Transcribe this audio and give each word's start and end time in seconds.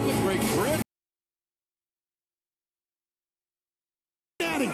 had 0.00 0.16
the 0.16 0.20
great 0.22 0.40
grit. 0.40 0.82
Daddy. 4.38 4.70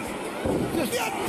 Get 0.91 1.26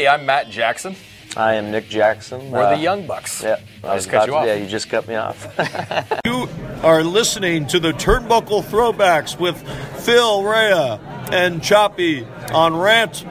Hey, 0.00 0.08
I'm 0.08 0.24
Matt 0.24 0.48
Jackson. 0.48 0.96
I 1.36 1.56
am 1.56 1.70
Nick 1.70 1.90
Jackson. 1.90 2.50
We're 2.50 2.62
Uh, 2.62 2.70
the 2.74 2.80
Young 2.80 3.06
Bucks. 3.06 3.42
Yeah, 3.42 3.60
I 3.84 3.96
just 3.96 4.08
cut 4.08 4.28
you 4.28 4.34
off. 4.34 4.46
Yeah, 4.46 4.54
you 4.54 4.66
just 4.66 4.88
cut 4.88 5.06
me 5.06 5.14
off. 5.14 5.46
You 6.24 6.48
are 6.82 7.04
listening 7.04 7.66
to 7.66 7.78
the 7.78 7.92
Turnbuckle 7.92 8.62
Throwbacks 8.64 9.38
with 9.38 9.58
Phil 10.02 10.42
Rea 10.42 10.98
and 11.36 11.62
Choppy 11.62 12.26
on 12.50 12.74
Rant 12.78 13.26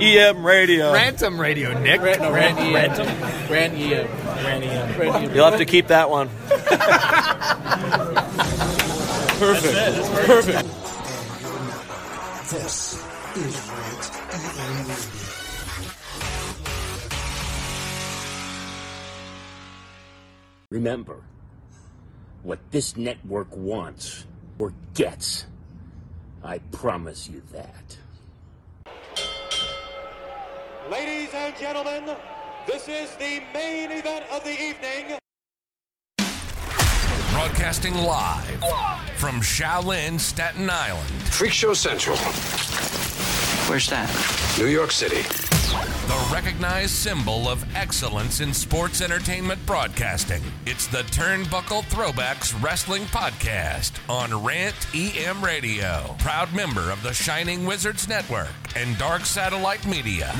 EM 0.00 0.46
Radio. 0.46 0.92
Rantom 0.94 1.40
Radio, 1.40 1.76
Nick. 1.80 2.00
no, 2.00 2.30
Rant 2.32 2.56
EM. 2.60 2.72
Rantom? 2.72 3.50
Rant 3.50 3.74
EM. 3.74 4.06
Rant 4.44 4.64
EM. 4.64 4.98
Rant 5.00 5.24
EM. 5.24 5.34
You'll 5.34 5.50
have 5.50 5.58
to 5.58 5.64
keep 5.64 5.88
that 5.88 6.08
one. 6.08 6.28
Perfect. 9.40 9.74
That's 9.74 10.08
perfect. 10.24 10.68
This 12.48 12.94
is 13.34 13.56
Rant 13.68 14.12
EM 14.32 14.86
Radio. 14.86 15.25
Remember, 20.76 21.22
what 22.42 22.58
this 22.70 22.98
network 22.98 23.48
wants 23.56 24.26
or 24.58 24.74
gets, 24.92 25.46
I 26.44 26.58
promise 26.70 27.30
you 27.30 27.40
that. 27.52 27.96
Ladies 30.90 31.30
and 31.32 31.56
gentlemen, 31.56 32.14
this 32.66 32.88
is 32.88 33.10
the 33.16 33.40
main 33.54 33.90
event 33.90 34.26
of 34.30 34.44
the 34.44 34.52
evening. 34.52 35.16
Broadcasting 37.32 37.94
live 37.94 38.62
from 39.16 39.36
Shaolin, 39.40 40.20
Staten 40.20 40.68
Island. 40.68 41.08
Freak 41.32 41.52
Show 41.52 41.72
Central, 41.72 42.18
Where's 43.66 43.88
that? 43.88 44.10
New 44.58 44.66
York 44.66 44.90
City. 44.90 45.45
The 45.82 46.28
recognized 46.32 46.92
symbol 46.92 47.48
of 47.48 47.64
excellence 47.74 48.40
in 48.40 48.54
sports 48.54 49.00
entertainment 49.02 49.64
broadcasting. 49.66 50.42
It's 50.64 50.86
the 50.86 51.02
Turnbuckle 51.02 51.82
Throwbacks 51.84 52.60
Wrestling 52.62 53.02
Podcast 53.04 53.92
on 54.08 54.42
Rant 54.42 54.74
EM 54.94 55.44
Radio. 55.44 56.14
Proud 56.18 56.54
member 56.54 56.90
of 56.90 57.02
the 57.02 57.12
Shining 57.12 57.66
Wizards 57.66 58.08
Network 58.08 58.48
and 58.74 58.96
Dark 58.96 59.26
Satellite 59.26 59.86
Media. 59.86 60.32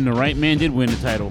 And 0.00 0.06
the 0.06 0.12
right 0.14 0.34
man 0.34 0.56
did 0.56 0.70
win 0.70 0.88
the 0.88 0.96
title. 0.96 1.30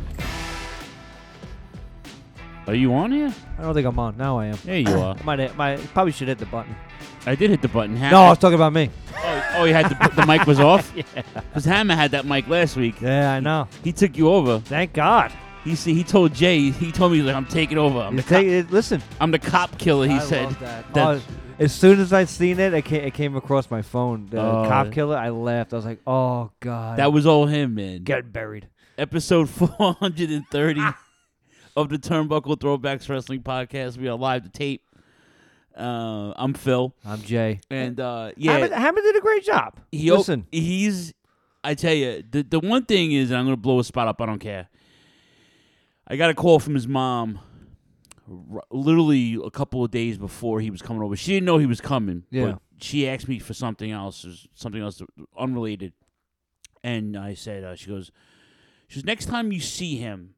Are 2.67 2.75
you 2.75 2.93
on 2.93 3.11
here? 3.11 3.33
I 3.57 3.63
don't 3.63 3.73
think 3.73 3.87
I'm 3.87 3.97
on. 3.97 4.15
Now 4.15 4.37
I 4.37 4.45
am. 4.45 4.59
There 4.63 4.77
you 4.77 4.89
are. 4.95 5.15
I 5.19 5.23
might, 5.23 5.39
hit- 5.39 5.55
might 5.57 5.79
probably 5.95 6.11
should 6.11 6.27
hit 6.27 6.37
the 6.37 6.45
button. 6.45 6.75
I 7.25 7.33
did 7.33 7.49
hit 7.49 7.63
the 7.63 7.67
button. 7.67 7.99
No, 7.99 8.25
I 8.25 8.29
was 8.29 8.37
talking 8.37 8.53
about 8.53 8.73
me. 8.73 8.91
Oh, 9.17 9.45
oh, 9.55 9.63
you 9.63 9.73
had 9.73 9.89
the, 9.89 10.09
the 10.21 10.25
mic 10.27 10.45
was 10.45 10.59
off. 10.59 10.93
Yeah. 10.95 11.03
Because 11.33 11.65
Hammer 11.65 11.95
had 11.95 12.11
that 12.11 12.27
mic 12.27 12.47
last 12.47 12.75
week. 12.75 13.01
Yeah, 13.01 13.33
I 13.33 13.39
know. 13.39 13.67
He 13.83 13.91
took 13.91 14.15
you 14.15 14.29
over. 14.29 14.59
Thank 14.59 14.93
God. 14.93 15.31
He 15.63 15.75
see, 15.75 15.95
he 15.95 16.03
told 16.03 16.35
Jay. 16.35 16.69
He 16.69 16.91
told 16.91 17.11
me 17.13 17.23
like 17.23 17.33
I'm 17.35 17.47
taking 17.47 17.79
over. 17.79 17.97
I'm 18.01 18.17
You 18.17 18.21
the 18.21 18.29
take 18.29 18.45
it- 18.47 18.69
listen. 18.71 19.01
I'm 19.19 19.31
the 19.31 19.39
cop 19.39 19.79
killer. 19.79 20.05
He 20.07 20.13
I 20.13 20.19
said. 20.19 20.43
love 20.45 20.59
that- 20.59 20.85
Oh, 20.95 21.21
as 21.59 21.73
soon 21.73 21.99
as 21.99 22.11
I 22.13 22.25
seen 22.25 22.59
it, 22.59 22.73
it 22.73 22.83
came, 22.85 23.03
it 23.03 23.13
came 23.13 23.35
across 23.35 23.69
my 23.69 23.81
phone. 23.81 24.27
The 24.29 24.41
Oh. 24.41 24.65
cop 24.67 24.91
killer. 24.91 25.17
I 25.17 25.29
laughed. 25.29 25.73
I 25.73 25.75
was 25.75 25.85
like, 25.85 25.99
"Oh 26.07 26.51
God." 26.59 26.97
that 26.97 27.11
was 27.13 27.25
all 27.25 27.45
him, 27.45 27.75
man. 27.75 28.03
get 28.03 28.31
buried. 28.33 28.67
Episode 28.97 29.49
430 29.49 30.81
of 31.77 31.89
the 31.89 31.97
Turnbuckle 31.97 32.57
Throwbacks 32.57 33.07
Wrestling 33.07 33.41
Podcast. 33.43 33.97
We 33.97 34.07
are 34.07 34.17
live 34.17 34.43
to 34.43 34.49
tape. 34.49 34.83
Uh, 35.77 36.33
I'm 36.35 36.53
Phil, 36.53 36.93
I'm 37.05 37.21
Jay. 37.21 37.61
and 37.69 37.99
uh, 37.99 38.31
yeah, 38.35 38.53
Hammond, 38.53 38.73
Hammond 38.73 39.05
did 39.05 39.15
a 39.15 39.21
great 39.21 39.43
job. 39.45 39.79
He, 39.91 40.11
Listen, 40.11 40.45
he's. 40.51 41.13
I 41.63 41.73
tell 41.75 41.93
you, 41.93 42.23
the 42.29 42.41
the 42.43 42.59
one 42.59 42.85
thing 42.85 43.11
is, 43.13 43.29
and 43.31 43.39
I'm 43.39 43.45
gonna 43.45 43.55
blow 43.57 43.79
a 43.79 43.83
spot 43.83 44.07
up. 44.07 44.19
I 44.21 44.25
don't 44.25 44.39
care. 44.39 44.67
I 46.07 46.15
got 46.17 46.29
a 46.31 46.33
call 46.33 46.59
from 46.59 46.73
his 46.73 46.87
mom, 46.87 47.39
r- 48.29 48.63
literally 48.71 49.37
a 49.43 49.49
couple 49.51 49.83
of 49.83 49.91
days 49.91 50.17
before 50.17 50.59
he 50.61 50.69
was 50.69 50.81
coming 50.81 51.01
over. 51.01 51.15
She 51.15 51.33
didn't 51.33 51.45
know 51.45 51.57
he 51.57 51.65
was 51.65 51.81
coming. 51.81 52.23
Yeah. 52.29 52.45
But 52.45 52.61
she 52.81 53.07
asked 53.07 53.27
me 53.27 53.39
for 53.39 53.53
something 53.53 53.91
else, 53.91 54.25
something 54.53 54.81
else 54.81 55.01
unrelated, 55.37 55.93
and 56.83 57.17
I 57.17 57.33
said, 57.33 57.63
uh, 57.63 57.75
she 57.75 57.87
goes, 57.89 58.11
she 58.87 58.99
goes, 58.99 59.05
next 59.05 59.25
time 59.25 59.51
you 59.51 59.59
see 59.59 59.97
him, 59.97 60.35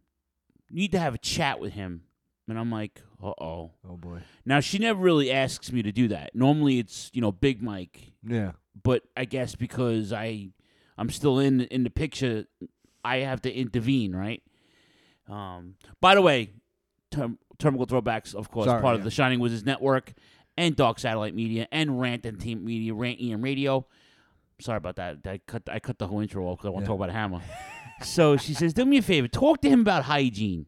you 0.70 0.78
need 0.82 0.92
to 0.94 1.00
have 1.00 1.14
a 1.14 1.20
chat 1.20 1.60
with 1.60 1.74
him. 1.74 2.04
And 2.48 2.60
I'm 2.60 2.72
like, 2.72 3.02
uh 3.24 3.32
oh. 3.40 3.72
oh 3.88 3.98
boy. 3.98 4.24
Now 4.46 4.60
she 4.60 4.78
never 4.78 5.00
really 5.00 5.32
asks 5.32 5.72
me 5.72 5.82
to 5.84 5.92
do 5.92 6.08
that. 6.10 6.36
Normally 6.36 6.80
it's 6.80 7.10
you 7.14 7.22
know 7.22 7.32
Big 7.32 7.62
Mike, 7.62 8.12
Yeah. 8.28 8.54
but 8.84 9.04
I 9.16 9.24
guess 9.26 9.56
because 9.56 10.12
I 10.12 10.50
I'm 10.98 11.10
still 11.10 11.40
in 11.40 11.62
in 11.62 11.84
the 11.84 11.90
picture, 11.90 12.46
I 13.06 13.18
have 13.18 13.42
to 13.44 13.54
intervene, 13.54 14.14
right? 14.14 14.44
Um, 15.30 15.76
by 16.02 16.16
the 16.16 16.22
way, 16.22 16.52
term, 17.10 17.38
Turnbuckle 17.62 17.88
Throwbacks, 17.88 18.34
of 18.36 18.50
course, 18.52 18.66
Sorry, 18.68 18.82
part 18.82 18.96
of 18.96 19.04
the 19.04 19.12
Shining 19.12 19.40
Wizards 19.40 19.64
Network 19.66 20.14
and 20.58 20.76
Dark 20.76 21.00
Satellite 21.00 21.36
Media 21.36 21.68
and 21.72 22.00
Rant 22.00 22.26
and 22.26 22.40
Team 22.40 22.66
Media, 22.66 22.94
Rant 22.94 23.20
EM 23.22 23.42
Radio. 23.42 23.86
Sorry 24.60 24.78
about 24.78 24.96
that. 24.98 25.18
I 25.26 25.40
cut 25.48 25.64
I 25.72 25.80
cut 25.80 25.98
the 25.98 26.08
whole 26.08 26.20
intro 26.20 26.46
off 26.46 26.58
because 26.60 26.68
I 26.68 26.72
want 26.72 26.86
to 26.86 26.92
Yeah. 26.92 26.98
talk 26.98 27.04
about 27.04 27.16
Hammer. 27.16 27.42
so 28.04 28.38
she 28.38 28.54
says, 28.54 28.74
"Do 28.74 28.86
me 28.86 28.98
a 28.98 29.02
favor, 29.02 29.28
talk 29.28 29.62
to 29.62 29.70
him 29.70 29.82
about 29.82 30.04
hygiene." 30.04 30.66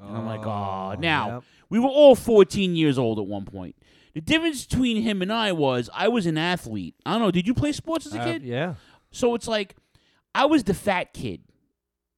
And 0.00 0.16
I'm 0.16 0.26
like, 0.26 0.44
"Oh, 0.46 0.94
now." 0.98 1.34
yep. 1.36 1.42
We 1.68 1.78
were 1.78 1.88
all 1.88 2.14
14 2.14 2.76
years 2.76 2.96
old 2.98 3.18
at 3.18 3.26
one 3.26 3.44
point. 3.44 3.74
The 4.14 4.20
difference 4.20 4.64
between 4.66 5.02
him 5.02 5.20
and 5.22 5.32
I 5.32 5.52
was 5.52 5.90
I 5.94 6.08
was 6.08 6.26
an 6.26 6.38
athlete. 6.38 6.94
I 7.04 7.12
don't 7.12 7.22
know. 7.22 7.30
Did 7.30 7.46
you 7.46 7.54
play 7.54 7.72
sports 7.72 8.06
as 8.06 8.14
a 8.14 8.20
Uh, 8.20 8.24
kid? 8.24 8.42
yeah. 8.42 8.74
So 9.10 9.34
it's 9.34 9.46
like 9.48 9.76
I 10.34 10.46
was 10.46 10.64
the 10.64 10.74
fat 10.74 11.12
kid, 11.14 11.42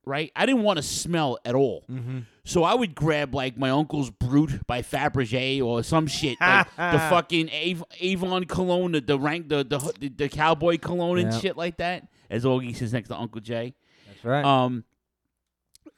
right? 0.04 0.30
I 0.36 0.46
didn't 0.46 0.62
want 0.62 0.76
to 0.78 0.82
smell 0.82 1.38
at 1.44 1.54
all. 1.54 1.84
Mm-hmm. 1.90 2.20
So 2.48 2.64
I 2.64 2.72
would 2.74 2.94
grab 2.94 3.34
like 3.34 3.58
my 3.58 3.68
uncle's 3.68 4.08
Brute 4.10 4.66
by 4.66 4.80
Fabergé 4.80 5.62
or 5.62 5.82
some 5.82 6.06
shit, 6.06 6.40
like 6.40 6.66
the 6.76 6.98
fucking 7.10 7.50
Av- 7.50 7.84
Avon 8.00 8.44
cologne, 8.44 8.92
the, 8.92 9.02
the 9.02 9.18
rank, 9.18 9.50
the, 9.50 9.64
the 9.64 9.78
the 10.00 10.08
the 10.08 10.28
cowboy 10.30 10.78
cologne 10.78 11.18
and 11.18 11.30
Yeah. 11.32 11.38
shit 11.40 11.56
like 11.58 11.76
that. 11.76 12.08
As 12.30 12.44
Augie 12.44 12.74
sits 12.74 12.92
next 12.94 13.08
to 13.10 13.16
Uncle 13.18 13.42
Jay. 13.42 13.74
That's 14.06 14.24
right. 14.24 14.44
Um. 14.46 14.84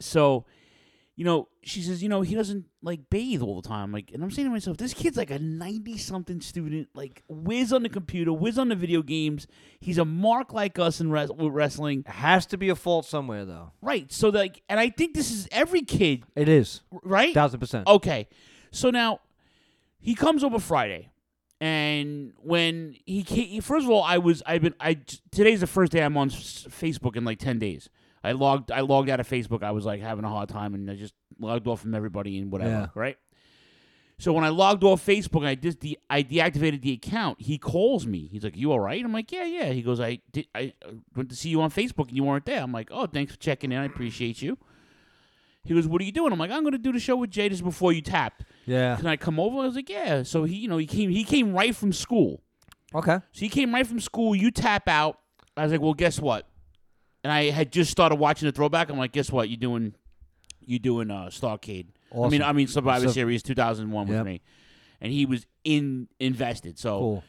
So, 0.01 0.45
you 1.21 1.25
know, 1.25 1.49
she 1.61 1.83
says, 1.83 2.01
you 2.01 2.09
know, 2.09 2.21
he 2.23 2.33
doesn't 2.33 2.65
like 2.81 3.07
bathe 3.11 3.43
all 3.43 3.61
the 3.61 3.67
time. 3.67 3.91
Like, 3.91 4.09
and 4.11 4.23
I'm 4.23 4.31
saying 4.31 4.47
to 4.47 4.51
myself, 4.51 4.77
this 4.77 4.91
kid's 4.91 5.17
like 5.17 5.29
a 5.29 5.37
90 5.37 5.95
something 5.99 6.41
student, 6.41 6.87
like 6.95 7.21
whiz 7.27 7.71
on 7.71 7.83
the 7.83 7.89
computer, 7.89 8.33
whiz 8.33 8.57
on 8.57 8.69
the 8.69 8.75
video 8.75 9.03
games. 9.03 9.45
He's 9.79 9.99
a 9.99 10.05
mark 10.05 10.51
like 10.51 10.79
us 10.79 10.99
in 10.99 11.11
res- 11.11 11.29
wrestling. 11.37 12.05
Has 12.07 12.47
to 12.47 12.57
be 12.57 12.69
a 12.69 12.75
fault 12.75 13.05
somewhere 13.05 13.45
though. 13.45 13.71
Right. 13.83 14.11
So 14.11 14.29
like, 14.29 14.63
and 14.67 14.79
I 14.79 14.89
think 14.89 15.13
this 15.13 15.29
is 15.29 15.47
every 15.51 15.83
kid, 15.83 16.23
It 16.35 16.49
is. 16.49 16.81
right? 17.03 17.35
Thousand 17.35 17.59
percent. 17.59 17.85
Okay. 17.87 18.27
So 18.71 18.89
now 18.89 19.19
he 19.99 20.15
comes 20.15 20.43
over 20.43 20.57
Friday. 20.57 21.11
And 21.59 22.33
when 22.37 22.95
he 23.05 23.21
came, 23.21 23.61
first 23.61 23.85
of 23.85 23.91
all, 23.91 24.01
I 24.01 24.17
was 24.17 24.41
I've 24.47 24.63
been 24.63 24.73
I 24.79 24.97
today's 25.29 25.59
the 25.59 25.67
first 25.67 25.91
day 25.91 26.01
I'm 26.01 26.17
on 26.17 26.31
Facebook 26.31 27.15
in 27.15 27.25
like 27.25 27.37
ten 27.37 27.59
days. 27.59 27.91
I 28.23 28.33
logged 28.33 28.71
I 28.71 28.81
logged 28.81 29.09
out 29.09 29.19
of 29.19 29.27
Facebook. 29.27 29.63
I 29.63 29.71
was 29.71 29.85
like 29.85 30.01
having 30.01 30.25
a 30.25 30.29
hard 30.29 30.49
time, 30.49 30.73
and 30.73 30.89
I 30.89 30.95
just 30.95 31.13
logged 31.39 31.67
off 31.67 31.81
from 31.81 31.95
everybody 31.95 32.37
and 32.37 32.51
whatever. 32.51 32.71
Yeah. 32.71 32.87
Right. 32.93 33.17
So 34.19 34.33
when 34.33 34.43
I 34.43 34.49
logged 34.49 34.83
off 34.83 35.03
Facebook, 35.03 35.43
I 35.43 35.55
just 35.55 35.79
de- 35.79 35.97
I 36.07 36.21
deactivated 36.21 36.83
the 36.83 36.93
account. 36.93 37.41
He 37.41 37.57
calls 37.57 38.05
me. 38.05 38.29
He's 38.31 38.43
like, 38.43 38.55
"You 38.55 38.71
all 38.71 38.79
right?" 38.79 39.03
I'm 39.03 39.11
like, 39.11 39.31
"Yeah, 39.31 39.45
yeah." 39.45 39.71
He 39.71 39.81
goes, 39.81 39.99
"I 39.99 40.19
did. 40.31 40.45
I 40.53 40.73
uh, 40.85 40.91
went 41.15 41.29
to 41.29 41.35
see 41.35 41.49
you 41.49 41.59
on 41.63 41.71
Facebook, 41.71 42.09
and 42.09 42.15
you 42.15 42.23
weren't 42.23 42.45
there." 42.45 42.61
I'm 42.61 42.71
like, 42.71 42.89
"Oh, 42.91 43.07
thanks 43.07 43.33
for 43.33 43.39
checking 43.39 43.71
in. 43.71 43.79
I 43.79 43.85
appreciate 43.85 44.39
you." 44.39 44.59
He 45.63 45.73
goes, 45.73 45.87
"What 45.87 46.01
are 46.01 46.05
you 46.05 46.11
doing?" 46.11 46.31
I'm 46.31 46.37
like, 46.37 46.51
"I'm 46.51 46.61
going 46.61 46.73
to 46.73 46.77
do 46.77 46.91
the 46.91 46.99
show 46.99 47.15
with 47.15 47.31
Jay 47.31 47.49
just 47.49 47.63
before 47.63 47.93
you 47.93 48.01
tapped." 48.03 48.43
Yeah. 48.67 48.95
Can 48.95 49.07
I 49.07 49.17
come 49.17 49.39
over? 49.39 49.57
I 49.57 49.65
was 49.65 49.75
like, 49.75 49.89
"Yeah." 49.89 50.21
So 50.21 50.43
he, 50.43 50.57
you 50.57 50.67
know, 50.67 50.77
he 50.77 50.85
came. 50.85 51.09
He 51.09 51.23
came 51.23 51.53
right 51.53 51.75
from 51.75 51.91
school. 51.91 52.43
Okay. 52.93 53.15
So 53.31 53.39
he 53.39 53.49
came 53.49 53.73
right 53.73 53.87
from 53.87 53.99
school. 53.99 54.35
You 54.35 54.51
tap 54.51 54.87
out. 54.87 55.17
I 55.57 55.63
was 55.63 55.71
like, 55.71 55.81
"Well, 55.81 55.95
guess 55.95 56.19
what?" 56.19 56.47
And 57.23 57.31
I 57.31 57.49
had 57.51 57.71
just 57.71 57.91
started 57.91 58.15
watching 58.15 58.47
the 58.47 58.51
throwback. 58.51 58.89
I'm 58.89 58.97
like, 58.97 59.11
"Guess 59.11 59.31
what? 59.31 59.47
You 59.49 59.57
doing? 59.57 59.93
You 60.65 60.79
doing 60.79 61.11
uh, 61.11 61.25
Starcade? 61.27 61.87
I 62.15 62.27
mean, 62.29 62.41
I 62.41 62.51
mean 62.51 62.67
Survivor 62.67 63.07
So- 63.07 63.13
Series 63.13 63.43
2001 63.43 64.07
with 64.07 64.17
Yep. 64.17 64.25
me." 64.25 64.41
And 64.99 65.11
he 65.11 65.25
was 65.25 65.45
in 65.63 66.07
invested. 66.19 66.77
So 66.79 66.99
Cool. 66.99 67.23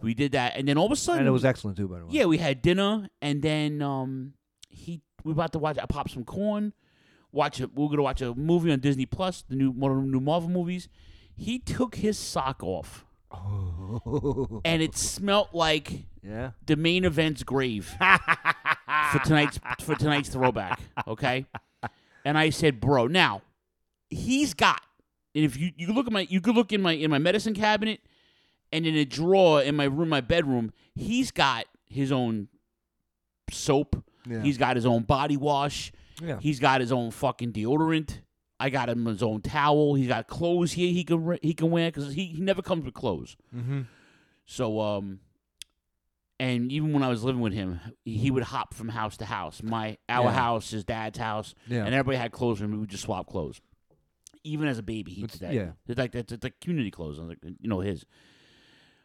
we 0.00 0.14
did 0.14 0.32
that, 0.32 0.56
and 0.56 0.66
then 0.68 0.76
all 0.78 0.86
of 0.86 0.92
a 0.92 0.96
sudden, 0.96 1.20
And 1.20 1.28
it 1.28 1.32
was 1.32 1.44
excellent 1.44 1.76
too, 1.76 1.86
by 1.88 1.98
the 2.00 2.06
way. 2.06 2.12
yeah, 2.12 2.24
we 2.26 2.38
had 2.38 2.62
dinner, 2.62 3.08
and 3.20 3.42
then 3.42 3.80
um, 3.82 4.34
he 4.68 5.00
we 5.24 5.32
about 5.32 5.52
to 5.52 5.58
watch. 5.58 5.78
I 5.80 5.86
popped 5.86 6.10
some 6.12 6.24
corn. 6.24 6.72
Watch 7.32 7.60
it. 7.60 7.74
We 7.74 7.84
are 7.84 7.88
gonna 7.88 8.02
watch 8.02 8.20
a 8.22 8.34
movie 8.34 8.70
on 8.72 8.80
Disney 8.80 9.06
Plus, 9.06 9.42
the 9.48 9.56
new 9.56 9.70
one 9.70 9.90
of 9.90 9.96
the 9.98 10.02
new 10.04 10.20
Marvel 10.20 10.48
movies. 10.50 10.88
He 11.34 11.58
took 11.58 11.94
his 11.96 12.18
sock 12.18 12.62
off, 12.62 13.04
and 14.64 14.82
it 14.82 14.96
smelt 14.96 15.54
like 15.54 16.04
Yeah. 16.22 16.50
the 16.66 16.76
main 16.76 17.04
event's 17.04 17.42
grave 17.42 17.94
for 19.12 19.18
tonight's 19.20 19.60
for 19.80 19.94
tonight's 19.94 20.28
throwback. 20.28 20.80
Okay, 21.06 21.46
and 22.24 22.38
I 22.38 22.50
said, 22.50 22.80
bro, 22.80 23.06
now 23.06 23.42
he's 24.10 24.54
got. 24.54 24.80
And 25.34 25.44
if 25.44 25.56
you 25.56 25.72
you 25.76 25.92
look 25.92 26.06
at 26.06 26.12
my 26.12 26.26
you 26.28 26.40
could 26.40 26.54
look 26.54 26.72
in 26.72 26.82
my 26.82 26.92
in 26.92 27.10
my 27.10 27.18
medicine 27.18 27.54
cabinet, 27.54 28.00
and 28.72 28.86
in 28.86 28.96
a 28.96 29.04
drawer 29.04 29.62
in 29.62 29.76
my 29.76 29.84
room, 29.84 30.08
my 30.08 30.20
bedroom, 30.20 30.72
he's 30.94 31.30
got 31.30 31.66
his 31.86 32.10
own 32.12 32.48
soap. 33.50 34.02
Yeah. 34.28 34.42
He's 34.42 34.58
got 34.58 34.76
his 34.76 34.86
own 34.86 35.02
body 35.02 35.36
wash. 35.36 35.92
Yeah. 36.22 36.38
He's 36.40 36.60
got 36.60 36.80
his 36.80 36.92
own 36.92 37.10
fucking 37.10 37.52
deodorant. 37.52 38.20
I 38.60 38.70
got 38.70 38.88
him 38.88 39.06
his 39.06 39.22
own 39.22 39.40
towel. 39.40 39.94
He's 39.94 40.06
got 40.08 40.28
clothes 40.28 40.72
here 40.72 40.92
he 40.92 41.02
can 41.02 41.38
he 41.42 41.52
can 41.52 41.70
wear 41.70 41.90
because 41.90 42.12
he, 42.12 42.26
he 42.26 42.40
never 42.40 42.62
comes 42.62 42.84
with 42.84 42.94
clothes. 42.94 43.36
Mm-hmm. 43.54 43.82
So 44.46 44.80
um, 44.80 45.20
and 46.40 46.72
even 46.72 46.92
when 46.92 47.02
I 47.02 47.08
was 47.08 47.22
living 47.24 47.40
with 47.40 47.52
him, 47.52 47.80
he 48.04 48.30
would 48.30 48.42
hop 48.44 48.74
from 48.74 48.88
house 48.88 49.16
to 49.18 49.24
house. 49.26 49.62
My 49.62 49.96
our 50.08 50.24
Yeah. 50.26 50.32
house, 50.32 50.70
his 50.70 50.84
dad's 50.84 51.18
house, 51.18 51.54
Yeah. 51.68 51.84
and 51.84 51.94
everybody 51.94 52.16
had 52.18 52.32
clothes, 52.32 52.60
and 52.60 52.72
we 52.72 52.78
would 52.78 52.88
just 52.90 53.04
swap 53.04 53.26
clothes. 53.28 53.60
Even 54.44 54.66
as 54.66 54.78
a 54.78 54.82
baby, 54.82 55.12
he 55.12 55.22
It's- 55.22 55.38
did 55.38 55.48
that. 55.48 55.54
yeah. 55.54 55.72
it's 55.86 55.98
like 55.98 56.14
it's, 56.14 56.32
it's 56.32 56.42
like 56.42 56.58
community 56.60 56.90
clothes. 56.90 57.18
I 57.18 57.22
was 57.22 57.28
like, 57.30 57.38
you 57.60 57.68
know 57.68 57.80
his. 57.80 58.04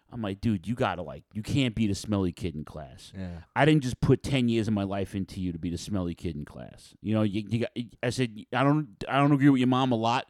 I'm 0.10 0.22
like, 0.22 0.40
dude, 0.40 0.66
you 0.66 0.74
gotta 0.74 1.02
like, 1.02 1.24
you 1.34 1.44
can't 1.44 1.76
be 1.76 1.86
the 1.86 1.94
smelly 1.94 2.32
kid 2.32 2.56
in 2.56 2.64
class. 2.64 3.12
Yeah. 3.16 3.42
I 3.56 3.66
didn't 3.66 3.84
just 3.84 4.00
put 4.00 4.24
ten 4.24 4.48
years 4.48 4.68
of 4.70 4.74
my 4.74 4.84
life 4.84 5.14
into 5.14 5.42
you 5.42 5.52
to 5.52 5.60
be 5.60 5.70
the 5.70 5.78
smelly 5.78 6.16
kid 6.16 6.36
in 6.36 6.46
class. 6.46 6.94
You 7.02 7.14
know, 7.14 7.24
you, 7.24 7.44
you 7.50 7.60
got, 7.60 7.72
I 8.02 8.10
said 8.12 8.38
I 8.54 8.64
don't 8.64 8.88
I 9.10 9.18
don't 9.18 9.34
agree 9.34 9.50
with 9.50 9.60
your 9.60 9.68
mom 9.68 9.92
a 9.92 9.96
lot, 9.98 10.28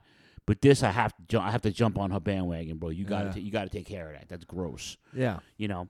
but 0.47 0.61
this 0.61 0.81
I 0.81 0.89
have 0.89 1.15
to 1.15 1.23
ju- 1.29 1.39
I 1.39 1.51
have 1.51 1.61
to 1.61 1.71
jump 1.71 1.99
on 1.99 2.09
her 2.09 2.19
bandwagon, 2.19 2.77
bro. 2.79 2.89
You 2.89 3.05
got 3.05 3.33
to 3.33 3.39
Yeah. 3.39 3.45
you 3.45 3.51
got 3.51 3.65
to 3.65 3.69
take 3.69 3.85
care 3.85 4.07
of 4.07 4.13
that. 4.17 4.27
That's 4.29 4.45
gross. 4.45 4.97
Yeah. 5.15 5.39
You 5.57 5.67
know, 5.67 5.89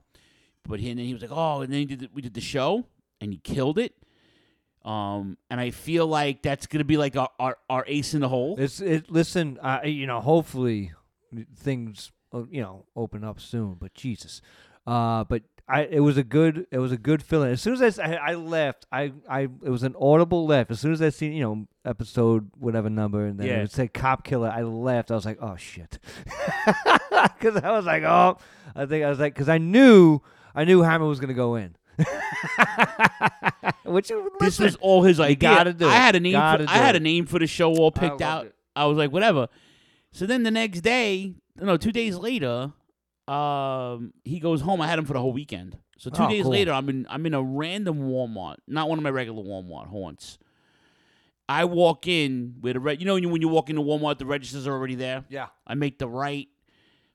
but 0.68 0.78
he 0.80 0.90
and 0.90 0.98
then 0.98 1.06
he 1.06 1.12
was 1.14 1.22
like, 1.22 1.32
oh, 1.32 1.62
and 1.62 1.72
then 1.72 1.80
he 1.80 1.86
did 1.86 2.00
the, 2.00 2.08
we 2.12 2.22
did 2.22 2.34
the 2.34 2.40
show 2.40 2.84
and 3.20 3.32
he 3.32 3.38
killed 3.38 3.78
it. 3.78 3.94
Um, 4.84 5.36
and 5.50 5.60
I 5.60 5.70
feel 5.70 6.06
like 6.06 6.42
that's 6.42 6.66
gonna 6.66 6.84
be 6.84 6.96
like 6.96 7.16
our 7.16 7.30
our, 7.38 7.58
our 7.68 7.84
ace 7.88 8.14
in 8.14 8.20
the 8.20 8.28
hole. 8.28 8.54
It's 8.58 8.80
it. 8.80 9.10
Listen, 9.10 9.58
uh, 9.60 9.80
you 9.84 10.06
know, 10.06 10.20
hopefully 10.20 10.92
things 11.56 12.12
uh, 12.32 12.44
you 12.50 12.62
know 12.62 12.86
open 12.94 13.24
up 13.24 13.40
soon. 13.40 13.74
But 13.74 13.92
Jesus, 13.94 14.40
uh, 14.86 15.24
but 15.24 15.42
I 15.68 15.82
it 15.82 16.00
was 16.00 16.16
a 16.16 16.22
good 16.22 16.66
it 16.70 16.78
was 16.78 16.92
a 16.92 16.96
good 16.96 17.22
feeling. 17.22 17.50
As 17.50 17.60
soon 17.60 17.82
as 17.82 17.98
I, 17.98 18.14
I 18.14 18.34
left, 18.34 18.86
I 18.90 19.12
I 19.28 19.40
it 19.42 19.68
was 19.68 19.82
an 19.82 19.94
audible 20.00 20.46
left. 20.46 20.70
As 20.70 20.80
soon 20.80 20.92
as 20.92 21.02
I 21.02 21.10
seen 21.10 21.32
you 21.32 21.42
know 21.42 21.66
episode 21.84 22.48
whatever 22.56 22.88
number 22.88 23.26
and 23.26 23.38
then 23.38 23.46
Yeah. 23.48 23.58
it 23.58 23.60
would 23.62 23.72
say 23.72 23.88
cop 23.88 24.24
killer, 24.24 24.48
I 24.48 24.62
left. 24.62 25.10
I 25.10 25.14
was 25.16 25.26
like, 25.26 25.38
oh 25.42 25.56
shit, 25.56 25.98
because 27.38 27.56
I 27.56 27.72
was 27.72 27.84
like, 27.84 28.04
oh, 28.04 28.38
I 28.74 28.86
think 28.86 29.04
I 29.04 29.10
was 29.10 29.18
like, 29.18 29.34
because 29.34 29.48
I 29.48 29.58
knew 29.58 30.20
I 30.54 30.64
knew 30.64 30.82
Hammer 30.82 31.06
was 31.06 31.20
gonna 31.20 31.34
go 31.34 31.54
in. 31.56 31.74
Which 33.84 34.08
this 34.08 34.18
listen, 34.40 34.64
was 34.66 34.76
all 34.76 35.02
his 35.02 35.18
idea. 35.20 35.36
gotta 35.36 35.72
do 35.72 35.88
I 35.88 35.92
had 35.94 36.14
a 36.16 36.20
name. 36.20 36.32
Gotta 36.32 36.64
For, 36.64 36.66
do 36.66 36.72
I 36.72 36.76
had 36.76 36.94
it. 36.94 37.00
a 37.00 37.02
name 37.02 37.26
for 37.26 37.38
the 37.38 37.46
show 37.46 37.74
all 37.74 37.90
picked 37.90 38.20
loved 38.20 38.22
out. 38.22 38.46
it. 38.46 38.54
I 38.76 38.84
was 38.86 38.98
like, 38.98 39.10
whatever. 39.12 39.48
So 40.12 40.26
then 40.26 40.42
the 40.42 40.50
next 40.50 40.80
day, 40.82 41.34
no, 41.56 41.76
two 41.76 41.92
days 41.92 42.16
later, 42.16 42.72
um, 43.26 44.12
he 44.24 44.40
goes 44.40 44.60
home. 44.60 44.80
I 44.80 44.86
had 44.86 44.98
him 44.98 45.04
for 45.04 45.14
the 45.14 45.20
whole 45.20 45.32
weekend. 45.32 45.76
So 45.98 46.10
two 46.10 46.22
Oh, 46.24 46.28
days 46.28 46.42
cool. 46.42 46.52
later, 46.52 46.72
I'm 46.72 46.88
in 46.88 47.06
I'm 47.10 47.24
in 47.26 47.34
a 47.34 47.42
random 47.42 48.08
Walmart, 48.08 48.56
not 48.66 48.88
one 48.88 48.98
of 48.98 49.02
my 49.02 49.10
regular 49.10 49.42
Walmart 49.42 49.88
haunts. 49.88 50.38
I 51.48 51.64
walk 51.64 52.06
in 52.06 52.56
with 52.60 52.76
a 52.76 52.80
re- 52.80 52.96
you 52.98 53.06
know 53.06 53.14
when 53.14 53.22
you, 53.22 53.28
when 53.30 53.40
you 53.40 53.48
walk 53.48 53.70
into 53.70 53.82
Walmart, 53.82 54.18
the 54.18 54.26
registers 54.26 54.66
are 54.66 54.72
already 54.72 54.94
there. 54.96 55.24
Yeah. 55.28 55.46
I 55.66 55.74
make 55.74 55.98
the 55.98 56.08
right. 56.08 56.46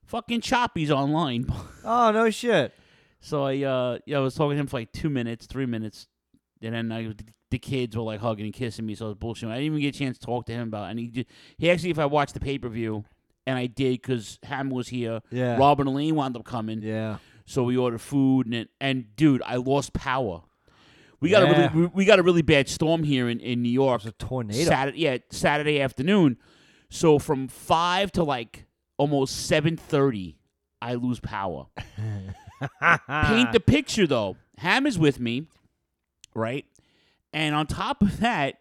Fucking 0.06 0.40
Choppy's 0.42 0.90
online. 0.90 1.46
Oh 1.86 2.10
no 2.12 2.30
shit. 2.30 2.74
So 3.24 3.44
I, 3.44 3.62
uh, 3.62 3.98
yeah, 4.04 4.18
I 4.18 4.20
was 4.20 4.34
talking 4.34 4.50
to 4.50 4.60
him 4.60 4.66
for 4.66 4.76
like 4.76 4.92
two 4.92 5.08
minutes, 5.08 5.46
three 5.46 5.64
minutes, 5.64 6.08
and 6.60 6.74
then 6.74 6.92
I, 6.92 7.14
the 7.50 7.58
kids 7.58 7.96
were 7.96 8.02
like 8.02 8.20
hugging 8.20 8.44
and 8.44 8.52
kissing 8.52 8.84
me. 8.84 8.94
So 8.94 9.06
I 9.06 9.08
was 9.08 9.16
bullshitting. 9.16 9.48
I 9.48 9.54
didn't 9.54 9.64
even 9.64 9.80
get 9.80 9.96
a 9.96 9.98
chance 9.98 10.18
to 10.18 10.26
talk 10.26 10.44
to 10.44 10.52
him 10.52 10.68
about. 10.68 10.88
It. 10.88 10.90
And 10.90 10.98
he, 10.98 11.06
did, 11.06 11.26
he 11.56 11.70
actually, 11.70 11.88
if 11.88 11.98
I 11.98 12.04
watched 12.04 12.34
the 12.34 12.40
pay 12.40 12.58
per 12.58 12.68
view, 12.68 13.02
and 13.46 13.58
I 13.58 13.64
did 13.64 14.02
because 14.02 14.38
Ham 14.42 14.68
was 14.68 14.88
here. 14.88 15.20
Yeah. 15.30 15.56
Robin 15.56 15.88
and 15.88 15.94
Elaine 15.94 16.14
wound 16.16 16.36
up 16.36 16.44
coming. 16.44 16.82
Yeah. 16.82 17.16
So 17.46 17.62
we 17.62 17.78
ordered 17.78 18.02
food, 18.02 18.44
and 18.44 18.54
it, 18.54 18.68
and 18.78 19.16
dude, 19.16 19.40
I 19.46 19.56
lost 19.56 19.94
power. 19.94 20.42
We 21.20 21.30
got 21.30 21.44
a 21.44 21.46
really, 21.46 21.68
we, 21.68 21.86
we 21.94 22.04
got 22.04 22.18
a 22.18 22.22
really 22.22 22.42
bad 22.42 22.68
storm 22.68 23.04
here 23.04 23.30
in, 23.30 23.40
in 23.40 23.62
New 23.62 23.70
York. 23.70 24.02
It 24.02 24.04
was 24.04 24.14
a 24.18 24.26
tornado. 24.26 24.68
Saturday, 24.68 24.98
yeah, 24.98 25.16
Saturday 25.30 25.80
afternoon. 25.80 26.36
So 26.90 27.18
from 27.18 27.48
five 27.48 28.12
to 28.12 28.22
like 28.22 28.66
almost 28.98 29.46
seven 29.46 29.78
thirty, 29.78 30.36
I 30.82 30.94
lose 30.94 31.20
power. 31.20 31.68
Paint 32.60 33.52
the 33.52 33.60
picture 33.66 34.06
though. 34.06 34.36
Ham 34.58 34.86
is 34.86 34.98
with 34.98 35.18
me, 35.20 35.48
right? 36.34 36.64
And 37.32 37.54
on 37.54 37.66
top 37.66 38.02
of 38.02 38.20
that, 38.20 38.56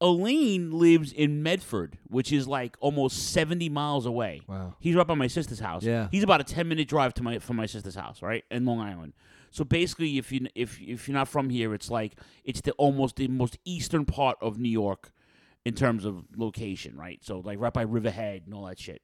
Elaine 0.00 0.72
lives 0.72 1.10
in 1.12 1.42
Medford, 1.42 1.98
which 2.08 2.30
is 2.30 2.46
like 2.46 2.76
almost 2.80 3.32
seventy 3.32 3.70
miles 3.70 4.04
away. 4.04 4.42
Wow. 4.46 4.74
He's 4.78 4.94
right 4.94 5.06
by 5.06 5.14
my 5.14 5.26
sister's 5.26 5.60
house. 5.60 5.82
Yeah. 5.82 6.08
He's 6.10 6.22
about 6.22 6.40
a 6.40 6.44
ten 6.44 6.68
minute 6.68 6.88
drive 6.88 7.14
to 7.14 7.22
my 7.22 7.38
from 7.38 7.56
my 7.56 7.66
sister's 7.66 7.94
house, 7.94 8.20
right? 8.20 8.44
In 8.50 8.66
Long 8.66 8.80
Island. 8.80 9.14
So 9.50 9.64
basically 9.64 10.18
if 10.18 10.30
you 10.30 10.46
if 10.54 10.78
if 10.82 11.08
you're 11.08 11.14
not 11.14 11.28
from 11.28 11.48
here, 11.48 11.72
it's 11.72 11.90
like 11.90 12.20
it's 12.44 12.60
the 12.60 12.72
almost 12.72 13.16
the 13.16 13.28
most 13.28 13.56
eastern 13.64 14.04
part 14.04 14.36
of 14.42 14.58
New 14.58 14.68
York 14.68 15.12
in 15.64 15.74
terms 15.74 16.04
of 16.04 16.24
location, 16.36 16.96
right? 16.96 17.18
So 17.24 17.40
like 17.40 17.58
right 17.58 17.72
by 17.72 17.82
Riverhead 17.82 18.42
and 18.44 18.52
all 18.52 18.66
that 18.66 18.78
shit. 18.78 19.00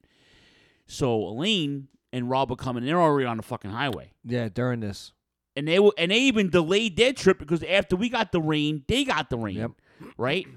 So 0.85 1.15
Elaine 1.15 1.87
and 2.13 2.29
Rob 2.29 2.49
are 2.51 2.55
coming. 2.55 2.85
They're 2.85 3.01
already 3.01 3.25
on 3.27 3.35
the 3.37 3.43
fucking 3.43 3.71
highway, 3.71 4.11
Yeah, 4.23 4.47
during 4.47 4.79
this. 4.79 5.11
and 5.57 5.67
they 5.67 5.79
were, 5.79 5.91
and 5.97 6.11
they 6.11 6.19
even 6.19 6.49
delayed 6.49 6.95
their 6.95 7.11
trip 7.11 7.39
because 7.39 7.61
after 7.63 7.97
we 7.97 8.07
got 8.07 8.31
the 8.31 8.39
rain, 8.39 8.85
they 8.87 9.03
got 9.03 9.29
the 9.29 9.37
rain, 9.37 9.57
Yep. 9.57 9.71
right? 10.17 10.47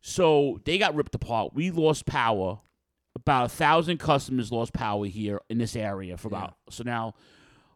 So 0.00 0.60
they 0.64 0.78
got 0.78 0.94
ripped 0.94 1.14
apart. 1.14 1.52
We 1.54 1.70
lost 1.70 2.06
power. 2.06 2.60
About 3.14 3.44
a 3.44 3.48
thousand 3.50 3.98
customers 3.98 4.50
lost 4.50 4.72
power 4.72 5.04
here 5.04 5.40
in 5.50 5.58
this 5.58 5.76
area 5.76 6.16
for 6.16 6.28
about. 6.28 6.56
So 6.70 6.82
now, 6.82 7.12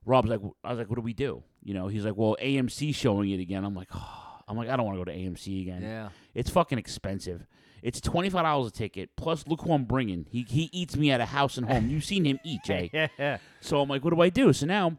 Rob's 0.06 0.30
like, 0.30 0.40
I 0.64 0.70
was 0.70 0.78
like, 0.78 0.88
what 0.88 0.96
do 0.96 1.02
we 1.02 1.12
do? 1.12 1.42
You 1.62 1.74
know, 1.74 1.88
he's 1.88 2.06
like, 2.06 2.16
well, 2.16 2.36
AMC 2.42 2.94
showing 2.94 3.30
it 3.30 3.40
again. 3.40 3.64
I'm 3.64 3.74
like, 3.74 3.88
oh. 3.94 4.22
I'm 4.48 4.56
like, 4.56 4.68
I 4.68 4.76
don't 4.76 4.86
want 4.86 4.96
to 4.96 5.04
go 5.04 5.10
to 5.10 5.16
AMC 5.18 5.62
again. 5.62 5.82
Yeah. 5.82 6.08
It's 6.32 6.48
fucking 6.50 6.78
expensive. 6.78 7.44
It's 7.82 8.00
twenty 8.00 8.30
five 8.30 8.42
dollars 8.44 8.68
a 8.68 8.74
ticket. 8.74 9.10
Plus, 9.16 9.46
look 9.46 9.62
who 9.62 9.72
I'm 9.72 9.84
bringing. 9.84 10.26
He 10.30 10.42
he 10.48 10.68
eats 10.72 10.96
me 10.96 11.10
at 11.10 11.20
a 11.20 11.26
house 11.26 11.56
and 11.56 11.66
home. 11.66 11.88
You've 11.90 12.04
seen 12.04 12.24
him 12.24 12.38
eat, 12.44 12.60
Jay. 12.64 12.90
yeah. 13.18 13.38
So 13.60 13.80
I'm 13.80 13.88
like, 13.88 14.04
what 14.04 14.14
do 14.14 14.20
I 14.20 14.28
do? 14.28 14.52
So 14.52 14.66
now, 14.66 14.98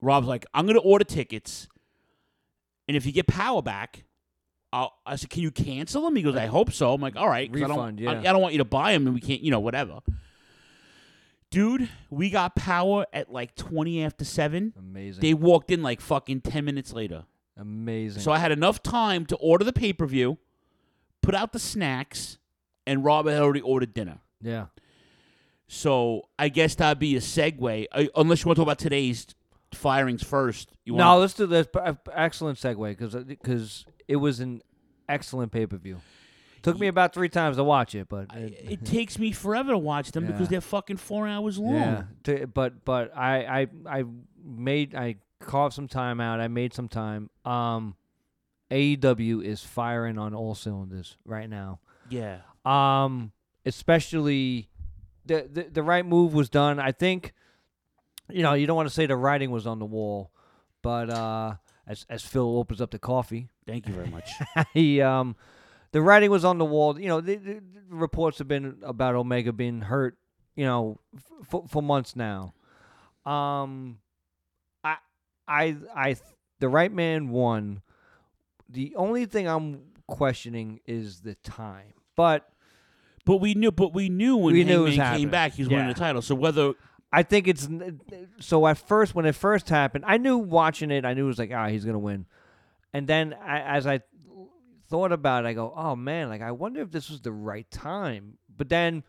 Rob's 0.00 0.26
like, 0.26 0.46
I'm 0.54 0.66
gonna 0.66 0.78
order 0.78 1.04
tickets, 1.04 1.68
and 2.88 2.96
if 2.96 3.04
you 3.06 3.12
get 3.12 3.26
power 3.26 3.62
back, 3.62 4.04
I'll, 4.72 4.92
I 5.04 5.16
said, 5.16 5.30
can 5.30 5.42
you 5.42 5.50
cancel 5.50 6.02
them? 6.02 6.16
He 6.16 6.22
goes, 6.22 6.36
I 6.36 6.46
hope 6.46 6.72
so. 6.72 6.92
I'm 6.94 7.00
like, 7.00 7.16
all 7.16 7.28
right, 7.28 7.50
'cause 7.52 7.62
I 7.62 7.66
Refund, 7.66 7.98
don't, 7.98 8.08
I, 8.08 8.20
yeah. 8.22 8.30
I 8.30 8.32
don't 8.32 8.42
want 8.42 8.54
you 8.54 8.58
to 8.58 8.64
buy 8.64 8.92
them, 8.92 9.06
and 9.06 9.14
we 9.14 9.20
can't, 9.20 9.40
you 9.40 9.50
know, 9.50 9.60
whatever. 9.60 10.00
Dude, 11.50 11.88
we 12.10 12.28
got 12.30 12.56
power 12.56 13.06
at 13.12 13.32
like 13.32 13.54
20 13.54 14.02
after 14.02 14.24
seven. 14.24 14.72
Amazing. 14.78 15.20
They 15.22 15.32
walked 15.32 15.70
in 15.70 15.82
like 15.82 16.00
fucking 16.00 16.40
10 16.42 16.64
minutes 16.64 16.92
later. 16.92 17.24
Amazing. 17.56 18.20
So 18.22 18.32
I 18.32 18.38
had 18.38 18.52
enough 18.52 18.82
time 18.82 19.24
to 19.26 19.36
order 19.36 19.64
the 19.64 19.72
pay 19.72 19.92
per 19.92 20.06
view, 20.06 20.38
put 21.26 21.34
out 21.34 21.52
the 21.52 21.58
snacks, 21.58 22.38
and 22.86 23.04
Rob 23.04 23.26
had 23.26 23.40
already 23.42 23.60
ordered 23.60 23.92
dinner. 23.94 24.20
yeah. 24.40 24.66
So 25.68 26.28
I 26.38 26.48
guess 26.48 26.76
that'd 26.76 27.00
be 27.00 27.16
a 27.16 27.20
segue, 27.20 27.86
uh, 27.90 28.04
unless 28.14 28.44
you 28.44 28.48
want 28.48 28.56
to 28.56 28.60
talk 28.60 28.66
about 28.66 28.78
today's 28.78 29.26
firings 29.74 30.22
first. 30.22 30.70
You 30.84 30.94
no, 30.94 31.18
let's 31.18 31.34
do 31.34 31.46
this. 31.46 31.66
P- 31.66 31.80
uh, 31.80 31.94
Excellent 32.12 32.56
segue 32.58 32.88
because 32.96 33.14
because 33.24 33.84
it 34.06 34.16
was 34.16 34.38
an 34.38 34.62
excellent 35.08 35.50
pay 35.50 35.66
per 35.66 35.76
view. 35.76 36.00
Took 36.62 36.78
me 36.78 36.86
about 36.88 37.12
three 37.14 37.28
times 37.28 37.56
to 37.56 37.64
watch 37.64 37.94
it, 37.94 38.08
but 38.08 38.26
it, 38.34 38.66
it 38.70 38.84
takes 38.84 39.18
me 39.18 39.30
forever 39.32 39.72
to 39.72 39.78
watch 39.78 40.10
them 40.12 40.26
because 40.26 40.48
they're 40.48 40.60
fucking 40.60 40.96
four 40.96 41.26
hours 41.28 41.58
long. 41.58 41.74
yeah. 41.74 42.02
T- 42.24 42.44
but 42.44 42.84
but 42.84 43.16
I 43.16 43.62
I 43.62 43.66
I 44.00 44.04
made 44.44 44.94
I 44.94 45.16
carved 45.40 45.74
some 45.74 45.88
time 45.88 46.20
out. 46.20 46.40
I 46.40 46.46
made 46.48 46.74
some 46.74 46.88
time. 46.88 47.28
Um, 47.44 47.96
AEW 48.70 49.44
is 49.44 49.62
firing 49.62 50.18
on 50.18 50.34
all 50.34 50.54
cylinders 50.54 51.16
right 51.24 51.48
now. 51.48 51.80
Yeah. 52.08 52.38
Um, 52.64 53.32
especially 53.64 54.68
the, 55.24 55.48
the 55.52 55.62
the 55.70 55.82
right 55.82 56.04
move 56.04 56.34
was 56.34 56.48
done. 56.48 56.78
I 56.80 56.92
think, 56.92 57.32
you 58.30 58.42
know, 58.42 58.54
you 58.54 58.66
don't 58.66 58.76
want 58.76 58.88
to 58.88 58.94
say 58.94 59.06
the 59.06 59.16
writing 59.16 59.50
was 59.50 59.66
on 59.66 59.78
the 59.78 59.86
wall, 59.86 60.30
but 60.82 61.10
uh, 61.10 61.54
as 61.86 62.06
as 62.08 62.24
Phil 62.24 62.58
opens 62.58 62.80
up 62.80 62.90
the 62.90 62.98
coffee, 62.98 63.48
Thank 63.66 63.88
you 63.88 63.94
very 63.94 64.08
much. 64.08 64.30
he 64.74 65.00
um, 65.00 65.36
the 65.92 66.00
writing 66.00 66.30
was 66.30 66.44
on 66.44 66.58
the 66.58 66.64
wall. 66.64 66.98
You 66.98 67.08
know, 67.08 67.20
the, 67.20 67.36
the, 67.36 67.60
reports 67.88 68.38
have 68.38 68.48
been 68.48 68.78
about 68.82 69.14
Omega 69.14 69.52
being 69.52 69.80
hurt. 69.80 70.16
You 70.54 70.64
know, 70.64 71.00
f- 71.14 71.48
for 71.48 71.64
for 71.68 71.82
months 71.82 72.14
now. 72.14 72.54
Um, 73.24 73.98
I 74.84 74.96
I 75.48 75.76
I 75.94 76.16
the 76.60 76.68
right 76.68 76.92
man 76.92 77.28
won. 77.28 77.82
The 78.76 78.94
only 78.94 79.24
thing 79.24 79.48
I'm 79.48 79.80
questioning 80.06 80.80
is 80.86 81.20
the 81.20 81.34
time, 81.36 81.94
but. 82.14 82.46
But 83.24 83.38
we 83.38 83.54
knew, 83.54 83.72
but 83.72 83.94
we 83.94 84.08
knew 84.10 84.36
when 84.36 84.52
We 84.52 84.64
knew 84.64 84.84
Hangman 84.84 85.18
came 85.18 85.30
back, 85.30 85.54
he 85.54 85.62
was 85.62 85.68
winning 85.70 85.88
the 85.88 85.94
title. 85.94 86.20
So 86.22 86.34
whether 86.34 86.74
I 87.10 87.22
think 87.22 87.48
it's 87.48 87.66
so 88.38 88.66
at 88.66 88.76
first 88.78 89.14
when 89.14 89.24
it 89.24 89.34
first 89.34 89.70
happened, 89.70 90.04
I 90.06 90.18
knew 90.18 90.36
watching 90.36 90.90
it, 90.90 91.06
I 91.06 91.14
knew 91.14 91.24
it 91.24 91.28
was 91.28 91.38
like, 91.38 91.50
ah, 91.52 91.68
he's 91.68 91.84
gonna 91.84 91.98
win. 91.98 92.26
And 92.92 93.08
then 93.08 93.34
I, 93.34 93.60
as 93.62 93.86
I 93.86 94.00
thought 94.90 95.10
about 95.10 95.44
it, 95.44 95.48
I 95.48 95.54
go, 95.54 95.72
oh 95.74 95.96
man, 95.96 96.28
like 96.28 96.42
I 96.42 96.52
wonder 96.52 96.82
if 96.82 96.90
this 96.90 97.10
was 97.10 97.22
the 97.22 97.32
right 97.32 97.68
time. 97.70 98.38
But 98.54 98.68
then 98.68 99.02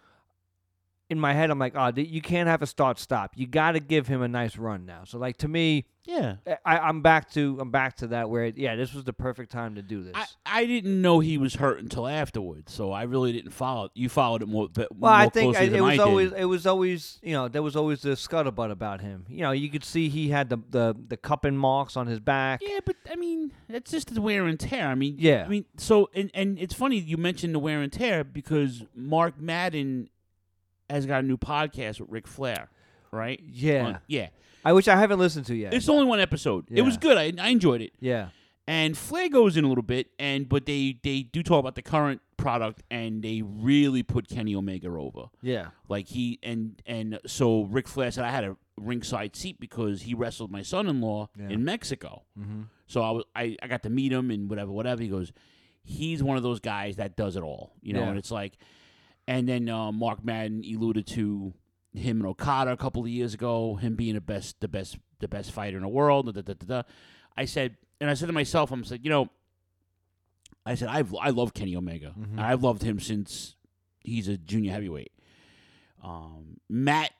in 1.10 1.20
my 1.20 1.34
head, 1.34 1.50
I'm 1.50 1.60
like, 1.60 1.74
oh, 1.76 1.92
you 1.96 2.22
can't 2.22 2.50
have 2.50 2.62
a 2.62 2.68
start 2.68 3.00
stop. 3.00 3.32
You 3.36 3.48
got 3.48 3.72
to 3.74 3.80
give 3.80 4.08
him 4.08 4.22
a 4.22 4.28
nice 4.28 4.58
run 4.58 4.86
now. 4.86 5.04
So 5.06 5.18
like 5.18 5.38
to 5.38 5.48
me, 5.48 5.86
yeah, 6.06 6.36
I, 6.66 6.78
I'm 6.80 7.02
back 7.02 7.32
to 7.32 7.58
I'm 7.60 7.70
back 7.72 7.98
to 7.98 8.08
that 8.08 8.30
where 8.30 8.46
yeah, 8.46 8.76
this 8.78 8.94
was 8.94 9.04
the 9.04 9.12
perfect 9.12 9.52
time 9.52 9.76
to 9.76 9.82
do 9.82 10.04
this. 10.04 10.14
I, 10.16 10.26
I 10.46 10.66
didn't 10.66 11.02
know 11.02 11.20
he 11.20 11.38
was 11.38 11.56
hurt 11.56 11.80
until 11.82 12.08
afterwards, 12.08 12.72
so 12.74 12.92
I 12.94 13.04
really 13.04 13.34
didn't 13.34 13.52
follow. 13.52 13.86
it. 13.86 13.92
You 13.94 14.08
followed 14.08 14.42
it 14.42 14.48
more. 14.48 14.70
But 14.70 14.90
Well, 14.96 15.12
more 15.12 15.22
I 15.22 15.28
think 15.30 15.58
I, 15.58 15.64
it 15.64 15.82
was 15.82 15.82
I 15.82 15.92
did. 15.92 16.00
always 16.00 16.32
it 16.32 16.46
was 16.46 16.66
always 16.66 17.20
you 17.22 17.34
know 17.34 17.48
there 17.50 17.62
was 17.64 17.76
always 17.76 18.02
the 18.04 18.12
scuttlebutt 18.12 18.72
about 18.72 19.02
him. 19.02 19.26
You 19.28 19.42
know, 19.42 19.52
you 19.52 19.70
could 19.70 19.84
see 19.84 20.08
he 20.08 20.30
had 20.30 20.48
the 20.50 20.58
the 20.70 20.96
the 21.10 21.18
cupping 21.18 21.58
marks 21.58 21.98
on 21.98 22.08
his 22.08 22.20
back. 22.22 22.62
Yeah, 22.64 22.80
but 22.86 22.96
I 23.12 23.16
mean, 23.18 23.52
it's 23.68 23.92
just 23.92 24.14
the 24.14 24.22
wear 24.22 24.46
and 24.46 24.58
tear. 24.60 24.88
I 24.88 24.96
mean, 24.96 25.16
Yeah. 25.20 25.44
I 25.46 25.50
mean, 25.50 25.66
so 25.78 26.10
and 26.14 26.32
and 26.34 26.58
it's 26.58 26.74
funny 26.74 26.98
you 27.00 27.18
mentioned 27.18 27.54
the 27.54 27.60
wear 27.60 27.82
and 27.82 27.92
tear 27.92 28.24
because 28.24 28.84
Mark 28.96 29.40
Madden 29.42 30.10
has 30.90 31.06
got 31.06 31.24
a 31.24 31.28
new 31.28 31.38
podcast 31.38 32.00
with 32.00 32.10
Ric 32.10 32.28
Flair, 32.28 32.70
right? 33.12 33.40
Yeah. 33.44 33.86
On- 33.86 34.00
yeah. 34.08 34.30
I 34.66 34.74
wish 34.74 34.88
I 34.88 34.96
haven't 34.98 35.20
listened 35.20 35.46
to 35.48 35.56
yet. 35.56 35.74
It's 35.74 35.88
only 35.88 36.06
one 36.06 36.20
episode. 36.20 36.66
It 36.70 36.82
was 36.82 36.96
Yeah. 36.96 37.00
good. 37.00 37.18
I, 37.18 37.34
I 37.42 37.50
enjoyed 37.50 37.82
it. 37.82 37.94
Yeah. 38.00 38.30
And 38.70 38.98
Flair 38.98 39.30
goes 39.30 39.56
in 39.56 39.64
a 39.64 39.70
little 39.70 39.84
bit, 39.84 40.08
and 40.20 40.50
but 40.50 40.66
they 40.66 41.00
they 41.04 41.22
do 41.24 41.42
talk 41.42 41.60
about 41.62 41.76
the 41.76 41.82
current 41.82 42.20
product, 42.36 42.84
and 42.92 43.24
they 43.24 43.42
really 43.42 44.04
put 44.04 44.28
Kenny 44.28 44.54
Omega 44.56 44.90
over. 44.90 45.28
Yeah. 45.42 45.68
Like 45.88 46.08
he 46.08 46.38
and 46.44 46.82
and 46.86 47.18
so 47.26 47.64
Ric 47.64 47.88
Flair 47.88 48.12
said 48.12 48.26
I 48.26 48.30
had 48.32 48.44
a 48.44 48.58
ringside 48.76 49.38
seat 49.38 49.58
because 49.62 50.02
he 50.02 50.14
wrestled 50.14 50.52
my 50.52 50.64
son-in-law 50.64 51.30
Yeah. 51.40 51.48
in 51.50 51.64
Mexico. 51.64 52.24
Mhm. 52.38 52.66
So 52.88 53.02
I 53.02 53.12
was 53.12 53.24
I, 53.36 53.56
I 53.64 53.68
got 53.68 53.84
to 53.84 53.90
meet 53.90 54.12
him 54.12 54.30
and 54.32 54.50
whatever 54.50 54.72
whatever. 54.74 55.02
He 55.02 55.08
goes, 55.08 55.32
he's 55.84 56.22
one 56.22 56.36
of 56.36 56.44
those 56.44 56.60
guys 56.60 56.98
that 56.98 57.16
does 57.16 57.38
it 57.38 57.44
all, 57.44 57.72
you 57.82 57.94
know. 57.94 58.02
Yeah. 58.02 58.10
And 58.10 58.18
it's 58.18 58.32
like, 58.32 58.58
and 59.28 59.48
then 59.48 59.70
uh, 59.70 59.92
Mark 59.92 60.24
Madden 60.24 60.64
alluded 60.66 61.06
to 61.08 61.54
him 61.94 62.18
and 62.18 62.28
Okada 62.28 62.72
a 62.72 62.78
couple 62.78 63.02
of 63.02 63.08
years 63.10 63.34
ago, 63.34 63.76
him 63.76 63.96
being 63.96 64.16
the 64.16 64.22
best 64.22 64.60
the 64.62 64.68
best 64.68 64.98
the 65.20 65.28
best 65.28 65.52
fighter 65.52 65.78
in 65.78 65.84
the 65.84 65.90
world. 65.90 66.34
Da, 66.34 66.42
da, 66.42 66.54
da. 66.54 66.84
I 67.36 67.46
said, 67.46 67.78
and 68.00 68.10
I 68.10 68.14
said 68.14 68.28
to 68.28 68.34
myself, 68.34 68.72
I'm 68.72 68.84
like, 68.90 69.04
you 69.04 69.10
know, 69.10 69.30
I 70.66 70.76
said 70.76 70.90
I've 70.90 71.14
I 71.16 71.30
love 71.30 71.54
Kenny 71.54 71.76
Omega. 71.76 72.14
Mhm. 72.18 72.40
I've 72.40 72.64
loved 72.64 72.84
him 72.84 73.00
since 73.00 73.56
he's 74.04 74.28
a 74.28 74.38
junior 74.38 74.72
heavyweight. 74.72 75.12
Um, 76.04 76.60
Matt 76.70 77.12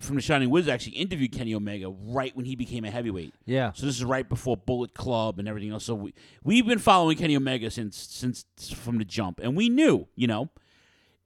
from 0.00 0.16
the 0.16 0.22
Shining 0.22 0.50
Wizards 0.50 0.68
actually 0.72 0.96
interviewed 0.96 1.30
Kenny 1.32 1.54
Omega 1.54 1.88
right 1.88 2.34
when 2.34 2.44
he 2.44 2.56
became 2.56 2.84
a 2.84 2.90
heavyweight. 2.90 3.34
Yeah. 3.44 3.72
So 3.72 3.86
this 3.86 3.96
is 3.96 4.04
right 4.04 4.28
before 4.28 4.56
Bullet 4.56 4.94
Club 4.94 5.38
and 5.38 5.46
everything 5.46 5.70
else. 5.70 5.84
So 5.84 5.94
we 5.94 6.14
we've 6.42 6.66
been 6.66 6.78
following 6.78 7.16
Kenny 7.16 7.36
Omega 7.36 7.70
since 7.70 7.96
since 7.96 8.44
from 8.74 8.98
the 8.98 9.04
jump, 9.04 9.40
and 9.42 9.56
we 9.56 9.68
knew, 9.68 10.08
you 10.16 10.26
know, 10.26 10.48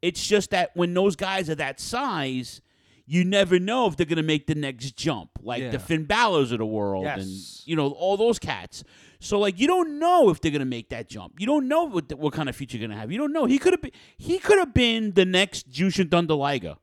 it's 0.03 0.25
just 0.27 0.51
that 0.51 0.71
when 0.75 0.95
those 0.95 1.17
guys 1.17 1.49
are 1.51 1.55
that 1.57 1.81
size. 1.81 2.61
You 3.09 3.25
never 3.25 3.61
know 3.61 3.87
if 3.87 3.95
they're 3.95 4.05
going 4.05 4.17
to 4.17 4.25
make 4.25 4.49
the 4.49 4.57
next 4.57 4.97
jump, 4.97 5.31
like 5.41 5.63
Yeah. 5.63 5.71
the 5.71 5.79
Finn 5.79 6.07
Balor's 6.07 6.51
of 6.51 6.59
the 6.59 6.67
world, 6.67 7.05
Yes. 7.05 7.21
and 7.21 7.69
you 7.69 7.77
know 7.77 7.91
all 7.93 8.17
those 8.17 8.41
cats. 8.41 8.83
So 9.21 9.39
like 9.39 9.61
you 9.61 9.69
don't 9.69 10.01
know 10.01 10.29
if 10.31 10.41
they're 10.41 10.51
going 10.51 10.59
to 10.59 10.65
make 10.67 10.89
that 10.89 11.09
jump. 11.09 11.35
You 11.39 11.47
don't 11.47 11.69
know 11.69 11.85
what 11.85 12.13
what 12.19 12.33
kind 12.33 12.49
of 12.49 12.57
future 12.57 12.77
you're 12.79 12.89
going 12.89 12.97
to 12.97 13.01
have. 13.01 13.13
You 13.13 13.19
don't 13.19 13.33
know. 13.33 13.45
He 13.45 13.61
could 13.61 13.75
have 13.75 13.81
been 13.81 13.93
he 14.19 14.41
could 14.41 14.59
have 14.59 14.75
been 14.75 15.13
the 15.13 15.25
next 15.25 15.71
Jushin 15.71 16.11
Thunder 16.11 16.35
Liger. 16.35 16.79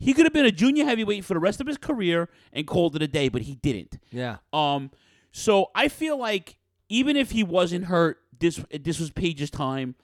He 0.00 0.12
could 0.14 0.26
have 0.26 0.32
been 0.32 0.46
a 0.46 0.50
junior 0.50 0.84
heavyweight 0.84 1.24
for 1.24 1.34
the 1.34 1.38
rest 1.40 1.60
of 1.60 1.68
his 1.68 1.78
career 1.78 2.28
and 2.52 2.66
called 2.66 2.96
it 2.96 3.02
a 3.02 3.06
day, 3.06 3.28
but 3.28 3.42
he 3.42 3.54
didn't. 3.54 4.00
Yeah. 4.10 4.38
Um, 4.52 4.90
so 5.30 5.70
I 5.76 5.86
feel 5.86 6.16
like 6.18 6.56
even 6.88 7.16
if 7.16 7.30
he 7.30 7.44
wasn't 7.44 7.84
hurt, 7.84 8.18
this 8.40 8.60
this 8.80 8.98
was 8.98 9.10
Page's 9.12 9.48
time. 9.50 9.94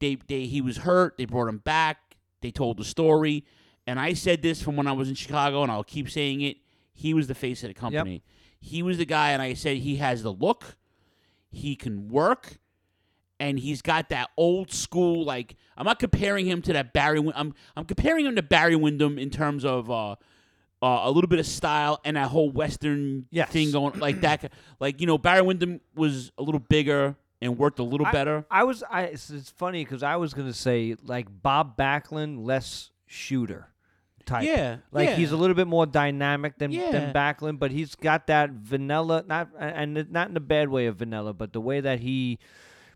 They 0.00 0.16
they 0.26 0.46
he 0.46 0.60
was 0.60 0.78
hurt. 0.78 1.16
They 1.16 1.24
brought 1.24 1.48
him 1.48 1.58
back. 1.58 2.16
They 2.40 2.50
told 2.50 2.76
the 2.78 2.84
story, 2.84 3.44
and 3.86 3.98
I 3.98 4.12
said 4.12 4.42
this 4.42 4.60
from 4.62 4.76
when 4.76 4.86
I 4.86 4.92
was 4.92 5.08
in 5.08 5.14
Chicago, 5.14 5.62
and 5.62 5.72
I'll 5.72 5.84
keep 5.84 6.10
saying 6.10 6.40
it. 6.42 6.58
He 6.92 7.14
was 7.14 7.26
the 7.26 7.34
face 7.34 7.62
of 7.64 7.68
the 7.68 7.74
company. 7.74 8.22
He 8.60 8.82
was 8.82 8.98
the 8.98 9.06
guy, 9.06 9.30
and 9.30 9.40
I 9.42 9.54
said 9.54 9.78
he 9.78 9.96
has 9.96 10.22
the 10.22 10.32
look. 10.32 10.76
He 11.50 11.74
can 11.76 12.08
work, 12.08 12.58
and 13.40 13.58
he's 13.58 13.80
got 13.82 14.08
that 14.10 14.30
old 14.36 14.72
school. 14.72 15.24
Like 15.24 15.56
I'm 15.76 15.84
not 15.86 15.98
comparing 15.98 16.46
him 16.46 16.60
to 16.62 16.72
that 16.74 16.92
Barry. 16.92 17.18
Win- 17.20 17.32
I'm 17.36 17.54
I'm 17.76 17.84
comparing 17.84 18.26
him 18.26 18.36
to 18.36 18.42
Barry 18.42 18.76
Windham 18.76 19.18
in 19.18 19.30
terms 19.30 19.64
of. 19.64 19.90
uh 19.90 20.16
uh, 20.82 21.02
a 21.04 21.10
little 21.10 21.28
bit 21.28 21.38
of 21.38 21.46
style 21.46 21.98
and 22.04 22.18
that 22.18 22.28
whole 22.28 22.50
Western 22.50 23.24
Yes. 23.30 23.48
thing 23.48 23.70
going 23.72 23.98
like 24.00 24.20
that. 24.20 24.52
Like 24.80 25.00
you 25.00 25.06
know, 25.06 25.16
Barry 25.16 25.40
Windham 25.40 25.80
was 25.94 26.30
a 26.36 26.42
little 26.42 26.58
bigger 26.60 27.16
and 27.44 27.58
worked 27.58 27.78
a 27.78 27.82
little 27.84 28.06
I- 28.06 28.12
better. 28.12 28.44
I 28.50 28.64
was. 28.64 28.82
I. 28.90 29.02
It's, 29.04 29.30
it's 29.30 29.50
funny 29.50 29.84
because 29.84 30.02
I 30.02 30.16
was 30.16 30.34
gonna 30.34 30.52
say 30.52 30.96
like 31.04 31.26
Bob 31.42 31.76
Backlund, 31.76 32.44
less 32.44 32.90
shooter 33.06 33.68
type. 34.26 34.44
Yeah, 34.44 34.78
Like 34.90 35.10
yeah. 35.10 35.16
he's 35.16 35.32
a 35.32 35.36
little 35.36 35.54
bit 35.54 35.66
more 35.66 35.84
dynamic 35.86 36.58
than 36.58 36.72
Yeah. 36.72 36.90
than 36.90 37.12
Backlund, 37.12 37.58
but 37.58 37.70
he's 37.70 37.94
got 37.94 38.26
that 38.28 38.50
vanilla. 38.50 39.22
Not 39.26 39.50
and 39.58 40.10
not 40.10 40.30
in 40.30 40.36
a 40.36 40.40
bad 40.40 40.68
way 40.70 40.86
of 40.86 40.96
vanilla, 40.96 41.32
but 41.34 41.52
the 41.52 41.60
way 41.60 41.80
that 41.80 42.00
he 42.00 42.38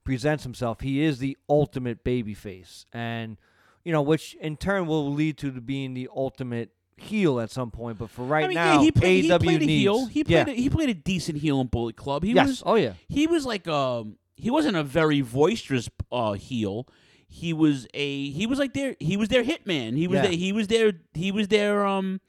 presents 0.04 0.42
himself, 0.44 0.80
he 0.80 1.02
is 1.02 1.18
the 1.18 1.36
ultimate 1.48 2.02
baby 2.02 2.32
face, 2.34 2.86
and 2.92 3.36
you 3.84 3.92
know, 3.92 4.02
which 4.02 4.34
in 4.40 4.56
turn 4.56 4.86
will 4.86 5.12
lead 5.12 5.36
to 5.38 5.50
the 5.50 5.60
being 5.60 5.94
the 5.94 6.08
ultimate 6.14 6.70
heel 6.96 7.40
at 7.40 7.50
some 7.50 7.70
point. 7.70 7.98
But 7.98 8.10
for 8.10 8.24
right 8.24 8.44
I 8.44 8.48
mean, 8.48 8.54
now, 8.54 8.74
yeah, 8.74 8.80
he 8.80 8.90
played, 8.90 9.24
he 9.24 9.30
AEW 9.30 9.40
played 9.42 9.62
a 9.62 9.66
heel. 9.66 10.06
He 10.06 10.24
yeah. 10.26 10.44
played. 10.44 10.58
A, 10.58 10.60
he 10.60 10.70
played 10.70 10.88
a 10.88 10.94
decent 10.94 11.38
heel 11.38 11.60
in 11.60 11.66
Bullet 11.68 11.96
Club. 11.96 12.24
He 12.24 12.32
Yes. 12.32 12.46
was. 12.48 12.62
Oh, 12.66 12.74
yeah. 12.74 12.94
He 13.08 13.26
was 13.26 13.44
like 13.46 13.68
um. 13.68 14.16
He 14.38 14.50
wasn't 14.50 14.76
a 14.76 14.84
very 14.84 15.20
boisterous 15.22 15.88
uh, 16.12 16.32
heel. 16.32 16.86
He 17.26 17.52
was 17.52 17.86
a. 17.92 18.30
He 18.30 18.46
was 18.46 18.58
like 18.58 18.72
their. 18.72 18.96
He 19.00 19.16
was 19.16 19.28
their 19.28 19.44
hitman. 19.44 19.96
He 19.96 20.06
was 20.08 20.16
Yeah. 20.16 20.22
their. 20.22 20.32
He 20.32 20.52
was 20.52 20.66
their. 20.68 20.92
He 21.14 21.30
was 21.32 21.48
their 21.48 21.84
um. 21.86 22.20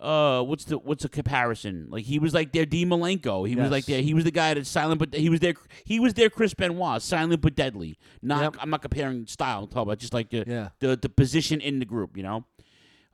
uh, 0.00 0.42
what's 0.42 0.64
the 0.64 0.78
what's 0.78 1.04
a 1.04 1.08
comparison? 1.08 1.86
Like 1.88 2.04
he 2.04 2.18
was 2.18 2.34
like 2.34 2.52
their 2.52 2.66
D 2.66 2.84
Malenko. 2.84 3.46
He 3.48 3.54
was 3.54 3.70
like 3.70 3.86
Yes. 3.86 3.96
their 3.96 4.02
he 4.02 4.14
was 4.14 4.24
the 4.24 4.32
guy 4.32 4.54
that's 4.54 4.68
silent, 4.68 4.98
but 4.98 5.14
he 5.14 5.28
was 5.28 5.38
their 5.40 5.54
he 5.84 6.00
was 6.00 6.14
their 6.14 6.28
Chris 6.30 6.54
Benoit, 6.54 7.00
silent 7.02 7.40
but 7.40 7.54
deadly. 7.54 7.96
Not 8.20 8.42
Yep. 8.42 8.56
I'm 8.60 8.70
not 8.70 8.82
comparing 8.82 9.26
style. 9.28 9.60
I'm 9.60 9.66
talking 9.68 9.82
about 9.82 9.98
just 9.98 10.12
like 10.14 10.30
the 10.30 10.44
Yeah. 10.46 10.68
the 10.80 10.96
the 10.96 11.08
position 11.08 11.60
in 11.60 11.78
the 11.78 11.84
group, 11.84 12.16
you 12.16 12.24
know. 12.24 12.44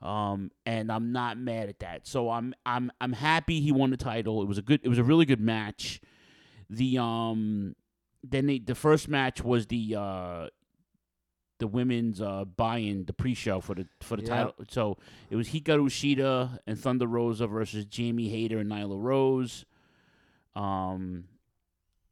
Um, 0.01 0.49
and 0.65 0.89
I'm 0.91 1.11
not 1.11 1.37
mad 1.37 1.67
at 1.69 1.79
that. 1.81 2.07
So 2.07 2.29
I'm 2.31 2.55
I'm 2.65 2.89
I'm 3.01 3.13
happy 3.13 3.59
he 3.61 3.71
won 3.71 3.91
the 3.91 3.97
title. 3.97 4.41
It 4.41 4.47
was 4.47 4.57
a 4.57 4.63
good 4.63 4.79
it 4.83 4.87
was 4.89 4.97
a 4.97 5.03
really 5.03 5.25
good 5.25 5.41
match. 5.41 6.01
The 6.71 6.97
um 6.99 7.75
then 8.23 8.45
they, 8.47 8.59
the 8.59 8.75
first 8.75 9.07
match 9.07 9.43
was 9.43 9.67
the 9.67 9.95
uh 9.97 10.47
the 11.59 11.67
women's 11.67 12.21
uh 12.21 12.45
buy-in 12.45 13.05
the 13.05 13.13
pre-show 13.13 13.59
for 13.59 13.75
the 13.75 13.85
for 14.01 14.15
the 14.15 14.23
Yeah. 14.23 14.29
title. 14.29 14.53
So 14.69 14.97
it 15.29 15.35
was 15.35 15.49
Hikaru 15.49 15.87
Shida 15.89 16.59
and 16.65 16.79
Thunder 16.79 17.07
Rosa 17.07 17.47
versus 17.47 17.85
Jamie 17.85 18.29
Hayter 18.29 18.59
and 18.59 18.69
Nyla 18.71 19.01
Rose. 19.01 19.65
Um 20.55 21.25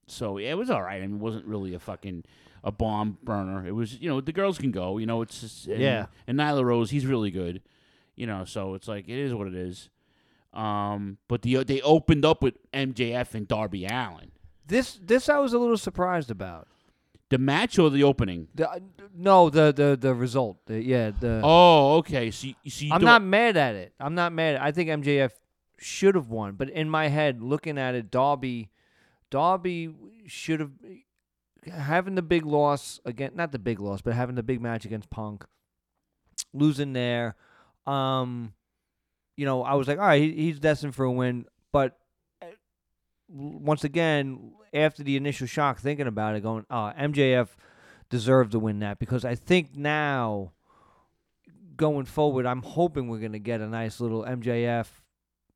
so 0.08 0.38
yeah, 0.38 0.52
it 0.52 0.58
was 0.58 0.70
all 0.70 0.82
right. 0.82 1.02
I 1.02 1.08
mean, 1.08 1.16
it 1.18 1.22
wasn't 1.22 1.46
really 1.46 1.74
a 1.74 1.80
fucking 1.80 2.24
a 2.64 2.72
bomb 2.72 3.18
burner. 3.24 3.66
It 3.68 3.72
was, 3.74 4.00
you 4.00 4.10
know, 4.10 4.20
the 4.22 4.32
girls 4.34 4.58
can 4.58 4.72
go. 4.72 4.98
You 4.98 5.06
know, 5.06 5.22
it's 5.22 5.42
just 5.42 5.68
and, 5.68 5.82
Yeah. 5.82 6.06
And 6.28 6.38
Nyla 6.40 6.64
Rose, 6.64 6.90
he's 6.90 7.06
really 7.06 7.32
good. 7.32 7.62
You 8.16 8.26
know, 8.28 8.46
so 8.46 8.74
it's 8.74 8.88
like 8.88 9.08
it 9.08 9.18
is 9.18 9.34
what 9.34 9.48
it 9.48 9.56
is. 9.56 9.90
Um, 10.54 11.18
but 11.28 11.42
the 11.44 11.64
they 11.64 11.82
opened 11.82 12.26
up 12.26 12.42
with 12.42 12.56
MJF 12.72 13.36
and 13.36 13.48
Darby 13.48 13.86
Allin. 13.86 14.32
This 14.68 15.00
this 15.04 15.30
I 15.30 15.40
was 15.40 15.54
a 15.54 15.60
little 15.60 15.78
surprised 15.78 16.30
about. 16.32 16.68
The 17.30 17.38
match 17.38 17.78
or 17.78 17.90
the 17.90 18.04
opening? 18.04 18.48
The, 18.56 18.70
uh, 18.72 18.80
no, 19.16 19.50
the 19.50 19.74
the 19.74 19.98
the 20.00 20.14
result. 20.14 20.58
The, 20.66 20.82
yeah, 20.82 21.12
the. 21.12 21.42
Oh, 21.44 21.96
okay. 21.98 22.32
So, 22.32 22.48
you, 22.64 22.72
so 22.72 22.86
you 22.86 22.94
I'm 22.94 23.02
don't- 23.02 23.30
mad 23.30 23.58
at 23.58 23.76
it. 23.76 23.94
I'm 24.00 24.16
not 24.16 24.32
mad. 24.32 24.56
I 24.58 24.72
think 24.72 24.90
MJF 24.90 25.32
should 25.78 26.16
have 26.16 26.30
won, 26.30 26.54
but 26.54 26.70
in 26.70 26.90
my 26.90 27.08
head, 27.10 27.42
looking 27.42 27.78
at 27.78 27.96
it, 27.96 28.10
Darby, 28.10 28.70
Darby 29.30 29.94
should 30.26 30.60
have 30.62 30.72
having 31.70 32.16
the 32.16 32.22
big 32.22 32.46
loss 32.46 33.00
again. 33.06 33.32
Not 33.36 33.52
the 33.52 33.60
big 33.60 33.80
loss, 33.82 34.02
but 34.02 34.14
having 34.14 34.36
the 34.36 34.44
big 34.44 34.62
match 34.62 34.86
against 34.86 35.10
Punk, 35.10 35.44
losing 36.54 36.94
there. 36.94 37.36
Um, 37.86 38.54
you 39.36 39.46
know, 39.46 39.64
I 39.64 39.76
was 39.76 39.88
like, 39.88 40.00
all 40.00 40.06
right, 40.06 40.22
he, 40.22 40.32
he's 40.32 40.60
destined 40.60 40.96
for 40.96 41.04
a 41.06 41.12
win, 41.12 41.46
but 41.72 41.98
uh, 42.42 42.48
once 43.30 43.84
again, 43.84 44.52
after 44.74 45.04
the 45.04 45.16
initial 45.16 45.48
shock, 45.48 45.80
thinking 45.80 46.08
about 46.08 46.36
it, 46.36 46.44
going, 46.44 46.66
oh, 46.70 46.92
MJF 46.98 47.50
deserved 48.10 48.52
to 48.52 48.60
win 48.60 48.80
that 48.80 49.00
because 49.00 49.26
I 49.26 49.36
think 49.36 49.76
now 49.76 50.54
going 51.76 52.06
forward, 52.06 52.46
I'm 52.46 52.62
hoping 52.62 53.08
we're 53.08 53.20
gonna 53.20 53.40
get 53.40 53.62
a 53.62 53.68
nice 53.68 54.00
little 54.00 54.24
MJF, 54.24 54.88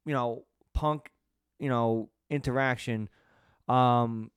you 0.06 0.14
know, 0.14 0.46
Punk, 0.74 1.12
you 1.60 1.70
know, 1.70 2.10
interaction. 2.30 3.10
Um, 3.68 4.32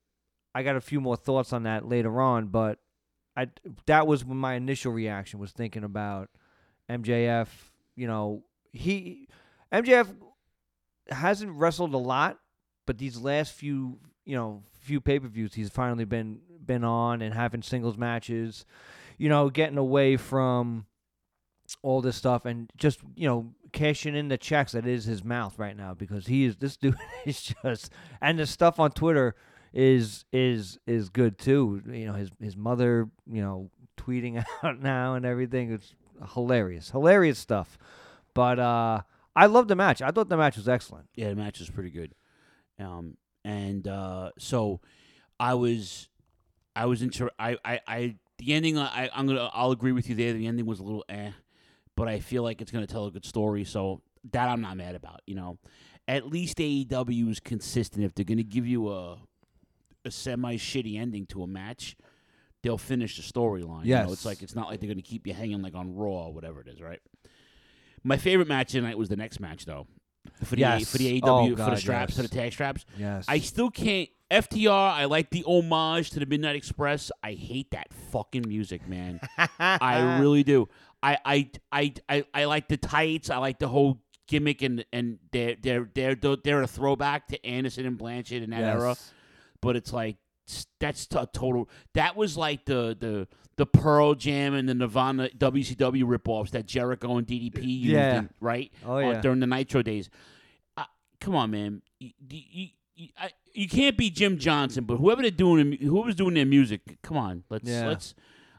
I 0.54 0.62
got 0.62 0.76
a 0.76 0.80
few 0.80 1.00
more 1.00 1.16
thoughts 1.16 1.52
on 1.52 1.64
that 1.64 1.88
later 1.88 2.20
on, 2.20 2.46
but 2.46 2.78
I 3.36 3.48
that 3.86 4.06
was 4.06 4.24
my 4.24 4.54
initial 4.54 4.92
reaction 4.92 5.40
was 5.40 5.52
thinking 5.52 5.84
about 5.84 6.30
MJF. 6.88 7.48
You 7.96 8.06
know, 8.06 8.44
he 8.72 9.28
MJF 9.72 10.14
hasn't 11.10 11.52
wrestled 11.52 11.94
a 11.94 11.98
lot, 11.98 12.38
but 12.86 12.98
these 12.98 13.18
last 13.18 13.52
few, 13.52 13.98
you 14.24 14.36
know, 14.36 14.62
few 14.80 15.00
pay 15.00 15.18
per 15.18 15.28
views, 15.28 15.54
he's 15.54 15.70
finally 15.70 16.04
been 16.04 16.40
been 16.64 16.84
on 16.84 17.22
and 17.22 17.34
having 17.34 17.62
singles 17.62 17.96
matches. 17.96 18.64
You 19.18 19.28
know, 19.28 19.48
getting 19.50 19.78
away 19.78 20.16
from 20.16 20.86
all 21.82 22.00
this 22.00 22.16
stuff 22.16 22.44
and 22.44 22.70
just 22.76 23.00
you 23.16 23.26
know 23.26 23.52
cashing 23.72 24.14
in 24.14 24.28
the 24.28 24.36
checks 24.36 24.72
that 24.72 24.86
is 24.86 25.04
his 25.04 25.24
mouth 25.24 25.58
right 25.58 25.76
now 25.76 25.94
because 25.94 26.26
he 26.26 26.44
is 26.44 26.56
this 26.56 26.76
dude 26.78 26.96
is 27.24 27.54
just 27.62 27.90
and 28.20 28.38
the 28.38 28.46
stuff 28.46 28.78
on 28.78 28.90
Twitter 28.90 29.34
is 29.72 30.24
is 30.32 30.78
is 30.86 31.08
good 31.08 31.38
too. 31.38 31.82
You 31.86 32.06
know 32.06 32.12
his 32.14 32.30
his 32.40 32.56
mother 32.56 33.08
you 33.30 33.42
know 33.42 33.70
tweeting 33.96 34.44
out 34.62 34.80
now 34.80 35.14
and 35.14 35.24
everything. 35.24 35.72
It's 35.72 35.94
hilarious, 36.34 36.90
hilarious 36.90 37.38
stuff. 37.38 37.78
But 38.34 38.58
uh 38.58 39.02
I 39.36 39.46
love 39.46 39.68
the 39.68 39.74
match. 39.74 40.00
I 40.00 40.10
thought 40.10 40.28
the 40.28 40.36
match 40.36 40.56
was 40.56 40.68
excellent. 40.68 41.08
Yeah, 41.16 41.30
the 41.30 41.34
match 41.34 41.58
was 41.58 41.68
pretty 41.68 41.90
good. 41.90 42.14
Um, 42.78 43.16
and 43.44 43.86
uh, 43.86 44.30
so 44.38 44.80
I 45.38 45.54
was, 45.54 46.08
I 46.74 46.86
was 46.86 47.02
inter- 47.02 47.30
I, 47.38 47.56
I, 47.64 47.80
I, 47.86 48.16
the 48.38 48.52
ending. 48.54 48.78
I, 48.78 49.10
I'm 49.14 49.26
gonna, 49.26 49.50
I'll 49.52 49.70
agree 49.72 49.92
with 49.92 50.08
you 50.08 50.14
there. 50.14 50.32
The 50.32 50.46
ending 50.46 50.66
was 50.66 50.80
a 50.80 50.82
little 50.82 51.04
eh, 51.08 51.30
but 51.96 52.08
I 52.08 52.20
feel 52.20 52.42
like 52.42 52.60
it's 52.60 52.70
gonna 52.72 52.86
tell 52.86 53.06
a 53.06 53.10
good 53.10 53.24
story. 53.24 53.64
So 53.64 54.00
that 54.32 54.48
I'm 54.48 54.60
not 54.60 54.76
mad 54.76 54.94
about. 54.94 55.20
You 55.26 55.34
know, 55.36 55.58
at 56.08 56.26
least 56.26 56.58
AEW 56.58 57.30
is 57.30 57.40
consistent. 57.40 58.04
If 58.04 58.14
they're 58.14 58.24
gonna 58.24 58.42
give 58.42 58.66
you 58.66 58.88
a, 58.90 59.18
a 60.04 60.10
semi 60.10 60.56
shitty 60.56 60.98
ending 60.98 61.26
to 61.26 61.42
a 61.42 61.46
match. 61.46 61.96
They'll 62.62 62.78
finish 62.78 63.18
the 63.18 63.22
storyline. 63.22 63.84
You 63.84 63.94
know, 63.94 64.00
Yes. 64.04 64.12
it's 64.12 64.24
like 64.24 64.40
it's 64.42 64.54
not 64.54 64.68
like 64.70 64.80
they're 64.80 64.88
gonna 64.88 65.02
keep 65.02 65.26
you 65.26 65.34
hanging 65.34 65.60
like 65.60 65.74
on 65.74 65.94
Raw 65.94 66.28
or 66.28 66.32
whatever 66.32 66.62
it 66.62 66.68
is, 66.68 66.80
right? 66.80 66.98
My 68.02 68.16
favorite 68.16 68.48
match 68.48 68.72
tonight 68.72 68.96
was 68.96 69.10
the 69.10 69.16
next 69.16 69.38
match, 69.38 69.66
though. 69.66 69.86
For 70.44 70.56
the 70.56 70.60
Yes. 70.60 70.90
for 70.90 70.98
the 70.98 71.20
AEW 71.20 71.52
Oh, 71.52 71.56
for 71.64 71.70
the 71.70 71.76
straps 71.76 72.16
for 72.16 72.22
the 72.22 72.28
tag 72.28 72.52
straps. 72.52 72.84
Yes. 72.98 73.24
I 73.28 73.38
still 73.38 73.70
can't. 73.70 74.08
FTR. 74.30 74.70
I 74.92 75.04
like 75.04 75.30
the 75.30 75.44
homage 75.46 76.10
to 76.10 76.18
the 76.20 76.26
Midnight 76.26 76.56
Express. 76.56 77.12
I 77.22 77.32
hate 77.32 77.70
that 77.70 77.92
fucking 78.10 78.44
music, 78.48 78.88
man. 78.88 79.20
I 79.58 80.18
really 80.20 80.42
do. 80.42 80.68
I 81.02 81.18
I 81.24 81.50
I 81.70 81.94
I, 82.08 82.24
I 82.34 82.44
like 82.46 82.68
the 82.68 82.76
tights. 82.78 83.30
I 83.30 83.36
like 83.36 83.58
the 83.58 83.68
whole 83.68 84.00
gimmick 84.26 84.62
and 84.62 84.84
and 84.92 85.18
they're 85.30 85.56
they're 85.60 85.88
they're 85.94 86.16
they're 86.16 86.62
a 86.62 86.66
throwback 86.66 87.28
to 87.28 87.46
Anderson 87.46 87.84
and 87.86 87.98
Blanchard 87.98 88.42
in 88.42 88.50
that 88.50 88.62
era. 88.62 88.96
But 89.60 89.76
it's 89.76 89.92
like 89.92 90.16
that's 90.80 91.06
a 91.14 91.26
total. 91.32 91.68
That 91.92 92.16
was 92.16 92.36
like 92.36 92.64
the 92.64 92.96
the 92.98 93.28
the 93.56 93.66
Pearl 93.66 94.14
Jam 94.14 94.54
and 94.54 94.68
the 94.68 94.74
Nirvana 94.74 95.28
WCW 95.36 96.04
ripoffs 96.04 96.50
that 96.50 96.66
Jericho 96.66 97.16
and 97.16 97.26
DDP 97.26 97.62
used, 97.64 97.92
Yeah. 97.92 98.18
in, 98.18 98.30
right? 98.40 98.72
Oh, 98.84 98.96
Uh, 98.96 99.00
yeah. 99.12 99.20
during 99.20 99.40
the 99.40 99.46
Nitro 99.46 99.82
days. 99.82 100.10
Uh, 100.76 100.84
come 101.20 101.34
on, 101.36 101.50
man. 101.50 101.82
You, 102.00 102.10
you, 102.30 102.68
you, 102.96 103.08
I, 103.18 103.30
you 103.52 103.68
can't 103.68 103.96
be 103.96 104.10
Jim 104.10 104.38
Johnston, 104.38 104.84
but 104.84 104.96
whoever 104.96 105.22
they're 105.22 105.30
doing, 105.30 105.72
whoever's 105.80 106.16
doing 106.16 106.34
their 106.34 106.44
music, 106.46 106.98
come 107.02 107.16
on, 107.16 107.44
let's 107.50 107.68
Yeah. 107.68 107.86
let's. 107.86 108.14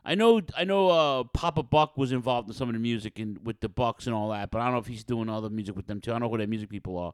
I 0.07 0.13
know, 0.13 0.39
I 0.55 0.65
know. 0.65 0.89
Uh, 0.89 1.23
Papa 1.23 1.63
Buck 1.63 1.97
was 1.97 2.11
involved 2.11 2.47
in 2.47 2.53
some 2.53 2.69
of 2.69 2.73
the 2.73 2.79
music 2.79 3.17
and 3.17 3.43
with 3.43 3.59
the 3.61 3.67
Bucks 3.69 4.05
and 4.05 4.15
all 4.15 4.29
that, 4.29 4.51
but 4.51 4.61
I 4.61 4.65
don't 4.65 4.73
know 4.73 4.79
if 4.79 4.85
he's 4.85 5.03
doing 5.03 5.29
other 5.29 5.49
music 5.49 5.75
with 5.75 5.87
them 5.87 5.99
too. 5.99 6.11
I 6.11 6.13
don't 6.13 6.21
know 6.21 6.29
who 6.29 6.37
their 6.37 6.45
music 6.47 6.69
people 6.69 6.97
are, 6.99 7.11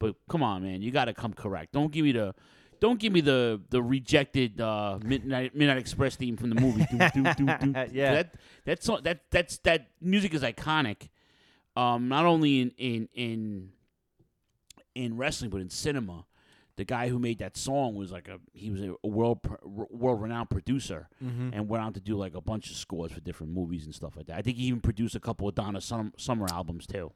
but 0.00 0.16
come 0.28 0.42
on, 0.42 0.64
man, 0.64 0.82
you 0.82 0.90
got 0.90 1.04
to 1.04 1.14
come 1.14 1.32
correct. 1.32 1.72
Don't 1.72 1.92
give 1.92 2.04
me 2.04 2.10
the, 2.10 2.34
don't 2.84 2.98
give 3.00 3.12
me 3.12 3.22
the 3.22 3.60
the 3.70 3.82
rejected 3.82 4.60
uh, 4.60 4.98
Midnight 5.02 5.54
Midnight 5.54 5.78
Express 5.78 6.16
theme 6.16 6.36
from 6.36 6.50
the 6.50 6.60
movie. 6.60 6.84
Do, 6.90 6.98
do, 7.14 7.22
do, 7.34 7.44
do. 7.72 7.84
Yeah. 7.92 8.12
that 8.16 8.34
that's 8.66 8.86
that 9.02 9.18
that's 9.30 9.56
that 9.68 9.88
music 10.00 10.34
is 10.34 10.42
iconic. 10.42 11.08
Um, 11.76 12.08
not 12.08 12.24
only 12.26 12.60
in 12.60 12.70
in 12.76 13.08
in 13.14 13.70
in 14.94 15.16
wrestling, 15.16 15.50
but 15.50 15.60
in 15.60 15.70
cinema. 15.70 16.26
The 16.76 16.84
guy 16.84 17.08
who 17.08 17.20
made 17.20 17.38
that 17.38 17.56
song 17.56 17.94
was 17.94 18.10
like 18.10 18.26
a 18.28 18.38
he 18.52 18.68
was 18.70 18.82
a 18.82 19.06
world 19.06 19.38
world 19.62 20.20
renowned 20.20 20.50
producer 20.50 21.08
Mhm. 21.24 21.50
and 21.52 21.68
went 21.68 21.84
on 21.84 21.92
to 21.92 22.00
do 22.00 22.16
like 22.16 22.34
a 22.34 22.40
bunch 22.40 22.68
of 22.70 22.76
scores 22.76 23.12
for 23.12 23.20
different 23.20 23.52
movies 23.52 23.84
and 23.84 23.94
stuff 23.94 24.16
like 24.16 24.26
that. 24.26 24.36
I 24.36 24.42
think 24.42 24.56
he 24.56 24.64
even 24.64 24.80
produced 24.80 25.14
a 25.14 25.20
couple 25.20 25.48
of 25.48 25.54
Donna 25.54 25.80
Sum- 25.80 26.12
Summer 26.18 26.46
albums 26.50 26.86
too. 26.88 27.12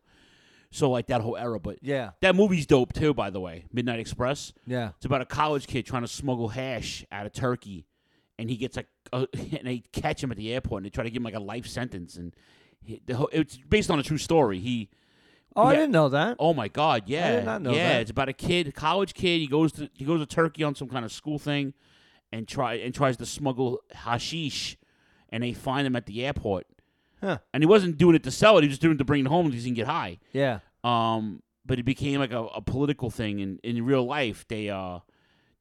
So 0.71 0.91
like 0.91 1.07
that 1.07 1.21
whole 1.23 1.37
era, 1.37 1.59
but 1.59 1.79
Yeah. 1.83 2.11
that 2.21 2.35
movie's 2.37 2.67
dope 2.67 2.93
too. 2.93 3.15
By 3.15 3.31
the 3.31 3.41
way, 3.41 3.65
Midnight 3.73 4.01
Express. 4.01 4.53
Yeah. 4.67 4.91
it's 4.97 5.07
about 5.07 5.23
a 5.23 5.27
college 5.27 5.67
kid 5.67 5.87
trying 5.87 6.03
to 6.03 6.09
smuggle 6.09 6.49
hash 6.49 7.05
out 7.11 7.25
of 7.27 7.33
Turkey, 7.33 7.87
and 8.39 8.51
he 8.51 8.57
gets 8.57 8.77
like, 8.77 8.89
a, 9.13 9.27
and 9.33 9.67
they 9.67 9.83
catch 9.93 10.23
him 10.23 10.31
at 10.31 10.37
the 10.37 10.53
airport 10.53 10.81
and 10.81 10.87
they 10.87 10.91
try 10.91 11.05
to 11.05 11.11
give 11.11 11.21
him 11.21 11.25
like 11.25 11.35
a 11.35 11.41
life 11.41 11.67
sentence, 11.67 12.17
and 12.17 12.35
he, 12.85 13.01
the 13.07 13.17
whole, 13.17 13.31
it's 13.33 13.57
based 13.57 13.91
on 13.91 13.99
a 13.99 14.03
true 14.03 14.19
story. 14.19 14.59
He 14.59 14.91
Oh, 15.57 15.63
I 15.65 15.75
didn't 15.75 15.91
know 15.93 16.11
that. 16.11 16.37
Oh 16.39 16.53
my 16.55 16.69
God! 16.69 17.05
Yeah, 17.07 17.37
did 17.37 17.45
not 17.47 17.63
know 17.63 17.73
yeah. 17.73 17.95
that. 17.95 18.03
It's 18.03 18.11
about 18.13 18.29
a 18.29 18.33
kid, 18.35 18.73
college 18.77 19.15
kid. 19.15 19.41
He 19.41 19.49
goes 19.49 19.73
to 19.73 19.89
he 19.95 20.05
goes 20.05 20.21
to 20.21 20.27
Turkey 20.27 20.63
on 20.63 20.75
some 20.77 20.89
kind 20.89 21.05
of 21.05 21.11
school 21.11 21.39
thing, 21.39 21.73
and 22.31 22.47
try 22.47 22.75
and 22.75 22.95
tries 22.95 23.17
to 23.17 23.27
smuggle 23.27 23.81
hashish, 23.93 24.77
and 25.31 25.43
they 25.43 25.55
find 25.55 25.85
him 25.87 25.97
at 25.97 26.07
the 26.07 26.25
airport. 26.25 26.67
Huh. 27.21 27.39
And 27.53 27.63
he 27.63 27.67
wasn't 27.67 27.99
doing 27.99 28.15
it 28.15 28.23
to 28.25 28.31
sell 28.31 28.59
it; 28.59 28.63
he 28.63 28.69
was 28.69 28.79
doing 28.79 28.95
it 28.95 28.99
to 28.99 29.05
bring 29.05 29.25
it 29.25 29.29
home 29.29 29.47
because 29.47 29.65
he 29.65 29.71
can 29.71 29.75
get 29.75 29.87
high. 29.87 30.19
Yeah. 30.33 30.61
Um, 30.85 31.43
but 31.67 31.79
it 31.79 31.85
became 31.85 32.21
like 32.21 32.33
a, 32.33 32.45
a 32.45 32.63
political 32.63 33.11
thing, 33.11 33.41
and 33.41 33.61
in 33.63 33.85
real 33.85 34.05
life, 34.05 34.47
they 34.49 34.71
uh, 34.71 35.01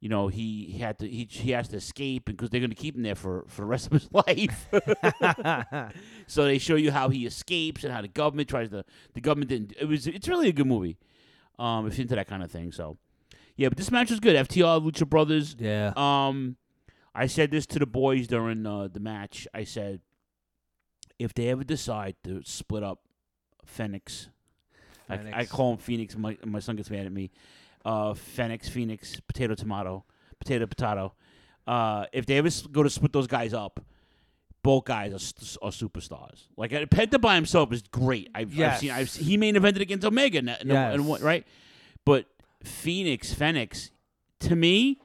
you 0.00 0.08
know, 0.08 0.28
he, 0.28 0.66
he 0.72 0.78
had 0.78 0.98
to 1.00 1.08
he 1.08 1.26
he 1.30 1.50
has 1.50 1.68
to 1.68 1.76
escape 1.76 2.24
because 2.24 2.50
they're 2.50 2.60
going 2.60 2.70
to 2.70 2.76
keep 2.76 2.94
him 2.94 3.02
there 3.02 3.16
for 3.16 3.44
for 3.48 3.62
the 3.62 3.66
rest 3.66 3.86
of 3.86 3.92
his 3.92 4.08
life. 4.12 4.68
so 6.26 6.44
they 6.44 6.58
show 6.58 6.76
you 6.76 6.92
how 6.92 7.08
he 7.08 7.26
escapes 7.26 7.84
and 7.84 7.92
how 7.92 8.00
the 8.00 8.08
government 8.08 8.48
tries 8.48 8.68
to 8.70 8.84
the 9.14 9.20
government 9.20 9.50
didn't. 9.50 9.72
It 9.80 9.86
was 9.86 10.06
it's 10.06 10.28
really 10.28 10.48
a 10.48 10.52
good 10.52 10.66
movie. 10.66 10.98
Um, 11.58 11.88
if 11.88 11.98
you're 11.98 12.02
into 12.02 12.14
that 12.14 12.28
kind 12.28 12.44
of 12.44 12.50
thing, 12.52 12.70
so 12.70 12.96
yeah. 13.56 13.68
But 13.68 13.78
this 13.78 13.90
match 13.90 14.10
was 14.10 14.20
good. 14.20 14.36
FTR 14.36 14.80
Lucha 14.80 15.08
Brothers. 15.08 15.56
Yeah. 15.58 15.92
Um, 15.96 16.56
I 17.14 17.26
said 17.26 17.50
this 17.50 17.66
to 17.66 17.80
the 17.80 17.86
boys 17.86 18.28
during 18.28 18.64
uh, 18.64 18.86
the 18.86 19.00
match. 19.00 19.48
I 19.52 19.64
said, 19.64 20.00
if 21.18 21.34
they 21.34 21.48
ever 21.48 21.64
decide 21.64 22.16
to 22.24 22.42
split 22.44 22.82
up 22.82 23.00
Phoenix 23.64 24.28
I, 25.10 25.40
I 25.40 25.44
call 25.46 25.72
him 25.72 25.78
Phoenix. 25.78 26.16
My 26.16 26.36
my 26.44 26.58
son 26.60 26.76
gets 26.76 26.90
mad 26.90 27.06
at 27.06 27.12
me. 27.12 27.30
Uh, 27.84 28.12
Phoenix, 28.12 28.68
Phoenix, 28.68 29.18
potato, 29.20 29.54
tomato, 29.54 30.04
potato, 30.38 30.66
potato. 30.66 31.14
Uh, 31.66 32.04
if 32.12 32.26
they 32.26 32.36
ever 32.36 32.50
go 32.70 32.82
to 32.82 32.90
split 32.90 33.12
those 33.14 33.26
guys 33.26 33.54
up, 33.54 33.80
both 34.62 34.84
guys 34.84 35.12
are, 35.12 35.66
are 35.66 35.70
superstars. 35.70 36.46
Like 36.58 36.74
uh, 36.74 36.84
Penta 36.84 37.18
by 37.18 37.36
himself 37.36 37.72
is 37.72 37.80
great. 37.82 38.28
I've, 38.34 38.48
I've 38.48 38.54
Yes. 38.54 38.80
seen. 38.80 38.90
I've 38.90 39.08
seen, 39.08 39.24
he 39.24 39.36
main 39.38 39.54
evented 39.54 39.80
against 39.80 40.04
Omega, 40.04 40.38
and, 40.38 40.50
and, 40.50 40.70
and 40.72 41.06
what- 41.08 41.20
Yes. 41.20 41.24
right? 41.24 41.46
But 42.04 42.26
Phoenix, 42.62 43.32
Phoenix, 43.32 43.90
to 44.40 44.56
me, 44.56 45.00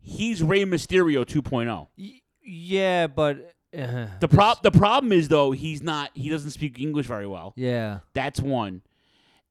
he's 0.00 0.42
Rey 0.42 0.64
Mysterio 0.64 1.24
2.0. 1.24 1.86
Y- 1.96 2.20
yeah, 2.42 3.06
but 3.06 3.52
uh, 3.76 4.06
The 4.20 4.28
prob 4.28 4.62
the 4.62 4.70
problem 4.70 5.12
is 5.12 5.28
though 5.28 5.50
he's 5.52 5.82
not 5.82 6.10
he 6.14 6.28
doesn't 6.28 6.50
speak 6.50 6.78
English 6.80 7.06
very 7.06 7.26
well. 7.26 7.52
yeah, 7.56 8.00
That's 8.14 8.40
one. 8.40 8.82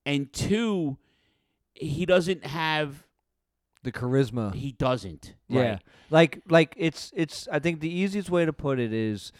And 0.05 0.31
two, 0.33 0.97
he 1.73 2.05
doesn't 2.05 2.45
have 2.45 3.03
the 3.83 3.91
charisma. 3.91 4.53
he 4.53 4.71
doesn't. 4.71 5.33
Yeah, 5.47 5.61
Right. 5.71 5.79
like 6.09 6.41
like 6.49 6.73
it's 6.77 7.11
it's. 7.15 7.47
I 7.51 7.59
think 7.59 7.79
the 7.81 7.89
easiest 7.93 8.29
way 8.29 8.45
to 8.45 8.53
put 8.53 8.79
it 8.79 8.91
is 8.93 9.31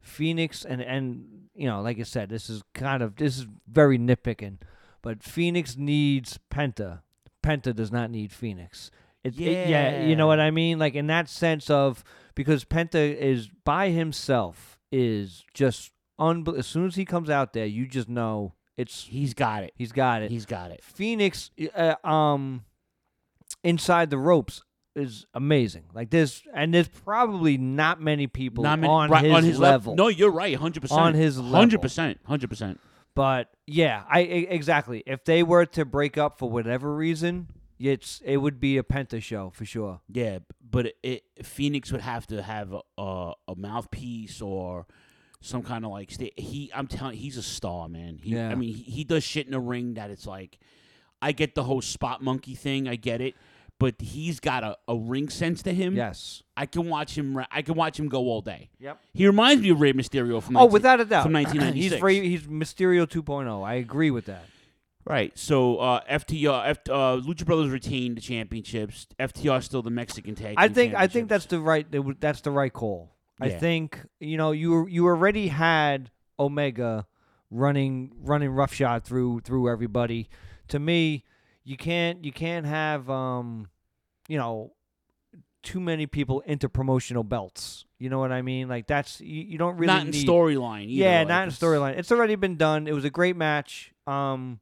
Phoenix 0.00 0.64
and 0.64 0.80
and 0.80 1.48
you 1.54 1.66
know, 1.66 1.80
like 1.82 1.98
I 1.98 2.04
said, 2.04 2.28
this 2.30 2.48
is 2.48 2.62
kind 2.74 3.02
of 3.02 3.16
this 3.16 3.38
is 3.38 3.46
very 3.70 3.98
nitpicking, 3.98 4.58
but 5.02 5.22
Phoenix 5.22 5.76
needs 5.76 6.38
Penta. 6.50 7.00
Penta 7.42 7.74
does 7.74 7.90
not 7.92 8.10
need 8.10 8.32
Phoenix. 8.32 8.90
It, 9.24 9.38
it- 9.38 9.68
yeah, 9.68 10.04
you 10.04 10.16
know 10.16 10.26
what 10.26 10.40
I 10.40 10.50
mean. 10.50 10.78
Like 10.78 10.94
in 10.94 11.06
that 11.08 11.28
sense 11.28 11.68
of 11.70 12.02
because 12.34 12.64
Penta 12.64 13.14
is 13.16 13.48
by 13.64 13.90
himself 13.90 14.78
is 14.92 15.44
just 15.54 15.92
unbel- 16.20 16.58
As 16.58 16.66
soon 16.66 16.86
as 16.86 16.94
he 16.96 17.04
comes 17.04 17.28
out 17.30 17.52
there, 17.52 17.66
you 17.66 17.86
just 17.86 18.08
know 18.08 18.54
it's 18.76 19.04
He's 19.04 19.34
got 19.34 19.62
it. 19.62 19.72
he's 19.76 19.92
got 19.92 20.22
it. 20.22 20.30
He's 20.30 20.46
got 20.46 20.70
it. 20.70 20.82
Phoenix, 20.82 21.50
uh, 21.76 21.94
um, 22.04 22.64
inside 23.62 24.10
the 24.10 24.18
ropes 24.18 24.62
is 24.96 25.26
amazing. 25.34 25.84
Like 25.94 26.10
this, 26.10 26.42
and 26.54 26.72
there's 26.74 26.88
probably 26.88 27.58
not 27.58 28.00
many 28.00 28.26
people 28.26 28.64
Not 28.64 28.78
many- 28.78 28.90
on, 28.92 29.10
right, 29.10 29.24
his 29.24 29.34
on 29.34 29.44
his 29.44 29.58
level. 29.58 29.94
No, 29.96 30.08
you're 30.08 30.30
right. 30.30 30.56
Hundred 30.56 30.80
percent 30.80 31.00
On 31.00 31.14
his 31.14 31.38
level. 31.38 31.56
Hundred 31.58 31.82
percent. 31.82 32.18
Hundred 32.24 32.48
percent. 32.48 32.80
But 33.14 33.50
yeah, 33.66 34.04
I 34.10 34.20
exactly. 34.20 35.02
If 35.06 35.24
they 35.24 35.42
were 35.42 35.66
to 35.66 35.84
break 35.84 36.16
up 36.16 36.38
for 36.38 36.48
whatever 36.50 36.94
reason, 36.94 37.48
it's 37.80 38.20
it 38.24 38.36
would 38.36 38.60
be 38.60 38.76
a 38.78 38.82
Penta 38.82 39.22
show 39.22 39.50
for 39.50 39.64
sure. 39.64 40.00
Yeah, 40.12 40.40
but 40.70 40.92
it, 41.02 41.24
Phoenix 41.42 41.90
would 41.92 42.02
have 42.02 42.26
to 42.28 42.42
have 42.42 42.72
a, 42.72 42.80
a, 42.98 43.32
a 43.48 43.54
mouthpiece 43.56 44.42
or 44.42 44.86
some 45.40 45.62
kind 45.62 45.84
of 45.86 45.90
like 45.90 46.10
sta- 46.10 46.34
he. 46.36 46.70
I'm 46.74 46.86
telling, 46.86 47.16
he's 47.16 47.36
a 47.38 47.42
star, 47.42 47.88
man. 47.88 48.18
He, 48.22 48.34
Yeah. 48.34 48.50
I 48.50 48.54
mean, 48.54 48.74
he, 48.74 48.82
he 48.82 49.04
does 49.04 49.24
shit 49.24 49.46
in 49.46 49.52
the 49.52 49.60
ring 49.60 49.94
that 49.94 50.10
it's 50.10 50.26
like, 50.26 50.58
I 51.22 51.32
get 51.32 51.54
the 51.54 51.62
whole 51.64 51.80
spot 51.80 52.22
monkey 52.22 52.54
thing. 52.54 52.86
I 52.86 52.96
get 52.96 53.22
it, 53.22 53.34
but 53.78 53.94
he's 54.00 54.40
got 54.40 54.62
a, 54.62 54.76
a 54.86 54.94
ring 54.96 55.30
sense 55.30 55.62
to 55.62 55.72
him. 55.72 55.96
Yes. 55.96 56.42
I 56.58 56.66
can 56.66 56.88
watch 56.90 57.16
him. 57.16 57.38
I 57.50 57.62
can 57.62 57.74
watch 57.74 57.98
him 57.98 58.08
go 58.08 58.18
all 58.24 58.42
day. 58.42 58.68
Yep. 58.80 59.00
He 59.14 59.26
reminds 59.26 59.62
me 59.62 59.70
of 59.70 59.80
Rey 59.80 59.94
Mysterio 59.94 60.42
from. 60.42 60.56
Oh, 60.58 60.60
19 60.60 60.72
without 60.72 61.00
a 61.00 61.04
doubt. 61.06 61.22
From 61.22 61.32
1996. 61.32 61.90
he's 61.92 61.98
free, 62.00 62.28
he's 62.28 62.42
Mysterio 62.42 63.06
2.0. 63.06 63.66
I 63.66 63.74
agree 63.74 64.10
with 64.10 64.26
that. 64.26 64.44
Right. 65.06 65.36
So 65.36 65.78
uh, 65.78 66.00
FTR, 66.10 66.68
F, 66.68 66.78
uh, 66.88 67.16
Lucha 67.16 67.44
Brothers 67.44 67.70
retained 67.70 68.16
the 68.16 68.20
championships. 68.20 69.06
FTR 69.18 69.62
still 69.62 69.82
the 69.82 69.90
Mexican 69.90 70.34
tag. 70.34 70.54
I 70.56 70.68
think 70.68 70.94
I 70.94 71.06
think 71.06 71.28
that's 71.28 71.46
the 71.46 71.60
right 71.60 71.86
that's 72.20 72.42
the 72.42 72.50
right 72.50 72.72
call. 72.72 73.14
I 73.40 73.50
think 73.50 73.98
you 74.18 74.36
know 74.36 74.52
you 74.52 74.86
you 74.86 75.06
already 75.06 75.48
had 75.48 76.10
Omega 76.38 77.06
running 77.50 78.12
running 78.20 78.50
roughshod 78.50 79.04
through 79.04 79.40
through 79.40 79.70
everybody. 79.70 80.28
To 80.68 80.78
me, 80.78 81.24
you 81.64 81.76
can't 81.76 82.24
you 82.24 82.32
can't 82.32 82.66
have 82.66 83.08
um 83.08 83.68
you 84.28 84.36
know 84.36 84.72
too 85.62 85.80
many 85.80 86.06
people 86.06 86.40
into 86.40 86.68
promotional 86.68 87.24
belts. 87.24 87.84
You 87.98 88.08
know 88.08 88.18
what 88.18 88.32
I 88.32 88.42
mean? 88.42 88.68
Like 88.68 88.86
that's 88.86 89.20
you, 89.20 89.42
you 89.42 89.58
don't 89.58 89.76
really 89.76 89.86
not 89.86 90.06
in 90.06 90.12
storyline. 90.12 90.86
Yeah, 90.88 91.20
like, 91.20 91.28
not 91.28 91.44
in 91.44 91.50
storyline. 91.50 91.98
It's 91.98 92.12
already 92.12 92.34
been 92.34 92.56
done. 92.56 92.86
It 92.86 92.92
was 92.92 93.04
a 93.04 93.10
great 93.10 93.36
match. 93.36 93.92
Um, 94.06 94.60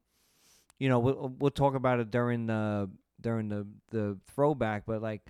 you 0.79 0.89
know, 0.89 0.99
we'll 0.99 1.35
we'll 1.37 1.51
talk 1.51 1.75
about 1.75 1.99
it 1.99 2.09
during 2.09 2.47
the 2.47 2.89
during 3.21 3.49
the 3.49 3.67
the 3.91 4.17
throwback, 4.33 4.83
but 4.85 5.01
like, 5.01 5.21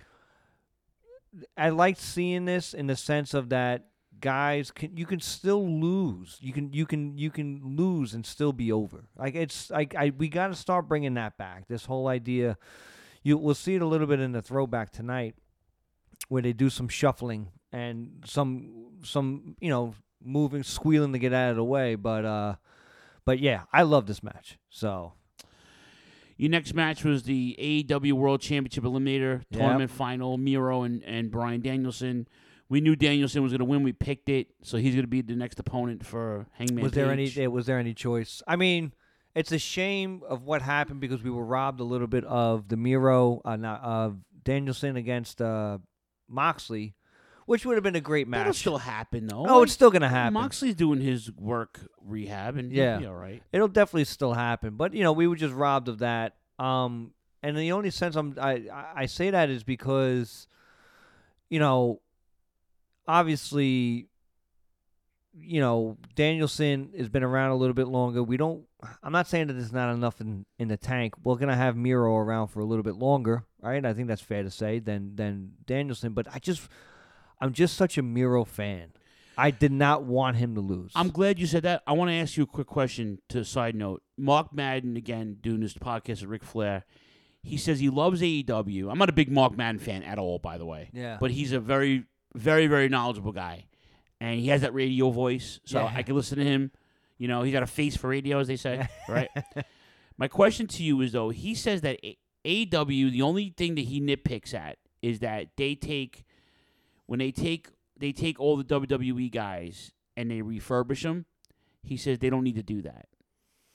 I 1.56 1.70
liked 1.70 2.00
seeing 2.00 2.44
this 2.44 2.72
in 2.72 2.86
the 2.86 2.96
sense 2.96 3.34
of 3.34 3.50
that 3.50 3.86
guys 4.20 4.70
can 4.70 4.96
you 4.96 5.06
can 5.06 5.20
still 5.20 5.66
lose. 5.66 6.38
You 6.40 6.52
can 6.52 6.72
you 6.72 6.86
can 6.86 7.16
you 7.18 7.30
can 7.30 7.76
lose 7.76 8.14
and 8.14 8.24
still 8.24 8.52
be 8.52 8.70
over. 8.70 9.04
Like 9.16 9.34
it's 9.34 9.70
like 9.70 9.94
I 9.94 10.12
we 10.16 10.28
got 10.28 10.48
to 10.48 10.54
start 10.54 10.88
bringing 10.88 11.14
that 11.14 11.36
back. 11.36 11.66
This 11.68 11.86
whole 11.86 12.08
idea. 12.08 12.56
You 13.22 13.36
we'll 13.36 13.54
see 13.54 13.74
it 13.74 13.82
a 13.82 13.86
little 13.86 14.06
bit 14.06 14.20
in 14.20 14.32
the 14.32 14.42
throwback 14.42 14.92
tonight, 14.92 15.34
where 16.28 16.42
they 16.42 16.52
do 16.52 16.70
some 16.70 16.88
shuffling 16.88 17.48
and 17.72 18.22
some 18.24 18.88
some 19.02 19.56
you 19.60 19.68
know 19.68 19.94
moving, 20.22 20.62
squealing 20.62 21.12
to 21.12 21.18
get 21.18 21.32
out 21.32 21.50
of 21.50 21.56
the 21.56 21.64
way. 21.64 21.96
But 21.96 22.24
uh, 22.24 22.54
but 23.24 23.38
yeah, 23.38 23.64
I 23.72 23.82
love 23.82 24.06
this 24.06 24.22
match. 24.22 24.58
So 24.70 25.14
Your 26.40 26.48
next 26.48 26.72
match 26.72 27.04
was 27.04 27.24
the 27.24 27.54
AEW 27.58 28.14
World 28.14 28.40
Championship 28.40 28.84
Eliminator 28.84 29.44
Yep. 29.50 29.60
Tournament 29.60 29.90
Final. 29.90 30.38
Miro 30.38 30.84
and, 30.84 31.04
and 31.04 31.30
Bryan 31.30 31.60
Danielson. 31.60 32.26
We 32.70 32.80
knew 32.80 32.96
Danielson 32.96 33.42
was 33.42 33.52
going 33.52 33.58
to 33.58 33.66
win. 33.66 33.82
We 33.82 33.92
picked 33.92 34.30
it, 34.30 34.46
so 34.62 34.78
he's 34.78 34.94
going 34.94 35.02
to 35.02 35.06
be 35.06 35.20
the 35.20 35.36
next 35.36 35.58
opponent 35.58 36.06
for 36.06 36.46
Hangman. 36.52 36.82
was 36.82 36.92
there 36.92 37.10
any 37.10 37.28
Page. 37.28 37.46
was 37.48 37.66
there 37.66 37.78
any 37.78 37.92
choice? 37.92 38.42
I 38.48 38.56
mean, 38.56 38.94
it's 39.34 39.52
a 39.52 39.58
shame 39.58 40.22
of 40.26 40.44
what 40.44 40.62
happened 40.62 41.00
because 41.00 41.22
we 41.22 41.30
were 41.30 41.44
robbed 41.44 41.78
a 41.78 41.84
little 41.84 42.06
bit 42.06 42.24
of 42.24 42.68
the 42.68 42.78
Miro, 42.78 43.42
uh, 43.44 43.56
not, 43.56 43.82
of 43.82 44.16
Danielson 44.42 44.96
against 44.96 45.42
uh, 45.42 45.76
Moxley, 46.26 46.94
which 47.50 47.66
would 47.66 47.74
have 47.76 47.82
been 47.82 47.96
a 47.96 48.00
great 48.00 48.28
match. 48.28 48.38
That'll 48.38 48.52
still 48.54 48.78
happen 48.78 49.26
though. 49.26 49.44
Oh, 49.48 49.62
it's 49.64 49.72
still 49.72 49.90
gonna 49.90 50.08
happen. 50.08 50.34
Moxley's 50.34 50.76
doing 50.76 51.00
his 51.00 51.32
work 51.32 51.80
rehab, 52.00 52.56
and 52.56 52.70
yeah, 52.72 52.92
he'll 52.92 53.00
be 53.00 53.06
all 53.06 53.14
right. 53.16 53.42
It'll 53.52 53.66
definitely 53.66 54.04
still 54.04 54.34
happen, 54.34 54.76
but 54.76 54.94
you 54.94 55.02
know, 55.02 55.12
we 55.12 55.26
were 55.26 55.34
just 55.34 55.52
robbed 55.52 55.88
of 55.88 55.98
that. 55.98 56.36
Um, 56.60 57.10
and 57.42 57.56
the 57.56 57.72
only 57.72 57.90
sense 57.90 58.14
I'm 58.14 58.36
I 58.40 58.68
I- 58.72 58.92
I 59.02 59.06
say 59.06 59.30
that 59.30 59.50
is 59.50 59.64
because, 59.64 60.46
you 61.48 61.58
know, 61.58 62.00
obviously, 63.08 64.06
you 65.36 65.60
know, 65.60 65.96
Danielson 66.14 66.90
has 66.96 67.08
been 67.08 67.22
around 67.22 67.50
a 67.50 67.56
little 67.56 67.74
bit 67.74 67.88
longer. 67.88 68.22
We 68.22 68.36
don't. 68.36 68.64
I'm 69.02 69.12
not 69.12 69.26
saying 69.26 69.46
that 69.48 69.54
there's 69.54 69.72
not 69.72 69.92
enough 69.92 70.20
in 70.20 70.46
in 70.58 70.68
the 70.68 70.76
tank. 70.76 71.14
We're 71.24 71.36
gonna 71.36 71.56
have 71.56 71.76
Miro 71.76 72.16
around 72.16 72.48
for 72.48 72.60
a 72.60 72.64
little 72.64 72.82
bit 72.84 72.96
longer, 72.96 73.44
right? 73.60 73.84
I 73.84 73.92
think 73.92 74.08
that's 74.08 74.22
fair 74.22 74.42
to 74.42 74.50
say 74.50 74.78
than 74.78 75.16
than 75.16 75.52
Danielson. 75.66 76.12
But 76.12 76.26
I 76.32 76.38
just, 76.38 76.68
I'm 77.40 77.52
just 77.52 77.76
such 77.76 77.96
a 77.98 78.02
Miro 78.02 78.44
fan. 78.44 78.92
I 79.38 79.50
did 79.50 79.72
not 79.72 80.04
want 80.04 80.36
him 80.36 80.54
to 80.56 80.60
lose. 80.60 80.92
I'm 80.94 81.08
glad 81.08 81.38
you 81.38 81.46
said 81.46 81.62
that. 81.62 81.82
I 81.86 81.92
want 81.92 82.10
to 82.10 82.14
ask 82.14 82.36
you 82.36 82.42
a 82.42 82.46
quick 82.46 82.66
question 82.66 83.20
to 83.30 83.44
side 83.44 83.74
note. 83.74 84.02
Mark 84.18 84.52
Madden, 84.52 84.96
again, 84.96 85.38
doing 85.40 85.60
this 85.60 85.72
podcast 85.74 86.20
with 86.20 86.24
Ric 86.24 86.44
Flair, 86.44 86.84
he 87.42 87.56
says 87.56 87.80
he 87.80 87.88
loves 87.88 88.20
AEW. 88.20 88.90
I'm 88.90 88.98
not 88.98 89.08
a 89.08 89.12
big 89.14 89.30
Mark 89.30 89.56
Madden 89.56 89.78
fan 89.78 90.02
at 90.02 90.18
all, 90.18 90.38
by 90.38 90.58
the 90.58 90.66
way. 90.66 90.90
Yeah. 90.92 91.16
But 91.18 91.30
he's 91.30 91.52
a 91.52 91.60
very, 91.60 92.04
very, 92.34 92.66
very 92.66 92.90
knowledgeable 92.90 93.32
guy. 93.32 93.64
And 94.20 94.38
he 94.38 94.48
has 94.48 94.60
that 94.60 94.74
radio 94.74 95.08
voice, 95.10 95.58
so 95.64 95.80
Yeah. 95.80 95.92
I 95.94 96.02
can 96.02 96.14
listen 96.16 96.36
to 96.36 96.44
him. 96.44 96.70
You 97.16 97.28
know, 97.28 97.42
he's 97.42 97.54
got 97.54 97.62
a 97.62 97.66
face 97.66 97.96
for 97.96 98.08
radio, 98.08 98.40
as 98.40 98.48
they 98.48 98.56
say, 98.56 98.86
right? 99.08 99.30
My 100.18 100.28
question 100.28 100.66
to 100.66 100.82
you 100.82 101.00
is, 101.00 101.12
though, 101.12 101.30
he 101.30 101.54
says 101.54 101.80
that 101.80 101.98
AEW, 102.44 103.10
the 103.10 103.22
only 103.22 103.54
thing 103.56 103.74
that 103.76 103.86
he 103.86 104.00
nitpicks 104.02 104.52
at 104.52 104.76
is 105.00 105.20
that 105.20 105.48
they 105.56 105.74
take, 105.74 106.24
when 107.10 107.18
they 107.18 107.32
take 107.32 107.66
they 107.98 108.12
take 108.12 108.38
all 108.38 108.56
the 108.56 108.62
WWE 108.62 109.32
guys 109.32 109.90
and 110.16 110.30
they 110.30 110.42
refurbish 110.42 111.02
them. 111.02 111.26
He 111.82 111.96
says 111.96 112.20
they 112.20 112.30
don't 112.30 112.44
need 112.44 112.54
to 112.54 112.62
do 112.62 112.82
that. 112.82 113.06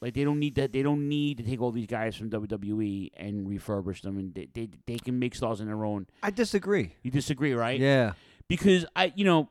Like 0.02 0.14
they 0.14 0.24
don't 0.24 0.40
need 0.40 0.56
that. 0.56 0.72
They 0.72 0.82
don't 0.82 1.10
need 1.10 1.40
to 1.40 1.44
take 1.44 1.62
all 1.62 1.72
these 1.72 1.86
guys 1.86 2.16
from 2.16 2.30
WWE 2.30 3.10
and 3.18 3.46
refurbish 3.46 4.04
them, 4.04 4.18
and 4.18 4.34
they 4.34 4.48
they, 4.54 4.70
they 4.88 4.98
can 4.98 5.20
make 5.20 5.36
stars 5.36 5.60
on 5.60 5.68
their 5.68 5.84
own. 5.84 6.08
I 6.24 6.32
disagree. 6.32 6.96
You 7.02 7.12
disagree, 7.12 7.54
right? 7.54 7.78
Yeah. 7.78 8.14
Because 8.48 8.86
I, 8.96 9.12
you 9.18 9.26
know, 9.26 9.50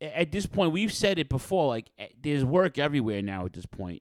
at 0.00 0.30
this 0.30 0.46
point, 0.46 0.70
we've 0.70 0.92
said 0.92 1.18
it 1.18 1.28
before. 1.28 1.66
Like 1.66 1.90
eh, 1.98 2.06
there's 2.22 2.44
work 2.44 2.78
everywhere 2.78 3.20
now. 3.20 3.46
At 3.46 3.52
this 3.52 3.66
point, 3.66 4.00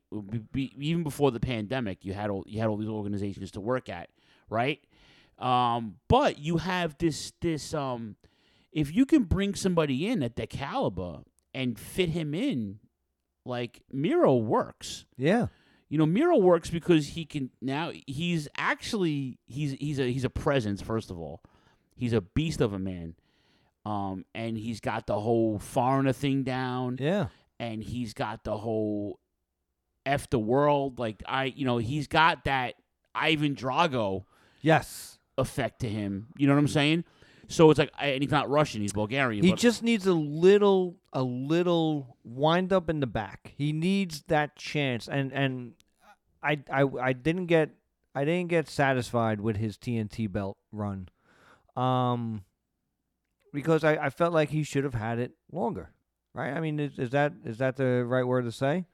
even 0.54 1.02
before 1.02 1.32
the 1.32 1.40
pandemic, 1.40 2.06
you 2.06 2.14
had 2.14 2.30
all 2.30 2.44
you 2.46 2.60
had 2.60 2.68
all 2.68 2.78
these 2.78 2.88
organizations 2.88 3.50
to 3.52 3.62
work 3.62 3.90
at, 3.90 4.10
right? 4.48 4.80
Um, 5.40 5.96
but 6.08 6.38
you 6.38 6.58
have 6.58 7.00
this 7.00 7.34
this 7.42 7.74
um, 7.74 8.16
if 8.78 8.94
you 8.96 9.08
can 9.08 9.24
bring 9.24 9.56
somebody 9.56 10.08
in 10.08 10.22
at 10.22 10.36
the 10.36 10.46
caliber 10.46 11.22
and 11.52 11.80
fit 11.80 12.10
him 12.10 12.36
in, 12.36 12.78
like 13.44 13.82
Miro 13.92 14.36
works. 14.36 15.06
Yeah. 15.18 15.48
You 15.90 15.98
know, 15.98 16.06
Miro 16.06 16.38
works 16.38 16.70
because 16.70 17.08
he 17.08 17.26
can 17.26 17.50
now. 17.60 17.92
He's 18.06 18.48
actually 18.56 19.40
he's 19.48 19.72
he's 19.80 19.98
a 20.00 20.04
he's 20.12 20.26
a 20.26 20.30
presence. 20.30 20.80
First 20.82 21.10
of 21.10 21.18
all, 21.18 21.42
he's 21.96 22.14
a 22.14 22.22
beast 22.22 22.62
of 22.62 22.74
a 22.74 22.80
man, 22.80 23.16
um, 23.84 24.26
and 24.36 24.56
he's 24.58 24.80
got 24.80 25.08
the 25.08 25.20
whole 25.20 25.58
foreigner 25.58 26.14
thing 26.14 26.44
down. 26.44 26.98
Yeah, 27.00 27.28
and 27.60 27.82
he's 27.82 28.14
got 28.14 28.44
the 28.44 28.58
whole 28.58 29.18
F 30.06 30.30
the 30.30 30.40
world. 30.40 31.00
Like 31.00 31.24
I, 31.26 31.46
you 31.46 31.66
know, 31.66 31.78
he's 31.78 32.08
got 32.08 32.44
that 32.44 32.76
Ivan 33.16 33.56
Drago 33.56 34.26
Yes. 34.62 35.18
effect 35.38 35.80
to 35.80 35.90
him. 35.90 36.28
You 36.38 36.48
know 36.48 36.54
what 36.54 36.60
I'm 36.60 36.68
saying? 36.68 37.06
So 37.48 37.70
it's 37.72 37.80
like, 37.80 37.92
and 38.00 38.22
he's 38.22 38.32
not 38.32 38.50
Russian; 38.50 38.82
he's 38.82 38.94
Bulgarian. 38.94 39.44
He 39.44 39.52
but 39.52 39.60
just 39.60 39.82
needs 39.82 40.06
a 40.06 40.14
little, 40.14 40.98
a 41.14 41.24
little 41.24 42.18
wind 42.24 42.74
up 42.74 42.90
in 42.90 43.00
the 43.00 43.08
back. 43.08 43.54
He 43.58 43.72
needs 43.72 44.24
that 44.28 44.56
chance, 44.56 45.08
and 45.08 45.32
and 45.32 45.74
I, 46.44 46.60
I, 46.72 46.84
I 47.02 47.14
didn't 47.14 47.46
get, 47.46 47.70
I 48.14 48.26
didn't 48.26 48.50
get 48.50 48.68
satisfied 48.68 49.40
with 49.42 49.58
his 49.58 49.78
TNT 49.78 50.32
belt 50.32 50.58
run, 50.72 51.10
um, 51.76 52.44
because 53.54 53.84
I, 53.84 53.94
I 53.94 54.10
felt 54.10 54.34
like 54.34 54.50
he 54.50 54.64
should 54.64 54.84
have 54.84 54.94
had 54.94 55.18
it 55.20 55.32
longer, 55.52 55.92
right? 56.34 56.54
I 56.54 56.60
mean, 56.60 56.80
is, 56.80 57.00
is 57.00 57.12
that 57.12 57.34
is 57.46 57.60
that 57.60 57.78
the 57.78 58.04
right 58.06 58.26
word 58.26 58.44
to 58.44 58.52
say? 58.52 58.86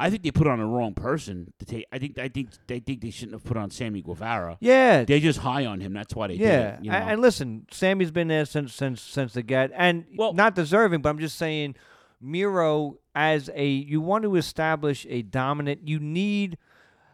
I 0.00 0.10
think 0.10 0.22
they 0.22 0.30
put 0.30 0.46
on 0.46 0.58
the 0.60 0.64
wrong 0.64 0.94
person 0.94 1.52
to 1.58 1.64
take. 1.64 1.86
I 1.92 1.98
think 1.98 2.18
I 2.18 2.28
think 2.28 2.50
they 2.68 2.78
think 2.78 3.00
they 3.00 3.10
shouldn't 3.10 3.32
have 3.32 3.44
put 3.44 3.56
on 3.56 3.70
Sammy 3.70 4.00
Guevara. 4.00 4.56
Yeah. 4.60 5.04
they're 5.04 5.18
just 5.18 5.40
high 5.40 5.66
on 5.66 5.80
him. 5.80 5.92
That's 5.92 6.14
why 6.14 6.28
they 6.28 6.34
Yeah, 6.34 6.56
did 6.72 6.74
it. 6.80 6.84
You 6.84 6.90
know? 6.92 6.96
and 6.98 7.20
listen, 7.20 7.66
Sammy's 7.72 8.10
been 8.12 8.28
there 8.28 8.44
since 8.44 8.72
since 8.72 9.00
since 9.02 9.32
the 9.32 9.42
get, 9.42 9.70
and 9.74 10.04
well, 10.16 10.32
not 10.32 10.54
deserving, 10.54 11.02
but 11.02 11.08
I'm 11.08 11.18
just 11.18 11.36
saying, 11.36 11.74
Miro 12.20 12.98
as 13.14 13.50
a 13.54 13.66
you 13.66 14.00
want 14.00 14.22
to 14.24 14.36
establish 14.36 15.04
a 15.08 15.22
dominant. 15.22 15.88
You 15.88 15.98
need 15.98 16.58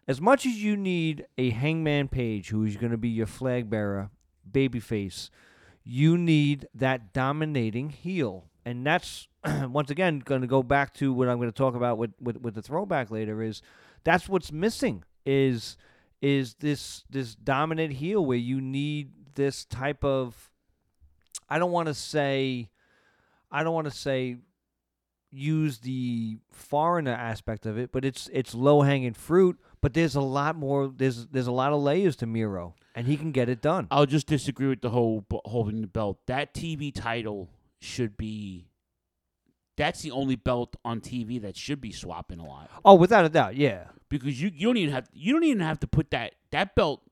as 0.07 0.20
much 0.20 0.44
as 0.44 0.62
you 0.62 0.77
need 0.77 1.25
a 1.38 1.51
Hangman 1.51 2.09
Page, 2.09 2.51
who 2.51 2.64
is 2.64 2.77
going 2.77 2.92
to 2.92 2.99
be 2.99 3.09
your 3.09 3.27
flag 3.27 3.70
bearer, 3.70 4.11
babyface. 4.51 5.31
You 5.83 6.16
need 6.18 6.66
that 6.75 7.12
dominating 7.14 7.90
heel, 7.90 8.44
and 8.64 8.87
that's 8.87 9.29
once 9.68 9.90
again 9.90 10.20
going 10.20 10.40
to 10.40 10.46
go 10.46 10.62
back 10.62 10.94
to 10.94 11.12
what 11.12 11.29
I'm 11.29 11.38
going 11.38 11.50
to 11.50 11.57
talk 11.57 11.74
about 11.74 11.98
with, 11.98 12.12
with 12.20 12.38
with 12.38 12.55
the 12.55 12.62
throwback 12.62 13.11
later. 13.11 13.42
Is 13.42 13.62
that's 14.05 14.29
what's 14.29 14.53
missing 14.53 15.05
is 15.27 15.77
is 16.20 16.55
this 16.55 17.05
this 17.11 17.35
dominant 17.35 17.94
heel 17.94 18.24
where 18.24 18.38
you 18.38 18.61
need 18.61 19.11
this 19.35 19.64
type 19.64 20.05
of 20.05 20.50
I 21.48 21.59
don't 21.59 21.72
want 21.72 21.88
to 21.88 21.94
say 21.94 22.70
I 23.50 23.62
don't 23.62 23.74
want 23.74 23.87
to 23.87 23.96
say 23.96 24.38
use 25.31 25.79
the 25.79 26.38
foreigner 26.50 27.12
aspect 27.12 27.66
of 27.66 27.77
it, 27.77 27.92
but 27.92 28.05
it's 28.05 28.31
it's 28.33 28.55
low 28.55 28.83
hanging 28.83 29.14
fruit. 29.14 29.59
But 29.81 29.92
there's 29.92 30.14
a 30.14 30.20
lot 30.20 30.57
more. 30.57 30.88
There's 30.88 31.27
there's 31.27 31.46
a 31.46 31.53
lot 31.53 31.72
of 31.72 31.83
layers 31.83 32.16
to 32.16 32.27
Miro, 32.27 32.74
and 32.94 33.07
he 33.07 33.16
can 33.16 33.33
get 33.33 33.48
it 33.48 33.61
done. 33.61 33.87
I'll 33.90 34.07
just 34.07 34.27
disagree 34.27 34.68
with 34.68 34.81
the 34.81 34.90
whole 34.90 35.27
holding 35.44 35.83
the 35.83 35.87
belt. 35.87 36.18
That 36.27 36.55
TV 36.55 36.94
title 36.94 37.50
should 37.85 38.16
be. 38.16 38.66
That's 39.77 40.03
the 40.03 40.12
only 40.12 40.37
belt 40.37 40.77
on 40.85 41.01
TV 41.01 41.40
that 41.42 41.57
should 41.57 41.81
be 41.81 41.90
swapping 41.90 42.38
a 42.38 42.47
lot. 42.47 42.70
Oh, 42.85 42.94
without 42.94 43.25
a 43.25 43.29
doubt, 43.29 43.57
yeah. 43.57 43.85
Because 44.09 44.40
you 44.40 44.51
you 44.55 44.68
don't 44.68 44.77
even 44.77 44.94
have 44.94 45.09
you 45.12 45.33
don't 45.33 45.44
even 45.44 45.61
have 45.61 45.81
to 45.81 45.87
put 45.87 46.11
that 46.12 46.35
that 46.53 46.75
belt 46.77 47.03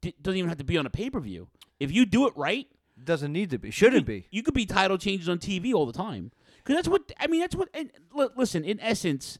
d- 0.00 0.14
doesn't 0.20 0.36
even 0.38 0.48
have 0.48 0.58
to 0.58 0.64
be 0.64 0.76
on 0.76 0.86
a 0.86 0.90
pay 0.90 1.10
per 1.10 1.20
view. 1.20 1.48
If 1.78 1.92
you 1.92 2.04
do 2.06 2.26
it 2.26 2.32
right, 2.36 2.66
Doesn't 3.02 3.32
need 3.32 3.50
to 3.50 3.58
be. 3.58 3.70
Shouldn't 3.70 4.02
you 4.02 4.06
be. 4.06 4.26
You 4.30 4.42
could 4.42 4.54
be 4.54 4.66
title 4.66 4.98
changes 4.98 5.28
on 5.28 5.38
TV 5.38 5.72
all 5.72 5.86
the 5.86 5.92
time. 5.92 6.32
Because 6.58 6.76
that's 6.76 6.88
what 6.88 7.10
I 7.20 7.26
mean. 7.28 7.40
That's 7.40 7.54
what. 7.56 7.68
And 7.74 7.90
li- 8.14 8.28
listen, 8.36 8.64
in 8.64 8.80
essence, 8.80 9.38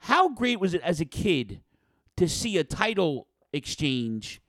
how 0.00 0.28
great 0.30 0.60
was 0.60 0.74
it 0.74 0.82
as 0.82 1.00
a 1.00 1.04
kid 1.06 1.60
to 2.16 2.28
see 2.28 2.58
a 2.58 2.64
title 2.64 3.26
exchange 3.52 4.40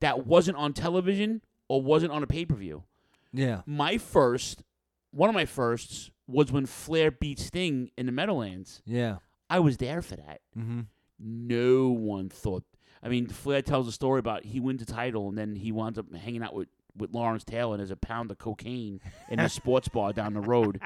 that 0.00 0.26
wasn't 0.26 0.56
on 0.56 0.72
television 0.72 1.42
or 1.68 1.82
wasn't 1.82 2.12
on 2.12 2.22
a 2.22 2.26
pay 2.26 2.44
per 2.44 2.54
view? 2.54 2.84
Yeah. 3.32 3.62
My 3.66 3.98
first, 3.98 4.62
one 5.10 5.28
of 5.28 5.34
my 5.34 5.44
firsts, 5.46 6.10
was 6.26 6.52
when 6.52 6.66
Flair 6.66 7.10
beat 7.10 7.38
Sting 7.38 7.90
in 7.96 8.06
the 8.06 8.12
Meadowlands. 8.12 8.82
Yeah. 8.84 9.16
I 9.48 9.60
was 9.60 9.78
there 9.78 10.02
for 10.02 10.16
that. 10.16 10.40
Mhm. 10.56 10.86
No 11.18 11.88
one 11.88 12.28
thought. 12.28 12.64
I 13.02 13.08
mean, 13.08 13.26
Flair 13.28 13.62
tells 13.62 13.88
a 13.88 13.92
story 13.92 14.18
about 14.18 14.44
he 14.44 14.60
wins 14.60 14.84
the 14.84 14.92
title 14.92 15.28
and 15.28 15.38
then 15.38 15.56
he 15.56 15.72
winds 15.72 15.98
up 15.98 16.12
hanging 16.14 16.42
out 16.42 16.54
with, 16.54 16.68
with 16.96 17.14
Lawrence 17.14 17.44
Taylor 17.44 17.74
and 17.74 17.80
there's 17.80 17.90
a 17.90 17.96
pound 17.96 18.30
of 18.30 18.38
cocaine 18.38 19.00
in 19.30 19.38
the 19.38 19.48
sports 19.48 19.88
bar 19.88 20.12
down 20.12 20.34
the 20.34 20.40
road. 20.40 20.80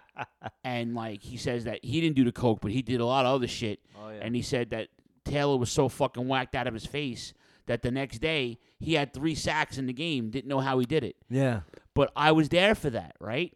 and 0.64 0.94
like 0.94 1.22
he 1.22 1.36
says 1.36 1.64
that 1.64 1.84
he 1.84 2.00
didn't 2.00 2.16
do 2.16 2.24
the 2.24 2.32
coke, 2.32 2.60
but 2.60 2.70
he 2.70 2.82
did 2.82 3.00
a 3.00 3.06
lot 3.06 3.24
of 3.26 3.34
other 3.34 3.48
shit. 3.48 3.80
Oh, 4.00 4.10
yeah. 4.10 4.18
And 4.22 4.34
he 4.36 4.42
said 4.42 4.70
that 4.70 4.88
Taylor 5.24 5.56
was 5.56 5.70
so 5.70 5.88
fucking 5.88 6.28
whacked 6.28 6.54
out 6.54 6.66
of 6.66 6.74
his 6.74 6.86
face 6.86 7.32
that 7.66 7.82
the 7.82 7.90
next 7.90 8.18
day 8.18 8.58
he 8.78 8.94
had 8.94 9.12
three 9.12 9.34
sacks 9.34 9.76
in 9.78 9.86
the 9.86 9.92
game, 9.92 10.30
didn't 10.30 10.48
know 10.48 10.60
how 10.60 10.78
he 10.78 10.86
did 10.86 11.02
it. 11.02 11.16
Yeah. 11.28 11.60
But 11.94 12.12
I 12.14 12.32
was 12.32 12.48
there 12.50 12.74
for 12.74 12.90
that, 12.90 13.16
right? 13.18 13.55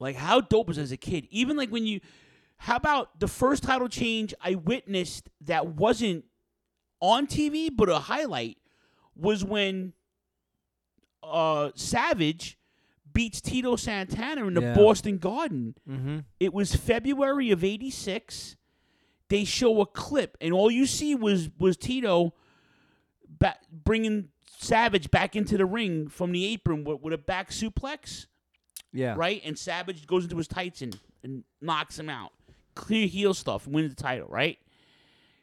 Like 0.00 0.16
how 0.16 0.40
dope 0.40 0.68
was 0.68 0.78
as 0.78 0.92
a 0.92 0.96
kid? 0.96 1.26
Even 1.30 1.56
like 1.56 1.70
when 1.70 1.86
you 1.86 2.00
how 2.58 2.76
about 2.76 3.18
the 3.20 3.28
first 3.28 3.62
title 3.62 3.88
change 3.88 4.34
I 4.40 4.54
witnessed 4.56 5.28
that 5.42 5.66
wasn't 5.66 6.24
on 7.00 7.26
TV 7.26 7.68
but 7.74 7.88
a 7.88 7.98
highlight 7.98 8.58
was 9.16 9.44
when 9.44 9.92
uh 11.22 11.70
Savage 11.74 12.58
beats 13.12 13.40
Tito 13.40 13.74
Santana 13.76 14.46
in 14.46 14.54
the 14.54 14.60
Yeah. 14.60 14.74
Boston 14.74 15.18
Garden. 15.18 15.74
Mhm. 15.88 16.24
It 16.38 16.52
was 16.54 16.74
February 16.74 17.50
of 17.50 17.64
86. 17.64 18.56
They 19.28 19.44
show 19.44 19.80
a 19.80 19.86
clip 19.86 20.36
and 20.40 20.52
all 20.54 20.70
you 20.70 20.86
see 20.86 21.14
was 21.14 21.50
was 21.58 21.76
Tito 21.76 22.34
ba- 23.28 23.58
bringing 23.72 24.28
Savage 24.60 25.10
back 25.10 25.36
into 25.36 25.56
the 25.56 25.66
ring 25.66 26.08
from 26.08 26.32
the 26.32 26.44
apron 26.46 26.84
with, 26.84 27.00
with 27.00 27.12
a 27.12 27.18
back 27.18 27.50
suplex. 27.50 28.26
Yeah. 28.92 29.14
Right? 29.16 29.42
And 29.44 29.58
Savage 29.58 30.06
goes 30.06 30.24
into 30.24 30.36
his 30.36 30.48
tights 30.48 30.82
and, 30.82 30.98
and 31.22 31.44
knocks 31.60 31.98
him 31.98 32.08
out. 32.08 32.32
Clear 32.74 33.06
heel 33.06 33.34
stuff, 33.34 33.66
wins 33.66 33.94
the 33.94 34.00
title, 34.00 34.28
right? 34.28 34.58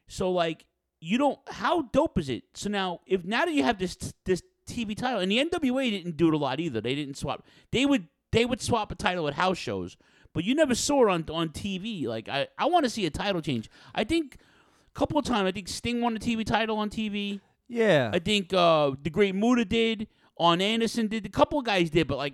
So 0.08 0.32
like 0.32 0.66
you 1.00 1.18
don't 1.18 1.40
how 1.50 1.84
dope 1.84 2.18
is 2.18 2.30
it? 2.30 2.44
So 2.54 2.70
now 2.70 3.02
if 3.06 3.24
now 3.26 3.46
that 3.46 3.54
you 3.54 3.64
have 3.64 3.78
this 3.78 3.98
this 4.26 4.42
TV 4.68 4.96
title 4.96 5.20
and 5.20 5.32
the 5.32 5.44
NWA 5.44 5.92
didn't 5.92 6.18
do 6.18 6.28
it 6.28 6.34
a 6.34 6.38
lot 6.38 6.60
either. 6.60 6.82
They 6.82 6.96
didn't 6.96 7.18
swap. 7.18 7.46
They 7.72 7.86
would 7.86 8.08
they 8.32 8.46
would 8.46 8.62
swap 8.62 8.92
a 8.92 8.96
title 8.96 9.28
at 9.28 9.36
house 9.36 9.58
shows, 9.58 9.98
but 10.34 10.44
you 10.44 10.56
never 10.56 10.76
saw 10.76 11.08
it 11.08 11.12
on 11.12 11.26
on 11.30 11.50
TV. 11.50 12.06
Like 12.06 12.30
I 12.30 12.48
I 12.58 12.66
want 12.66 12.86
to 12.86 12.90
see 12.90 13.06
a 13.06 13.10
title 13.12 13.42
change. 13.42 13.70
I 13.94 14.04
think 14.04 14.38
a 14.96 15.00
couple 15.00 15.18
of 15.18 15.26
times 15.26 15.48
I 15.48 15.52
think 15.52 15.68
Sting 15.68 16.02
won 16.02 16.14
the 16.14 16.20
TV 16.20 16.46
title 16.46 16.78
on 16.78 16.90
TV. 16.90 17.42
Yeah. 17.68 18.12
I 18.14 18.20
think 18.20 18.54
uh, 18.54 18.92
the 19.02 19.10
Great 19.10 19.36
Muta 19.36 19.66
did. 19.66 20.08
Arn 20.38 20.62
Anderson 20.62 21.08
did. 21.08 21.26
A 21.26 21.30
couple 21.30 21.60
of 21.60 21.66
guys 21.66 21.90
did, 21.90 22.08
but 22.08 22.18
like 22.18 22.34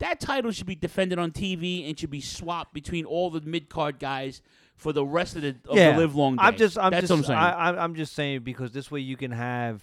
that 0.00 0.20
title 0.20 0.50
should 0.52 0.66
be 0.66 0.74
defended 0.74 1.18
on 1.18 1.32
TV 1.32 1.88
and 1.88 1.98
should 1.98 2.10
be 2.10 2.20
swapped 2.20 2.72
between 2.72 3.04
all 3.04 3.30
the 3.30 3.40
mid 3.40 3.68
card 3.68 3.98
guys 3.98 4.42
for 4.76 4.92
the 4.92 5.04
rest 5.04 5.36
of 5.36 5.42
the, 5.42 5.56
of 5.68 5.76
yeah. 5.76 5.92
the 5.92 5.98
live 5.98 6.14
long. 6.14 6.36
Day. 6.36 6.42
I'm 6.42 6.56
just 6.56 6.78
I'm 6.78 6.90
That's 6.90 7.08
just 7.08 7.10
what 7.10 7.18
I'm 7.18 7.24
saying. 7.24 7.38
I, 7.38 7.50
I'm- 7.66 7.78
I'm 7.78 7.94
just 7.94 8.14
saying 8.14 8.40
because 8.40 8.72
this 8.72 8.90
way 8.90 9.00
you 9.00 9.16
can 9.16 9.32
have 9.32 9.82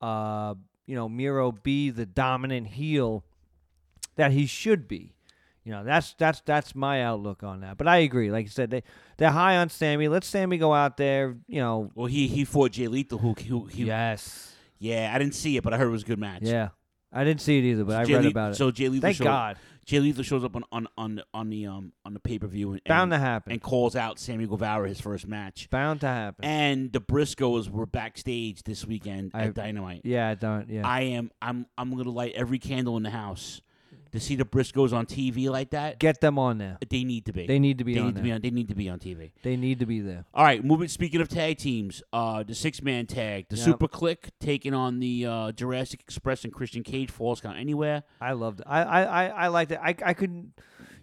uh 0.00 0.54
you 0.86 0.94
know 0.94 1.08
Miro 1.08 1.52
be 1.52 1.90
the 1.90 2.06
dominant 2.06 2.68
heel 2.68 3.24
that 4.16 4.32
he 4.32 4.46
should 4.46 4.88
be. 4.88 5.14
You 5.64 5.72
know, 5.72 5.82
that's 5.82 6.14
that's 6.18 6.42
that's 6.44 6.74
my 6.74 7.02
outlook 7.02 7.42
on 7.42 7.60
that. 7.60 7.78
But 7.78 7.88
I 7.88 7.98
agree. 7.98 8.30
Like 8.30 8.44
you 8.44 8.50
said, 8.50 8.70
they 8.70 8.82
they're 9.16 9.30
high 9.30 9.56
on 9.56 9.70
Sammy. 9.70 10.08
Let 10.08 10.22
Sammy 10.24 10.58
go 10.58 10.74
out 10.74 10.98
there, 10.98 11.36
you 11.48 11.60
know. 11.60 11.90
well, 11.94 12.06
he 12.06 12.28
he 12.28 12.44
fought 12.44 12.72
Jay 12.72 12.86
Lethal, 12.86 13.18
who, 13.18 13.32
who 13.32 13.64
he 13.66 13.84
Yes. 13.84 14.54
yeah, 14.78 15.10
I 15.14 15.18
didn't 15.18 15.34
see 15.34 15.56
it, 15.56 15.64
but 15.64 15.72
I 15.72 15.78
heard 15.78 15.88
it 15.88 15.90
was 15.90 16.02
a 16.02 16.06
good 16.06 16.18
match. 16.18 16.42
Yeah. 16.42 16.68
I 17.14 17.24
didn't 17.24 17.40
see 17.40 17.58
it 17.58 17.64
either, 17.64 17.84
but 17.84 17.96
I 17.96 18.04
Jay 18.04 18.14
read 18.14 18.24
Le- 18.24 18.30
about 18.30 18.52
it. 18.52 18.54
So 18.56 18.70
Jay 18.70 18.88
Lethal 18.88 19.02
Thank 19.02 19.16
showed, 19.18 19.24
God. 19.24 19.56
Jay 19.86 20.00
Lethal 20.00 20.24
shows 20.24 20.44
up 20.44 20.56
on 20.56 20.64
on 20.72 20.88
on, 20.98 21.22
on 21.32 21.50
the 21.50 21.66
um 21.66 21.92
on 22.04 22.12
the 22.14 22.20
pay 22.20 22.38
per 22.38 22.46
view 22.46 22.72
and 22.72 22.82
Bound 22.84 23.10
to 23.12 23.18
happen. 23.18 23.52
and 23.52 23.62
calls 23.62 23.94
out 23.94 24.18
Sammy 24.18 24.46
Guevara 24.46 24.88
his 24.88 25.00
first 25.00 25.26
match. 25.28 25.68
Bound 25.70 26.00
to 26.00 26.06
happen. 26.08 26.44
And 26.44 26.92
the 26.92 27.00
Briscoes 27.00 27.68
were 27.70 27.86
backstage 27.86 28.62
this 28.64 28.84
weekend 28.86 29.30
I- 29.34 29.44
at 29.44 29.54
Dynamite. 29.54 30.02
Yeah, 30.04 30.30
I 30.30 30.34
don't 30.34 30.68
yeah. 30.68 30.86
I 30.86 31.02
am 31.02 31.30
I'm 31.40 31.66
I'm 31.78 31.94
gonna 31.96 32.10
light 32.10 32.32
every 32.34 32.58
candle 32.58 32.96
in 32.96 33.02
the 33.02 33.10
house 33.10 33.60
to 34.14 34.20
see 34.20 34.36
the 34.36 34.44
Briscoes 34.44 34.92
on 34.92 35.06
TV 35.06 35.50
like 35.50 35.70
that. 35.70 35.98
Get 35.98 36.20
them 36.20 36.38
on 36.38 36.58
there. 36.58 36.78
They 36.88 37.02
need 37.02 37.26
to 37.26 37.32
be. 37.32 37.48
They 37.48 37.58
need 37.58 37.78
to 37.78 37.84
be 37.84 37.94
They 37.94 38.00
on 38.00 38.06
need 38.06 38.14
to 38.14 38.22
be 38.22 38.30
on. 38.32 38.40
They 38.42 38.50
need 38.50 38.68
to 38.68 38.74
be 38.76 38.88
on 38.88 39.00
TV. 39.00 39.32
They 39.42 39.56
need 39.56 39.80
to 39.80 39.86
be 39.86 40.00
there. 40.00 40.24
All 40.32 40.44
right, 40.44 40.64
moving. 40.64 40.86
Speaking 40.86 41.20
of 41.20 41.28
tag 41.28 41.58
teams, 41.58 42.00
uh, 42.12 42.44
the 42.44 42.54
six 42.54 42.80
man 42.80 43.06
tag, 43.06 43.46
the 43.48 43.56
Yep. 43.56 43.64
Super 43.64 43.88
Kliq 43.88 44.30
taking 44.38 44.72
on 44.72 45.00
the 45.00 45.26
uh, 45.26 45.52
Jurassic 45.52 46.00
Express 46.00 46.44
and 46.44 46.52
Christian 46.52 46.84
Cage 46.84 47.10
Falls 47.10 47.40
Count 47.40 47.58
Anywhere. 47.58 48.04
I 48.20 48.32
loved 48.32 48.60
it. 48.60 48.66
I 48.68 48.82
I 48.82 49.02
I, 49.02 49.26
I 49.26 49.48
liked 49.48 49.72
it. 49.72 49.80
I 49.82 49.96
I 50.04 50.14
could 50.14 50.52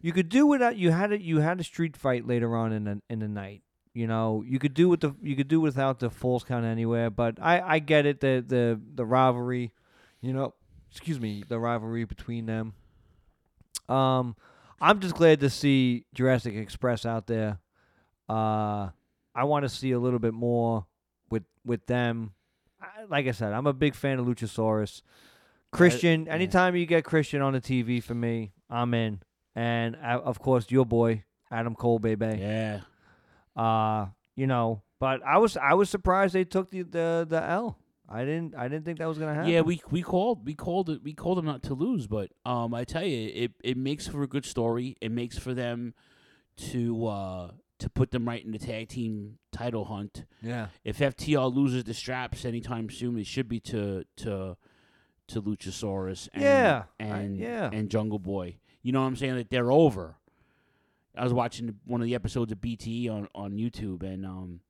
you 0.01 0.13
could 0.13 0.29
do 0.29 0.47
without 0.47 0.77
you 0.77 0.91
had 0.91 1.11
it 1.11 1.19
you 1.19 1.39
had 1.41 1.59
a 1.59 1.63
street 1.65 1.97
fight 1.97 2.25
later 2.25 2.55
on 2.55 2.71
in 2.71 2.85
the 2.85 3.01
in 3.09 3.19
the 3.19 3.27
night. 3.27 3.61
You 3.93 4.07
know, 4.07 4.41
you 4.47 4.57
could 4.57 4.73
do 4.73 4.87
with 4.87 5.01
the 5.01 5.13
you 5.21 5.35
could 5.35 5.49
do 5.49 5.59
without 5.59 5.99
the 5.99 6.09
falls 6.09 6.45
count 6.45 6.63
anywhere, 6.63 7.09
but 7.09 7.39
I 7.41 7.59
I 7.59 7.79
get 7.79 8.05
it 8.05 8.21
the 8.21 8.41
the 8.47 8.79
the 8.95 9.05
rivalry, 9.05 9.73
you 10.21 10.31
know, 10.31 10.53
excuse 10.89 11.19
me, 11.19 11.43
the 11.45 11.59
rivalry 11.59 12.05
between 12.05 12.45
them. 12.45 12.73
Um 13.91 14.35
I'm 14.79 14.99
just 14.99 15.15
glad 15.15 15.41
to 15.41 15.49
see 15.49 16.05
Jurassic 16.13 16.55
Express 16.55 17.05
out 17.05 17.27
there. 17.27 17.59
Uh 18.29 18.89
I 19.33 19.45
want 19.45 19.63
to 19.63 19.69
see 19.69 19.91
a 19.91 19.99
little 19.99 20.19
bit 20.19 20.33
more 20.33 20.85
with 21.29 21.43
with 21.65 21.85
them. 21.85 22.33
I, 22.81 23.03
like 23.09 23.27
I 23.27 23.31
said, 23.31 23.53
I'm 23.53 23.67
a 23.67 23.73
big 23.73 23.95
fan 23.95 24.19
of 24.19 24.25
Luchasaurus. 24.25 25.01
Christian, 25.71 26.25
yeah. 26.25 26.33
anytime 26.33 26.75
you 26.75 26.85
get 26.85 27.05
Christian 27.05 27.41
on 27.41 27.53
the 27.53 27.61
TV 27.61 28.03
for 28.03 28.13
me, 28.13 28.51
I'm 28.69 28.93
in. 28.93 29.21
And 29.55 29.95
uh, 29.95 30.19
of 30.23 30.39
course, 30.39 30.69
your 30.69 30.85
boy 30.85 31.23
Adam 31.49 31.75
Cole, 31.75 31.99
baby. 31.99 32.37
Yeah. 32.39 32.81
Uh, 33.55 34.07
you 34.35 34.47
know, 34.47 34.81
but 34.99 35.21
I 35.25 35.37
was 35.37 35.57
I 35.57 35.73
was 35.73 35.89
surprised 35.89 36.33
they 36.33 36.45
took 36.45 36.69
the 36.71 36.83
the, 36.83 37.27
the 37.29 37.43
L. 37.43 37.77
I 38.11 38.25
didn't 38.25 38.55
I 38.55 38.67
didn't 38.67 38.83
think 38.85 38.99
that 38.99 39.07
was 39.07 39.17
gonna 39.17 39.33
happen. 39.33 39.49
Yeah, 39.51 39.61
we 39.61 39.81
we 39.89 40.01
called 40.01 40.45
we 40.45 40.53
called 40.53 40.89
it 40.89 41.01
we 41.03 41.13
called 41.13 41.37
them 41.37 41.45
not 41.45 41.63
to 41.63 41.73
lose, 41.73 42.07
but 42.07 42.31
um, 42.45 42.73
I 42.73 42.83
tell 42.83 43.03
you, 43.05 43.31
it 43.33 43.51
it 43.63 43.77
makes 43.77 44.07
for 44.07 44.21
a 44.23 44.27
good 44.27 44.45
story. 44.45 44.97
It 45.01 45.11
makes 45.11 45.37
for 45.37 45.53
them 45.53 45.93
to 46.71 47.07
uh 47.07 47.51
to 47.79 47.89
put 47.89 48.11
them 48.11 48.27
right 48.27 48.43
in 48.45 48.51
the 48.51 48.59
tag 48.59 48.89
team 48.89 49.37
title 49.51 49.85
hunt. 49.85 50.25
Yeah. 50.41 50.67
If 50.83 50.99
FTR 50.99 51.53
loses 51.53 51.83
the 51.85 51.93
straps 51.93 52.45
anytime 52.45 52.89
soon, 52.89 53.17
it 53.17 53.25
should 53.27 53.47
be 53.47 53.59
to 53.61 54.03
to 54.17 54.57
to 55.29 55.41
Luchasaurus 55.41 56.27
and 56.33 56.43
Yeah, 56.43 56.83
I- 56.99 57.03
and 57.03 57.37
yeah. 57.37 57.69
and 57.71 57.89
Jungle 57.89 58.19
Boy. 58.19 58.57
You 58.83 58.91
know 58.91 59.01
what 59.01 59.07
I'm 59.07 59.15
saying? 59.15 59.35
That 59.35 59.49
they're 59.49 59.71
over. 59.71 60.17
I 61.15 61.23
was 61.23 61.33
watching 61.33 61.75
one 61.85 62.01
of 62.01 62.05
the 62.05 62.15
episodes 62.15 62.51
of 62.51 62.59
BTE 62.59 63.09
on, 63.09 63.27
on 63.35 63.51
YouTube, 63.53 64.01
and 64.01 64.25
um, 64.25 64.61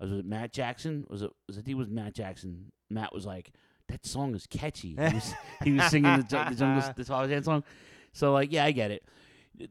was 0.00 0.10
it 0.10 0.24
Matt 0.24 0.52
Jackson? 0.52 1.06
Was 1.10 1.22
it 1.22 1.30
was 1.46 1.56
it? 1.56 1.60
I 1.60 1.62
think 1.64 1.74
it 1.76 1.78
was 1.78 1.88
Matt 1.88 2.14
Jackson. 2.14 2.72
Matt 2.92 3.14
was 3.14 3.26
like, 3.26 3.52
"That 3.88 4.06
song 4.06 4.34
is 4.34 4.46
catchy." 4.46 4.90
He 4.90 5.14
was, 5.14 5.34
he 5.64 5.72
was 5.72 5.84
singing 5.90 6.16
the, 6.16 6.22
the 6.22 6.54
Jungle 6.54 6.92
the 6.96 7.04
Tarzan 7.04 7.42
song. 7.42 7.64
So 8.12 8.32
like, 8.32 8.52
yeah, 8.52 8.64
I 8.64 8.72
get 8.72 8.90
it. 8.90 9.04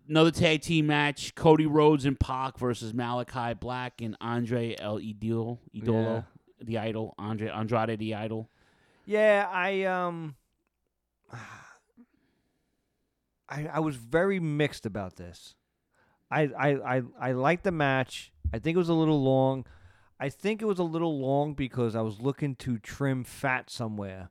Another 0.08 0.32
tag 0.32 0.62
team 0.62 0.88
match: 0.88 1.36
Cody 1.36 1.66
Rhodes 1.66 2.06
and 2.06 2.20
Pac 2.20 2.58
versus 2.58 2.94
Malachi 2.94 3.54
Black 3.54 4.02
and 4.02 4.16
Andre 4.22 4.76
El 4.80 5.00
Idolo, 5.00 5.58
Idolo, 5.76 6.26
the 6.62 6.78
Idol, 6.78 7.16
Andre 7.18 7.50
Andrade 7.50 7.98
the 7.98 8.16
Idol. 8.16 8.50
Yeah, 9.06 9.48
I 9.52 9.84
um 9.84 10.36
I 13.50 13.68
I 13.74 13.80
was 13.80 13.96
very 13.96 14.40
mixed 14.40 14.86
about 14.86 15.16
this. 15.16 15.56
I 16.30 16.44
I 16.44 16.98
I, 16.98 17.02
I 17.20 17.32
liked 17.34 17.64
the 17.64 17.72
match. 17.72 18.32
I 18.54 18.60
think 18.60 18.76
it 18.76 18.80
was 18.80 18.90
a 18.90 18.94
little 18.94 19.22
long. 19.22 19.66
I 20.22 20.30
think 20.30 20.62
it 20.62 20.66
was 20.66 20.80
a 20.80 20.84
little 20.84 21.20
long 21.20 21.54
because 21.56 21.96
I 21.96 22.02
was 22.02 22.22
looking 22.22 22.56
to 22.58 22.78
trim 22.78 23.24
fat 23.24 23.70
somewhere. 23.70 24.30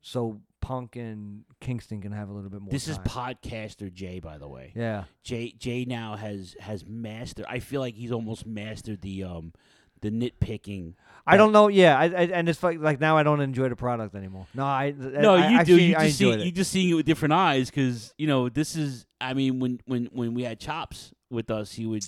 So 0.00 0.40
Punk 0.60 0.96
and 0.96 1.44
Kingston 1.60 2.00
can 2.00 2.12
have 2.12 2.28
a 2.28 2.32
little 2.32 2.50
bit 2.50 2.60
more 2.62 2.70
This 2.70 2.88
is 2.88 2.98
podcaster 3.00 3.92
Jay, 3.92 4.20
by 4.20 4.38
the 4.38 4.48
way. 4.48 4.72
Yeah. 4.74 5.04
Jay 5.22 5.52
Jay 5.56 5.84
now 5.84 6.16
has 6.16 6.56
has 6.60 6.84
mastered. 6.86 7.44
I 7.48 7.58
feel 7.58 7.80
like 7.80 7.94
he's 7.94 8.10
almost 8.12 8.46
mastered 8.46 9.02
the 9.02 9.24
um 9.24 9.52
the 10.00 10.10
nitpicking. 10.10 10.94
I 11.26 11.36
don't 11.36 11.52
know. 11.52 11.68
Yeah, 11.68 11.98
I, 11.98 12.04
I 12.04 12.22
and 12.32 12.48
it's 12.48 12.62
like 12.62 12.78
like 12.80 13.00
now 13.00 13.16
I 13.16 13.22
don't 13.22 13.40
enjoy 13.40 13.68
the 13.68 13.76
product 13.76 14.14
anymore. 14.14 14.46
No, 14.54 14.64
I 14.64 14.94
No, 14.96 15.34
I, 15.34 15.50
you 15.50 15.58
I 15.58 15.64
do. 15.64 15.74
actually- 15.74 15.84
You 15.84 15.96
I 15.96 16.06
just 16.06 16.18
see 16.18 16.30
it. 16.30 16.40
you 16.40 16.52
just 16.52 16.70
seeing 16.70 16.88
it 16.90 16.94
with 16.94 17.06
different 17.06 17.34
eyes 17.34 17.68
because 17.70 18.14
you 18.16 18.26
know 18.26 18.48
this 18.48 18.76
is. 18.76 19.06
I 19.20 19.34
mean, 19.34 19.58
when 19.58 19.80
when 19.86 20.08
when 20.12 20.34
we 20.34 20.44
had 20.44 20.58
Chops 20.60 21.12
with 21.30 21.50
us, 21.50 21.72
he 21.72 21.84
would 21.86 22.04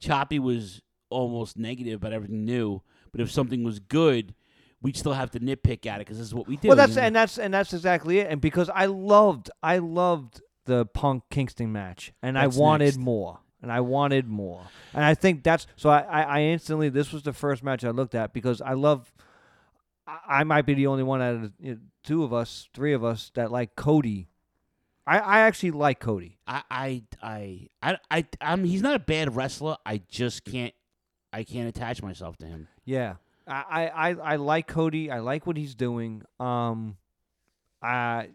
Choppy 0.00 0.38
was 0.38 0.82
almost 1.10 1.56
negative 1.56 1.94
about 1.94 2.12
everything 2.12 2.44
new, 2.44 2.82
but 3.12 3.20
if 3.20 3.30
something 3.30 3.64
was 3.64 3.78
good, 3.78 4.34
we'd 4.82 4.96
still 4.96 5.12
have 5.14 5.30
to 5.32 5.40
nitpick 5.40 5.86
at 5.86 5.96
it 5.96 6.06
because 6.06 6.18
this 6.18 6.26
is 6.26 6.34
what 6.34 6.46
we 6.46 6.56
do. 6.56 6.68
Well, 6.68 6.76
that's 6.76 6.90
you 6.94 7.00
know? 7.00 7.06
and 7.06 7.16
that's 7.16 7.38
and 7.38 7.54
that's 7.54 7.72
exactly 7.72 8.18
it. 8.18 8.28
And 8.30 8.40
because 8.40 8.70
I 8.70 8.86
loved, 8.86 9.50
I 9.62 9.78
loved 9.78 10.40
the 10.66 10.86
Punk 10.86 11.24
Kingston 11.30 11.72
match, 11.72 12.12
and 12.22 12.36
That's 12.36 12.56
I 12.56 12.60
wanted 12.60 12.84
next. 12.84 12.98
more, 12.98 13.38
and 13.62 13.72
I 13.72 13.80
wanted 13.80 14.28
more, 14.28 14.62
and 14.92 15.04
I 15.04 15.14
think 15.14 15.42
that's 15.42 15.66
so. 15.76 15.90
I, 15.90 16.00
I, 16.00 16.22
I 16.22 16.40
instantly 16.42 16.88
this 16.88 17.12
was 17.12 17.22
the 17.22 17.32
first 17.32 17.62
match 17.62 17.84
I 17.84 17.90
looked 17.90 18.14
at 18.14 18.32
because 18.32 18.60
I 18.60 18.74
love. 18.74 19.12
I, 20.06 20.40
I 20.40 20.44
might 20.44 20.66
be 20.66 20.74
the 20.74 20.88
only 20.88 21.02
one 21.04 21.22
out 21.22 21.34
of 21.36 21.52
you 21.58 21.72
know, 21.72 21.78
two 22.04 22.22
of 22.24 22.32
us, 22.32 22.68
three 22.74 22.92
of 22.92 23.04
us 23.04 23.30
that 23.34 23.50
like 23.50 23.76
Cody. 23.76 24.28
I, 25.08 25.18
I 25.18 25.40
actually 25.40 25.70
like 25.70 26.00
Cody. 26.00 26.38
I 26.48 26.62
I 26.68 27.02
I 27.22 27.68
I 27.80 27.98
I 28.10 28.26
I'm 28.40 28.64
he's 28.64 28.82
not 28.82 28.96
a 28.96 29.00
bad 29.00 29.36
wrestler. 29.36 29.76
I 29.86 30.02
just 30.08 30.44
can't 30.44 30.74
I 31.36 31.44
can't 31.44 31.68
attach 31.68 32.02
myself 32.02 32.38
to 32.38 32.46
him. 32.46 32.66
Yeah, 32.86 33.16
I, 33.46 33.90
I, 33.94 34.10
I, 34.14 34.36
like 34.36 34.66
Cody. 34.66 35.10
I 35.10 35.18
like 35.18 35.46
what 35.46 35.58
he's 35.58 35.74
doing. 35.74 36.22
Um, 36.40 36.96
I, 37.82 38.30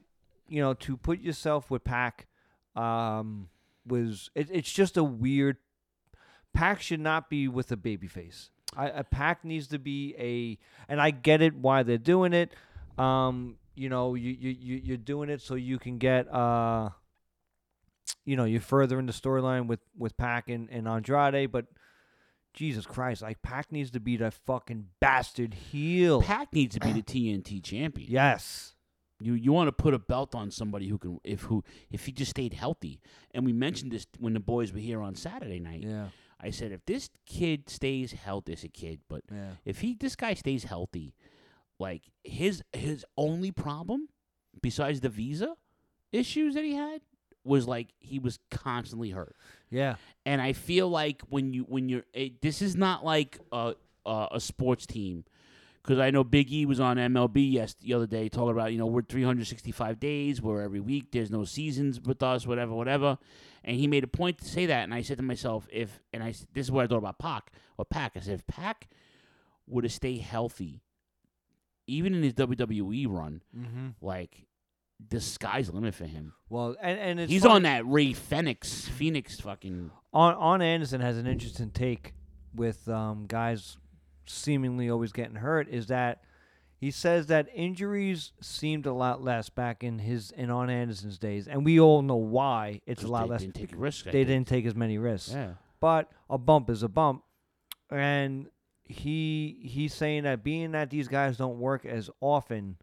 you 0.47 0.61
know, 0.61 0.75
to 0.75 0.97
put 0.97 1.19
yourself 1.19 1.71
with 1.71 1.83
Pac, 1.83 2.27
um, 2.75 3.49
was 3.87 4.29
it, 4.35 4.49
it's 4.51 4.71
just 4.71 4.97
a 4.97 5.03
weird. 5.03 5.57
Pac 6.53 6.79
should 6.81 6.99
not 6.99 7.27
be 7.27 7.47
with 7.47 7.71
a 7.71 7.75
babyface. 7.75 8.49
I, 8.77 8.89
a 8.89 9.03
Pac 9.03 9.43
needs 9.43 9.65
to 9.69 9.79
be 9.79 10.13
a, 10.19 10.59
and 10.87 11.01
I 11.01 11.09
get 11.09 11.41
it 11.41 11.55
why 11.55 11.81
they're 11.81 11.97
doing 11.97 12.33
it. 12.33 12.53
Um, 12.99 13.55
you 13.73 13.89
know, 13.89 14.13
you 14.13 14.29
you 14.29 14.51
you 14.51 14.81
you're 14.83 14.97
doing 14.97 15.29
it 15.31 15.41
so 15.41 15.55
you 15.55 15.79
can 15.79 15.97
get 15.97 16.31
uh. 16.31 16.89
You 18.25 18.35
know, 18.35 18.45
you're 18.45 18.61
further 18.61 18.99
in 18.99 19.07
the 19.07 19.13
storyline 19.13 19.65
with 19.65 19.79
with 19.97 20.15
Pac 20.17 20.49
and, 20.49 20.69
and 20.69 20.87
Andrade, 20.87 21.51
but 21.51 21.65
Jesus 22.53 22.85
Christ, 22.85 23.21
like 23.21 23.41
Pac 23.41 23.71
needs 23.71 23.91
to 23.91 23.99
be 23.99 24.17
the 24.17 24.31
fucking 24.31 24.87
bastard 24.99 25.53
heel. 25.53 26.21
Pac 26.21 26.53
needs 26.53 26.75
to 26.75 26.79
be 26.81 26.91
the 26.91 27.01
TNT 27.01 27.63
champion. 27.63 28.11
Yes. 28.11 28.73
You 29.19 29.33
you 29.33 29.51
want 29.53 29.67
to 29.67 29.71
put 29.71 29.93
a 29.93 29.99
belt 29.99 30.33
on 30.35 30.49
somebody 30.51 30.87
who 30.87 30.97
can 30.97 31.19
if 31.23 31.41
who 31.43 31.63
if 31.91 32.05
he 32.05 32.11
just 32.11 32.31
stayed 32.31 32.53
healthy. 32.53 32.99
And 33.33 33.45
we 33.45 33.53
mentioned 33.53 33.91
this 33.91 34.07
when 34.19 34.33
the 34.33 34.39
boys 34.39 34.73
were 34.73 34.79
here 34.79 35.01
on 35.01 35.15
Saturday 35.15 35.59
night. 35.59 35.83
Yeah. 35.83 36.07
I 36.39 36.49
said 36.49 36.71
if 36.71 36.83
this 36.85 37.09
kid 37.27 37.69
stays 37.69 38.13
healthy, 38.13 38.53
as 38.53 38.63
a 38.63 38.67
kid, 38.67 39.01
but 39.07 39.21
Yeah. 39.31 39.51
if 39.63 39.81
he 39.81 39.93
this 39.93 40.15
guy 40.15 40.33
stays 40.33 40.63
healthy, 40.63 41.13
like 41.79 42.11
his 42.23 42.63
his 42.73 43.05
only 43.15 43.51
problem 43.51 44.09
besides 44.61 45.01
the 45.01 45.09
visa 45.09 45.55
issues 46.11 46.55
that 46.55 46.63
he 46.65 46.73
had 46.73 47.01
was 47.43 47.67
like 47.67 47.89
he 47.99 48.19
was 48.19 48.39
constantly 48.49 49.09
hurt. 49.11 49.35
Yeah. 49.69 49.95
And 50.25 50.41
I 50.41 50.53
feel 50.53 50.89
like 50.89 51.21
when 51.29 51.53
you 51.53 51.63
when 51.63 51.89
you're 51.89 52.03
it, 52.13 52.41
this 52.41 52.61
is 52.61 52.75
not 52.75 53.03
like 53.05 53.39
a 53.51 53.75
a, 54.05 54.27
a 54.33 54.39
sports 54.39 54.85
team 54.85 55.23
because 55.83 55.97
I 55.99 56.11
know 56.11 56.23
Big 56.23 56.51
E 56.51 56.65
was 56.65 56.79
on 56.79 56.97
MLB 56.97 57.51
yes 57.53 57.73
the 57.75 57.93
other 57.93 58.05
day 58.07 58.29
talking 58.29 58.51
about 58.51 58.71
you 58.71 58.77
know 58.77 58.85
we're 58.85 59.01
365 59.01 59.99
days 59.99 60.41
we're 60.41 60.61
every 60.61 60.79
week 60.79 61.11
there's 61.11 61.31
no 61.31 61.43
seasons 61.45 61.99
with 62.01 62.21
us 62.23 62.45
whatever 62.45 62.73
whatever 62.73 63.17
and 63.63 63.77
he 63.77 63.87
made 63.87 64.03
a 64.03 64.07
point 64.07 64.37
to 64.39 64.45
say 64.45 64.65
that 64.67 64.83
and 64.83 64.93
I 64.93 65.01
said 65.01 65.17
to 65.17 65.23
myself 65.23 65.67
if 65.71 65.99
and 66.13 66.23
I 66.23 66.33
this 66.53 66.65
is 66.67 66.71
what 66.71 66.83
I 66.83 66.87
thought 66.87 66.97
about 66.97 67.17
Pac 67.19 67.51
or 67.77 67.85
Pac 67.85 68.13
I 68.15 68.19
said 68.19 68.35
if 68.35 68.47
Pac 68.47 68.87
would 69.67 69.83
have 69.83 69.93
stayed 69.93 70.21
healthy 70.21 70.81
even 71.87 72.13
in 72.13 72.23
his 72.23 72.33
WWE 72.33 73.07
run 73.07 73.41
Mhm. 73.57 73.93
like 74.01 74.45
the 75.09 75.19
sky's 75.21 75.67
the 75.67 75.73
limit 75.75 75.93
for 75.95 76.05
him 76.05 76.33
Well, 76.49 76.75
and 76.81 76.99
and 76.99 77.19
it's 77.19 77.31
he's 77.31 77.41
funny- 77.43 77.55
on 77.55 77.61
that 77.63 77.85
Ray 77.87 78.13
Phoenix 78.13 78.87
Phoenix 78.87 79.39
fucking 79.39 79.91
on 80.13 80.33
Arn 80.35 80.61
Anderson 80.61 81.01
has 81.01 81.17
an 81.17 81.27
interesting 81.27 81.71
take 81.71 82.13
with 82.53 82.87
um, 82.89 83.25
guys 83.27 83.77
seemingly 84.25 84.89
always 84.89 85.11
getting 85.11 85.35
hurt. 85.35 85.67
Is 85.69 85.87
that 85.87 86.21
he 86.77 86.91
says 86.91 87.27
that 87.27 87.47
injuries 87.53 88.31
seemed 88.41 88.85
a 88.85 88.93
lot 88.93 89.21
less 89.23 89.49
back 89.49 89.83
in 89.83 89.99
his 89.99 90.31
in 90.31 90.49
Arn 90.49 90.69
Anderson's 90.69 91.17
days, 91.17 91.47
and 91.47 91.63
we 91.65 91.79
all 91.79 92.01
know 92.01 92.15
why. 92.15 92.81
It's 92.85 93.03
a 93.03 93.07
lot 93.07 93.23
they 93.25 93.29
less. 93.31 93.41
didn't 93.41 93.55
take 93.55 93.71
risks, 93.75 94.03
They 94.11 94.23
didn't 94.23 94.47
take 94.47 94.65
as 94.65 94.75
many 94.75 94.97
risks. 94.97 95.31
Yeah. 95.33 95.53
But 95.79 96.11
a 96.29 96.37
bump 96.37 96.69
is 96.69 96.83
a 96.83 96.89
bump, 96.89 97.23
and 97.89 98.47
he 98.85 99.57
he's 99.63 99.93
saying 99.93 100.23
that 100.23 100.43
being 100.43 100.71
that 100.71 100.89
these 100.89 101.07
guys 101.07 101.37
don't 101.37 101.59
work 101.59 101.85
as 101.85 102.09
often 102.19 102.77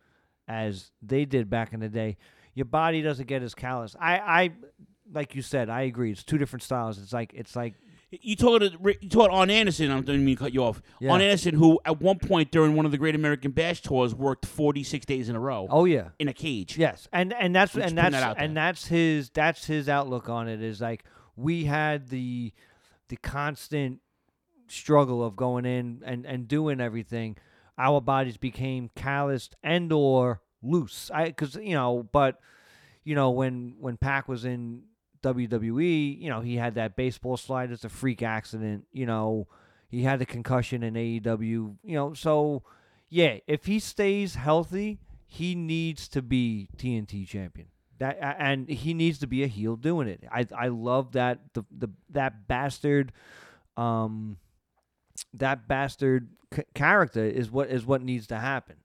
as 0.49 0.91
they 1.03 1.25
did 1.25 1.49
back 1.51 1.73
in 1.73 1.81
the 1.81 1.89
day, 1.89 2.17
your 2.55 2.65
body 2.67 3.03
doesn't 3.03 3.27
get 3.29 3.43
as 3.43 3.55
callous. 3.55 3.95
I 4.01 4.19
I 4.19 4.51
like 5.13 5.35
you 5.35 5.43
said, 5.43 5.69
I 5.71 5.83
agree. 5.83 6.11
It's 6.11 6.25
two 6.25 6.39
different 6.39 6.63
styles. 6.63 6.99
It's 6.99 7.13
like 7.13 7.33
it's 7.35 7.55
like 7.55 7.75
You 8.11 8.37
told 8.37 8.63
it. 8.63 8.73
You 9.03 9.09
told 9.09 9.31
Arn 9.31 9.51
Anderson. 9.51 9.91
I 9.91 10.01
didn't 10.01 10.25
mean 10.25 10.37
to 10.37 10.45
cut 10.45 10.55
you 10.55 10.65
off. 10.65 10.81
Yeah. 10.99 11.13
Arn 11.13 11.21
Anderson, 11.21 11.55
who 11.55 11.79
at 11.85 12.01
one 12.01 12.19
point 12.19 12.51
during 12.51 12.75
one 12.75 12.87
of 12.87 12.91
the 12.93 12.99
Great 12.99 13.15
American 13.15 13.51
Bash 13.51 13.83
tours 13.83 14.15
worked 14.15 14.47
forty 14.47 14.83
six 14.83 15.05
days 15.07 15.29
in 15.29 15.37
a 15.37 15.41
row. 15.41 15.67
Oh 15.71 15.85
yeah, 15.85 16.09
in 16.19 16.29
a 16.29 16.33
cage. 16.33 16.79
Yes, 16.79 17.07
and 17.13 17.33
and 17.35 17.55
that's 17.55 17.75
just 17.75 17.87
and 17.87 17.99
that's 17.99 18.13
that 18.15 18.37
and 18.39 18.57
that's 18.57 18.87
his 18.87 19.31
that's 19.31 19.67
his 19.67 19.89
outlook 19.89 20.29
on 20.29 20.49
it 20.49 20.63
is 20.63 20.81
like 20.81 21.05
we 21.37 21.67
had 21.67 22.09
the 22.09 22.53
the 23.09 23.17
constant 23.19 24.01
struggle 24.69 25.25
of 25.25 25.37
going 25.37 25.65
in 25.65 26.03
and 26.05 26.27
and 26.27 26.49
doing 26.49 26.81
everything. 26.81 27.37
Our 27.79 28.01
bodies 28.01 28.37
became 28.37 28.91
calloused 28.97 29.55
and 29.63 29.93
or 29.93 30.41
loose. 30.63 31.11
I 31.13 31.27
because 31.27 31.57
you 31.57 31.75
know, 31.75 32.09
but 32.13 32.41
you 33.05 33.15
know 33.15 33.31
when 33.31 33.77
when 33.79 33.97
Pac 33.97 34.29
was 34.29 34.45
in 34.45 34.83
WWE, 35.23 36.21
you 36.21 36.31
know 36.31 36.41
he 36.41 36.57
had 36.57 36.75
that 36.77 36.97
baseball 36.97 37.37
slide. 37.37 37.71
It's 37.71 37.85
a 37.85 37.89
freak 37.89 38.23
accident. 38.23 38.87
You 38.93 39.07
know 39.07 39.49
he 39.89 40.03
had 40.03 40.19
the 40.19 40.27
concussion 40.27 40.83
in 40.83 40.95
AEW. 40.95 41.41
You 41.41 41.77
know 41.85 42.15
so 42.15 42.63
yeah, 43.09 43.39
if 43.47 43.67
he 43.67 43.79
stays 43.79 44.35
healthy, 44.35 44.99
he 45.27 45.55
needs 45.55 46.09
to 46.09 46.23
be 46.23 46.69
TNT 46.77 47.27
champion. 47.27 47.69
That 47.99 48.19
and 48.21 48.69
he 48.69 48.95
needs 48.95 49.19
to 49.19 49.27
be 49.27 49.43
a 49.43 49.49
heel 49.49 49.77
doing 49.77 50.09
it. 50.09 50.25
I 50.31 50.47
I 50.57 50.69
love 50.69 51.13
that 51.13 51.41
the 51.55 51.65
the 51.71 51.89
that 52.11 52.47
bastard, 52.47 53.13
um, 53.77 54.37
that 55.35 55.67
bastard 55.67 56.29
c- 56.55 56.63
character 56.75 57.25
is 57.25 57.51
what 57.51 57.71
is 57.71 57.85
what 57.85 58.03
needs 58.03 58.29
to 58.29 58.37
happen. 58.37 58.77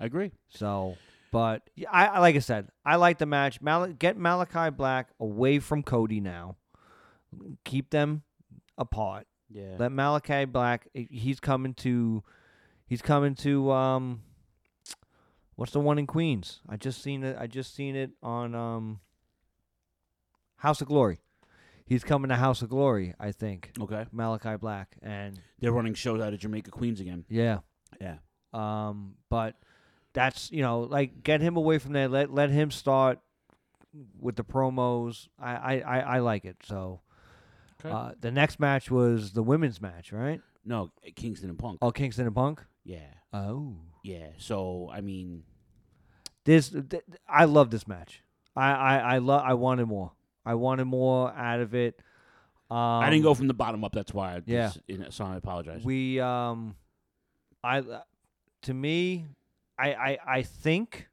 I 0.00 0.06
agree. 0.06 0.32
So, 0.48 0.96
but 1.32 1.62
yeah, 1.74 1.88
I, 1.90 2.06
I 2.06 2.18
like 2.20 2.36
I 2.36 2.40
said, 2.40 2.68
I 2.84 2.96
like 2.96 3.18
the 3.18 3.26
match. 3.26 3.60
Mal- 3.60 3.92
get 3.92 4.16
Malachi 4.16 4.70
Black 4.70 5.08
away 5.20 5.58
from 5.58 5.82
Cody 5.82 6.20
now. 6.20 6.56
Keep 7.64 7.90
them 7.90 8.22
apart. 8.78 9.26
Yeah. 9.50 9.76
Let 9.78 9.92
Malachi 9.92 10.44
Black. 10.46 10.88
He's 10.92 11.40
coming 11.40 11.74
to. 11.74 12.22
He's 12.86 13.02
coming 13.02 13.34
to. 13.36 13.70
Um. 13.70 14.22
What's 15.56 15.72
the 15.72 15.80
one 15.80 15.98
in 15.98 16.06
Queens? 16.08 16.60
I 16.68 16.76
just 16.76 17.00
seen 17.02 17.22
it. 17.22 17.36
I 17.38 17.46
just 17.46 17.74
seen 17.74 17.94
it 17.94 18.10
on 18.22 18.54
um. 18.54 19.00
House 20.56 20.80
of 20.80 20.88
Glory. 20.88 21.18
He's 21.86 22.02
coming 22.02 22.30
to 22.30 22.36
House 22.36 22.62
of 22.62 22.70
Glory. 22.70 23.14
I 23.20 23.30
think. 23.32 23.70
Okay. 23.80 24.06
Malachi 24.10 24.56
Black 24.56 24.96
and 25.02 25.38
They're 25.60 25.72
running 25.72 25.94
shows 25.94 26.20
out 26.20 26.32
of 26.32 26.40
Jamaica 26.40 26.70
Queens 26.70 27.00
again. 27.00 27.24
yeah. 27.28 27.58
Yeah. 28.00 28.16
Um, 28.52 29.14
but 29.30 29.54
that's 30.14 30.50
you 30.50 30.62
know 30.62 30.80
like 30.80 31.22
get 31.22 31.40
him 31.42 31.56
away 31.56 31.78
from 31.78 31.92
there. 31.92 32.08
Let 32.08 32.32
let 32.32 32.48
him 32.50 32.70
start 32.70 33.18
with 34.18 34.36
the 34.36 34.44
promos. 34.44 35.28
I 35.38 35.54
I, 35.54 35.74
I, 35.80 35.98
I 36.00 36.18
like 36.20 36.44
it. 36.44 36.56
So 36.64 37.00
Okay. 37.84 37.92
uh, 37.94 38.12
the 38.18 38.30
next 38.30 38.58
match 38.58 38.90
was 38.90 39.32
the 39.32 39.42
women's 39.42 39.80
match, 39.80 40.10
right? 40.12 40.40
No, 40.64 40.90
Kingston 41.16 41.50
and 41.50 41.58
Punk. 41.58 41.78
Oh, 41.82 41.90
Kingston 41.90 42.24
and 42.26 42.34
Punk. 42.34 42.64
Yeah. 42.84 43.00
Oh, 43.32 43.76
Yeah. 44.02 44.28
So 44.38 44.88
I 44.90 45.00
mean, 45.02 45.42
this 46.44 46.70
th- 46.70 47.02
I 47.28 47.44
love 47.44 47.70
this 47.70 47.86
match. 47.86 48.22
I 48.56 48.70
I 48.72 48.98
I 48.98 49.18
love. 49.18 49.42
I 49.44 49.54
wanted 49.54 49.86
more. 49.86 50.12
I 50.46 50.54
wanted 50.54 50.84
more 50.86 51.30
out 51.32 51.60
of 51.60 51.74
it. 51.74 52.00
Um, 52.70 52.78
I 52.78 53.10
didn't 53.10 53.22
go 53.24 53.34
from 53.34 53.48
the 53.48 53.54
bottom 53.54 53.84
up. 53.84 53.92
That's 53.92 54.14
why. 54.14 54.36
I 54.36 54.42
yeah. 54.46 54.68
just- 54.88 54.88
know, 54.88 55.10
so 55.10 55.24
I 55.26 55.36
apologize. 55.36 55.84
We 55.84 56.20
um, 56.20 56.76
I 57.62 57.82
to 58.62 58.74
me, 58.74 59.26
I 59.78 59.94
I 59.94 60.18
I 60.26 60.42
think 60.42 61.08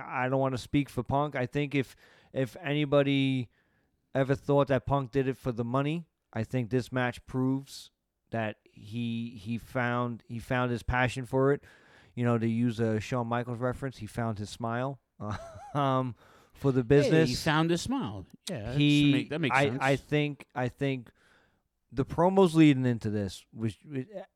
I 0.00 0.28
don't 0.28 0.40
want 0.40 0.54
to 0.54 0.58
speak 0.58 0.88
for 0.88 1.02
Punk. 1.02 1.36
I 1.36 1.46
think 1.46 1.74
if 1.74 1.96
if 2.32 2.56
anybody 2.62 3.48
ever 4.14 4.34
thought 4.34 4.68
that 4.68 4.86
Punk 4.86 5.12
did 5.12 5.28
it 5.28 5.36
for 5.36 5.52
the 5.52 5.64
money, 5.64 6.06
I 6.32 6.44
think 6.44 6.70
this 6.70 6.92
match 6.92 7.24
proves 7.26 7.90
that 8.30 8.56
he 8.62 9.38
he 9.40 9.58
found 9.58 10.22
he 10.26 10.38
found 10.38 10.70
his 10.70 10.82
passion 10.82 11.26
for 11.26 11.52
it. 11.52 11.62
You 12.14 12.24
know, 12.24 12.38
to 12.38 12.48
use 12.48 12.78
a 12.78 13.00
Shawn 13.00 13.26
Michaels 13.26 13.58
reference, 13.58 13.98
he 13.98 14.06
found 14.06 14.38
his 14.38 14.50
smile 14.50 15.00
um, 15.74 16.14
for 16.52 16.70
the 16.70 16.84
business. 16.84 17.28
Hey, 17.28 17.34
he 17.34 17.34
found 17.34 17.70
his 17.70 17.82
smile. 17.82 18.24
Yeah. 18.48 18.72
he 18.72 19.12
make- 19.12 19.30
that 19.30 19.40
makes 19.40 19.56
I, 19.56 19.68
sense. 19.68 19.78
I 19.80 19.96
think 19.96 20.46
I 20.54 20.68
think 20.68 21.10
the 21.92 22.04
promos 22.04 22.54
leading 22.54 22.86
into 22.86 23.10
this 23.10 23.44
was 23.54 23.76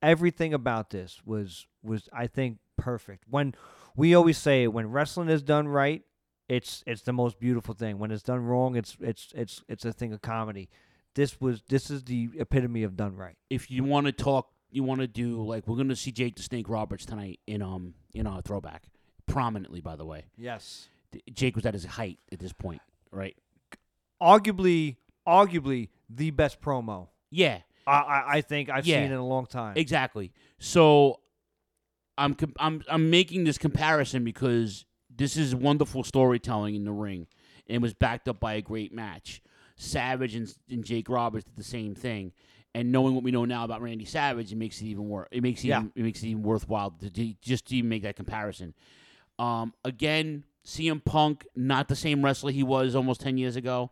everything 0.00 0.54
about 0.54 0.90
this 0.90 1.20
was 1.24 1.66
was 1.82 2.08
I 2.12 2.28
think 2.28 2.58
perfect. 2.78 3.24
When 3.28 3.54
we 3.94 4.14
always 4.14 4.38
say 4.38 4.66
when 4.68 4.90
wrestling 4.90 5.28
is 5.28 5.42
done 5.42 5.68
right, 5.68 6.02
it's 6.48 6.82
it's 6.86 7.02
the 7.02 7.12
most 7.12 7.38
beautiful 7.38 7.74
thing. 7.74 7.98
When 7.98 8.10
it's 8.10 8.22
done 8.22 8.44
wrong, 8.44 8.74
it's 8.76 8.96
it's 9.00 9.32
it's 9.34 9.62
it's 9.68 9.84
a 9.84 9.92
thing 9.92 10.12
of 10.14 10.22
comedy. 10.22 10.70
This 11.14 11.40
was 11.40 11.62
this 11.68 11.90
is 11.90 12.04
the 12.04 12.30
epitome 12.38 12.84
of 12.84 12.96
done 12.96 13.16
right. 13.16 13.36
if 13.50 13.70
you 13.70 13.84
want 13.84 14.06
to 14.06 14.12
talk, 14.12 14.50
you 14.70 14.82
want 14.84 15.00
to 15.00 15.06
do 15.06 15.42
like 15.42 15.66
we're 15.66 15.76
gonna 15.76 15.96
see 15.96 16.12
Jake 16.12 16.36
the 16.36 16.42
Snake 16.42 16.68
Roberts 16.68 17.04
tonight 17.04 17.40
in 17.46 17.60
um 17.60 17.94
in 18.14 18.26
our 18.26 18.40
throwback 18.40 18.84
prominently. 19.26 19.80
By 19.80 19.96
the 19.96 20.06
way, 20.06 20.24
Yes. 20.36 20.88
Jake 21.32 21.56
was 21.56 21.66
at 21.66 21.74
his 21.74 21.84
height 21.84 22.18
at 22.32 22.38
this 22.38 22.52
point, 22.52 22.80
right? 23.10 23.36
Arguably 24.22 24.96
arguably 25.26 25.88
the 26.08 26.30
best 26.30 26.60
promo. 26.60 27.08
Yeah, 27.30 27.58
I 27.86 27.92
I, 27.92 28.24
I 28.36 28.40
think 28.40 28.70
I've 28.70 28.86
Yeah. 28.86 29.02
seen 29.02 29.12
in 29.12 29.18
a 29.18 29.26
long 29.26 29.46
time. 29.46 29.74
exactly. 29.76 30.32
So 30.58 31.20
I'm 32.18 32.36
I'm 32.58 32.82
I'm 32.88 33.10
making 33.10 33.44
this 33.44 33.56
comparison 33.58 34.24
because 34.24 34.84
this 35.14 35.36
is 35.36 35.54
wonderful 35.54 36.02
storytelling 36.04 36.74
in 36.74 36.84
the 36.84 36.92
ring, 36.92 37.26
and 37.66 37.76
it 37.76 37.80
was 37.82 37.94
backed 37.94 38.28
up 38.28 38.40
by 38.40 38.54
a 38.54 38.60
great 38.62 38.92
match. 38.92 39.40
Savage 39.76 40.34
and, 40.34 40.52
and 40.68 40.84
Jake 40.84 41.08
Roberts 41.08 41.44
did 41.44 41.56
the 41.56 41.62
same 41.64 41.94
thing, 41.94 42.32
and 42.74 42.90
knowing 42.90 43.14
what 43.14 43.22
we 43.22 43.30
know 43.30 43.44
now 43.44 43.64
about 43.64 43.80
Randy 43.80 44.04
Savage, 44.04 44.50
it 44.52 44.56
makes 44.56 44.80
it 44.80 44.86
even 44.86 45.08
worse. 45.08 45.28
It 45.30 45.42
makes 45.42 45.62
it 45.62 45.68
Yeah. 45.68 45.78
even, 45.80 45.92
it 45.94 46.02
makes 46.02 46.22
it 46.22 46.26
even 46.28 46.42
worthwhile 46.42 46.90
to, 47.00 47.08
to 47.10 47.34
just 47.40 47.66
to 47.66 47.76
even 47.76 47.88
make 47.88 48.02
that 48.02 48.16
comparison. 48.16 48.74
Um, 49.38 49.72
again, 49.84 50.42
CM 50.66 51.04
Punk, 51.04 51.46
not 51.54 51.86
the 51.88 51.94
same 51.96 52.24
wrestler 52.24 52.50
he 52.50 52.64
was 52.64 52.96
almost 52.96 53.20
ten 53.20 53.38
years 53.38 53.54
ago. 53.56 53.90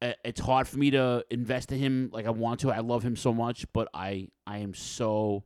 It's 0.00 0.40
hard 0.40 0.68
for 0.68 0.78
me 0.78 0.90
to 0.92 1.24
invest 1.30 1.72
in 1.72 1.78
him 1.78 2.10
like 2.12 2.24
I 2.26 2.30
want 2.30 2.60
to. 2.60 2.70
I 2.70 2.80
love 2.80 3.02
him 3.02 3.16
so 3.16 3.32
much, 3.34 3.66
but 3.72 3.88
I 3.92 4.28
I 4.46 4.58
am 4.58 4.72
so 4.74 5.42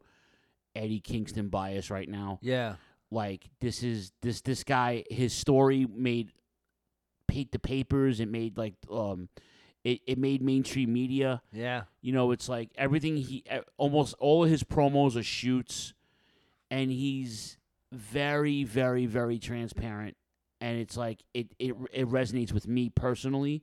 Eddie 0.75 1.01
Kingston 1.01 1.49
bias 1.49 1.91
right 1.91 2.09
now. 2.09 2.39
Yeah. 2.43 2.77
Like 3.11 3.51
this 3.61 3.83
is 3.83 4.13
this 4.23 4.41
this 4.41 4.65
guy. 4.65 5.05
His 5.11 5.33
story 5.33 5.87
made 5.87 6.33
paid 7.29 7.53
the 7.53 7.59
papers. 7.59 8.21
It 8.21 8.29
made 8.29 8.57
like 8.57 8.75
um, 8.91 9.29
it 9.85 10.01
it 10.07 10.19
made 10.19 10.43
mainstream 10.43 10.93
media. 10.93 11.43
Yeah. 11.53 11.83
You 12.01 12.13
know, 12.13 12.31
it's 12.31 12.49
like 12.49 12.71
everything 12.77 13.17
he 13.17 13.45
almost 13.77 14.15
all 14.19 14.45
of 14.45 14.51
his 14.51 14.65
promos 14.65 15.17
are 15.17 15.23
shoots, 15.23 15.95
and 16.71 16.91
he's 16.91 17.59
very, 17.93 18.65
very, 18.65 19.07
very 19.07 19.39
transparent. 19.39 20.17
And 20.61 20.79
it's 20.79 20.97
like 20.97 21.23
it 21.35 21.49
it 21.59 21.75
it 21.93 22.09
resonates 22.09 22.53
with 22.53 22.67
me 22.67 22.89
personally, 22.89 23.63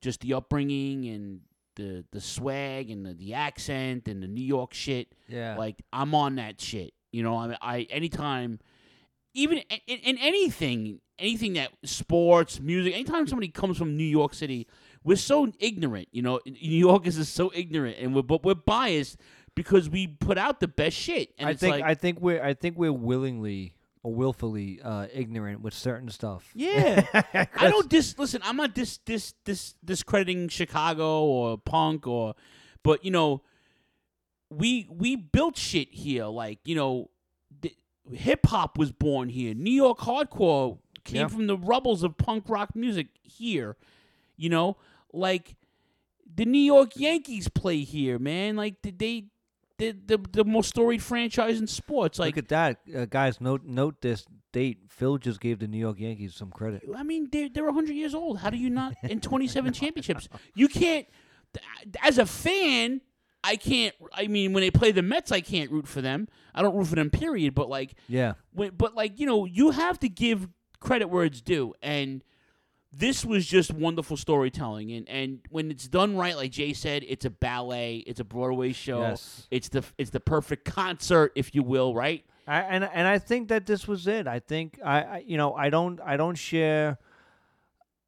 just 0.00 0.20
the 0.20 0.34
upbringing 0.34 1.06
and 1.08 1.40
the 1.78 2.04
the 2.12 2.20
swag 2.20 2.90
and 2.90 3.06
the, 3.06 3.14
the 3.14 3.32
accent 3.32 4.08
and 4.08 4.22
the 4.22 4.26
New 4.26 4.44
York 4.44 4.74
shit. 4.74 5.14
Yeah. 5.28 5.56
like 5.56 5.82
I'm 5.92 6.14
on 6.14 6.36
that 6.36 6.60
shit. 6.60 6.92
You 7.12 7.22
know, 7.22 7.36
I 7.36 7.56
I 7.62 7.78
anytime, 7.90 8.58
even 9.32 9.58
in, 9.58 9.78
in, 9.86 9.98
in 10.00 10.18
anything, 10.18 11.00
anything 11.18 11.54
that 11.54 11.70
sports, 11.84 12.60
music, 12.60 12.92
anytime 12.92 13.26
somebody 13.26 13.48
comes 13.48 13.78
from 13.78 13.96
New 13.96 14.04
York 14.04 14.34
City, 14.34 14.66
we're 15.04 15.16
so 15.16 15.50
ignorant. 15.58 16.08
You 16.12 16.22
know, 16.22 16.40
New 16.44 16.54
Yorkers 16.60 17.16
is 17.16 17.30
so 17.30 17.50
ignorant, 17.54 17.96
and 17.98 18.14
we're 18.14 18.22
but 18.22 18.44
we're 18.44 18.54
biased 18.54 19.16
because 19.54 19.88
we 19.88 20.06
put 20.06 20.36
out 20.36 20.60
the 20.60 20.68
best 20.68 20.96
shit. 20.96 21.30
And 21.38 21.48
I 21.48 21.52
it's 21.52 21.60
think 21.60 21.76
like, 21.76 21.84
I 21.84 21.94
think 21.94 22.20
we're 22.20 22.42
I 22.42 22.52
think 22.54 22.76
we're 22.76 22.92
willingly 22.92 23.74
willfully 24.02 24.80
uh, 24.82 25.06
ignorant 25.12 25.60
with 25.60 25.74
certain 25.74 26.08
stuff. 26.10 26.50
Yeah, 26.54 27.04
I 27.34 27.68
don't 27.70 27.88
dis. 27.88 28.18
Listen, 28.18 28.40
I'm 28.44 28.56
not 28.56 28.74
dis 28.74 28.98
dis 28.98 29.34
dis 29.44 29.74
discrediting 29.84 30.48
Chicago 30.48 31.24
or 31.24 31.58
punk 31.58 32.06
or, 32.06 32.34
but 32.82 33.04
you 33.04 33.10
know, 33.10 33.42
we 34.50 34.86
we 34.90 35.16
built 35.16 35.56
shit 35.56 35.92
here. 35.92 36.26
Like 36.26 36.58
you 36.64 36.74
know, 36.74 37.10
hip 38.12 38.46
hop 38.46 38.78
was 38.78 38.92
born 38.92 39.28
here. 39.28 39.54
New 39.54 39.70
York 39.72 39.98
hardcore 39.98 40.78
came 41.04 41.22
Yeah. 41.22 41.28
from 41.28 41.46
the 41.46 41.56
rubbles 41.56 42.02
of 42.02 42.16
punk 42.16 42.44
rock 42.48 42.74
music 42.74 43.08
here. 43.22 43.76
You 44.36 44.48
know, 44.50 44.76
like 45.12 45.56
the 46.34 46.44
New 46.44 46.60
York 46.60 46.90
Yankees 46.96 47.48
play 47.48 47.80
here, 47.80 48.18
man. 48.18 48.56
Like 48.56 48.80
did 48.82 48.98
they. 48.98 49.26
The, 49.78 49.92
the, 50.06 50.18
the 50.32 50.44
most 50.44 50.70
storied 50.70 51.02
franchise 51.02 51.60
in 51.60 51.66
sports. 51.68 52.18
Like 52.18 52.34
Look 52.36 52.44
at 52.44 52.48
that, 52.48 52.80
uh, 52.96 53.04
guys. 53.04 53.40
Note 53.40 53.62
note 53.64 54.00
this 54.00 54.26
date. 54.52 54.78
Phil 54.88 55.18
just 55.18 55.40
gave 55.40 55.60
the 55.60 55.68
New 55.68 55.78
York 55.78 56.00
Yankees 56.00 56.34
some 56.34 56.50
credit. 56.50 56.82
I 56.96 57.04
mean, 57.04 57.28
they're 57.30 57.48
they're 57.48 57.64
100 57.64 57.92
years 57.92 58.14
old. 58.14 58.38
How 58.38 58.50
do 58.50 58.56
you 58.56 58.70
not 58.70 58.94
in 59.04 59.20
27 59.22 59.72
championships? 59.72 60.28
You 60.54 60.66
can't. 60.68 61.06
As 62.02 62.18
a 62.18 62.26
fan, 62.26 63.00
I 63.44 63.54
can't. 63.56 63.94
I 64.12 64.26
mean, 64.26 64.52
when 64.52 64.62
they 64.62 64.70
play 64.72 64.90
the 64.90 65.02
Mets, 65.02 65.30
I 65.30 65.40
can't 65.40 65.70
root 65.70 65.86
for 65.86 66.00
them. 66.02 66.26
I 66.54 66.62
don't 66.62 66.76
root 66.76 66.88
for 66.88 66.96
them. 66.96 67.08
Period. 67.10 67.54
But 67.54 67.68
like, 67.68 67.94
Yeah. 68.08 68.32
when, 68.52 68.70
but 68.76 68.94
like 68.96 69.20
you 69.20 69.26
know, 69.26 69.44
you 69.44 69.70
have 69.70 69.98
to 70.00 70.08
give 70.08 70.48
credit 70.80 71.06
where 71.08 71.24
it's 71.24 71.40
due, 71.40 71.74
and 71.82 72.22
this 72.92 73.24
was 73.24 73.46
just 73.46 73.72
wonderful 73.72 74.16
storytelling. 74.16 74.92
And 74.92 75.08
and 75.08 75.40
when 75.50 75.70
it's 75.70 75.88
done 75.88 76.16
right, 76.16 76.36
like 76.36 76.52
Jay 76.52 76.72
said, 76.72 77.04
it's 77.06 77.24
a 77.24 77.30
ballet. 77.30 77.98
It's 78.06 78.20
a 78.20 78.24
Broadway 78.24 78.72
show. 78.72 79.00
Yes. 79.00 79.46
It's 79.50 79.68
the 79.68 79.84
it's 79.98 80.10
the 80.10 80.20
perfect 80.20 80.64
concert, 80.64 81.32
if 81.34 81.54
you 81.54 81.62
will. 81.62 81.94
Right. 81.94 82.24
I, 82.46 82.60
and 82.62 82.84
and 82.84 83.06
I 83.06 83.18
think 83.18 83.48
that 83.48 83.66
this 83.66 83.86
was 83.86 84.06
it. 84.06 84.26
I 84.26 84.38
think 84.38 84.78
I, 84.82 85.02
I 85.02 85.24
you 85.26 85.36
know 85.36 85.52
I 85.54 85.68
don't 85.68 86.00
I 86.00 86.16
don't 86.16 86.36
share, 86.36 86.98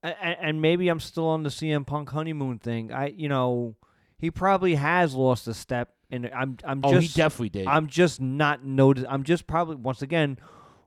and, 0.02 0.36
and 0.40 0.62
maybe 0.62 0.88
I'm 0.88 1.00
still 1.00 1.26
on 1.26 1.42
the 1.42 1.50
CM 1.50 1.86
Punk 1.86 2.08
honeymoon 2.08 2.58
thing. 2.58 2.90
I 2.90 3.08
you 3.08 3.28
know 3.28 3.76
he 4.18 4.30
probably 4.30 4.76
has 4.76 5.14
lost 5.14 5.46
a 5.46 5.52
step, 5.52 5.90
and 6.10 6.30
I'm 6.34 6.56
I'm 6.64 6.80
Oh, 6.82 6.94
he 6.94 7.04
just 7.04 7.16
definitely 7.16 7.50
did. 7.50 7.66
I'm 7.66 7.86
just 7.86 8.18
not 8.18 8.64
notice. 8.64 9.04
I'm 9.10 9.24
just 9.24 9.46
probably 9.46 9.76
once 9.76 10.00
again 10.00 10.38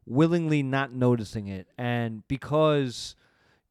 willingly 0.07 0.63
not 0.63 0.91
noticing 0.91 1.47
it, 1.47 1.67
and 1.77 2.27
because 2.27 3.15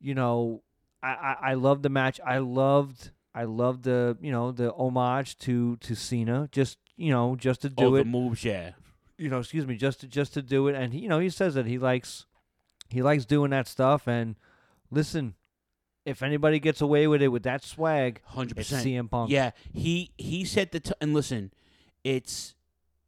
you 0.03 0.15
know 0.15 0.63
I 1.03 1.09
I, 1.09 1.37
I 1.51 1.55
love 1.55 1.83
the 1.83 1.89
match. 1.89 2.21
I 2.25 2.39
loved 2.39 3.11
I 3.35 3.45
loved 3.45 3.85
the 3.85 4.17
you 4.21 4.31
know 4.31 4.53
the 4.53 4.73
homage 4.73 5.39
to 5.39 5.77
to 5.77 5.95
Cena. 5.95 6.49
Just 6.53 6.79
you 6.97 7.11
know 7.11 7.37
just 7.37 7.63
to 7.63 7.69
do 7.69 7.85
oh, 7.85 7.95
it 7.95 8.05
the 8.05 8.11
moves, 8.11 8.45
yeah. 8.45 8.73
you 9.17 9.29
know, 9.29 9.39
excuse 9.39 9.67
me, 9.67 9.77
just 9.77 10.01
to 10.01 10.07
just 10.07 10.35
to 10.35 10.43
do 10.43 10.69
it. 10.69 10.75
And 10.75 10.93
he, 10.93 11.01
you 11.01 11.09
know, 11.09 11.19
he 11.19 11.31
says 11.31 11.55
that 11.55 11.67
he 11.67 11.79
likes 11.79 12.27
he 12.89 13.03
likes 13.03 13.25
doing 13.25 13.51
that 13.51 13.67
stuff. 13.67 14.07
And 14.07 14.37
listen, 14.91 15.35
if 16.05 16.23
anybody 16.23 16.59
gets 16.59 16.81
away 16.81 17.07
with 17.07 17.23
it 17.23 17.29
with 17.29 17.45
that 17.45 17.65
swag, 17.65 18.21
hundred 18.25 18.57
percent 18.57 18.87
CM 18.87 19.11
Punk. 19.11 19.31
Yeah, 19.31 19.53
he 19.73 20.13
he 20.19 20.45
said 20.45 20.71
the 20.73 20.81
t- 20.81 20.93
and 21.01 21.15
listen, 21.15 21.53
it's 22.05 22.55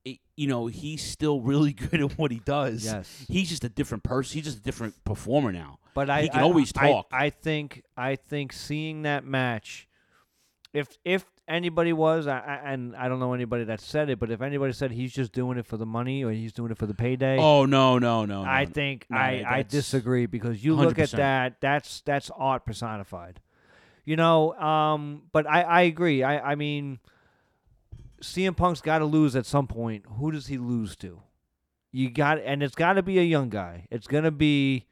it, 0.07 0.19
you 0.37 0.47
know 0.47 0.69
he's 0.69 1.03
still 1.03 1.41
really 1.41 1.73
good 1.91 2.01
at 2.01 2.19
what 2.19 2.31
he 2.31 2.39
does. 2.39 2.85
Yes. 2.85 3.27
he's 3.29 3.51
just 3.51 3.65
a 3.65 3.69
different 3.69 4.05
person. 4.05 4.37
He's 4.37 4.45
just 4.45 4.59
a 4.59 4.63
different 4.63 5.05
performer 5.05 5.53
now. 5.53 5.79
But 5.95 6.11
I 6.11 6.23
he 6.23 6.29
can 6.29 6.41
I- 6.41 6.43
always 6.43 6.73
talk. 6.73 7.07
I, 7.13 7.31
think 7.31 7.83
I 7.97 8.17
think 8.17 8.53
seeing 8.53 9.03
that 9.03 9.25
match, 9.25 9.89
if 10.73 10.89
if 11.05 11.25
anybody 11.47 11.93
was, 11.93 12.27
I, 12.27 12.39
I, 12.39 12.73
and 12.73 12.97
I 12.97 13.09
don't 13.09 13.21
know 13.21 13.33
anybody 13.35 13.65
that 13.65 13.81
said 13.81 14.09
it, 14.11 14.19
but 14.19 14.31
if 14.31 14.41
anybody 14.43 14.73
said 14.73 14.91
he's 14.91 15.13
just 15.13 15.33
doing 15.33 15.57
it 15.59 15.67
for 15.67 15.77
the 15.77 15.87
money 15.87 16.25
or 16.25 16.31
he's 16.33 16.53
doing 16.53 16.71
it 16.73 16.79
for 16.79 16.87
the 16.87 16.95
payday, 16.95 17.39
Oh 17.39 17.65
no, 17.65 17.99
no, 17.99 18.25
no. 18.25 18.43
no. 18.43 18.49
I 18.49 18.65
think 18.67 19.07
No, 19.09 19.19
I, 19.19 19.45
I 19.47 19.63
disagree 19.63 20.27
because 20.27 20.65
you 20.65 20.75
look 20.75 20.99
at 20.99 21.11
that, 21.13 21.61
that's 21.61 22.01
that's 22.01 22.31
art 22.37 22.65
personified. 22.67 23.41
You 24.07 24.17
know, 24.17 24.53
um, 24.55 25.23
but 25.33 25.47
I, 25.49 25.63
I 25.63 25.81
agree. 25.83 26.23
I, 26.23 26.53
I 26.53 26.55
mean, 26.57 26.99
CM 28.23 28.57
Punk's 28.57 28.81
got 28.81 28.99
to 28.99 29.05
lose 29.05 29.37
at 29.37 29.47
some 29.47 29.67
point. 29.67 30.05
Who 30.19 30.31
does 30.31 30.47
he 30.47 30.59
lose 30.59 30.97
to? 30.97 31.23
You 31.93 32.11
got, 32.11 32.39
and 32.41 32.63
it's 32.63 32.75
got 32.75 32.95
to 32.95 33.03
be 33.03 33.19
a 33.19 33.23
young 33.23 33.49
guy. 33.51 33.87
It's 33.91 34.07
gonna 34.07 34.31
be, 34.31 34.87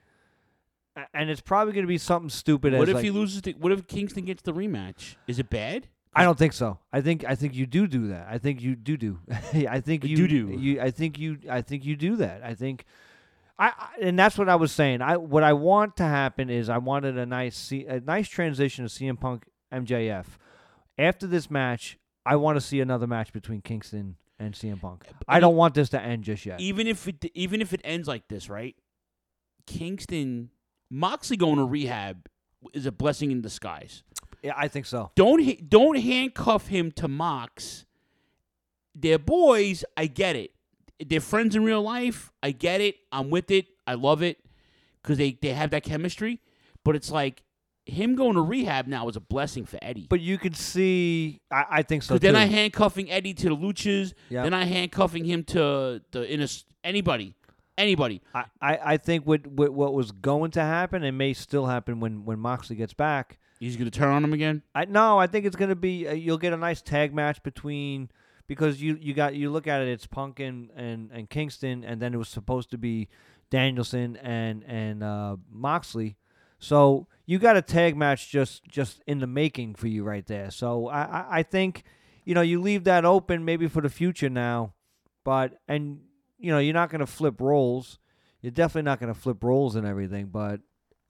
and 1.14 1.30
it's 1.30 1.40
probably 1.40 1.72
gonna 1.72 1.86
be 1.86 1.98
something 1.98 2.30
stupid. 2.30 2.72
What 2.72 2.82
as 2.82 2.88
if 2.88 2.94
like, 2.96 3.04
he 3.04 3.10
loses? 3.10 3.42
The, 3.42 3.52
what 3.52 3.72
if 3.72 3.86
Kingston 3.86 4.24
gets 4.24 4.42
the 4.42 4.52
rematch? 4.52 5.16
Is 5.26 5.38
it 5.38 5.50
bad? 5.50 5.88
I 6.14 6.24
don't 6.24 6.38
think 6.38 6.52
so. 6.52 6.78
I 6.92 7.00
think 7.00 7.24
I 7.24 7.34
think 7.34 7.54
you 7.54 7.66
do 7.66 7.86
do 7.86 8.08
that. 8.08 8.26
I 8.28 8.38
think 8.38 8.60
you 8.60 8.76
do 8.76 8.96
do. 8.96 9.18
I 9.68 9.80
think 9.80 10.04
you 10.04 10.16
do 10.16 10.28
do. 10.28 10.56
You 10.58 10.80
I 10.80 10.90
think 10.90 11.18
you 11.18 11.38
I 11.48 11.62
think 11.62 11.84
you 11.84 11.96
do 11.96 12.16
that. 12.16 12.42
I 12.42 12.54
think 12.54 12.84
I, 13.58 13.68
I 13.68 13.88
and 14.02 14.18
that's 14.18 14.36
what 14.36 14.48
I 14.48 14.56
was 14.56 14.72
saying. 14.72 15.00
I 15.00 15.16
what 15.16 15.42
I 15.42 15.54
want 15.54 15.96
to 15.96 16.04
happen 16.04 16.50
is 16.50 16.68
I 16.68 16.78
wanted 16.78 17.16
a 17.16 17.24
nice 17.24 17.56
C, 17.56 17.86
a 17.86 18.00
nice 18.00 18.28
transition 18.28 18.86
to 18.86 18.90
CM 18.90 19.18
Punk 19.18 19.44
MJF. 19.72 20.26
After 20.98 21.26
this 21.26 21.50
match, 21.50 21.98
I 22.26 22.36
want 22.36 22.56
to 22.56 22.60
see 22.60 22.80
another 22.80 23.06
match 23.06 23.32
between 23.32 23.62
Kingston 23.62 24.16
and 24.38 24.54
CM 24.54 24.80
Punk. 24.80 25.06
I 25.26 25.40
don't 25.40 25.56
want 25.56 25.74
this 25.74 25.88
to 25.90 26.00
end 26.00 26.24
just 26.24 26.44
yet. 26.44 26.60
Even 26.60 26.86
if 26.86 27.08
it 27.08 27.24
even 27.34 27.62
if 27.62 27.72
it 27.72 27.80
ends 27.84 28.06
like 28.06 28.28
this, 28.28 28.50
right? 28.50 28.76
Kingston 29.66 30.50
Moxley 30.92 31.38
going 31.38 31.56
to 31.56 31.64
rehab 31.64 32.28
is 32.74 32.84
a 32.84 32.92
blessing 32.92 33.30
in 33.30 33.40
disguise. 33.40 34.02
Yeah, 34.42 34.52
I 34.56 34.68
think 34.68 34.84
so. 34.84 35.10
Don't 35.14 35.68
don't 35.68 35.98
handcuff 35.98 36.66
him 36.66 36.92
to 36.92 37.08
Mox. 37.08 37.86
They're 38.94 39.18
boys. 39.18 39.84
I 39.96 40.06
get 40.06 40.36
it. 40.36 40.52
They're 41.04 41.20
friends 41.20 41.56
in 41.56 41.64
real 41.64 41.82
life. 41.82 42.30
I 42.42 42.50
get 42.50 42.82
it. 42.82 42.96
I'm 43.10 43.30
with 43.30 43.50
it. 43.50 43.68
I 43.86 43.94
love 43.94 44.22
it 44.22 44.38
because 45.00 45.16
they 45.16 45.38
they 45.40 45.48
have 45.48 45.70
that 45.70 45.82
chemistry. 45.82 46.40
But 46.84 46.94
it's 46.94 47.10
like 47.10 47.42
him 47.86 48.14
going 48.14 48.34
to 48.34 48.42
rehab 48.42 48.86
now 48.86 49.08
is 49.08 49.16
a 49.16 49.20
blessing 49.20 49.64
for 49.64 49.78
Eddie. 49.80 50.06
But 50.10 50.20
you 50.20 50.36
could 50.36 50.56
see 50.56 51.40
I, 51.50 51.64
I 51.70 51.82
think 51.82 52.02
so 52.02 52.18
then. 52.18 52.36
I 52.36 52.44
handcuffing 52.44 53.10
Eddie 53.10 53.34
to 53.34 53.48
the 53.48 53.56
luchas. 53.56 54.12
Yep. 54.28 54.44
Then 54.44 54.52
I 54.52 54.64
handcuffing 54.66 55.24
him 55.24 55.44
to 55.44 56.02
the 56.10 56.30
inner 56.30 56.48
anybody, 56.84 57.34
anybody. 57.78 58.22
I, 58.34 58.44
I, 58.60 58.78
I 58.84 58.96
think 58.96 59.26
what, 59.26 59.46
what 59.46 59.72
what 59.72 59.94
was 59.94 60.12
going 60.12 60.50
to 60.52 60.60
happen 60.60 61.02
and 61.02 61.16
may 61.18 61.32
still 61.32 61.66
happen 61.66 62.00
when 62.00 62.24
when 62.24 62.38
Moxley 62.38 62.76
gets 62.76 62.94
back. 62.94 63.38
He's 63.60 63.76
going 63.76 63.88
to 63.88 63.96
turn 63.96 64.12
on 64.12 64.24
him 64.24 64.32
again. 64.32 64.62
I 64.74 64.86
no, 64.86 65.18
I 65.18 65.26
think 65.26 65.46
it's 65.46 65.56
going 65.56 65.68
to 65.68 65.76
be 65.76 66.08
uh, 66.08 66.12
you'll 66.12 66.38
get 66.38 66.52
a 66.52 66.56
nice 66.56 66.82
tag 66.82 67.14
match 67.14 67.42
between 67.42 68.10
because 68.46 68.82
you 68.82 68.98
you 69.00 69.14
got 69.14 69.34
you 69.34 69.50
look 69.50 69.66
at 69.66 69.80
it 69.82 69.88
it's 69.88 70.06
Punk 70.06 70.40
and 70.40 70.70
and, 70.76 71.10
and 71.12 71.30
Kingston 71.30 71.84
and 71.84 72.00
then 72.00 72.12
it 72.14 72.16
was 72.16 72.28
supposed 72.28 72.70
to 72.70 72.78
be 72.78 73.08
Danielson 73.50 74.16
and 74.16 74.64
and 74.66 75.02
uh, 75.02 75.36
Moxley. 75.50 76.16
So 76.58 77.06
you 77.26 77.38
got 77.38 77.56
a 77.56 77.62
tag 77.62 77.96
match 77.96 78.30
just 78.30 78.64
just 78.64 79.02
in 79.06 79.20
the 79.20 79.26
making 79.26 79.74
for 79.74 79.88
you 79.88 80.04
right 80.04 80.26
there. 80.26 80.50
So 80.50 80.88
I 80.88 81.02
I, 81.02 81.26
I 81.30 81.42
think 81.42 81.84
you 82.24 82.34
know 82.34 82.40
you 82.40 82.60
leave 82.60 82.84
that 82.84 83.04
open 83.04 83.44
maybe 83.44 83.68
for 83.68 83.80
the 83.80 83.90
future 83.90 84.30
now, 84.30 84.74
but 85.24 85.60
and 85.68 86.00
you 86.42 86.50
know 86.50 86.58
you're 86.58 86.74
not 86.74 86.90
going 86.90 87.00
to 87.00 87.06
flip 87.06 87.40
roles. 87.40 87.98
You're 88.40 88.50
definitely 88.50 88.82
not 88.82 89.00
going 89.00 89.12
to 89.12 89.18
flip 89.18 89.42
roles 89.44 89.76
and 89.76 89.86
everything, 89.86 90.26
but 90.26 90.60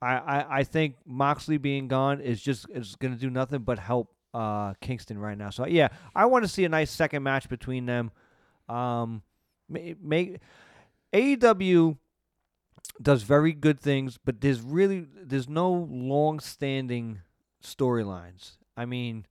I, 0.01 0.17
I, 0.17 0.45
I 0.59 0.63
think 0.63 0.95
Moxley 1.05 1.57
being 1.57 1.87
gone 1.87 2.21
is 2.21 2.41
just 2.41 2.67
is 2.69 2.95
going 2.95 3.13
to 3.13 3.19
do 3.19 3.29
nothing 3.29 3.61
but 3.61 3.79
help 3.79 4.13
uh, 4.33 4.73
Kingston 4.81 5.17
right 5.17 5.37
now. 5.37 5.49
So 5.49 5.65
yeah, 5.65 5.89
I 6.15 6.25
want 6.25 6.43
to 6.43 6.49
see 6.49 6.65
a 6.65 6.69
nice 6.69 6.91
second 6.91 7.23
match 7.23 7.49
between 7.49 7.85
them. 7.85 8.11
Um, 8.69 9.23
make, 9.69 10.39
AEW 11.13 11.97
does 13.01 13.23
very 13.23 13.53
good 13.53 13.79
things, 13.79 14.19
but 14.23 14.41
there's 14.41 14.61
really 14.61 15.07
there's 15.15 15.49
no 15.49 15.87
long-standing 15.89 17.21
storylines. 17.63 18.57
I 18.75 18.85
mean, 18.85 19.25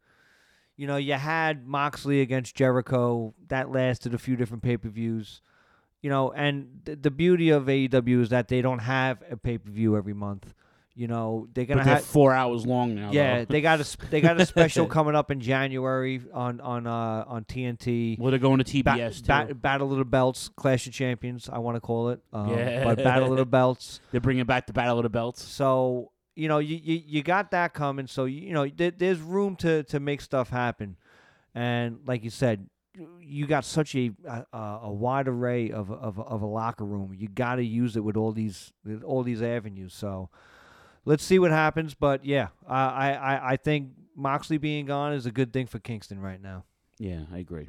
you 0.77 0.87
know, 0.87 0.97
you 0.97 1.15
had 1.15 1.67
Moxley 1.67 2.21
against 2.21 2.57
Jericho 2.57 3.35
that 3.49 3.71
lasted 3.71 4.15
a 4.15 4.19
few 4.19 4.37
different 4.37 4.63
pay-per-views. 4.63 5.43
You 6.03 6.11
know, 6.11 6.33
and 6.33 6.81
th- 6.85 6.99
the 7.01 7.11
beauty 7.11 7.51
of 7.51 7.67
AEW 7.67 8.21
is 8.23 8.29
that 8.31 8.49
they 8.49 8.61
don't 8.61 8.81
have 8.81 9.23
a 9.31 9.37
pay-per-view 9.37 9.97
every 9.97 10.15
month. 10.15 10.53
You 10.95 11.07
know, 11.09 11.49
they're 11.55 11.65
gonna 11.65 11.85
have 11.85 12.05
four 12.05 12.35
hours 12.35 12.67
long 12.67 12.95
now. 12.95 13.13
yeah, 13.13 13.39
though. 13.39 13.45
they 13.47 13.61
got 13.63 13.81
a 13.81 13.85
sp- 13.89 14.11
they 14.11 14.21
got 14.21 14.39
a 14.39 14.45
special 14.45 14.85
coming 14.99 15.15
up 15.15 15.31
in 15.31 15.41
January 15.41 16.21
on 16.35 16.61
on 16.61 16.87
uh, 16.87 17.25
on 17.27 17.45
TNT. 17.45 18.19
Well, 18.19 18.29
they're 18.31 18.39
going 18.39 18.63
to 18.63 18.83
Ba- 18.83 18.91
TBS 18.91 19.27
ba- 19.27 19.47
too. 19.49 19.55
Battle 19.55 19.91
of 19.93 19.99
the 19.99 20.05
Belts, 20.05 20.51
Clash 20.55 20.87
of 20.87 20.93
Champions, 20.93 21.49
I 21.51 21.59
want 21.61 21.77
to 21.77 21.81
call 21.81 22.11
it. 22.11 22.21
Um, 22.31 22.51
Yeah. 22.51 22.85
but 22.85 22.99
Battle 23.03 23.31
of 23.33 23.39
the 23.39 23.47
Belts. 23.59 24.01
They're 24.11 24.21
bringing 24.21 24.45
back 24.45 24.67
the 24.67 24.75
Battle 24.75 24.99
of 24.99 25.05
the 25.05 25.09
Belts. 25.09 25.43
So 25.43 26.11
you 26.35 26.49
know 26.49 26.59
you 26.59 26.77
you, 26.83 27.01
you 27.07 27.23
got 27.23 27.53
that 27.53 27.73
coming. 27.73 28.07
So 28.07 28.27
you 28.27 28.53
know 28.53 28.67
there, 28.69 28.91
there's 28.91 29.21
room 29.21 29.57
to 29.57 29.85
to 29.85 29.99
make 29.99 30.21
stuff 30.21 30.51
happen, 30.51 30.97
and 31.55 32.01
like 32.07 32.23
you 32.23 32.31
said, 32.31 32.69
you 33.21 33.47
got 33.47 33.65
such 33.65 33.95
a 33.95 34.11
a, 34.27 34.45
a 34.83 34.93
wide 34.93 35.29
array 35.29 35.71
of 35.71 35.91
of 35.91 36.19
of 36.19 36.43
a 36.43 36.47
locker 36.47 36.85
room. 36.85 37.15
You 37.17 37.29
got 37.29 37.57
to 37.57 37.65
use 37.65 37.97
it 37.97 38.01
with 38.05 38.17
all 38.17 38.33
these 38.33 38.73
with 38.85 39.03
all 39.03 39.23
these 39.23 39.43
avenues. 39.43 39.95
So 39.95 40.29
let's 41.05 41.25
see 41.25 41.39
what 41.39 41.51
happens. 41.51 41.95
But 41.95 42.25
yeah, 42.25 42.49
I 42.67 42.83
I 42.85 43.13
I- 43.13 43.51
I 43.53 43.57
think 43.57 43.91
Moxley 44.15 44.59
being 44.59 44.87
gone 44.87 45.13
is 45.15 45.25
a 45.27 45.33
good 45.33 45.53
thing 45.53 45.67
for 45.67 45.79
Kingston 45.79 46.21
right 46.21 46.41
now. 46.41 46.65
Yeah, 46.99 47.21
I 47.33 47.39
agree. 47.39 47.69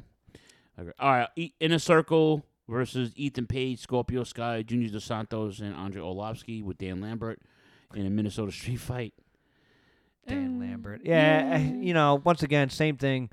I 0.76 0.82
agree. 0.82 0.92
All 0.98 1.10
right, 1.12 1.52
Inner 1.60 1.78
Circle 1.78 2.44
versus 2.68 3.12
Ethan 3.16 3.46
Page, 3.46 3.78
Scorpio 3.80 4.24
Sky, 4.24 4.62
Junior 4.62 4.90
Dos 4.90 5.04
Santos, 5.04 5.60
and 5.60 5.74
Andrei 5.74 6.02
Arlovski 6.02 6.62
with 6.62 6.78
Dan 6.78 7.00
Lambert 7.00 7.40
in 7.94 8.04
a 8.06 8.10
Minnesota 8.10 8.52
street 8.60 8.80
fight. 8.80 9.14
Dan 10.26 10.58
Lambert. 10.58 11.02
Yeah, 11.04 11.50
eh, 11.54 11.72
you 11.80 11.94
know, 11.94 12.20
once 12.24 12.42
again, 12.42 12.70
same 12.70 12.96
thing. 12.96 13.30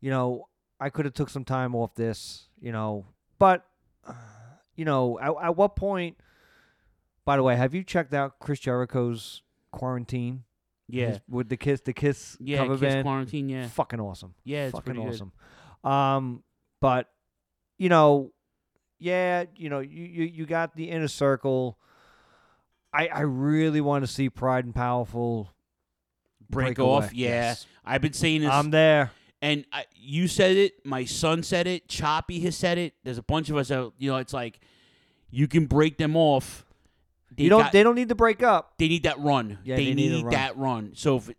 You 0.00 0.10
know, 0.10 0.48
I 0.82 0.90
could 0.90 1.04
have 1.04 1.14
took 1.14 1.30
some 1.30 1.44
time 1.44 1.74
off 1.74 1.94
this, 1.94 2.48
you 2.60 2.72
know, 2.72 3.04
but 3.38 3.64
you 4.76 4.84
know, 4.84 5.18
at, 5.20 5.32
at 5.42 5.56
what 5.56 5.76
point? 5.76 6.16
By 7.24 7.36
the 7.36 7.42
way, 7.42 7.54
have 7.56 7.72
you 7.74 7.84
checked 7.84 8.12
out 8.14 8.38
Chris 8.40 8.58
Jericho's 8.58 9.42
quarantine? 9.70 10.42
Yeah. 10.88 11.06
His- 11.10 11.20
with 11.28 11.48
the 11.48 11.56
Kiss, 11.56 11.80
the 11.82 11.92
Kiss 11.92 12.36
Yeah, 12.40 12.58
cover 12.58 12.74
Kiss 12.74 12.80
band. 12.80 13.04
Quarantine, 13.04 13.48
yeah. 13.48 13.68
fucking 13.68 14.00
awesome. 14.00 14.34
Yeah, 14.44 14.64
it's 14.64 14.72
fucking 14.72 14.94
pretty 14.94 15.08
good. 15.10 15.22
awesome. 15.84 15.90
Um, 15.90 16.42
but 16.80 17.08
you 17.78 17.88
know, 17.88 18.32
yeah, 18.98 19.44
you 19.56 19.68
know, 19.70 19.80
you 19.80 20.04
you, 20.04 20.24
you 20.24 20.46
got 20.46 20.74
the 20.76 20.90
inner 20.90 21.08
circle. 21.08 21.78
I 22.92 23.06
I 23.08 23.20
really 23.20 23.80
want 23.80 24.04
to 24.04 24.10
see 24.10 24.28
Proud 24.28 24.64
and 24.64 24.74
Powerful 24.74 25.50
Break, 26.50 26.76
break 26.76 26.78
off, 26.80 27.04
away. 27.04 27.12
yeah. 27.14 27.28
Yes. 27.28 27.66
I've 27.84 28.02
been 28.02 28.12
saying 28.12 28.42
this. 28.42 28.50
I'm 28.50 28.70
there. 28.70 29.10
And 29.42 29.66
I, 29.72 29.84
you 29.94 30.28
said 30.28 30.56
it. 30.56 30.86
My 30.86 31.04
son 31.04 31.42
said 31.42 31.66
it. 31.66 31.88
Choppy 31.88 32.40
has 32.40 32.56
said 32.56 32.78
it. 32.78 32.94
There's 33.02 33.18
a 33.18 33.22
bunch 33.24 33.50
of 33.50 33.56
us 33.56 33.70
out. 33.72 33.92
You 33.98 34.12
know, 34.12 34.18
it's 34.18 34.32
like 34.32 34.60
you 35.30 35.48
can 35.48 35.66
break 35.66 35.98
them 35.98 36.16
off. 36.16 36.64
They 37.36 37.44
you 37.44 37.50
don't. 37.50 37.62
got- 37.62 37.72
they 37.72 37.82
don't 37.82 37.96
need 37.96 38.08
to 38.10 38.14
break 38.14 38.42
up. 38.42 38.74
They 38.78 38.88
need 38.88 39.02
that 39.02 39.18
run. 39.18 39.58
Yeah, 39.64 39.76
they, 39.76 39.86
they 39.86 39.94
need 39.94 40.12
need, 40.12 40.24
run. 40.24 40.32
that 40.32 40.56
run. 40.56 40.92
So 40.94 41.16
if 41.16 41.30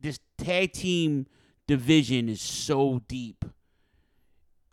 this 0.00 0.20
tag 0.38 0.72
team 0.72 1.26
division 1.66 2.28
is 2.28 2.40
so 2.40 3.02
deep, 3.08 3.44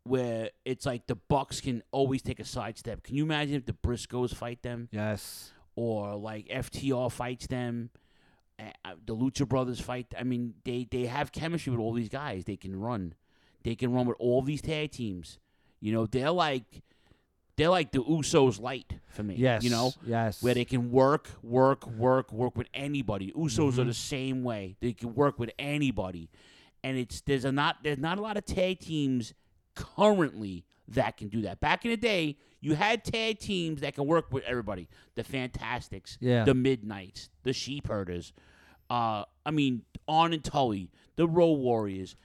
where 0.04 0.52
it's 0.66 0.86
like 0.86 1.08
the 1.08 1.16
Bucks 1.16 1.62
can 1.62 1.84
always 1.92 2.22
take 2.22 2.40
a 2.40 2.46
sidestep. 2.46 3.04
Can 3.04 3.16
you 3.16 3.24
imagine 3.24 3.56
if 3.56 3.66
the 3.66 3.74
Briscoes 3.74 4.34
fight 4.34 4.62
them? 4.62 4.88
Yes. 4.92 5.52
Or 5.76 6.16
like 6.16 6.48
FTR 6.48 7.12
fights 7.12 7.48
them, 7.48 7.90
the 9.06 9.16
Lucha 9.16 9.48
Brothers 9.48 9.80
fight. 9.80 10.08
I 10.20 10.24
mean, 10.24 10.56
they 10.66 10.88
they 10.90 11.06
have 11.06 11.32
chemistry 11.32 11.72
with 11.72 11.80
all 11.80 11.94
these 11.94 12.10
guys. 12.10 12.46
They 12.46 12.56
can 12.58 12.80
run. 12.80 13.14
They 13.64 13.76
can 13.76 13.92
run 13.94 14.06
with 14.06 14.18
all 14.20 14.42
these 14.42 14.62
tag 14.62 14.92
teams. 14.92 15.40
You 15.80 15.92
know, 15.94 16.06
they're 16.06 16.32
like 16.32 16.82
they're 17.56 17.70
like 17.70 17.92
the 17.92 18.04
Usos 18.04 18.60
light 18.62 18.94
for 19.08 19.24
me. 19.24 19.36
Yes, 19.36 19.64
You 19.64 19.72
know? 19.72 19.92
yes. 20.06 20.44
Where 20.44 20.54
they 20.54 20.66
can 20.66 20.92
work, 20.92 21.28
work, 21.42 21.88
work, 21.88 22.32
work 22.32 22.56
with 22.56 22.68
anybody. 22.74 23.32
Usos 23.32 23.78
are 23.80 23.84
Mhm. 23.84 23.88
the 23.88 23.94
same 23.96 24.44
way. 24.44 24.76
They 24.80 24.94
can 24.94 25.16
work 25.16 25.40
with 25.40 25.50
anybody. 25.58 26.30
And 26.84 26.98
it's 26.98 27.22
there's 27.22 27.46
a 27.46 27.52
not 27.52 27.78
there's 27.84 27.98
not 27.98 28.18
a 28.20 28.22
lot 28.22 28.38
of 28.38 28.46
tag 28.46 28.80
teams 28.80 29.34
currently 29.76 30.66
that 30.88 31.18
can 31.18 31.28
do 31.30 31.42
that. 31.42 31.60
Back 31.60 31.86
in 31.86 31.92
the 31.92 31.98
day, 31.98 32.38
you 32.60 32.76
had 32.76 33.04
tag 33.04 33.40
teams 33.40 33.82
that 33.82 33.94
can 33.96 34.06
work 34.06 34.32
with 34.32 34.44
everybody. 34.46 34.88
The 35.16 35.24
Fantastics, 35.24 36.18
Yeah. 36.22 36.44
the 36.44 36.54
Midnights, 36.54 37.30
the 37.44 37.54
Sheep 37.54 37.88
Herders. 37.88 38.34
Uh, 38.90 39.24
I 39.46 39.52
mean, 39.52 39.84
Arn 40.08 40.34
and 40.34 40.44
Tully, 40.44 40.90
the 41.18 41.28
Road 41.28 41.54
Warriors, 41.60 42.16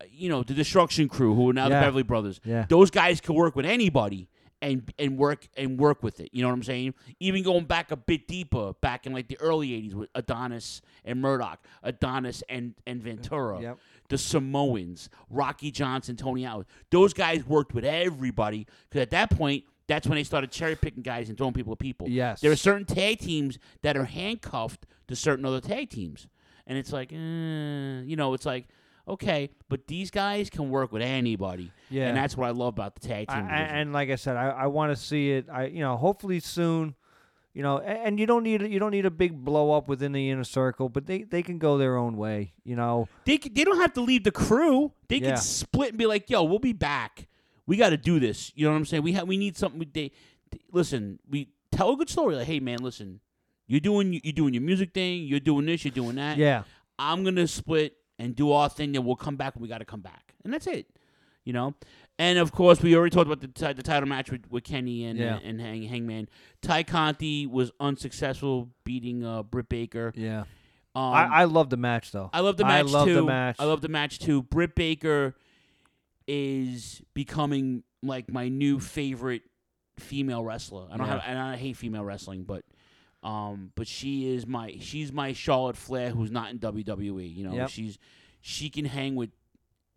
uh, 0.00 0.04
you 0.10 0.28
know, 0.28 0.42
the 0.42 0.54
Destruction 0.54 1.08
Crew, 1.08 1.34
who 1.34 1.50
are 1.50 1.52
now 1.52 1.64
Yeah. 1.68 1.80
the 1.80 1.86
Beverly 1.86 2.02
Brothers. 2.04 2.40
Yeah. 2.44 2.66
Those 2.68 2.90
guys 2.90 3.20
can 3.20 3.34
work 3.34 3.56
with 3.56 3.66
anybody, 3.66 4.28
and 4.60 4.92
and 4.98 5.16
work 5.16 5.48
and 5.56 5.78
work 5.78 6.02
with 6.02 6.18
it. 6.18 6.30
You 6.32 6.42
know 6.42 6.48
what 6.48 6.54
I'm 6.54 6.62
saying? 6.64 6.94
Even 7.20 7.44
going 7.44 7.64
back 7.66 7.92
a 7.92 7.96
bit 7.96 8.26
deeper, 8.26 8.72
back 8.80 9.06
in 9.06 9.12
like 9.12 9.28
the 9.28 9.38
early 9.40 9.68
'80s 9.72 9.94
with 9.94 10.08
Adonis 10.16 10.82
and 11.04 11.20
Murdoch, 11.22 11.64
Adonis 11.84 12.42
and 12.48 12.74
and 12.84 13.00
Ventura, 13.00 13.60
Yep. 13.62 13.78
The 14.08 14.18
Samoans, 14.18 15.08
Rocky 15.30 15.70
Johnson, 15.70 16.16
Tony 16.16 16.44
Allen. 16.44 16.66
Those 16.90 17.12
guys 17.12 17.44
worked 17.46 17.74
with 17.74 17.84
everybody 17.84 18.66
because 18.88 19.02
at 19.02 19.10
that 19.10 19.30
point. 19.30 19.64
That's 19.86 20.06
when 20.06 20.16
they 20.16 20.22
started 20.24 20.50
cherry 20.50 20.76
picking 20.76 21.02
guys 21.02 21.30
and 21.30 21.38
throwing 21.38 21.54
people 21.54 21.72
at 21.72 21.78
people. 21.78 22.10
Yes. 22.10 22.42
There 22.42 22.52
are 22.52 22.56
certain 22.56 22.84
tag 22.84 23.20
teams 23.20 23.58
that 23.80 23.96
are 23.96 24.04
handcuffed 24.04 24.84
to 25.06 25.16
certain 25.16 25.46
other 25.46 25.62
tag 25.62 25.88
teams. 25.88 26.26
And 26.66 26.76
it's 26.76 26.92
like, 26.92 27.10
eh, 27.10 27.16
you 28.02 28.14
know, 28.14 28.34
it's 28.34 28.44
like, 28.44 28.68
okay, 29.08 29.48
but 29.70 29.86
these 29.86 30.10
guys 30.10 30.50
can 30.50 30.68
work 30.68 30.92
with 30.92 31.00
anybody. 31.00 31.72
Yeah. 31.88 32.08
And 32.08 32.16
that's 32.18 32.36
what 32.36 32.46
I 32.48 32.50
love 32.50 32.74
about 32.74 32.96
the 32.96 33.08
tag 33.08 33.28
team. 33.28 33.46
I- 33.48 33.60
and 33.62 33.94
like 33.94 34.10
I 34.10 34.16
said, 34.16 34.36
I, 34.36 34.50
I 34.50 34.66
want 34.66 34.94
to 34.94 35.02
see 35.02 35.30
it. 35.30 35.46
I 35.50 35.68
you 35.68 35.80
know 35.80 35.96
hopefully 35.96 36.40
soon. 36.40 36.94
You 37.58 37.64
know, 37.64 37.80
and 37.80 38.20
you 38.20 38.26
don't 38.26 38.44
need 38.44 38.62
you 38.62 38.78
don't 38.78 38.92
need 38.92 39.04
a 39.04 39.10
big 39.10 39.44
blow 39.44 39.72
up 39.72 39.88
within 39.88 40.12
the 40.12 40.30
inner 40.30 40.44
circle, 40.44 40.88
but 40.88 41.06
they, 41.06 41.24
they 41.24 41.42
can 41.42 41.58
go 41.58 41.76
their 41.76 41.96
own 41.96 42.16
way. 42.16 42.52
You 42.62 42.76
know, 42.76 43.08
they, 43.24 43.36
they 43.36 43.64
don't 43.64 43.80
have 43.80 43.92
to 43.94 44.00
leave 44.00 44.22
the 44.22 44.30
crew. 44.30 44.92
They 45.08 45.16
Yeah. 45.16 45.30
can 45.30 45.38
split 45.38 45.88
and 45.88 45.98
be 45.98 46.06
like, 46.06 46.30
yo, 46.30 46.44
we'll 46.44 46.60
be 46.60 46.72
back. 46.72 47.26
We 47.66 47.76
got 47.76 47.90
to 47.90 47.96
do 47.96 48.20
this. 48.20 48.52
You 48.54 48.64
know 48.66 48.70
what 48.70 48.76
I'm 48.76 48.84
saying? 48.84 49.02
We 49.02 49.10
have 49.14 49.26
we 49.26 49.36
need 49.36 49.56
something. 49.56 49.80
They, 49.92 50.12
they- 50.52 50.60
listen, 50.70 51.18
we 51.28 51.48
tell 51.72 51.90
a 51.90 51.96
good 51.96 52.08
story. 52.08 52.36
Like, 52.36 52.46
hey, 52.46 52.60
man, 52.60 52.78
listen, 52.78 53.18
you're 53.66 53.80
doing 53.80 54.20
you're 54.22 54.32
doing 54.32 54.54
your 54.54 54.62
music 54.62 54.94
thing. 54.94 55.24
You're 55.24 55.40
doing 55.40 55.66
this. 55.66 55.84
You're 55.84 55.90
doing 55.90 56.14
that. 56.14 56.36
Yeah. 56.38 56.62
I'm 56.96 57.24
gonna 57.24 57.48
split 57.48 57.96
and 58.20 58.36
do 58.36 58.52
our 58.52 58.68
thing. 58.68 58.92
Then 58.92 59.04
we'll 59.04 59.16
come 59.16 59.34
back 59.34 59.56
when 59.56 59.62
we 59.62 59.68
got 59.68 59.78
to 59.78 59.84
come 59.84 60.00
back, 60.00 60.32
and 60.44 60.54
that's 60.54 60.68
it. 60.68 60.86
You 61.44 61.54
know. 61.54 61.74
And 62.20 62.38
of 62.38 62.50
course, 62.50 62.82
we 62.82 62.96
already 62.96 63.14
talked 63.14 63.30
about 63.30 63.40
the 63.40 63.74
the 63.74 63.82
title 63.82 64.08
match 64.08 64.30
with, 64.30 64.50
with 64.50 64.64
Kenny 64.64 65.04
and 65.04 65.18
Yeah. 65.18 65.38
and 65.42 65.60
Hang, 65.60 65.82
Hangman. 65.84 66.28
Tay 66.62 66.82
Conti 66.84 67.46
was 67.46 67.70
unsuccessful 67.78 68.70
beating 68.84 69.24
uh, 69.24 69.44
Britt 69.44 69.68
Baker. 69.68 70.12
Yeah. 70.16 70.40
Um, 70.96 71.04
I, 71.14 71.26
I 71.26 71.44
love 71.44 71.70
the 71.70 71.76
match 71.76 72.10
though. 72.10 72.28
I 72.32 72.40
love 72.40 72.56
the 72.56 72.64
I 72.66 72.82
match 72.82 72.92
love 72.92 73.06
too. 73.06 73.14
the 73.14 73.22
match. 73.22 73.56
I 73.60 73.64
love 73.66 73.82
the 73.82 73.88
match 73.88 74.18
too. 74.18 74.42
Britt 74.42 74.74
Baker 74.74 75.36
is 76.26 77.00
becoming 77.14 77.82
like 78.02 78.30
my 78.32 78.48
new 78.48 78.80
favorite 78.80 79.42
female 79.98 80.44
wrestler. 80.44 80.86
I 80.90 80.96
don't 80.96 81.06
Yeah. 81.06 81.12
have 81.14 81.22
and 81.26 81.38
I 81.38 81.56
hate 81.56 81.76
female 81.76 82.04
wrestling, 82.04 82.44
but 82.44 82.64
um 83.22 83.72
but 83.74 83.86
she 83.86 84.32
is 84.32 84.46
my 84.46 84.76
she's 84.80 85.12
my 85.12 85.32
Charlotte 85.32 85.76
Flair 85.76 86.10
who's 86.10 86.30
not 86.30 86.50
in 86.50 86.58
WWE, 86.58 87.34
you 87.34 87.44
know. 87.44 87.54
Yep. 87.54 87.70
She's 87.70 87.98
she 88.40 88.70
can 88.70 88.84
hang 88.84 89.14
with 89.14 89.30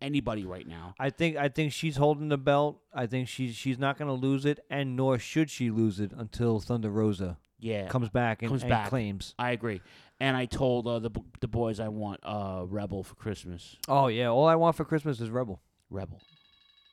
anybody 0.02 0.44
right 0.44 0.66
now. 0.66 0.94
I 0.98 1.10
think 1.10 1.36
I 1.36 1.48
think 1.48 1.72
she's 1.72 1.96
holding 1.96 2.28
the 2.28 2.36
belt. 2.38 2.80
I 2.92 3.06
think 3.06 3.28
she's 3.28 3.54
she's 3.54 3.78
not 3.78 3.96
going 3.98 4.08
to 4.08 4.14
lose 4.26 4.44
it, 4.44 4.60
and 4.68 4.96
nor 4.96 5.18
should 5.18 5.48
she 5.50 5.70
lose 5.70 6.00
it 6.00 6.12
until 6.16 6.60
Thunder 6.60 6.90
Rosa 6.90 7.38
Yeah. 7.58 7.86
comes 7.88 8.08
back 8.10 8.42
and, 8.42 8.50
comes 8.50 8.62
and 8.62 8.70
back. 8.70 8.88
claims. 8.88 9.34
I 9.38 9.52
agree. 9.52 9.80
And 10.20 10.36
I 10.36 10.44
told 10.46 10.86
uh, 10.86 10.98
the 10.98 11.10
the 11.40 11.48
boys 11.48 11.80
I 11.80 11.88
want 11.88 12.20
uh 12.22 12.64
Rebel 12.66 13.02
for 13.02 13.14
Christmas. 13.14 13.76
Oh 13.88 14.08
yeah, 14.08 14.28
all 14.28 14.46
I 14.46 14.54
want 14.56 14.76
for 14.76 14.84
Christmas 14.84 15.20
is 15.20 15.30
Rebel. 15.30 15.60
Rebel. 15.90 16.20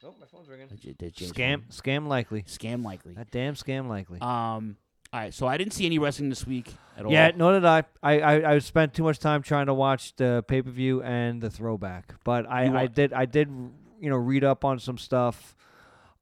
Oh, 0.03 0.15
my 0.19 0.25
phone's 0.27 0.47
ringing. 0.47 0.67
J- 0.81 0.95
the 0.97 1.11
James 1.11 1.31
Scam, 1.33 1.51
Bond. 1.59 1.69
scam 1.71 2.07
likely. 2.07 2.43
Scam 2.43 2.85
likely. 2.85 3.13
That 3.15 3.31
damn 3.31 3.55
scam 3.55 3.87
likely. 3.89 4.19
Um. 4.21 4.77
All 5.11 5.19
right. 5.19 5.33
So 5.33 5.47
I 5.47 5.57
didn't 5.57 5.73
see 5.73 5.85
any 5.85 5.97
wrestling 5.99 6.29
this 6.29 6.45
week 6.45 6.73
at 6.97 7.05
all. 7.05 7.11
Yeah, 7.11 7.31
nor 7.35 7.53
did 7.53 7.65
I. 7.65 7.83
I, 8.03 8.19
I. 8.19 8.51
I 8.53 8.59
spent 8.59 8.93
too 8.93 9.03
much 9.03 9.19
time 9.19 9.41
trying 9.41 9.65
to 9.67 9.73
watch 9.73 10.15
the 10.15 10.43
pay 10.47 10.61
per 10.61 10.69
view 10.69 11.01
and 11.01 11.41
the 11.41 11.49
throwback, 11.49 12.13
but 12.23 12.47
I, 12.49 12.83
I 12.83 12.87
did 12.87 13.13
I 13.13 13.25
did 13.25 13.47
you 13.99 14.09
know 14.09 14.17
read 14.17 14.43
up 14.43 14.63
on 14.63 14.79
some 14.79 14.97
stuff. 14.97 15.55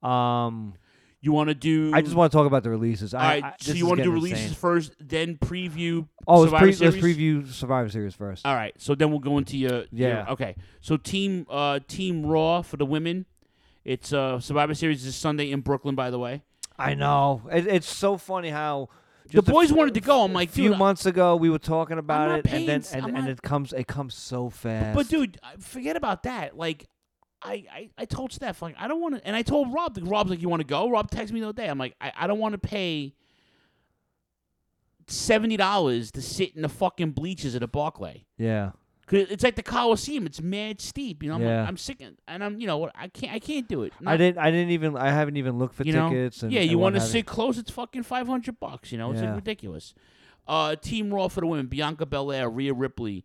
Um, 0.02 0.74
You 1.20 1.32
want 1.32 1.48
to 1.48 1.54
do? 1.54 1.90
I 1.92 2.00
just 2.00 2.14
want 2.14 2.30
to 2.32 2.38
talk 2.38 2.46
about 2.46 2.62
the 2.62 2.70
releases. 2.70 3.12
All 3.12 3.20
right, 3.20 3.42
I. 3.44 3.48
I, 3.48 3.54
so 3.60 3.72
you 3.72 3.86
want 3.86 3.98
to 3.98 4.04
do 4.04 4.10
releases 4.12 4.40
insane. 4.44 4.54
first, 4.54 4.92
then 5.00 5.36
preview. 5.36 6.06
Oh, 6.26 6.40
let's, 6.40 6.52
Survivor 6.52 6.72
pre- 6.72 6.86
let's 6.86 6.96
preview 6.96 7.52
Survivor 7.52 7.88
Series 7.88 8.14
first. 8.14 8.46
All 8.46 8.54
right. 8.54 8.72
So 8.78 8.94
then 8.94 9.10
we'll 9.10 9.18
go 9.20 9.36
into 9.38 9.56
your. 9.58 9.84
your- 9.90 10.08
Yeah. 10.10 10.26
okay. 10.30 10.54
So 10.80 10.96
team 10.96 11.46
uh 11.50 11.80
team 11.88 12.24
Raw 12.24 12.62
for 12.62 12.76
the 12.78 12.86
women. 12.86 13.26
It's 13.84 14.12
uh 14.12 14.38
Survivor 14.40 14.74
Series 14.74 15.04
is 15.04 15.14
Sunday 15.16 15.50
in 15.50 15.60
Brooklyn, 15.60 15.94
by 15.94 16.10
the 16.10 16.18
way. 16.18 16.42
I 16.78 16.94
know. 16.94 17.42
It, 17.52 17.66
it's 17.66 17.88
so 17.92 18.16
funny 18.16 18.50
how 18.50 18.88
The 19.26 19.34
just 19.34 19.48
a 19.48 19.52
boys 19.52 19.70
f- 19.70 19.76
wanted 19.76 19.94
to 19.94 20.00
go. 20.00 20.22
I'm 20.24 20.32
like, 20.32 20.48
a 20.48 20.52
few 20.52 20.70
dude, 20.70 20.78
months 20.78 21.06
ago 21.06 21.36
we 21.36 21.50
were 21.50 21.58
talking 21.58 21.98
about 21.98 22.28
not 22.28 22.38
it, 22.40 22.46
and 22.52 22.68
then 22.68 22.84
and, 22.92 23.04
I'm 23.04 23.16
and 23.16 23.28
it 23.28 23.42
comes 23.42 23.72
it 23.72 23.86
comes 23.86 24.14
so 24.14 24.48
fast. 24.50 24.96
But 24.96 25.08
dude, 25.08 25.38
forget 25.58 25.96
about 25.96 26.22
that. 26.22 26.56
Like, 26.56 26.86
I, 27.42 27.64
I, 27.72 27.90
I 27.98 28.04
told 28.04 28.32
Steph 28.32 28.62
like 28.62 28.74
I 28.78 28.88
don't 28.88 29.00
want 29.00 29.16
to, 29.16 29.26
and 29.26 29.34
I 29.36 29.42
told 29.42 29.72
Rob. 29.72 29.98
Rob's 30.02 30.30
like, 30.30 30.40
you 30.40 30.48
want 30.48 30.60
to 30.60 30.66
go? 30.66 30.88
Rob 30.88 31.10
texted 31.10 31.32
me 31.32 31.40
the 31.40 31.48
other 31.48 31.62
day. 31.62 31.68
I'm 31.68 31.78
like, 31.78 31.94
I, 32.00 32.12
I 32.16 32.26
don't 32.26 32.38
want 32.38 32.52
to 32.52 32.58
pay 32.58 33.14
seventy 35.06 35.56
dollars 35.56 36.10
to 36.12 36.22
sit 36.22 36.54
in 36.54 36.62
the 36.62 36.68
fucking 36.68 37.12
bleachers 37.12 37.54
at 37.54 37.62
a 37.62 37.66
Barclay. 37.68 38.26
yeah, 38.36 38.72
Cause 39.08 39.26
it's 39.30 39.42
like 39.42 39.56
the 39.56 39.62
Coliseum. 39.62 40.26
It's 40.26 40.40
mad 40.42 40.80
steep. 40.82 41.22
You 41.22 41.30
know, 41.30 41.36
I'm, 41.36 41.42
Yeah. 41.42 41.64
I'm 41.66 41.76
sick, 41.78 42.02
and 42.28 42.44
I'm 42.44 42.60
you 42.60 42.66
know? 42.66 42.90
I 42.94 43.08
can't 43.08 43.32
I 43.32 43.38
can't 43.38 43.66
do 43.66 43.82
it. 43.84 43.92
I 44.06 44.16
didn't 44.18 44.38
I 44.38 44.50
didn't 44.50 44.70
even 44.70 44.96
I 44.96 45.10
haven't 45.10 45.36
even 45.38 45.58
looked 45.58 45.74
for 45.74 45.84
you 45.84 45.94
know? 45.94 46.10
tickets. 46.10 46.42
And, 46.42 46.52
yeah, 46.52 46.60
you 46.60 46.78
want 46.78 46.94
to 46.96 47.00
sit 47.00 47.24
close? 47.24 47.56
It's 47.56 47.70
fucking 47.70 48.02
five 48.02 48.26
hundred 48.26 48.60
bucks. 48.60 48.92
You 48.92 48.98
know, 48.98 49.10
it's 49.12 49.22
like 49.22 49.34
ridiculous. 49.34 49.94
Uh, 50.46 50.76
Team 50.76 51.12
Raw 51.12 51.28
for 51.28 51.40
the 51.40 51.46
women: 51.46 51.66
Bianca 51.66 52.04
Belair, 52.06 52.48
Rhea 52.50 52.72
Ripley, 52.74 53.24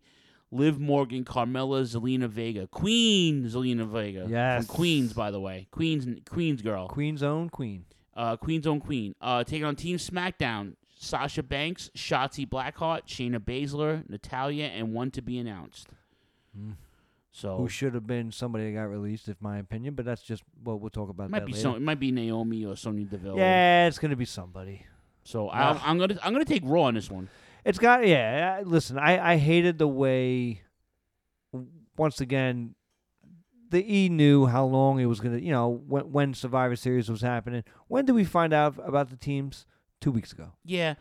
Liv 0.50 0.78
Morgan, 0.80 1.24
Carmella, 1.24 1.82
Zelina 1.82 2.28
Vega, 2.28 2.66
Queen 2.66 3.44
Zelina 3.44 3.86
Vega. 3.86 4.26
Yes. 4.28 4.66
from 4.66 4.74
Queens, 4.76 5.12
by 5.12 5.30
the 5.30 5.40
way, 5.40 5.66
Queens 5.70 6.06
Queens 6.28 6.62
girl, 6.62 6.88
Queen's 6.88 7.22
own 7.22 7.50
queen. 7.50 7.84
uh, 8.16 8.36
Queen's 8.36 8.66
own 8.66 8.80
Queen. 8.80 9.14
Uh, 9.20 9.42
taking 9.44 9.64
on 9.64 9.76
Team 9.76 9.96
SmackDown: 9.98 10.74
Sasha 10.94 11.42
Banks, 11.42 11.90
Shotzi 11.96 12.48
Blackheart, 12.48 13.06
Shayna 13.06 13.38
Baszler, 13.38 14.08
Natalya, 14.08 14.66
and 14.66 14.92
one 14.92 15.10
to 15.12 15.22
be 15.22 15.38
announced. 15.38 15.88
Hmm. 16.56 16.72
So 17.32 17.56
Who 17.56 17.68
should 17.68 17.94
have 17.94 18.06
been 18.06 18.30
somebody 18.30 18.66
that 18.66 18.78
got 18.78 18.84
released, 18.84 19.28
if 19.28 19.42
my 19.42 19.58
opinion. 19.58 19.94
But 19.94 20.04
that's 20.04 20.22
just 20.22 20.44
well, 20.62 20.78
we'll 20.78 20.90
talk 20.90 21.08
about 21.08 21.24
it 21.24 21.30
might 21.30 21.40
that 21.40 21.46
be 21.46 21.52
later. 21.52 21.62
some, 21.62 21.74
it 21.74 21.82
might 21.82 21.98
be 21.98 22.12
Naomi 22.12 22.64
or 22.64 22.76
Sonya 22.76 23.06
Deville. 23.06 23.36
Yeah, 23.36 23.88
it's 23.88 23.98
gonna 23.98 24.14
be 24.14 24.24
somebody. 24.24 24.86
So 25.24 25.50
I'm, 25.50 25.80
I'm 25.82 25.98
gonna 25.98 26.16
I'm 26.22 26.32
gonna 26.32 26.44
take 26.44 26.62
Raw 26.64 26.82
on 26.82 26.94
this 26.94 27.10
one. 27.10 27.28
It's 27.64 27.78
got 27.78 28.06
yeah. 28.06 28.62
Listen, 28.64 28.98
I 28.98 29.32
I 29.32 29.36
hated 29.36 29.78
the 29.78 29.88
way. 29.88 30.62
Once 31.96 32.20
again, 32.20 32.76
the 33.70 33.84
E 33.92 34.08
knew 34.08 34.46
how 34.46 34.64
long 34.64 35.00
it 35.00 35.06
was 35.06 35.18
gonna. 35.18 35.38
You 35.38 35.50
know 35.50 35.82
when 35.88 36.12
when 36.12 36.34
Survivor 36.34 36.76
Series 36.76 37.10
was 37.10 37.22
happening. 37.22 37.64
When 37.88 38.04
did 38.04 38.12
we 38.12 38.24
find 38.24 38.52
out 38.52 38.76
about 38.86 39.10
the 39.10 39.16
teams? 39.16 39.66
Two 40.04 40.12
weeks 40.12 40.32
ago. 40.32 40.52
Yeah, 40.64 40.94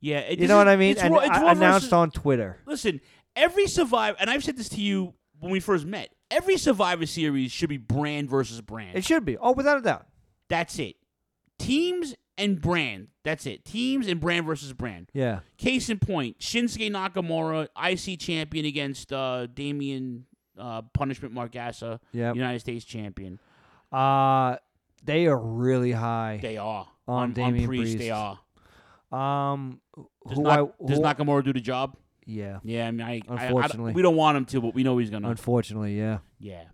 yeah. 0.00 0.18
it- 0.20 0.38
you 0.38 0.46
know 0.46 0.56
what 0.56 0.68
I 0.68 0.76
mean? 0.76 0.92
it's 0.92 1.02
And 1.02 1.14
it's 1.16 1.28
I- 1.28 1.52
announced 1.52 1.86
versus- 1.86 1.92
on 1.92 2.10
Twitter. 2.12 2.58
Listen, 2.64 3.00
every 3.34 3.66
Survivor, 3.66 4.16
and 4.20 4.30
I've 4.30 4.44
said 4.44 4.56
this 4.56 4.68
to 4.70 4.80
you 4.80 5.14
when 5.40 5.50
we 5.50 5.58
first 5.60 5.84
met. 5.84 6.10
Every 6.30 6.56
Survivor 6.56 7.06
Series 7.06 7.50
should 7.52 7.68
be 7.68 7.76
brand 7.76 8.30
versus 8.30 8.60
brand. 8.60 8.96
It 8.96 9.04
should 9.04 9.24
be. 9.24 9.36
Oh, 9.36 9.52
without 9.52 9.78
a 9.78 9.80
doubt. 9.80 10.06
That's 10.48 10.78
it. 10.78 10.96
Teams 11.58 12.14
and 12.38 12.60
brand. 12.60 13.08
That's 13.24 13.46
it. 13.46 13.64
Teams 13.64 14.06
and 14.06 14.20
brand 14.20 14.46
versus 14.46 14.72
brand. 14.72 15.08
Yeah. 15.12 15.40
Case 15.58 15.88
in 15.88 15.98
point: 15.98 16.38
Shinsuke 16.38 16.90
Nakamura, 16.90 17.68
IC 17.76 18.18
champion 18.20 18.64
against 18.66 19.12
uh, 19.12 19.46
Damian 19.46 20.26
uh, 20.58 20.82
Punishment 20.94 21.34
Martinez, 21.34 21.82
Yep. 22.12 22.36
United 22.36 22.60
States 22.60 22.84
champion. 22.84 23.38
Uh 23.92 24.56
they 25.04 25.26
are 25.26 25.38
really 25.38 25.92
high. 25.92 26.40
They 26.42 26.56
are 26.56 26.88
on, 27.08 27.22
on, 27.22 27.32
Damian 27.32 27.62
on 27.64 27.66
Priest, 27.68 27.96
Priest. 27.96 27.98
They 27.98 28.10
are. 28.10 28.38
Um, 29.12 29.80
Does, 30.26 30.36
who 30.36 30.42
Nak- 30.42 30.58
I 30.80 30.86
does 30.86 30.98
Nakamura 30.98 31.44
do 31.44 31.52
the 31.52 31.60
job? 31.60 31.96
Yeah. 32.26 32.58
Yeah, 32.64 32.88
I 32.88 32.90
mean, 32.90 33.06
I, 33.06 33.22
I- 33.28 33.34
I, 33.34 33.44
Unfortunately. 33.46 33.92
we 33.92 34.02
don't 34.02 34.16
want 34.16 34.36
him 34.36 34.44
to, 34.46 34.60
but 34.60 34.74
we 34.74 34.82
know 34.82 34.98
he's 34.98 35.10
gonna. 35.10 35.30
Unfortunately, 35.30 35.96
yeah. 35.96 36.18
Yeah. 36.38 36.64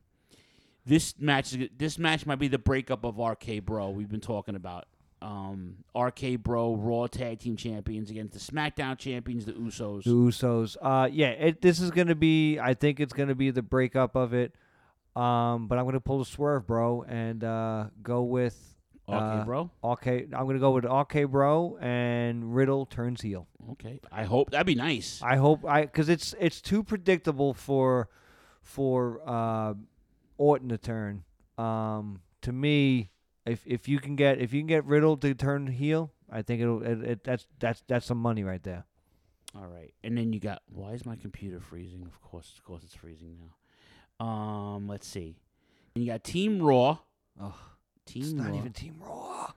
This 0.84 1.14
match 1.18 1.54
is 1.54 1.68
this 1.76 1.98
match 1.98 2.26
might 2.26 2.38
be 2.38 2.48
the 2.48 2.58
breakup 2.58 3.04
of 3.04 3.18
RK 3.18 3.64
Bro 3.64 3.90
we've 3.90 4.08
been 4.08 4.20
talking 4.20 4.54
about. 4.56 4.86
Um, 5.20 5.84
RK 5.96 6.42
Bro 6.42 6.76
Raw 6.76 7.06
Tag 7.06 7.38
Team 7.38 7.56
Champions 7.56 8.10
against 8.10 8.32
the 8.32 8.40
SmackDown 8.40 8.98
Champions, 8.98 9.44
the 9.44 9.52
Usos. 9.52 10.02
The 10.02 10.10
Usos. 10.10 10.76
Uh, 10.82 11.08
yeah. 11.12 11.28
It, 11.28 11.62
this 11.62 11.80
is 11.80 11.92
gonna 11.92 12.16
be. 12.16 12.58
I 12.58 12.74
think 12.74 12.98
it's 12.98 13.12
gonna 13.12 13.34
be 13.36 13.50
the 13.50 13.62
breakup 13.62 14.16
of 14.16 14.32
it. 14.34 14.54
Um, 15.14 15.68
but 15.68 15.78
I'm 15.78 15.84
gonna 15.84 16.00
pull 16.00 16.18
the 16.18 16.24
swerve, 16.24 16.66
bro, 16.66 17.04
and 17.06 17.44
uh, 17.44 17.84
go 18.02 18.22
with 18.22 18.71
RK 19.08 19.14
uh, 19.14 19.44
Bro? 19.44 19.70
Okay, 19.82 20.26
I'm 20.32 20.46
gonna 20.46 20.58
go 20.58 20.70
with 20.70 20.84
okay, 20.84 21.24
Bro 21.24 21.78
and 21.80 22.54
Riddle 22.54 22.86
turns 22.86 23.20
heel. 23.20 23.48
Okay, 23.72 24.00
I 24.10 24.24
hope 24.24 24.50
that'd 24.50 24.66
be 24.66 24.74
nice. 24.74 25.20
I 25.22 25.36
hope 25.36 25.64
I 25.64 25.82
because 25.82 26.08
it's 26.08 26.34
it's 26.38 26.60
too 26.60 26.82
predictable 26.82 27.52
for 27.52 28.08
for 28.62 29.20
uh, 29.26 29.74
Orton 30.38 30.68
to 30.68 30.78
turn. 30.78 31.24
Um, 31.58 32.20
to 32.42 32.52
me, 32.52 33.10
if 33.44 33.62
if 33.66 33.88
you 33.88 33.98
can 33.98 34.16
get 34.16 34.40
if 34.40 34.52
you 34.52 34.60
can 34.60 34.68
get 34.68 34.84
Riddle 34.84 35.16
to 35.18 35.34
turn 35.34 35.66
heel, 35.66 36.12
I 36.30 36.42
think 36.42 36.62
it'll 36.62 36.82
it, 36.82 37.02
it 37.02 37.24
that's 37.24 37.46
that's 37.58 37.82
that's 37.88 38.06
some 38.06 38.18
money 38.18 38.44
right 38.44 38.62
there. 38.62 38.84
All 39.54 39.66
right, 39.66 39.92
and 40.02 40.16
then 40.16 40.32
you 40.32 40.40
got 40.40 40.62
why 40.72 40.92
is 40.92 41.04
my 41.04 41.16
computer 41.16 41.60
freezing? 41.60 42.04
Of 42.06 42.20
course, 42.22 42.54
of 42.56 42.64
course, 42.64 42.82
it's 42.84 42.94
freezing 42.94 43.36
now. 43.38 44.24
Um, 44.24 44.88
let's 44.88 45.06
see. 45.06 45.36
And 45.94 46.04
you 46.04 46.10
got 46.10 46.24
Team 46.24 46.62
Raw. 46.62 46.98
Oh, 47.40 47.54
Team 48.06 48.22
it's 48.22 48.32
Raw. 48.32 48.44
not 48.48 48.54
even 48.56 48.72
Team 48.72 48.94
Raw. 49.00 49.50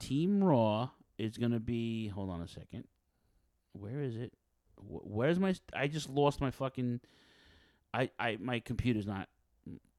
Team 0.00 0.42
Raw 0.44 0.90
is 1.18 1.36
gonna 1.38 1.60
be. 1.60 2.08
Hold 2.08 2.30
on 2.30 2.40
a 2.42 2.48
second. 2.48 2.84
Where 3.72 4.02
is 4.02 4.16
it? 4.16 4.32
Wh- 4.76 5.06
Where's 5.06 5.38
my? 5.38 5.54
I 5.74 5.86
just 5.88 6.08
lost 6.08 6.40
my 6.40 6.50
fucking. 6.50 7.00
I 7.94 8.10
I 8.18 8.36
my 8.40 8.60
computer's 8.60 9.06
not. 9.06 9.28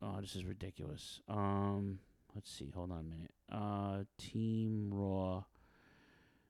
Oh, 0.02 0.20
this 0.20 0.36
is 0.36 0.44
ridiculous. 0.44 1.22
Um, 1.30 2.00
let's 2.36 2.52
see. 2.52 2.72
Hold 2.76 2.92
on 2.92 3.00
a 3.00 3.04
minute. 3.04 3.32
Uh, 3.52 4.04
Team 4.18 4.90
Raw. 4.92 5.44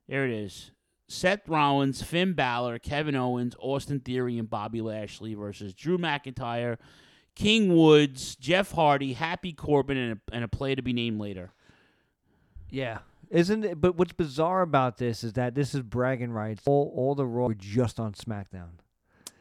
There 0.07 0.25
it 0.25 0.31
is. 0.31 0.71
Seth 1.07 1.47
Rollins, 1.47 2.01
Finn 2.01 2.33
Balor, 2.33 2.79
Kevin 2.79 3.15
Owens, 3.15 3.55
Austin 3.59 3.99
Theory, 3.99 4.39
and 4.39 4.49
Bobby 4.49 4.81
Lashley 4.81 5.35
versus 5.35 5.73
Drew 5.73 5.97
McIntyre, 5.99 6.77
King 7.36 7.75
Woods, 7.75 8.36
Jeff 8.36 8.71
Hardy, 8.71 9.13
Happy 9.13 9.53
Corbin, 9.53 9.97
and 9.97 10.13
a, 10.13 10.36
and 10.36 10.43
a 10.43 10.47
play 10.47 10.75
to 10.75 10.81
be 10.81 10.93
named 10.93 11.19
later. 11.19 11.51
Yeah. 12.69 12.99
Isn't 13.29 13.65
it? 13.65 13.81
But 13.81 13.95
what's 13.95 14.13
bizarre 14.13 14.61
about 14.61 14.97
this 14.97 15.23
is 15.23 15.34
that 15.34 15.55
this 15.55 15.73
is 15.73 15.81
bragging 15.81 16.31
rights. 16.31 16.61
All, 16.65 16.93
all 16.95 17.15
the 17.15 17.25
Raw 17.25 17.47
were 17.47 17.53
just 17.55 17.99
on 17.99 18.13
SmackDown. 18.13 18.69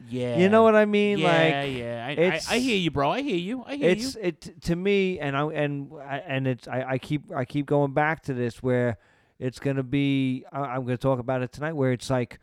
Yeah, 0.08 0.36
You 0.38 0.48
know 0.48 0.62
what 0.64 0.74
I 0.74 0.84
mean? 0.84 1.18
Yeah, 1.18 1.28
like, 1.28 1.76
yeah. 1.76 2.06
I, 2.08 2.32
I, 2.52 2.56
I 2.56 2.58
hear 2.58 2.76
you, 2.76 2.90
bro. 2.90 3.10
I 3.10 3.22
hear 3.22 3.36
you. 3.36 3.62
I 3.64 3.76
hear 3.76 3.90
you. 3.90 3.92
it's 3.92 4.14
you. 4.16 4.20
it 4.22 4.62
to 4.62 4.74
me, 4.74 5.20
and 5.20 5.36
I 5.36 5.44
and 5.44 5.92
I- 6.00 6.22
and 6.26 6.46
it's 6.48 6.66
I, 6.66 6.84
I 6.92 6.98
keep 6.98 7.30
I 7.32 7.44
keep 7.44 7.66
going 7.66 7.92
back 7.92 8.22
to 8.24 8.34
this 8.34 8.62
where 8.62 8.98
it's 9.38 9.60
gonna 9.60 9.84
be. 9.84 10.44
I, 10.50 10.60
I'm 10.60 10.84
gonna 10.84 10.96
talk 10.96 11.20
about 11.20 11.42
it 11.42 11.52
tonight. 11.52 11.74
Where 11.74 11.92
it's 11.92 12.10
like, 12.10 12.40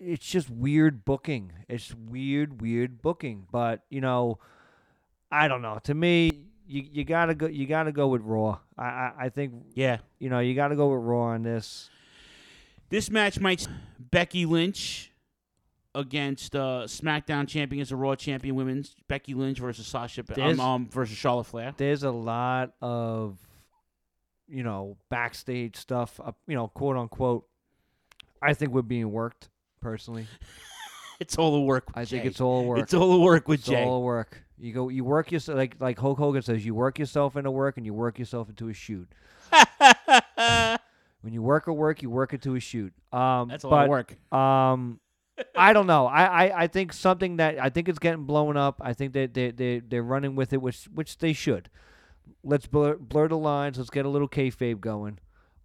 it's 0.00 0.26
just 0.26 0.50
weird 0.50 1.04
booking. 1.04 1.52
It's 1.68 1.94
weird, 1.94 2.60
weird 2.60 3.02
booking. 3.02 3.46
But 3.50 3.82
you 3.90 4.00
know, 4.00 4.38
I 5.30 5.48
don't 5.48 5.62
know. 5.62 5.78
To 5.84 5.94
me, 5.94 6.30
you 6.66 6.84
you 6.92 7.04
gotta 7.04 7.34
go. 7.34 7.46
You 7.46 7.66
gotta 7.66 7.92
go 7.92 8.08
with 8.08 8.22
Raw. 8.22 8.58
I 8.76 8.84
I, 8.84 9.12
I 9.18 9.28
think. 9.28 9.54
Yeah. 9.74 9.98
You 10.18 10.30
know, 10.30 10.40
you 10.40 10.54
gotta 10.54 10.76
go 10.76 10.88
with 10.88 11.04
Raw 11.04 11.34
on 11.34 11.42
this. 11.42 11.90
This 12.88 13.10
match 13.10 13.40
might 13.40 13.66
Becky 13.98 14.46
Lynch 14.46 15.10
against 15.94 16.54
uh, 16.54 16.82
SmackDown 16.84 17.48
champion 17.48 17.78
against 17.78 17.90
the 17.90 17.96
Raw 17.96 18.14
champion 18.14 18.54
women's 18.54 18.94
Becky 19.08 19.34
Lynch 19.34 19.58
versus 19.58 19.86
Sasha 19.86 20.22
um, 20.40 20.60
um 20.60 20.88
versus 20.88 21.16
Charlotte 21.16 21.44
Flair. 21.46 21.74
There's 21.76 22.04
a 22.04 22.10
lot 22.10 22.74
of, 22.80 23.38
you 24.46 24.62
know, 24.62 24.98
backstage 25.08 25.76
stuff. 25.76 26.20
Uh, 26.22 26.32
you 26.46 26.54
know, 26.54 26.68
quote 26.68 26.96
unquote. 26.96 27.46
I 28.42 28.52
think 28.52 28.72
we're 28.72 28.82
being 28.82 29.10
worked 29.10 29.48
personally. 29.86 30.26
It's 31.18 31.38
all 31.38 31.52
the 31.52 31.62
work. 31.62 31.86
With 31.86 31.96
I 31.96 32.04
think 32.04 32.26
it's 32.26 32.42
all 32.42 32.66
work. 32.66 32.78
It's 32.78 32.92
all 32.92 33.10
the 33.10 33.18
work 33.18 33.48
with 33.48 33.60
it's 33.60 33.68
Jay. 33.68 33.82
all 33.82 34.00
the 34.00 34.04
work. 34.04 34.42
You 34.58 34.74
go, 34.74 34.90
you 34.90 35.02
work 35.02 35.32
yourself 35.32 35.56
like 35.56 35.76
like 35.80 35.98
Hulk 35.98 36.18
Hogan 36.18 36.42
says. 36.42 36.62
You 36.62 36.74
work 36.74 36.98
yourself 36.98 37.36
into 37.36 37.50
work, 37.50 37.78
and 37.78 37.86
you 37.86 37.94
work 37.94 38.18
yourself 38.18 38.50
into 38.50 38.68
a 38.68 38.74
shoot. 38.74 39.08
when 41.22 41.32
you 41.32 41.40
work 41.40 41.68
a 41.68 41.72
work, 41.72 42.02
you 42.02 42.10
work 42.10 42.34
into 42.34 42.54
a 42.54 42.60
shoot. 42.60 42.92
Um, 43.14 43.48
That's 43.48 43.64
a 43.64 43.68
lot 43.68 43.84
of 43.84 43.88
work. 43.88 44.14
Um, 44.30 45.00
I 45.54 45.72
don't 45.72 45.86
know. 45.86 46.06
I, 46.06 46.24
I, 46.24 46.62
I 46.64 46.66
think 46.66 46.92
something 46.92 47.38
that 47.38 47.58
I 47.58 47.70
think 47.70 47.88
it's 47.88 47.98
getting 47.98 48.24
blown 48.24 48.58
up. 48.58 48.82
I 48.84 48.92
think 48.92 49.14
that 49.14 49.32
they 49.32 49.52
they 49.52 49.78
they're 49.78 50.02
running 50.02 50.36
with 50.36 50.52
it, 50.52 50.60
which 50.60 50.84
which 50.92 51.16
they 51.16 51.32
should. 51.32 51.70
Let's 52.44 52.66
blur, 52.66 52.96
blur 52.96 53.28
the 53.28 53.38
lines. 53.38 53.78
Let's 53.78 53.88
get 53.88 54.04
a 54.04 54.10
little 54.10 54.28
kayfabe 54.28 54.80
going. 54.80 55.18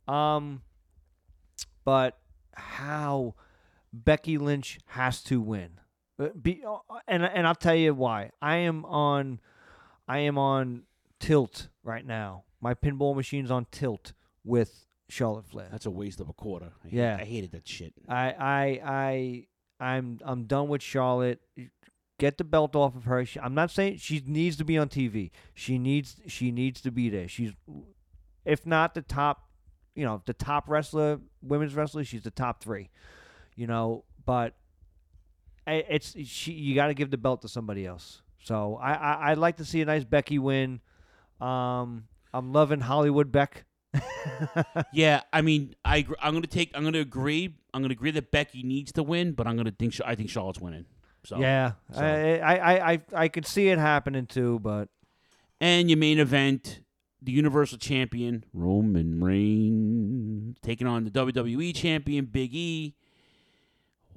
Um, 0.08 0.62
but 1.84 2.18
how 2.54 3.36
Becky 3.94 4.38
Lynch 4.38 4.80
has 4.88 5.22
to 5.24 5.42
win. 5.42 5.80
Uh, 6.20 6.30
Be, 6.42 6.64
uh, 6.68 6.78
and 7.08 7.24
and 7.24 7.48
I'll 7.48 7.56
tell 7.56 7.76
you 7.76 7.94
why. 7.94 8.32
I 8.42 8.58
am 8.58 8.86
on 8.86 9.40
I 10.08 10.20
am 10.20 10.38
on 10.38 10.84
tilt 11.20 11.68
right 11.84 12.06
now. 12.06 12.44
My 12.62 12.74
pinball 12.74 13.16
machine's 13.16 13.50
on 13.52 13.66
tilt 13.72 14.14
with 14.44 14.86
Charlotte 15.10 15.46
Flair. 15.48 15.68
That's 15.72 15.86
a 15.86 15.92
waste 15.92 16.20
of 16.22 16.30
a 16.30 16.34
quarter. 16.34 16.72
I 16.84 16.88
hate- 16.88 16.94
Yeah. 16.98 17.18
I 17.20 17.26
hated 17.26 17.52
that 17.54 17.68
shit. 17.68 17.94
I 18.08 18.34
I 18.40 18.82
I 18.86 19.48
I'm 19.94 20.20
I'm 20.24 20.44
done 20.46 20.68
with 20.68 20.82
Charlotte. 20.82 21.42
Get 22.20 22.38
the 22.38 22.44
belt 22.44 22.76
off 22.76 22.96
of 22.96 23.06
her. 23.06 23.26
She, 23.26 23.40
I'm 23.40 23.56
not 23.56 23.72
saying 23.72 23.98
she 23.98 24.22
needs 24.26 24.56
to 24.58 24.64
be 24.64 24.78
on 24.78 24.90
TV. 24.90 25.32
She 25.56 25.80
needs 25.80 26.18
she 26.28 26.52
needs 26.52 26.80
to 26.82 26.92
be 26.92 27.10
there. 27.10 27.28
She's 27.28 27.52
if 28.46 28.66
not 28.66 28.94
the 28.94 29.02
top, 29.02 29.50
you 29.96 30.06
know, 30.06 30.22
the 30.26 30.34
top 30.34 30.70
wrestler, 30.70 31.20
women's 31.42 31.74
wrestler, 31.76 32.04
she's 32.04 32.22
the 32.24 32.32
top 32.32 32.64
3. 32.64 32.90
You 33.56 33.68
know, 33.68 34.04
but 34.26 34.56
it's 35.68 36.16
she 36.28 36.54
you 36.54 36.76
got 36.76 36.88
to 36.88 36.94
give 36.94 37.12
the 37.12 37.18
belt 37.18 37.42
to 37.44 37.48
somebody 37.48 37.86
else. 37.86 38.22
So 38.44 38.78
I, 38.82 38.94
I 38.94 39.32
I'd 39.32 39.38
like 39.38 39.58
to 39.58 39.66
see 39.66 39.82
a 39.82 39.86
nice 39.86 40.04
Becky 40.04 40.40
win. 40.40 40.82
Um 41.40 42.06
I'm 42.34 42.54
loving 42.54 42.80
Hollywood 42.80 43.32
Beck. 43.32 43.66
yeah, 44.94 45.22
I 45.34 45.42
mean, 45.42 45.76
I 45.84 46.06
I'm 46.22 46.34
gonna 46.34 46.48
take. 46.48 46.72
I'm 46.74 46.84
gonna 46.84 47.00
agree. 47.00 47.58
I'm 47.74 47.82
gonna 47.82 47.92
agree 47.92 48.12
that 48.12 48.32
Becky 48.32 48.64
needs 48.64 48.94
to 48.94 49.04
win, 49.04 49.34
but 49.34 49.48
I'm 49.48 49.58
gonna 49.58 49.72
think. 49.78 50.00
I 50.06 50.16
think 50.16 50.30
Charlotte's 50.30 50.62
winning. 50.62 50.86
So 51.24 51.40
yeah, 51.40 51.74
so. 51.92 52.02
I, 52.02 52.38
I, 52.38 52.56
I, 52.56 52.92
I, 52.94 53.02
I 53.14 53.28
could 53.28 53.46
see 53.46 53.68
it 53.68 53.78
happening 53.78 54.26
too, 54.26 54.60
but 54.60 54.90
And 55.60 55.90
your 55.90 55.98
main 55.98 56.20
event, 56.20 56.82
the 57.22 57.32
Universal 57.32 57.78
Champion 57.78 58.44
Roman 58.54 59.24
Reigns 59.24 60.58
taking 60.62 60.88
on 60.88 61.04
the 61.04 61.12
WWE 61.12 61.76
Champion 61.76 62.26
Big 62.26 62.56
E. 62.56 62.96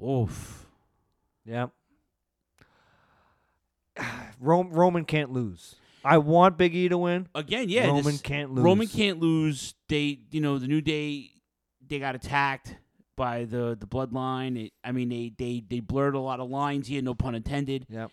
Oof. 0.02 0.66
yeah, 1.44 1.66
Rom- 4.40 4.70
Roman 4.72 5.04
can't 5.04 5.30
lose. 5.32 5.76
I 6.04 6.18
want 6.18 6.58
Big 6.58 6.74
E 6.74 6.88
to 6.88 6.98
win. 6.98 7.28
Again, 7.34 7.68
yeah. 7.68 7.86
Roman 7.86 8.04
this- 8.04 8.20
can't 8.20 8.52
lose. 8.52 8.64
Roman 8.64 8.86
can't 8.88 9.20
lose. 9.20 9.74
They, 9.88 10.18
you 10.30 10.40
know, 10.40 10.58
the 10.58 10.66
New 10.66 10.80
Day, 10.82 11.30
they 11.86 11.98
got 11.98 12.14
attacked 12.14 12.76
by 13.16 13.44
the 13.44 13.76
the 13.78 13.86
Bloodline. 13.86 14.66
It, 14.66 14.72
I 14.82 14.92
mean, 14.92 15.08
they 15.08 15.32
they 15.38 15.62
they 15.66 15.80
blurred 15.80 16.14
a 16.14 16.20
lot 16.20 16.40
of 16.40 16.50
lines 16.50 16.88
here, 16.88 17.00
no 17.00 17.14
pun 17.14 17.34
intended. 17.34 17.86
Yep. 17.88 18.10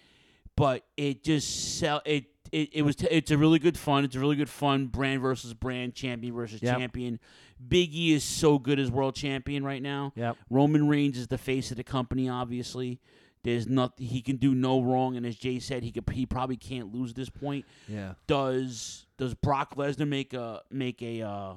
But 0.55 0.84
it 0.95 1.23
just 1.23 1.79
sell 1.79 2.01
it. 2.05 2.25
It, 2.51 2.69
it 2.73 2.82
was 2.82 2.97
t- 2.97 3.07
it's 3.09 3.32
a 3.32 3.38
really 3.38 3.59
good 3.59 3.77
fun. 3.77 4.03
It's 4.03 4.15
a 4.15 4.19
really 4.19 4.36
good 4.36 4.49
fun 4.49 4.88
brand 4.88 5.21
versus 5.21 5.53
brand, 5.53 5.95
champion 5.95 6.34
versus 6.36 6.61
Yep. 6.61 6.77
champion. 6.77 7.19
Big 7.68 7.93
E 7.93 8.14
is 8.14 8.24
so 8.24 8.57
good 8.59 8.80
as 8.80 8.89
world 8.91 9.16
champion 9.16 9.64
right 9.64 9.82
now. 9.82 10.14
Yep. 10.16 10.38
Roman 10.49 10.88
Reigns 10.88 11.18
is 11.18 11.28
the 11.28 11.38
face 11.38 11.72
of 11.72 11.78
the 11.78 11.84
company. 11.84 12.28
Obviously, 12.30 12.99
there's 13.43 13.68
nothing 13.68 14.07
he 14.07 14.22
can 14.22 14.38
do 14.38 14.53
no 14.53 14.82
wrong, 14.82 15.16
and 15.16 15.26
as 15.26 15.36
Jay 15.36 15.59
said, 15.59 15.84
he 15.84 15.91
could 15.91 16.09
he 16.12 16.26
probably 16.26 16.57
can't 16.57 16.93
lose 16.93 17.14
this 17.14 17.30
point. 17.30 17.66
Yeah. 17.88 18.14
Does 18.28 19.05
does 19.18 19.34
Brock 19.34 19.76
Lesnar 19.76 20.07
make 20.07 20.34
a 20.34 20.62
make 20.70 21.01
a 21.01 21.22
uh, 21.22 21.53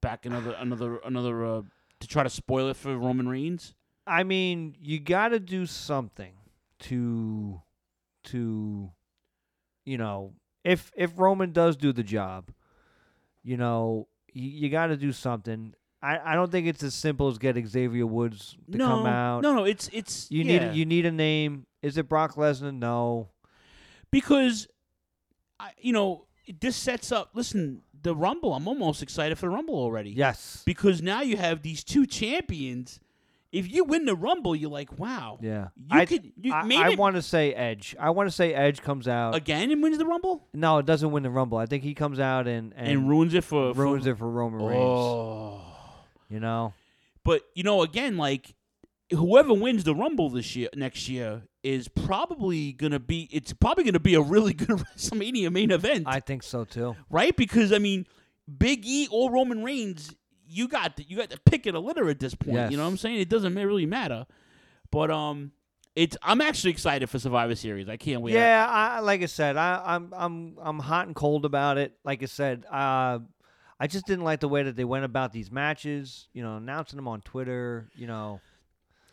back 0.00 0.26
another 0.26 0.54
another 0.58 0.98
another 1.04 1.44
uh, 1.44 1.62
to 2.00 2.06
try 2.06 2.22
to 2.22 2.30
spoil 2.30 2.68
it 2.68 2.76
for 2.76 2.96
Roman 2.96 3.28
Reigns? 3.28 3.74
I 4.06 4.24
mean, 4.24 4.74
you 4.80 4.98
got 4.98 5.28
to 5.28 5.38
do 5.38 5.66
something 5.66 6.32
to, 6.80 7.60
to, 8.24 8.90
you 9.84 9.98
know, 9.98 10.32
if 10.64 10.90
if 10.96 11.18
Roman 11.18 11.52
does 11.52 11.76
do 11.76 11.92
the 11.92 12.02
job, 12.02 12.50
you 13.42 13.56
know, 13.56 14.08
you, 14.32 14.50
you 14.50 14.68
got 14.70 14.88
to 14.88 14.96
do 14.96 15.12
something. 15.12 15.74
I, 16.02 16.32
I 16.32 16.34
don't 16.34 16.50
think 16.50 16.66
it's 16.66 16.82
as 16.82 16.94
simple 16.94 17.28
as 17.28 17.36
get 17.38 17.56
Xavier 17.66 18.06
Woods 18.06 18.56
to 18.72 18.78
no, 18.78 18.86
come 18.86 19.06
out. 19.06 19.42
no, 19.42 19.54
no. 19.54 19.64
It's 19.64 19.88
it's 19.92 20.30
You 20.30 20.44
yeah. 20.44 20.70
need 20.70 20.76
you 20.78 20.86
need 20.86 21.06
a 21.06 21.12
name. 21.12 21.66
Is 21.82 21.98
it 21.98 22.08
Brock 22.08 22.36
Lesnar? 22.36 22.74
No. 22.74 23.28
because 24.10 24.66
I, 25.58 25.72
you 25.78 25.92
know 25.92 26.26
this 26.60 26.76
sets 26.76 27.12
up. 27.12 27.30
Listen, 27.34 27.82
the 28.02 28.14
Rumble. 28.14 28.54
I'm 28.54 28.66
almost 28.66 29.02
excited 29.02 29.38
for 29.38 29.46
the 29.46 29.50
Rumble 29.50 29.74
already. 29.74 30.10
Yes. 30.10 30.62
because 30.64 31.02
now 31.02 31.20
you 31.20 31.36
have 31.36 31.62
these 31.62 31.84
two 31.84 32.06
champions. 32.06 32.98
If 33.52 33.70
you 33.72 33.84
win 33.84 34.04
the 34.04 34.14
Rumble, 34.14 34.54
you're 34.54 34.70
like, 34.70 34.96
wow. 34.98 35.38
Yeah. 35.40 35.68
You 35.76 35.98
I, 36.00 36.06
could. 36.06 36.32
You, 36.40 36.52
I, 36.52 36.62
maybe 36.62 36.82
I 36.82 36.94
want 36.94 37.16
to 37.16 37.22
say 37.22 37.52
Edge. 37.52 37.96
I 37.98 38.10
want 38.10 38.28
to 38.28 38.34
say 38.34 38.54
Edge 38.54 38.80
comes 38.80 39.08
out 39.08 39.34
again 39.34 39.70
and 39.72 39.82
wins 39.82 39.98
the 39.98 40.06
Rumble 40.06 40.46
No, 40.54 40.78
it 40.78 40.86
doesn't 40.86 41.10
win 41.10 41.24
the 41.24 41.30
Rumble. 41.30 41.58
I 41.58 41.66
think 41.66 41.82
he 41.82 41.94
comes 41.94 42.20
out 42.20 42.46
and 42.46 42.72
and, 42.76 42.88
and, 42.88 43.08
ruins 43.08 43.34
it 43.34 43.42
for 43.42 43.74
for- 43.74 43.82
ruins 43.82 44.06
it 44.06 44.18
for 44.18 44.30
Roman 44.30 44.64
Reigns. 44.64 44.80
Oh. 44.80 45.62
You 46.28 46.38
know. 46.40 46.74
But 47.24 47.42
you 47.54 47.64
know, 47.64 47.82
again, 47.82 48.16
like 48.16 48.54
whoever 49.10 49.52
wins 49.52 49.84
the 49.84 49.94
Rumble 49.94 50.30
this 50.30 50.54
year, 50.54 50.68
next 50.74 51.08
year, 51.08 51.42
is 51.62 51.88
probably 51.88 52.72
gonna 52.72 53.00
be. 53.00 53.28
It's 53.32 53.52
probably 53.52 53.84
gonna 53.84 53.98
be 54.00 54.14
a 54.14 54.20
really 54.22 54.52
good 54.54 54.68
WrestleMania 54.68 55.50
main 55.52 55.70
event, 55.70 56.04
I 56.06 56.20
think 56.20 56.42
so 56.42 56.64
too. 56.64 56.96
right? 57.10 57.36
Because 57.36 57.72
I 57.72 57.78
mean, 57.78 58.06
Big 58.58 58.86
E 58.86 59.08
or 59.10 59.30
Roman 59.30 59.62
Reigns, 59.62 60.14
you 60.50 60.68
got 60.68 60.96
the, 60.96 61.04
you 61.04 61.16
got 61.16 61.30
the 61.30 61.38
pick 61.38 61.66
of 61.66 61.74
the 61.74 61.80
litter 61.80 62.08
at 62.08 62.18
this 62.18 62.34
point. 62.34 62.56
Yes. 62.56 62.70
You 62.70 62.76
know 62.76 62.84
what 62.84 62.90
I'm 62.90 62.96
saying? 62.96 63.20
It 63.20 63.28
doesn't 63.28 63.54
really 63.54 63.86
matter. 63.86 64.26
But 64.90 65.10
um, 65.10 65.52
it's 65.94 66.16
I'm 66.22 66.40
actually 66.40 66.70
excited 66.70 67.08
for 67.08 67.18
Survivor 67.18 67.54
Series. 67.54 67.88
I 67.88 67.96
can't 67.96 68.22
wait. 68.22 68.34
Yeah, 68.34 68.66
I, 68.68 69.00
like 69.00 69.22
I 69.22 69.26
said, 69.26 69.56
I, 69.56 69.82
I'm 69.84 70.12
I'm 70.16 70.58
I'm 70.60 70.78
hot 70.78 71.06
and 71.06 71.14
cold 71.14 71.44
about 71.44 71.78
it. 71.78 71.94
Like 72.04 72.22
I 72.22 72.26
said, 72.26 72.64
uh, 72.70 73.20
I 73.78 73.86
just 73.86 74.06
didn't 74.06 74.24
like 74.24 74.40
the 74.40 74.48
way 74.48 74.62
that 74.64 74.76
they 74.76 74.84
went 74.84 75.04
about 75.04 75.32
these 75.32 75.50
matches. 75.50 76.28
You 76.32 76.42
know, 76.42 76.56
announcing 76.56 76.96
them 76.96 77.08
on 77.08 77.20
Twitter. 77.20 77.88
You 77.94 78.06
know, 78.06 78.40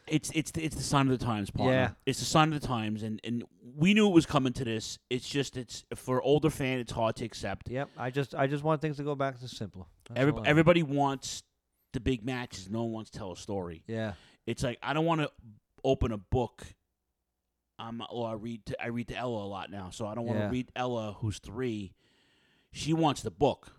It's 0.08 0.32
it's 0.34 0.52
the, 0.52 0.64
it's 0.64 0.76
the 0.76 0.84
sign 0.84 1.10
of 1.10 1.18
the 1.20 1.24
times, 1.26 1.50
partner. 1.52 1.74
Yeah. 1.74 1.90
It's 2.06 2.20
the 2.20 2.26
sign 2.26 2.54
of 2.54 2.60
the 2.62 2.66
times, 2.68 3.04
and 3.04 3.20
and 3.24 3.44
we 3.76 3.94
knew 3.94 4.08
it 4.08 4.14
was 4.14 4.26
coming 4.26 4.54
to 4.54 4.64
this. 4.66 5.00
It's 5.10 5.28
just 5.28 5.58
it's 5.58 5.84
for 5.96 6.22
older 6.22 6.50
fan, 6.50 6.80
it's 6.80 6.92
hard 6.92 7.16
to 7.18 7.26
accept. 7.26 7.70
Yep. 7.70 7.90
I 7.98 8.10
just 8.10 8.34
I 8.36 8.48
just 8.48 8.64
want 8.64 8.82
things 8.82 8.98
to 8.98 9.04
go 9.04 9.16
back 9.16 9.40
to 9.40 9.48
simpler. 9.48 9.86
That's 10.10 10.20
Every, 10.20 10.34
all 10.34 10.44
I- 10.44 10.48
everybody 10.48 10.84
wants 10.84 11.44
the 11.94 12.00
big 12.00 12.26
matches. 12.26 12.70
No 12.70 12.84
one 12.84 12.92
wants 12.94 13.10
to 13.12 13.18
tell 13.18 13.32
a 13.32 13.38
story. 13.38 13.84
Yeah. 13.88 14.14
It's 14.46 14.64
like 14.64 14.78
I 14.82 14.94
don't 14.94 15.06
want 15.06 15.22
to 15.22 15.32
open 15.84 16.12
a 16.12 16.18
book. 16.18 16.64
Um, 17.80 18.04
or 18.10 18.30
I 18.30 18.34
read 18.34 18.66
to, 18.68 18.84
I 18.84 18.88
read 18.88 19.08
to 19.10 19.16
Ella 19.16 19.46
a 19.46 19.48
lot 19.48 19.70
now, 19.70 19.90
so 19.92 20.08
I 20.08 20.16
don't 20.16 20.26
want 20.26 20.40
to 20.40 20.46
Yeah. 20.46 20.50
read 20.52 20.72
Ella, 20.76 21.16
who's 21.20 21.38
three. 21.38 21.94
She 22.72 22.92
wants 22.92 23.22
the 23.22 23.30
book. 23.30 23.72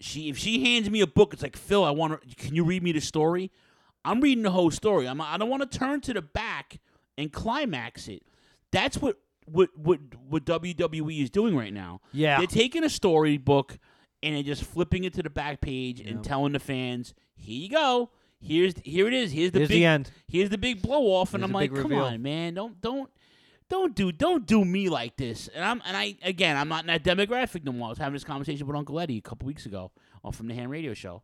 She 0.00 0.28
if 0.28 0.36
she 0.36 0.64
hands 0.64 0.90
me 0.90 1.00
a 1.02 1.06
book, 1.06 1.32
it's 1.32 1.42
like 1.42 1.56
Phil. 1.56 1.84
I 1.84 1.90
want 1.92 2.20
to. 2.28 2.34
Can 2.36 2.56
you 2.56 2.64
read 2.64 2.82
me 2.82 2.90
the 2.90 3.00
story? 3.00 3.52
I'm 4.04 4.20
reading 4.20 4.44
the 4.44 4.50
whole 4.50 4.70
story. 4.70 5.08
I'm. 5.08 5.20
I 5.20 5.36
don't 5.38 5.48
want 5.48 5.70
to 5.70 5.78
turn 5.78 6.00
to 6.02 6.12
the 6.14 6.22
back 6.22 6.78
and 7.16 7.32
climax 7.32 8.08
it. 8.08 8.22
That's 8.70 8.98
what 9.00 9.18
what 9.46 9.70
what 9.76 10.00
what 10.28 10.44
WWE 10.44 11.22
is 11.22 11.30
doing 11.30 11.56
right 11.56 11.72
now. 11.72 12.00
Yeah. 12.12 12.38
they're 12.38 12.46
taking 12.46 12.84
a 12.84 12.88
storybook 12.90 13.78
and 14.22 14.34
they're 14.34 14.42
just 14.42 14.64
flipping 14.64 15.04
it 15.04 15.14
to 15.14 15.22
the 15.22 15.30
back 15.30 15.60
page 15.60 16.00
and 16.00 16.24
telling 16.24 16.52
the 16.52 16.58
fans, 16.58 17.14
"Here 17.36 17.62
you 17.62 17.70
go. 17.70 18.10
Here's 18.40 18.74
here 18.84 19.06
it 19.06 19.14
is. 19.14 19.32
Here's 19.32 19.52
the 19.52 19.60
Here's 19.60 19.68
big 19.68 19.78
the 19.78 19.84
end. 19.84 20.10
Here's 20.28 20.50
the 20.50 20.58
big 20.58 20.82
blow 20.82 21.06
off." 21.06 21.34
And 21.34 21.42
Here's 21.42 21.50
I'm 21.50 21.54
like, 21.54 21.72
"Come 21.72 21.84
reveal." 21.84 22.04
on, 22.04 22.22
man. 22.22 22.54
Don't 22.54 22.80
don't 22.80 23.10
don't 23.70 23.94
do 23.94 24.12
don't 24.12 24.46
do 24.46 24.64
me 24.64 24.88
like 24.88 25.16
this." 25.16 25.48
And 25.48 25.64
I'm 25.64 25.82
and 25.86 25.96
I 25.96 26.16
again, 26.22 26.56
I'm 26.56 26.68
not 26.68 26.82
in 26.82 26.88
that 26.88 27.04
demographic 27.04 27.64
no 27.64 27.72
more. 27.72 27.86
I 27.86 27.90
was 27.90 27.98
having 27.98 28.14
this 28.14 28.24
conversation 28.24 28.66
with 28.66 28.76
Uncle 28.76 28.98
Eddie 29.00 29.18
a 29.18 29.22
couple 29.22 29.46
weeks 29.46 29.66
ago 29.66 29.92
on 30.22 30.32
from 30.32 30.48
the 30.48 30.54
Ham 30.54 30.70
Radio 30.70 30.94
Show. 30.94 31.22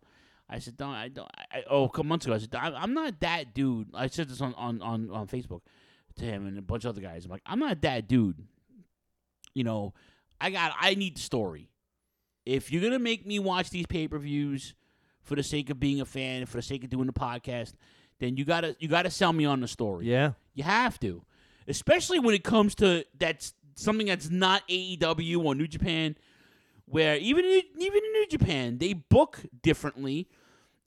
I 0.51 0.59
said, 0.59 0.77
"Don't 0.77 0.91
I 0.91 1.09
don't." 1.09 1.29
I, 1.53 1.63
oh, 1.71 1.85
a 1.85 1.89
couple 1.89 2.05
months 2.05 2.27
ago, 2.27 2.35
I 2.35 2.39
said, 2.39 2.55
"I'm 2.55 2.75
I'm 2.75 2.95
not 2.95 3.21
that 3.21 3.55
dude." 3.55 3.89
I 3.95 4.09
said 4.09 4.29
this 4.29 4.41
on 4.41 4.55
on 4.55 4.83
on, 4.83 5.11
on 5.11 5.29
Facebook 5.29 5.61
to 6.17 6.25
him 6.25 6.47
and 6.47 6.59
a 6.59 6.63
bunch 6.63 6.85
of 6.85 6.91
other 6.91 7.01
guys. 7.01 7.25
I'm 7.25 7.31
like, 7.31 7.43
"I'm 7.47 7.61
not 7.61 7.81
that 7.83 8.09
dude." 8.09 8.37
You 9.55 9.65
know, 9.65 9.95
I 10.41 10.51
got 10.51 10.75
I 10.79 10.95
need 10.95 11.17
the 11.17 11.21
story. 11.21 11.71
If 12.45 12.73
you're 12.73 12.83
gonna 12.83 12.99
make 12.99 13.27
me 13.27 13.39
watch 13.39 13.71
these 13.71 13.87
pay 13.87 14.09
per 14.09 14.19
views 14.19 14.75
for 15.23 15.37
the 15.37 15.43
sake 15.43 15.71
of 15.71 15.79
being 15.79 16.01
a 16.01 16.05
fan, 16.05 16.47
for 16.47 16.57
the 16.57 16.63
sake 16.63 16.83
of 16.83 16.91
doing 16.91 17.07
the 17.07 17.13
podcast, 17.13 17.75
then 18.19 18.37
you 18.37 18.45
gotta 18.45 18.77
you 18.81 18.89
gotta 18.89 19.11
sell 19.11 19.33
me 19.33 19.45
on 19.45 19.61
the 19.61 19.69
story. 19.69 20.07
Yeah. 20.07 20.33
You 20.55 20.65
have 20.65 20.99
to, 21.01 21.23
especially 21.69 22.19
when 22.19 22.35
it 22.35 22.45
comes 22.45 22.75
to 22.77 23.05
that's 23.19 23.55
something 23.77 24.07
that's 24.07 24.31
not 24.31 24.67
AEW 24.69 25.45
or 25.45 25.55
New 25.55 25.69
Japan, 25.69 26.17
where 26.87 27.17
even 27.17 27.45
even 27.45 27.71
in 27.79 28.13
New 28.13 28.27
Japan 28.29 28.79
they 28.79 28.93
book 28.95 29.41
differently, 29.63 30.29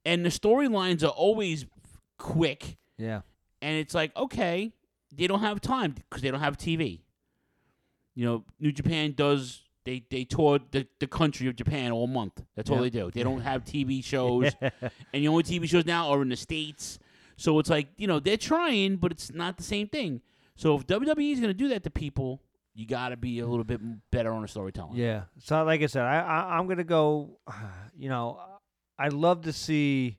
and 0.05 0.25
the 0.25 0.29
storylines 0.29 1.03
are 1.03 1.07
always 1.07 1.65
quick, 2.17 2.77
Yeah. 2.97 3.21
and 3.61 3.77
it's 3.77 3.93
like 3.93 4.15
okay, 4.15 4.71
they 5.15 5.27
don't 5.27 5.39
have 5.41 5.61
time 5.61 5.91
because 5.93 6.21
they 6.21 6.31
don't 6.31 6.39
have 6.39 6.57
TV. 6.57 7.01
You 8.15 8.25
know, 8.25 8.43
New 8.59 8.71
Japan 8.71 9.13
does. 9.15 9.61
They, 9.85 10.01
they 10.09 10.23
tour 10.23 10.59
the, 10.71 10.87
the 11.01 11.07
country 11.07 11.47
of 11.49 11.57
Japan 11.57 11.91
all 11.91 12.07
month. 12.07 12.41
That's 12.55 12.69
all 12.69 12.77
they 12.77 12.89
do. 12.89 13.11
They 13.11 13.21
don't 13.23 13.41
have 13.41 13.65
TV 13.65 14.01
shows, 14.13 14.51
and 14.61 14.71
the 15.11 15.27
only 15.27 15.43
TV 15.43 15.67
shows 15.67 15.85
now 15.85 16.09
are 16.09 16.21
in 16.21 16.29
the 16.29 16.37
states. 16.37 16.99
So 17.35 17.59
it's 17.59 17.69
like 17.69 17.87
you 17.97 18.07
know 18.07 18.19
they're 18.19 18.37
trying, 18.37 18.95
but 18.97 19.11
it's 19.11 19.33
not 19.33 19.57
the 19.57 19.63
same 19.63 19.87
thing. 19.89 20.21
So 20.55 20.77
if 20.77 20.87
WWE 20.87 21.33
is 21.33 21.39
going 21.39 21.49
to 21.49 21.53
do 21.57 21.67
that 21.69 21.83
to 21.83 21.89
people, 21.89 22.41
you 22.75 22.85
got 22.85 23.09
to 23.09 23.17
be 23.17 23.39
a 23.39 23.47
little 23.47 23.63
bit 23.65 23.81
better 24.11 24.31
on 24.31 24.43
the 24.43 24.47
storytelling. 24.47 24.95
Yeah. 24.95 25.23
So 25.39 25.61
like 25.65 25.81
I 25.81 25.87
said, 25.87 26.03
I, 26.03 26.19
I 26.21 26.57
I'm 26.57 26.67
gonna 26.67 26.83
go. 26.83 27.39
You 27.95 28.09
know, 28.09 28.39
I'd 28.99 29.13
love 29.13 29.41
to 29.43 29.53
see 29.53 30.17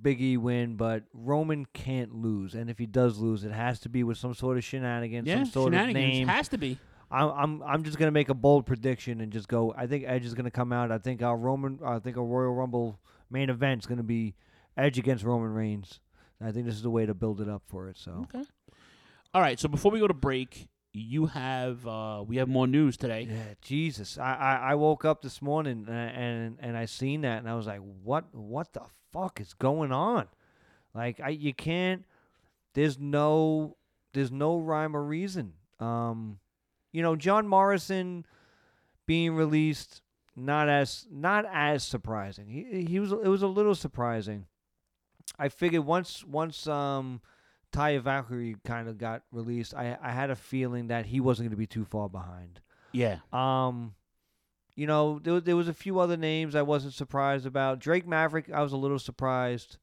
Big 0.00 0.20
E 0.20 0.36
win, 0.36 0.76
but 0.76 1.04
Roman 1.12 1.66
can't 1.72 2.14
lose, 2.14 2.54
and 2.54 2.70
if 2.70 2.78
he 2.78 2.86
does 2.86 3.18
lose, 3.18 3.44
it 3.44 3.52
has 3.52 3.80
to 3.80 3.88
be 3.88 4.02
with 4.04 4.18
some 4.18 4.34
sort 4.34 4.56
of 4.56 4.64
shenanigans, 4.64 5.26
Yeah, 5.28 5.44
some 5.44 5.52
sort 5.52 5.72
shenanigans. 5.72 6.04
of 6.04 6.10
name. 6.12 6.28
Has 6.28 6.48
to 6.48 6.58
be. 6.58 6.78
I'm 7.10 7.28
I'm 7.30 7.62
I'm 7.62 7.82
just 7.84 7.98
gonna 7.98 8.10
make 8.10 8.30
a 8.30 8.34
bold 8.34 8.64
prediction 8.64 9.20
and 9.20 9.30
just 9.32 9.48
go. 9.48 9.74
I 9.76 9.86
think 9.86 10.04
Edge 10.06 10.24
is 10.24 10.32
gonna 10.34 10.50
come 10.50 10.72
out. 10.72 10.90
I 10.90 10.98
think 10.98 11.22
our 11.22 11.36
Roman. 11.36 11.78
I 11.84 11.98
think 11.98 12.16
a 12.16 12.22
Royal 12.22 12.54
Rumble 12.54 12.98
main 13.30 13.50
event 13.50 13.82
is 13.82 13.86
gonna 13.86 14.02
be 14.02 14.34
Edge 14.78 14.98
against 14.98 15.22
Roman 15.24 15.52
Reigns. 15.52 16.00
I 16.40 16.52
think 16.52 16.64
this 16.66 16.74
is 16.74 16.82
the 16.82 16.90
way 16.90 17.04
to 17.06 17.12
build 17.14 17.40
it 17.42 17.48
up 17.48 17.62
for 17.66 17.88
it. 17.88 17.98
So 17.98 18.26
Okay. 18.34 18.44
All 19.34 19.42
right. 19.42 19.60
So 19.60 19.68
before 19.68 19.92
we 19.92 19.98
go 20.00 20.08
to 20.08 20.14
break, 20.14 20.68
you 20.92 21.26
have 21.26 21.86
uh, 21.86 22.22
we 22.26 22.36
have 22.36 22.48
more 22.48 22.66
news 22.66 22.96
today. 22.96 23.26
Yeah, 23.30 23.54
Jesus. 23.62 24.18
I, 24.18 24.34
I, 24.34 24.54
I 24.70 24.74
woke 24.74 25.04
up 25.04 25.22
this 25.22 25.40
morning 25.40 25.86
and, 25.88 26.16
and 26.16 26.58
and 26.60 26.76
I 26.76 26.84
seen 26.84 27.22
that 27.22 27.38
and 27.38 27.48
I 27.48 27.54
was 27.54 27.66
like, 27.66 27.80
what 28.02 28.34
what 28.34 28.72
the 28.72 28.82
fuck 29.12 29.40
is 29.40 29.54
going 29.54 29.92
on? 29.92 30.28
Like 30.94 31.20
I 31.20 31.30
you 31.30 31.54
can't 31.54 32.04
there's 32.74 32.98
no 32.98 33.76
there's 34.12 34.30
no 34.32 34.58
rhyme 34.58 34.96
or 34.96 35.02
reason. 35.02 35.54
Um 35.80 36.38
you 36.92 37.02
know, 37.02 37.16
John 37.16 37.48
Morrison 37.48 38.26
being 39.06 39.34
released 39.34 40.02
not 40.36 40.68
as 40.68 41.06
not 41.10 41.46
as 41.50 41.84
surprising. 41.84 42.48
He 42.48 42.84
he 42.84 43.00
was 43.00 43.12
it 43.12 43.28
was 43.28 43.42
a 43.42 43.48
little 43.48 43.74
surprising. 43.74 44.46
I 45.38 45.48
figured 45.48 45.86
once 45.86 46.22
once 46.24 46.66
um 46.66 47.22
Taya 47.72 48.00
Valkyrie 48.00 48.56
kind 48.64 48.88
of 48.88 48.98
got 48.98 49.22
released, 49.32 49.74
I 49.74 49.96
I 50.02 50.10
had 50.10 50.30
a 50.30 50.36
feeling 50.36 50.88
that 50.88 51.06
he 51.06 51.20
wasn't 51.20 51.46
going 51.46 51.52
to 51.52 51.56
be 51.56 51.66
too 51.66 51.84
far 51.84 52.08
behind. 52.08 52.60
Yeah. 52.92 53.18
Um, 53.32 53.94
you 54.74 54.86
know, 54.86 55.18
there 55.22 55.40
there 55.40 55.56
was 55.56 55.68
a 55.68 55.74
few 55.74 55.98
other 55.98 56.16
names 56.16 56.54
I 56.54 56.62
wasn't 56.62 56.94
surprised 56.94 57.46
about. 57.46 57.78
Drake 57.78 58.06
Maverick, 58.06 58.50
I 58.52 58.62
was 58.62 58.72
a 58.72 58.76
little 58.76 58.98
surprised. 58.98 59.78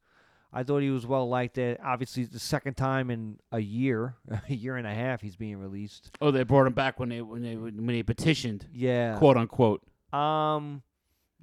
I 0.52 0.64
thought 0.64 0.80
he 0.80 0.90
was 0.90 1.06
well 1.06 1.30
liked. 1.30 1.56
There, 1.56 1.78
obviously, 1.84 2.26
the 2.26 2.40
second 2.40 2.76
time 2.76 3.12
in 3.12 3.40
a 3.52 3.60
year, 3.60 4.16
a 4.50 4.54
year 4.54 4.78
and 4.78 4.88
a 4.88 4.94
half, 4.94 5.22
he's 5.22 5.36
being 5.36 5.58
released. 5.58 6.12
Oh, 6.22 6.32
they 6.32 6.44
brought 6.44 6.68
him 6.68 6.74
back 6.74 7.00
when 7.00 7.10
they 7.10 7.22
when 7.22 7.42
they 7.42 7.56
when 7.56 7.86
they 7.86 8.04
petitioned. 8.04 8.66
Yeah, 8.74 9.18
Quote 9.18 9.38
unquote. 9.38 9.84
Um, 10.14 10.82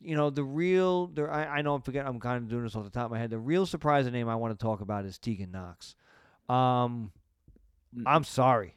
you 0.02 0.16
know, 0.16 0.30
the 0.30 0.44
real, 0.44 1.06
the, 1.06 1.24
I, 1.24 1.58
I 1.58 1.62
know 1.62 1.74
I'm 1.74 1.82
forgetting, 1.82 2.08
I'm 2.08 2.20
kind 2.20 2.42
of 2.42 2.48
doing 2.48 2.64
this 2.64 2.74
off 2.76 2.84
the 2.84 2.90
top 2.90 3.06
of 3.06 3.10
my 3.12 3.18
head. 3.18 3.30
The 3.30 3.38
real 3.38 3.64
surprising 3.64 4.12
name 4.12 4.28
I 4.28 4.34
want 4.36 4.58
to 4.58 4.62
talk 4.62 4.80
about 4.80 5.04
is 5.04 5.18
Tegan 5.18 5.52
Nox. 5.52 5.94
Um, 6.48 7.12
I'm 8.06 8.24
sorry, 8.24 8.76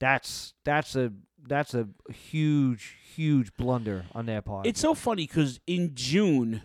that's 0.00 0.54
that's 0.64 0.96
a 0.96 1.12
that's 1.48 1.74
a 1.74 1.88
huge 2.12 2.96
huge 3.14 3.54
blunder 3.54 4.06
on 4.14 4.26
their 4.26 4.42
part. 4.42 4.66
It's 4.66 4.80
so 4.80 4.94
funny 4.94 5.26
because 5.26 5.60
in 5.66 5.94
June 5.94 6.62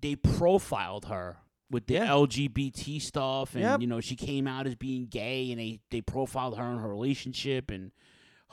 they 0.00 0.14
profiled 0.16 1.06
her 1.06 1.38
with 1.70 1.86
the 1.86 1.94
LGBT 1.96 3.00
stuff, 3.00 3.54
and 3.54 3.62
Yep. 3.62 3.80
you 3.80 3.86
know 3.86 4.00
she 4.00 4.16
came 4.16 4.46
out 4.46 4.66
as 4.66 4.74
being 4.74 5.06
gay, 5.06 5.50
and 5.50 5.60
they 5.60 5.80
they 5.90 6.00
profiled 6.00 6.56
her 6.58 6.64
and 6.64 6.80
her 6.80 6.88
relationship 6.88 7.70
and 7.70 7.92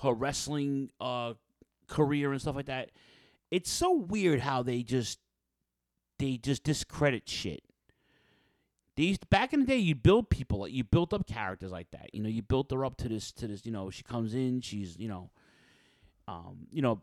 her 0.04 0.14
wrestling 0.14 0.90
uh, 1.02 1.34
career 1.88 2.32
and 2.32 2.42
stuff 2.42 2.56
like 2.56 2.66
that. 2.68 2.92
It's 3.52 3.72
so 3.72 3.94
weird 3.94 4.42
how 4.42 4.64
they 4.64 4.84
just 4.84 5.20
they 6.20 6.38
just 6.38 6.64
discredit 6.64 7.28
shit. 7.28 7.62
They 8.98 9.04
used 9.04 9.30
back 9.30 9.54
in 9.54 9.60
the 9.62 9.66
day, 9.66 9.78
you 9.78 9.94
build 9.96 10.30
people, 10.30 10.68
you 10.68 10.84
built 10.86 11.14
up 11.14 11.28
characters 11.28 11.72
like 11.72 11.92
that. 11.92 12.14
You 12.14 12.24
know, 12.24 12.30
you 12.30 12.42
built 12.42 12.72
her 12.72 12.86
up 12.86 12.96
to 12.98 13.10
this, 13.10 13.32
to 13.34 13.48
this. 13.48 13.66
You 13.66 13.72
know, 13.74 13.90
she 13.90 14.04
comes 14.04 14.34
in, 14.34 14.62
she's, 14.62 14.98
you 14.98 15.10
know, 15.10 15.32
um, 16.28 16.68
you 16.72 16.82
know, 16.82 17.02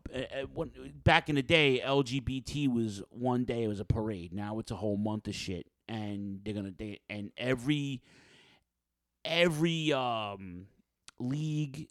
when, 0.55 0.71
back 1.05 1.29
in 1.29 1.35
the 1.37 1.43
day, 1.43 1.81
LGBT 1.85 2.67
was 2.73 3.03
one 3.11 3.45
day 3.45 3.63
it 3.65 3.69
was 3.69 3.79
a 3.79 3.85
parade. 3.85 4.33
Now 4.33 4.59
it's 4.59 4.71
a 4.73 4.77
whole 4.77 4.97
month 4.97 5.29
of 5.29 5.35
shit, 5.35 5.67
and 5.87 6.41
they're 6.45 6.55
gonna 6.55 6.73
they, 6.77 7.01
and 7.11 7.31
every 7.37 8.03
every 9.25 9.93
um 9.93 10.67
league, 11.19 11.89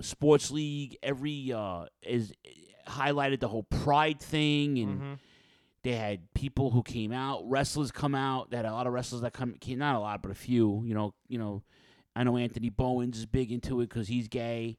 sports 0.00 0.50
league, 0.50 0.96
every 1.02 1.52
uh 1.52 1.86
is 2.02 2.32
highlighted 2.88 3.40
the 3.40 3.48
whole 3.48 3.64
pride 3.64 4.20
thing 4.20 4.78
and. 4.78 5.00
Mhm. 5.00 5.18
They 5.86 5.94
had 5.94 6.34
people 6.34 6.72
who 6.72 6.82
came 6.82 7.12
out, 7.12 7.48
wrestlers 7.48 7.92
come 7.92 8.16
out. 8.16 8.50
They 8.50 8.56
had 8.56 8.66
a 8.66 8.72
lot 8.72 8.88
of 8.88 8.92
wrestlers 8.92 9.22
that 9.22 9.32
come, 9.32 9.54
came 9.60 9.78
not 9.78 9.94
a 9.94 10.00
lot, 10.00 10.20
but 10.20 10.32
a 10.32 10.34
few. 10.34 10.82
You 10.84 10.94
know, 10.94 11.14
you 11.28 11.38
know, 11.38 11.62
I 12.16 12.24
know 12.24 12.36
Anthony 12.36 12.70
Bowens 12.70 13.16
is 13.16 13.24
big 13.24 13.52
into 13.52 13.80
it 13.80 13.88
because 13.88 14.08
he's 14.08 14.26
gay. 14.26 14.78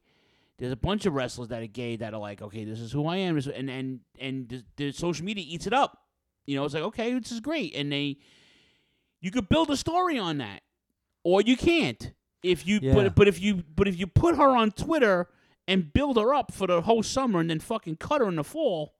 There's 0.58 0.70
a 0.70 0.76
bunch 0.76 1.06
of 1.06 1.14
wrestlers 1.14 1.48
that 1.48 1.62
are 1.62 1.66
gay 1.66 1.96
that 1.96 2.12
are 2.12 2.20
like, 2.20 2.42
okay, 2.42 2.62
this 2.64 2.78
is 2.78 2.92
who 2.92 3.06
I 3.06 3.16
am, 3.16 3.38
and 3.38 3.70
and 3.70 4.00
and 4.20 4.48
the, 4.50 4.64
the 4.76 4.92
social 4.92 5.24
media 5.24 5.46
eats 5.48 5.66
it 5.66 5.72
up. 5.72 5.96
You 6.44 6.56
know, 6.56 6.66
it's 6.66 6.74
like, 6.74 6.82
okay, 6.82 7.18
this 7.18 7.32
is 7.32 7.40
great, 7.40 7.74
and 7.74 7.90
they, 7.90 8.18
you 9.22 9.30
could 9.30 9.48
build 9.48 9.70
a 9.70 9.78
story 9.78 10.18
on 10.18 10.36
that, 10.36 10.60
or 11.24 11.40
you 11.40 11.56
can't. 11.56 12.12
If 12.42 12.66
you 12.66 12.80
Yeah. 12.82 12.92
but 12.92 13.14
but 13.14 13.28
if 13.28 13.40
you 13.40 13.64
but 13.74 13.88
if 13.88 13.98
you 13.98 14.08
put 14.08 14.36
her 14.36 14.54
on 14.54 14.72
Twitter 14.72 15.30
and 15.66 15.90
build 15.90 16.18
her 16.18 16.34
up 16.34 16.52
for 16.52 16.66
the 16.66 16.82
whole 16.82 17.02
summer 17.02 17.40
and 17.40 17.48
then 17.48 17.60
fucking 17.60 17.96
cut 17.96 18.20
her 18.20 18.28
in 18.28 18.36
the 18.36 18.44
fall, 18.44 18.97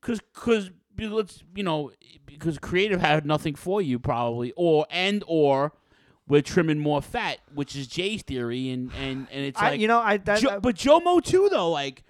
because 0.00 0.20
because 0.34 0.70
let's 0.98 1.42
you 1.54 1.62
know 1.62 1.92
because 2.24 2.58
creative 2.58 3.00
had 3.00 3.26
nothing 3.26 3.54
for 3.54 3.82
you 3.82 3.98
probably 3.98 4.52
or 4.56 4.86
and 4.90 5.22
or 5.26 5.72
we're 6.28 6.42
trimming 6.42 6.78
more 6.78 7.02
fat 7.02 7.38
which 7.54 7.76
is 7.76 7.86
Jay's 7.86 8.22
theory 8.22 8.70
and 8.70 8.90
and 9.00 9.26
and 9.30 9.44
it's 9.44 9.60
I- 9.60 9.70
like 9.70 9.80
you 9.80 9.88
know, 9.88 10.00
I- 10.00 10.16
that- 10.18 10.40
Jo- 10.40 10.50
I- 10.50 10.58
but 10.58 10.74
Jomo 10.76 11.22
too 11.22 11.48
though 11.50 11.70
like 11.70 12.02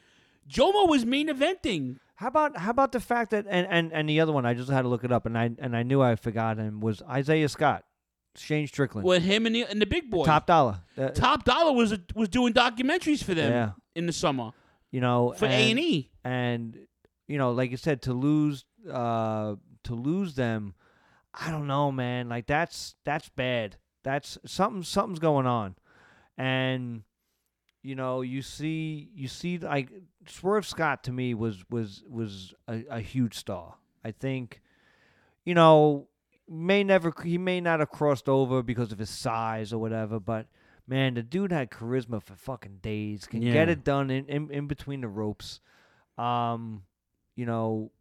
Jomo 0.48 0.88
was 0.88 1.04
main 1.04 1.28
eventing 1.28 1.98
How 2.14 2.28
about 2.28 2.56
how 2.56 2.70
about 2.70 2.92
the 2.92 3.00
fact 3.00 3.32
that 3.32 3.46
and, 3.48 3.66
and, 3.68 3.92
and 3.92 4.08
the 4.08 4.20
other 4.20 4.32
one 4.32 4.46
I 4.46 4.54
just 4.54 4.70
had 4.70 4.82
to 4.82 4.88
look 4.88 5.02
it 5.04 5.10
up 5.12 5.26
and 5.26 5.36
I 5.36 5.50
and 5.58 5.76
I 5.76 5.82
knew 5.82 6.00
I 6.00 6.14
forgot 6.16 6.58
him 6.58 6.80
was 6.80 7.02
Isaiah 7.02 7.48
Scott. 7.48 7.84
Shane 8.38 8.66
Strickland. 8.66 9.08
with 9.08 9.22
him 9.22 9.46
and 9.46 9.54
the, 9.56 9.62
and 9.64 9.80
the 9.80 9.86
big 9.86 10.10
boy. 10.10 10.24
Top 10.26 10.46
dollar. 10.46 10.80
Uh, 10.98 11.08
Top 11.08 11.44
Dollar 11.44 11.72
was 11.72 11.98
was 12.14 12.28
doing 12.28 12.52
documentaries 12.52 13.24
for 13.24 13.32
them 13.32 13.50
Yeah. 13.50 13.70
in 13.94 14.04
the 14.06 14.12
summer. 14.12 14.50
you 14.92 15.00
know, 15.00 15.34
For 15.38 15.46
A&E. 15.46 16.10
and 16.22 16.76
you 17.26 17.38
know, 17.38 17.52
like 17.52 17.70
you 17.70 17.76
said, 17.76 18.02
to 18.02 18.12
lose, 18.12 18.64
uh, 18.90 19.56
to 19.84 19.94
lose 19.94 20.34
them, 20.34 20.74
I 21.34 21.50
don't 21.50 21.66
know, 21.66 21.92
man. 21.92 22.28
Like 22.28 22.46
that's 22.46 22.94
that's 23.04 23.28
bad. 23.28 23.76
That's 24.02 24.38
something. 24.46 24.82
Something's 24.82 25.18
going 25.18 25.46
on, 25.46 25.76
and 26.38 27.02
you 27.82 27.94
know, 27.94 28.22
you 28.22 28.42
see, 28.42 29.10
you 29.14 29.28
see, 29.28 29.58
like 29.58 29.90
Swerve 30.26 30.66
Scott 30.66 31.04
to 31.04 31.12
me 31.12 31.34
was 31.34 31.64
was 31.70 32.02
was 32.08 32.54
a, 32.68 32.84
a 32.90 33.00
huge 33.00 33.34
star. 33.34 33.74
I 34.04 34.12
think, 34.12 34.60
you 35.44 35.54
know, 35.54 36.08
may 36.48 36.84
never 36.84 37.12
he 37.22 37.38
may 37.38 37.60
not 37.60 37.80
have 37.80 37.90
crossed 37.90 38.28
over 38.28 38.62
because 38.62 38.92
of 38.92 38.98
his 38.98 39.10
size 39.10 39.72
or 39.72 39.78
whatever, 39.78 40.18
but 40.18 40.46
man, 40.86 41.14
the 41.14 41.22
dude 41.22 41.52
had 41.52 41.70
charisma 41.70 42.22
for 42.22 42.34
fucking 42.34 42.78
days. 42.82 43.26
Can 43.26 43.40
get 43.40 43.68
it 43.68 43.84
done 43.84 44.10
in, 44.10 44.26
in, 44.26 44.50
in 44.50 44.66
between 44.66 45.00
the 45.00 45.08
ropes. 45.08 45.60
Um, 46.16 46.82
you 47.36 47.46
know, 47.46 47.92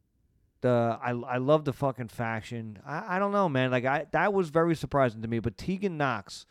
the 0.61 0.97
I 0.99 1.11
I 1.11 1.37
love 1.37 1.63
the 1.65 1.73
fucking 1.73 2.07
faction. 2.07 2.79
I, 2.85 3.17
I 3.17 3.19
don't 3.19 3.31
know, 3.31 3.47
man. 3.47 3.69
Like 3.69 3.85
I 3.85 4.07
that 4.11 4.33
was 4.33 4.49
very 4.49 4.75
surprising 4.75 5.21
to 5.21 5.27
me. 5.27 5.37
But 5.39 5.57
Tegan 5.57 5.97
Nox, 5.97 6.47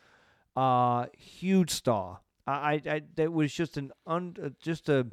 uh, 0.55 1.07
huge 1.17 1.71
star. 1.71 2.21
I 2.47 2.53
I, 2.53 2.83
I 2.87 3.03
that 3.17 3.33
was 3.33 3.53
just 3.53 3.77
an 3.77 3.91
un 4.07 4.37
uh, 4.43 4.51
just 4.61 4.89
a. 4.89 5.07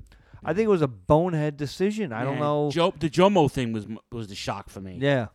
I 0.44 0.54
think 0.54 0.66
it 0.66 0.70
was 0.70 0.82
a 0.82 0.88
bonehead 0.88 1.58
decision. 1.58 2.12
I 2.12 2.24
don't 2.24 2.40
know. 2.40 2.70
Joe, 2.72 2.94
the 3.00 3.10
Jomo 3.10 3.50
thing 3.50 3.74
was 3.74 3.88
was 4.12 4.28
the 4.28 4.36
shock 4.36 4.70
for 4.70 4.82
me. 4.82 4.98
Yeah. 5.00 5.28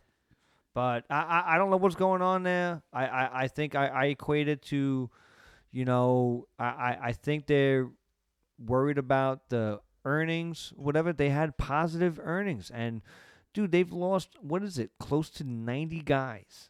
But 0.73 1.05
I, 1.09 1.21
I, 1.21 1.55
I 1.55 1.57
don't 1.57 1.71
know 1.71 1.77
what's 1.77 1.95
going 1.95 2.21
on 2.21 2.43
there. 2.43 2.83
I, 2.93 3.07
I, 3.07 3.29
I 3.43 3.47
think 3.47 3.73
I, 3.73 3.87
I 3.87 4.05
equate 4.05 4.47
it 4.47 4.61
to, 4.65 5.09
you 5.71 5.85
know, 5.85 6.47
I, 6.59 6.65
I, 6.65 6.99
I 7.05 7.11
think 7.13 7.47
they're 7.47 7.89
worried 8.63 8.99
about 8.99 9.49
the 9.49 9.79
earnings, 10.07 10.71
whatever. 10.75 11.11
They 11.13 11.29
had 11.29 11.57
positive 11.57 12.19
earnings. 12.23 12.71
And, 12.73 13.01
dude, 13.53 13.71
they've 13.71 13.91
lost, 13.91 14.29
what 14.41 14.63
is 14.63 14.77
it, 14.77 14.91
close 14.99 15.29
to 15.31 15.43
90 15.43 16.01
guys 16.01 16.69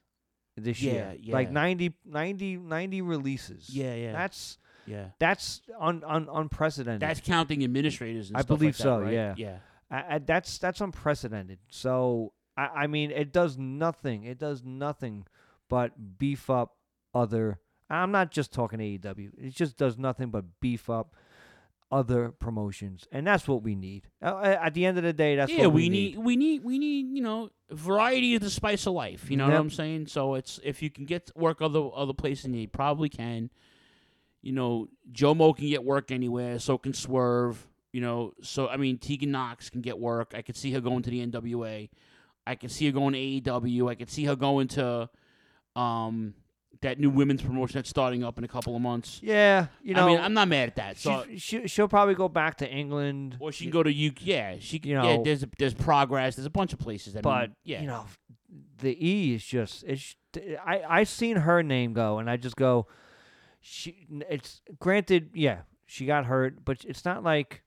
this 0.56 0.82
year. 0.82 1.16
Yeah, 1.22 1.34
Like 1.34 1.48
yeah. 1.50 1.54
90, 1.54 1.94
90, 2.06 2.58
90 2.58 3.02
releases. 3.02 3.70
Yeah, 3.70 3.94
yeah. 3.96 4.12
That's, 4.12 4.58
Yeah. 4.86 5.10
that's 5.20 5.62
un, 5.80 6.04
un, 6.06 6.28
unprecedented. 6.32 7.02
That's 7.02 7.22
counting 7.22 7.64
administrators 7.64 8.30
and 8.30 8.38
I 8.38 8.42
stuff 8.42 8.48
believe 8.58 8.70
like 8.72 8.78
that, 8.78 8.84
so. 8.84 9.00
right? 9.02 9.14
Yeah, 9.14 9.34
Yeah. 9.38 9.58
I, 9.90 10.16
I, 10.16 10.18
that's 10.20 10.58
that's 10.58 10.82
unprecedented. 10.82 11.60
So 11.70 12.34
I, 12.58 12.66
I 12.84 12.88
mean, 12.88 13.10
it 13.12 13.32
does 13.32 13.58
nothing. 13.58 14.24
It 14.26 14.38
does 14.38 14.62
nothing 14.64 15.26
but 15.70 16.18
beef 16.20 16.50
up 16.50 16.76
other. 17.14 17.60
I'm 17.90 18.12
not 18.12 18.32
just 18.32 18.52
talking 18.52 18.80
AEW. 18.80 19.32
It 19.38 19.52
just 19.56 19.78
does 19.78 19.98
nothing 19.98 20.30
but 20.30 20.44
beef 20.60 20.90
up 20.90 21.16
other 21.92 22.30
promotions, 22.30 23.08
and 23.12 23.26
that's 23.26 23.48
what 23.48 23.64
we 23.64 23.76
need. 23.76 24.08
At 24.22 24.74
the 24.74 24.86
end 24.86 24.98
of 24.98 25.04
the 25.04 25.14
day, 25.14 25.36
that's 25.36 25.52
yeah, 25.52 25.66
what 25.66 25.74
we, 25.74 25.84
we 25.84 25.90
need 25.90 26.18
we 26.18 26.36
need 26.36 26.64
we 26.64 26.80
need 26.80 27.08
you 27.16 27.22
know 27.22 27.50
variety 27.70 28.34
is 28.34 28.42
the 28.42 28.50
spice 28.50 28.86
of 28.86 28.94
life. 28.94 29.30
You 29.30 29.38
know 29.38 29.48
what 29.48 29.56
I'm 29.56 29.70
saying? 29.70 30.08
So 30.08 30.36
it's 30.36 30.60
if 30.64 30.82
you 30.82 30.90
can 30.90 31.06
get 31.06 31.32
work 31.36 31.62
other 31.62 31.90
other 31.96 32.14
places, 32.14 32.46
and 32.46 32.56
you 32.56 32.68
probably 32.68 33.10
can. 33.10 33.50
You 34.44 34.54
know, 34.54 34.88
Joe 35.12 35.34
Mo 35.34 35.52
can 35.52 35.68
get 35.68 35.84
work 35.84 36.12
anywhere. 36.12 36.60
So 36.60 36.78
can 36.78 36.94
Swerve. 36.94 37.68
You 37.92 38.02
know, 38.02 38.34
so 38.42 38.68
I 38.68 38.78
mean, 38.78 38.98
Tegan 38.98 39.32
Nox 39.32 39.70
can 39.70 39.82
get 39.82 39.98
work. 39.98 40.34
I 40.36 40.42
could 40.42 40.56
see 40.56 40.72
her 40.74 40.82
going 40.82 41.04
to 41.04 41.10
the 41.10 41.26
NWA. 41.26 41.90
I 42.46 42.56
could 42.56 42.72
see 42.72 42.86
her 42.86 42.92
going 42.92 43.14
to 43.14 43.52
AEW. 43.52 43.90
I 43.90 43.96
could 43.96 44.10
see 44.10 44.26
her 44.26 44.36
going 44.36 44.68
to 44.70 45.10
um 45.76 46.34
that 46.82 46.99
new 46.99 47.09
women's 47.09 47.41
promotion 47.41 47.78
that's 47.78 47.89
starting 47.89 48.24
up 48.24 48.38
in 48.38 48.43
a 48.43 48.47
couple 48.47 48.76
of 48.76 48.82
months. 48.82 49.20
Yeah, 49.24 49.68
you 49.82 49.93
know, 49.93 50.05
I 50.05 50.07
mean, 50.07 50.20
I'm 50.20 50.34
not 50.34 50.47
mad 50.47 50.70
at 50.70 50.76
that. 50.76 50.97
So 50.97 51.26
she, 51.30 51.38
she, 51.38 51.68
she'll 51.68 51.88
probably 51.88 52.15
go 52.15 52.30
back 52.30 52.57
to 52.57 52.70
England. 52.70 53.38
or 53.39 53.51
she 53.51 53.65
can 53.65 53.72
go 53.72 53.84
to 53.84 53.89
UK. 53.89 54.18
Yeah, 54.20 54.55
she 54.59 54.80
can. 54.80 54.89
You 54.89 54.95
know, 54.97 55.09
yeah, 55.09 55.18
there's 55.24 55.45
there's 55.57 55.74
progress. 55.74 56.36
There's 56.36 56.45
a 56.45 56.51
bunch 56.51 56.74
of 56.74 56.80
places. 56.80 57.15
I 57.15 57.22
but 57.22 57.41
mean, 57.49 57.55
yeah, 57.63 57.82
you 57.82 57.88
know, 57.88 58.05
the 58.80 59.07
E 59.07 59.36
is 59.36 59.43
just 59.43 59.84
it's. 59.88 60.15
I 60.65 60.82
I've 60.88 61.09
seen 61.09 61.38
her 61.38 61.63
name 61.63 61.93
go, 61.93 62.20
and 62.20 62.30
I 62.30 62.38
just 62.38 62.55
go, 62.55 62.88
she. 63.59 64.07
It's 64.30 64.61
granted, 64.80 65.32
yeah, 65.34 65.61
she 65.86 66.05
got 66.05 66.26
hurt, 66.26 66.63
but 66.63 66.84
it's 66.86 67.05
not 67.05 67.24
like 67.24 67.63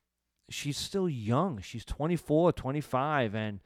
she's 0.49 0.77
still 0.77 1.09
young. 1.09 1.59
She's 1.61 1.85
24, 1.85 2.53
25, 2.53 3.35
and 3.35 3.59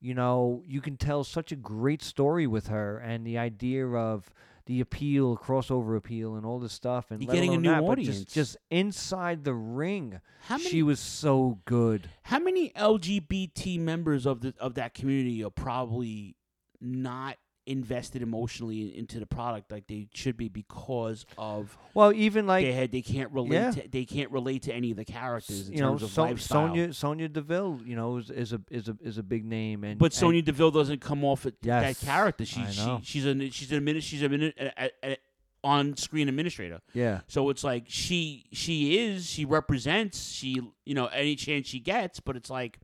you 0.00 0.14
know 0.14 0.62
you 0.66 0.80
can 0.80 0.96
tell 0.96 1.24
such 1.24 1.52
a 1.52 1.56
great 1.56 2.02
story 2.02 2.46
with 2.46 2.66
her, 2.66 2.98
and 2.98 3.26
the 3.26 3.38
idea 3.38 3.86
of 3.86 4.30
the 4.66 4.80
appeal, 4.80 5.36
crossover 5.36 5.96
appeal, 5.96 6.34
and 6.34 6.46
all 6.46 6.58
this 6.58 6.72
stuff, 6.72 7.10
and 7.10 7.22
You're 7.22 7.32
getting 7.32 7.54
a 7.54 7.58
new 7.58 7.70
that, 7.70 7.82
audience. 7.82 8.24
Just, 8.24 8.34
just 8.34 8.56
inside 8.70 9.44
the 9.44 9.54
ring, 9.54 10.20
How 10.46 10.58
she 10.58 10.82
was 10.82 11.00
so 11.00 11.58
good. 11.64 12.08
How 12.22 12.38
many 12.38 12.70
LGBT 12.70 13.78
members 13.80 14.26
of 14.26 14.40
the 14.40 14.54
of 14.58 14.74
that 14.74 14.94
community 14.94 15.42
are 15.44 15.50
probably 15.50 16.36
not 16.80 17.36
invested 17.66 18.22
emotionally 18.22 18.96
into 18.96 19.20
the 19.20 19.26
product 19.26 19.70
like 19.70 19.86
they 19.86 20.08
should 20.14 20.36
be 20.36 20.48
because 20.48 21.24
of 21.38 21.78
Well, 21.94 22.12
even 22.12 22.46
like 22.46 22.64
they 22.64 22.72
had 22.72 22.90
they 22.90 23.02
can't 23.02 23.30
relate 23.30 23.52
Yeah. 23.52 23.70
to, 23.70 23.88
they 23.88 24.04
can't 24.04 24.30
relate 24.30 24.62
to 24.62 24.72
any 24.74 24.90
of 24.90 24.96
the 24.96 25.04
characters 25.04 25.68
in 25.68 25.74
you 25.74 25.80
know, 25.80 25.90
terms 25.90 26.02
of 26.02 26.10
so. 26.10 26.36
Sonya 26.36 26.92
Sonya 26.92 27.28
Deville, 27.28 27.80
you 27.84 27.94
know, 27.94 28.16
is, 28.16 28.30
is 28.30 28.52
a 28.52 28.60
is 28.70 28.88
a 28.88 28.96
is 29.00 29.18
a 29.18 29.22
big 29.22 29.44
name, 29.44 29.84
and 29.84 29.98
but 29.98 30.12
Sonya 30.12 30.42
Deville 30.42 30.72
doesn't 30.72 31.00
come 31.00 31.24
off 31.24 31.46
at 31.46 31.54
Yes, 31.62 32.00
that 32.00 32.06
character. 32.06 32.44
She, 32.44 32.64
she 32.70 32.98
she's 33.02 33.26
a 33.26 33.50
she's 33.50 33.70
a 33.72 33.80
minute 33.80 34.02
she's 34.02 34.22
a 34.22 34.28
minute 34.28 34.54
a, 34.58 34.90
a, 35.04 35.16
on 35.64 35.96
screen 35.96 36.28
administrator. 36.28 36.80
Yeah. 36.92 37.20
So 37.28 37.48
it's 37.50 37.62
like 37.62 37.84
she 37.86 38.46
she 38.52 38.98
is 38.98 39.26
she 39.28 39.44
represents 39.44 40.30
she 40.32 40.60
you 40.84 40.94
know 40.94 41.06
any 41.06 41.36
chance 41.36 41.68
she 41.68 41.78
gets, 41.78 42.18
but 42.18 42.36
it's 42.36 42.50
like 42.50 42.80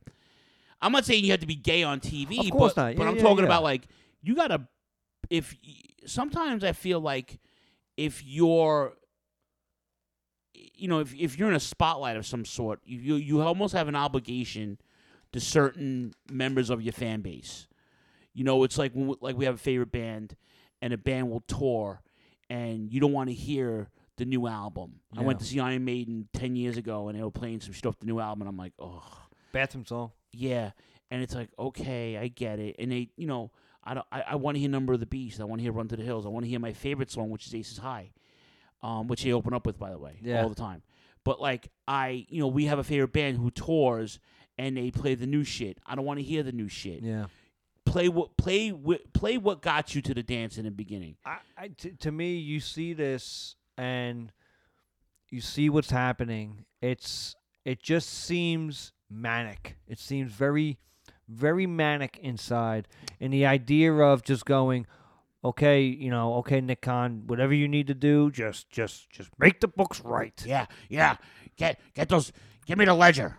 I'm 0.81 0.91
not 0.93 1.05
saying 1.05 1.25
you 1.25 1.31
have 1.31 1.41
to 1.41 1.47
be 1.47 1.55
gay 1.55 1.83
on 1.83 1.99
TV, 1.99 2.49
but 2.57 2.77
not. 2.77 2.95
but 2.95 3.05
I'm 3.07 3.17
yeah, 3.17 3.21
talking 3.21 3.39
yeah. 3.39 3.45
about 3.45 3.63
like 3.63 3.87
you 4.21 4.35
gotta 4.35 4.67
if 5.29 5.55
sometimes 6.05 6.63
I 6.63 6.71
feel 6.73 6.99
like 6.99 7.39
if 7.97 8.23
you're 8.25 8.93
you 10.53 10.87
know 10.87 10.99
if 10.99 11.13
if 11.13 11.37
you're 11.37 11.49
in 11.49 11.55
a 11.55 11.59
spotlight 11.59 12.17
of 12.17 12.25
some 12.25 12.45
sort, 12.45 12.79
you 12.83 12.99
you, 12.99 13.15
you 13.15 13.41
almost 13.41 13.73
have 13.73 13.87
an 13.87 13.95
obligation 13.95 14.79
to 15.31 15.39
certain 15.39 16.13
members 16.31 16.69
of 16.69 16.81
your 16.81 16.93
fan 16.93 17.21
base. 17.21 17.67
You 18.33 18.43
know, 18.43 18.63
it's 18.63 18.77
like 18.77 18.93
when 18.93 19.07
we, 19.07 19.15
like 19.21 19.37
we 19.37 19.45
have 19.45 19.55
a 19.55 19.59
favorite 19.59 19.91
band, 19.91 20.35
and 20.81 20.93
a 20.93 20.97
band 20.97 21.29
will 21.29 21.41
tour, 21.41 22.01
and 22.49 22.91
you 22.91 22.99
don't 22.99 23.11
want 23.11 23.29
to 23.29 23.35
hear 23.35 23.89
the 24.17 24.25
new 24.25 24.47
album. 24.47 25.01
I 25.17 25.21
went 25.21 25.39
to 25.39 25.45
see 25.45 25.59
Iron 25.59 25.85
Maiden 25.85 26.27
ten 26.33 26.55
years 26.55 26.77
ago, 26.77 27.09
and 27.09 27.17
they 27.17 27.23
were 27.23 27.31
playing 27.31 27.61
some 27.61 27.73
shit 27.73 27.85
off 27.85 27.99
the 27.99 28.05
new 28.05 28.19
album, 28.19 28.41
and 28.43 28.49
I'm 28.49 28.57
like, 28.57 28.73
oh, 28.79 29.03
bathroom 29.51 29.85
song. 29.85 30.11
yeah. 30.31 30.71
And 31.11 31.23
it's 31.23 31.33
like, 31.33 31.49
okay, 31.57 32.17
I 32.17 32.27
get 32.27 32.59
it. 32.59 32.75
And 32.77 32.91
they, 32.91 33.09
you 33.17 33.25
know, 33.25 33.49
I 33.83 33.93
don't, 33.93 34.05
I, 34.11 34.21
I 34.31 34.35
want 34.35 34.55
to 34.55 34.59
hear 34.59 34.69
Number 34.69 34.93
of 34.93 34.99
the 34.99 35.05
Beast. 35.05 35.39
I 35.39 35.45
want 35.45 35.59
to 35.59 35.63
hear 35.63 35.71
Run 35.71 35.87
to 35.87 35.95
the 35.95 36.03
Hills. 36.03 36.25
I 36.25 36.29
want 36.29 36.45
to 36.45 36.49
hear 36.49 36.59
my 36.59 36.73
favorite 36.73 37.09
song, 37.11 37.29
which 37.29 37.47
is 37.47 37.55
Aces 37.55 37.77
High, 37.77 38.11
um, 38.83 39.07
which 39.07 39.23
they 39.23 39.31
open 39.31 39.53
up 39.53 39.65
with, 39.65 39.79
by 39.79 39.89
the 39.91 39.97
way, 39.97 40.19
Yeah. 40.21 40.43
all 40.43 40.49
the 40.49 40.55
time. 40.55 40.81
But 41.23 41.39
like, 41.41 41.69
I, 41.87 42.25
you 42.29 42.39
know, 42.39 42.47
we 42.47 42.65
have 42.65 42.79
a 42.79 42.83
favorite 42.83 43.13
band 43.13 43.37
who 43.37 43.51
tours 43.51 44.19
and 44.57 44.75
they 44.77 44.91
play 44.91 45.15
the 45.15 45.27
new 45.27 45.43
shit. 45.43 45.77
I 45.85 45.95
don't 45.95 46.05
want 46.05 46.19
to 46.19 46.23
hear 46.23 46.43
the 46.43 46.51
new 46.51 46.67
shit. 46.67 47.01
Yeah. 47.01 47.25
Play 47.85 48.09
what, 48.09 48.37
play 48.37 48.69
what, 48.69 49.13
play 49.13 49.37
what 49.37 49.61
got 49.61 49.95
you 49.95 50.01
to 50.03 50.13
the 50.13 50.21
dance 50.23 50.57
in 50.57 50.65
the 50.65 50.71
beginning. 50.71 51.15
I, 51.25 51.37
I 51.57 51.67
t- 51.69 51.91
to 52.01 52.11
me, 52.11 52.35
you 52.37 52.59
see 52.59 52.93
this 52.93 53.55
and 53.77 54.31
you 55.29 55.41
see 55.41 55.69
what's 55.69 55.89
happening. 55.89 56.65
It's 56.81 57.35
it 57.65 57.81
just 57.81 58.09
seems 58.09 58.93
manic. 59.09 59.77
It 59.87 59.99
seems 59.99 60.31
very, 60.31 60.77
very 61.29 61.65
manic 61.67 62.17
inside, 62.21 62.87
and 63.19 63.31
the 63.33 63.45
idea 63.45 63.93
of 63.93 64.23
just 64.23 64.45
going, 64.45 64.85
okay, 65.43 65.81
you 65.81 66.09
know, 66.09 66.35
okay, 66.35 66.59
Nick 66.61 66.81
Khan, 66.81 67.23
whatever 67.27 67.53
you 67.53 67.67
need 67.67 67.87
to 67.87 67.93
do, 67.93 68.31
just 68.31 68.69
just 68.69 69.09
just 69.09 69.29
make 69.39 69.59
the 69.61 69.67
books 69.67 70.01
right. 70.01 70.41
Yeah, 70.45 70.65
yeah. 70.89 71.17
Get, 71.57 71.79
get 71.93 72.09
those. 72.09 72.31
Give 72.65 72.77
me 72.77 72.85
the 72.85 72.93
ledger. 72.93 73.37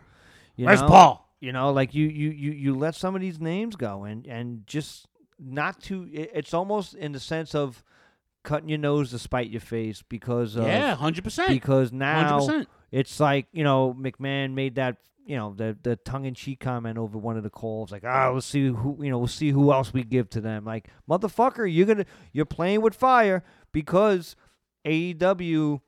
You 0.56 0.66
Where's 0.66 0.80
know? 0.82 0.88
Paul? 0.88 1.34
You 1.40 1.52
know, 1.52 1.72
like 1.72 1.94
you 1.94 2.06
you 2.06 2.30
you 2.30 2.50
you 2.52 2.74
let 2.74 2.94
some 2.94 3.14
of 3.14 3.20
these 3.22 3.40
names 3.40 3.76
go 3.76 4.04
and 4.04 4.26
and 4.26 4.66
just 4.66 5.06
not 5.38 5.80
to. 5.84 6.08
it- 6.12 6.30
It's 6.34 6.52
almost 6.54 6.94
in 6.94 7.12
the 7.12 7.20
sense 7.20 7.54
of 7.54 7.82
cutting 8.42 8.68
your 8.68 8.78
nose 8.78 9.10
to 9.10 9.18
spite 9.18 9.50
your 9.50 9.60
face 9.60 10.02
because 10.02 10.56
of 10.56 10.64
Yeah, 10.66 10.96
100%. 10.96 11.48
Because 11.48 11.92
now 11.92 12.40
100%. 12.40 12.66
it's 12.90 13.20
like 13.20 13.46
you 13.52 13.64
know 13.64 13.94
McMahon 13.98 14.52
made 14.54 14.74
that 14.76 14.96
you 15.30 15.36
know 15.36 15.54
the 15.56 15.76
the 15.84 15.94
tongue 15.94 16.24
in 16.24 16.34
cheek 16.34 16.58
comment 16.58 16.98
over 16.98 17.16
one 17.16 17.36
of 17.36 17.44
the 17.44 17.50
calls 17.50 17.92
like 17.92 18.02
ah 18.04 18.30
let's 18.30 18.46
see 18.46 18.66
who 18.66 18.98
you 19.00 19.10
know 19.10 19.18
we'll 19.18 19.28
see 19.28 19.50
who 19.50 19.72
else 19.72 19.92
we 19.92 20.02
give 20.02 20.28
to 20.28 20.40
them 20.40 20.64
like 20.64 20.88
motherfucker 21.08 21.72
you're 21.72 21.86
gonna 21.86 22.04
you're 22.32 22.44
playing 22.44 22.80
with 22.80 22.96
fire 22.96 23.44
because 23.70 24.34
AEW 24.84 25.80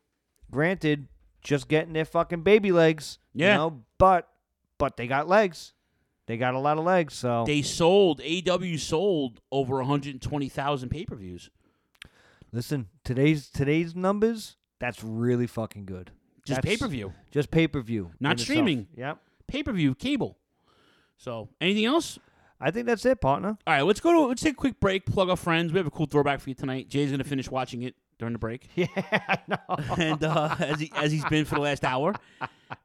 granted 0.50 1.08
just 1.42 1.66
getting 1.66 1.92
their 1.92 2.04
fucking 2.04 2.42
baby 2.42 2.70
legs 2.70 3.18
Yeah. 3.34 3.52
you 3.52 3.58
know 3.58 3.82
but 3.98 4.28
but 4.78 4.96
they 4.96 5.08
got 5.08 5.26
legs 5.26 5.74
they 6.26 6.36
got 6.36 6.54
a 6.54 6.58
lot 6.60 6.78
of 6.78 6.84
legs 6.84 7.14
so 7.14 7.42
They 7.44 7.62
sold 7.62 8.20
AEW 8.20 8.78
sold 8.78 9.40
over 9.50 9.78
120,000 9.78 10.88
pay 10.88 11.04
per 11.04 11.16
views. 11.16 11.50
Listen, 12.52 12.86
today's 13.02 13.48
today's 13.50 13.96
numbers, 13.96 14.56
that's 14.78 15.02
really 15.02 15.48
fucking 15.48 15.84
good. 15.86 16.12
Just 16.44 16.62
pay-per-view. 16.62 17.12
Just 17.30 17.50
pay 17.50 17.66
per 17.68 17.80
view. 17.80 18.10
Not 18.20 18.40
streaming. 18.40 18.88
Yep. 18.96 19.18
Pay 19.52 19.62
per 19.62 19.72
view 19.72 19.94
cable. 19.94 20.38
So 21.18 21.50
anything 21.60 21.84
else? 21.84 22.18
I 22.58 22.70
think 22.70 22.86
that's 22.86 23.04
it, 23.04 23.20
partner. 23.20 23.58
All 23.66 23.74
right, 23.74 23.82
let's 23.82 24.00
go 24.00 24.10
to 24.12 24.20
let's 24.28 24.40
take 24.40 24.54
a 24.54 24.56
quick 24.56 24.80
break. 24.80 25.04
Plug 25.04 25.28
our 25.28 25.36
friends. 25.36 25.74
We 25.74 25.78
have 25.78 25.86
a 25.86 25.90
cool 25.90 26.06
throwback 26.06 26.40
for 26.40 26.48
you 26.48 26.54
tonight. 26.54 26.88
Jay's 26.88 27.10
gonna 27.10 27.22
finish 27.22 27.50
watching 27.50 27.82
it 27.82 27.94
during 28.18 28.32
the 28.32 28.38
break. 28.38 28.66
Yeah, 28.76 28.86
I 28.96 29.38
know. 29.46 29.76
and 29.98 30.24
uh, 30.24 30.56
as 30.58 30.80
he 30.80 30.90
as 30.96 31.12
he's 31.12 31.24
been 31.26 31.44
for 31.44 31.56
the 31.56 31.60
last 31.60 31.84
hour. 31.84 32.14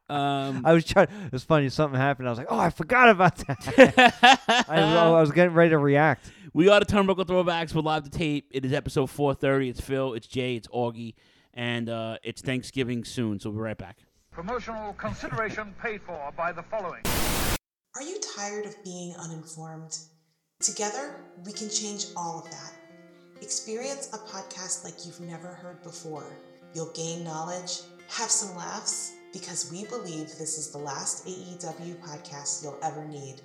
Um, 0.09 0.61
I 0.65 0.73
was 0.73 0.83
trying. 0.83 1.07
It 1.25 1.31
was 1.31 1.45
funny. 1.45 1.69
Something 1.69 2.01
happened. 2.01 2.27
I 2.27 2.31
was 2.31 2.37
like, 2.37 2.47
"Oh, 2.49 2.59
I 2.59 2.69
forgot 2.69 3.07
about 3.11 3.37
that." 3.47 4.65
I, 4.67 4.81
was, 4.81 4.95
I 4.95 5.21
was 5.21 5.31
getting 5.31 5.53
ready 5.53 5.69
to 5.69 5.77
react. 5.77 6.29
We 6.53 6.67
are 6.67 6.81
the 6.81 6.85
Turnbuckle 6.85 7.25
Throwbacks. 7.25 7.73
We're 7.73 7.81
live 7.81 8.03
to 8.03 8.09
tape. 8.09 8.49
It 8.51 8.65
is 8.65 8.73
episode 8.73 9.09
430. 9.09 9.69
It's 9.69 9.79
Phil, 9.79 10.15
it's 10.15 10.27
Jay, 10.27 10.57
it's 10.57 10.67
Augie, 10.67 11.13
and 11.53 11.87
uh, 11.87 12.17
it's 12.23 12.41
Thanksgiving 12.41 13.05
soon, 13.05 13.39
so 13.39 13.51
we'll 13.51 13.59
be 13.59 13.63
right 13.63 13.77
back. 13.77 13.99
Promotional 14.37 14.93
consideration 14.93 15.73
paid 15.81 15.99
for 16.03 16.31
by 16.37 16.51
the 16.51 16.61
following. 16.61 17.01
Are 17.95 18.03
you 18.03 18.19
tired 18.35 18.67
of 18.67 18.83
being 18.83 19.15
uninformed? 19.15 19.97
Together, 20.59 21.15
we 21.43 21.51
can 21.51 21.71
change 21.71 22.05
all 22.15 22.37
of 22.37 22.51
that. 22.51 22.71
Experience 23.41 24.13
a 24.13 24.19
podcast 24.19 24.83
like 24.83 25.07
you've 25.07 25.21
never 25.21 25.47
heard 25.47 25.81
before. 25.81 26.27
You'll 26.75 26.93
gain 26.93 27.23
knowledge, 27.23 27.81
have 28.09 28.29
some 28.29 28.55
laughs, 28.55 29.13
because 29.33 29.71
we 29.71 29.85
believe 29.85 30.27
this 30.27 30.59
is 30.59 30.69
the 30.69 30.77
last 30.77 31.25
AEW 31.25 31.95
podcast 31.95 32.61
you'll 32.61 32.77
ever 32.83 33.07
need. 33.07 33.41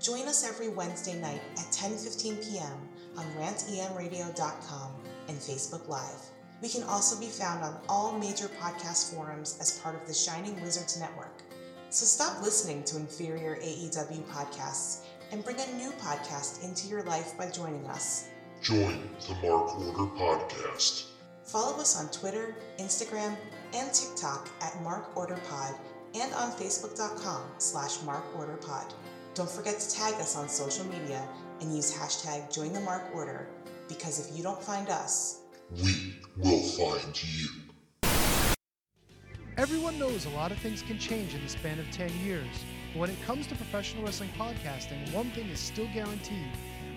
Join 0.00 0.26
us 0.26 0.44
every 0.44 0.66
Wednesday 0.66 1.16
night 1.20 1.42
at 1.52 1.66
10:15 1.66 2.42
p.m. 2.42 2.88
on 3.16 3.24
rantemradio.com 3.38 4.90
and 5.28 5.38
Facebook 5.38 5.86
Live. 5.86 6.33
We 6.64 6.70
can 6.70 6.84
also 6.84 7.20
be 7.20 7.26
found 7.26 7.62
on 7.62 7.76
all 7.90 8.18
major 8.18 8.48
podcast 8.58 9.12
forums 9.12 9.58
as 9.60 9.80
part 9.80 9.94
of 9.94 10.06
the 10.06 10.14
Shining 10.14 10.58
Wizards 10.62 10.98
Network. 10.98 11.42
So 11.90 12.06
stop 12.06 12.40
listening 12.40 12.84
to 12.84 12.96
inferior 12.96 13.56
AEW 13.56 14.22
podcasts 14.28 15.04
and 15.30 15.44
bring 15.44 15.60
a 15.60 15.76
new 15.76 15.90
podcast 16.00 16.64
into 16.64 16.88
your 16.88 17.02
life 17.02 17.36
by 17.36 17.50
joining 17.50 17.84
us. 17.88 18.28
Join 18.62 19.10
the 19.28 19.34
Mark 19.46 19.78
Order 19.78 20.10
Podcast. 20.16 21.08
Follow 21.42 21.78
us 21.78 22.00
on 22.00 22.10
Twitter, 22.10 22.56
Instagram, 22.78 23.36
and 23.74 23.92
TikTok 23.92 24.48
at 24.62 24.82
Mark 24.82 25.14
Order 25.18 25.38
Pod 25.50 25.74
and 26.14 26.32
on 26.32 26.50
Facebook.com 26.52 27.42
slash 27.58 28.02
Mark 28.04 28.24
Order 28.38 28.56
Pod. 28.56 28.86
Don't 29.34 29.50
forget 29.50 29.78
to 29.80 29.94
tag 29.94 30.14
us 30.14 30.34
on 30.34 30.48
social 30.48 30.86
media 30.86 31.28
and 31.60 31.76
use 31.76 31.94
hashtag 31.94 32.50
Join 32.50 32.72
the 32.72 32.80
Mark 32.80 33.02
Order 33.14 33.48
because 33.86 34.18
if 34.18 34.34
you 34.34 34.42
don't 34.42 34.62
find 34.62 34.88
us, 34.88 35.42
We 35.70 36.14
will 36.36 36.62
find 36.62 37.22
you. 37.22 37.48
Everyone 39.56 39.98
knows 39.98 40.26
a 40.26 40.30
lot 40.30 40.52
of 40.52 40.58
things 40.58 40.82
can 40.82 40.98
change 40.98 41.34
in 41.34 41.42
the 41.42 41.48
span 41.48 41.78
of 41.78 41.90
10 41.90 42.10
years, 42.24 42.46
but 42.92 43.00
when 43.00 43.10
it 43.10 43.22
comes 43.22 43.46
to 43.46 43.54
professional 43.54 44.04
wrestling 44.04 44.30
podcasting, 44.36 45.12
one 45.12 45.30
thing 45.30 45.48
is 45.48 45.60
still 45.60 45.88
guaranteed. 45.94 46.48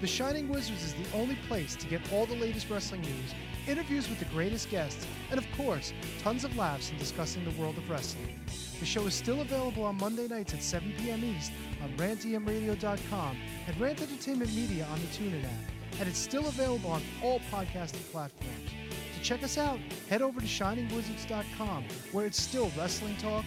The 0.01 0.07
Shining 0.07 0.49
Wizards 0.49 0.83
is 0.83 0.93
the 0.93 1.17
only 1.17 1.35
place 1.47 1.75
to 1.75 1.87
get 1.87 2.11
all 2.11 2.25
the 2.25 2.35
latest 2.35 2.69
wrestling 2.69 3.01
news, 3.01 3.33
interviews 3.67 4.09
with 4.09 4.19
the 4.19 4.25
greatest 4.25 4.69
guests, 4.69 5.07
and 5.31 5.39
of 5.39 5.45
course, 5.55 5.93
tons 6.19 6.43
of 6.43 6.55
laughs 6.57 6.91
in 6.91 6.97
discussing 6.97 7.43
the 7.45 7.61
world 7.61 7.77
of 7.77 7.89
wrestling. 7.89 8.39
The 8.79 8.85
show 8.85 9.05
is 9.07 9.15
still 9.15 9.41
available 9.41 9.83
on 9.83 9.97
Monday 9.97 10.27
nights 10.27 10.53
at 10.53 10.61
7 10.61 10.93
p.m. 10.99 11.23
East 11.23 11.51
on 11.81 11.91
rantemradio.com 11.97 13.37
and 13.67 13.79
Rant 13.79 14.01
Entertainment 14.01 14.53
Media 14.53 14.87
on 14.91 14.99
the 14.99 15.07
TuneIn 15.07 15.43
app, 15.43 15.71
and 15.99 16.07
it's 16.07 16.19
still 16.19 16.47
available 16.47 16.91
on 16.91 17.01
all 17.23 17.39
podcasting 17.51 18.09
platforms. 18.11 18.69
To 19.15 19.23
check 19.23 19.43
us 19.43 19.57
out, 19.57 19.79
head 20.09 20.21
over 20.21 20.39
to 20.39 20.45
shiningwizards.com, 20.45 21.85
where 22.11 22.25
it's 22.25 22.41
still 22.41 22.71
wrestling 22.77 23.17
talk 23.17 23.45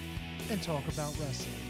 and 0.51 0.63
talk 0.63 0.87
about 0.89 1.17
wrestling. 1.19 1.70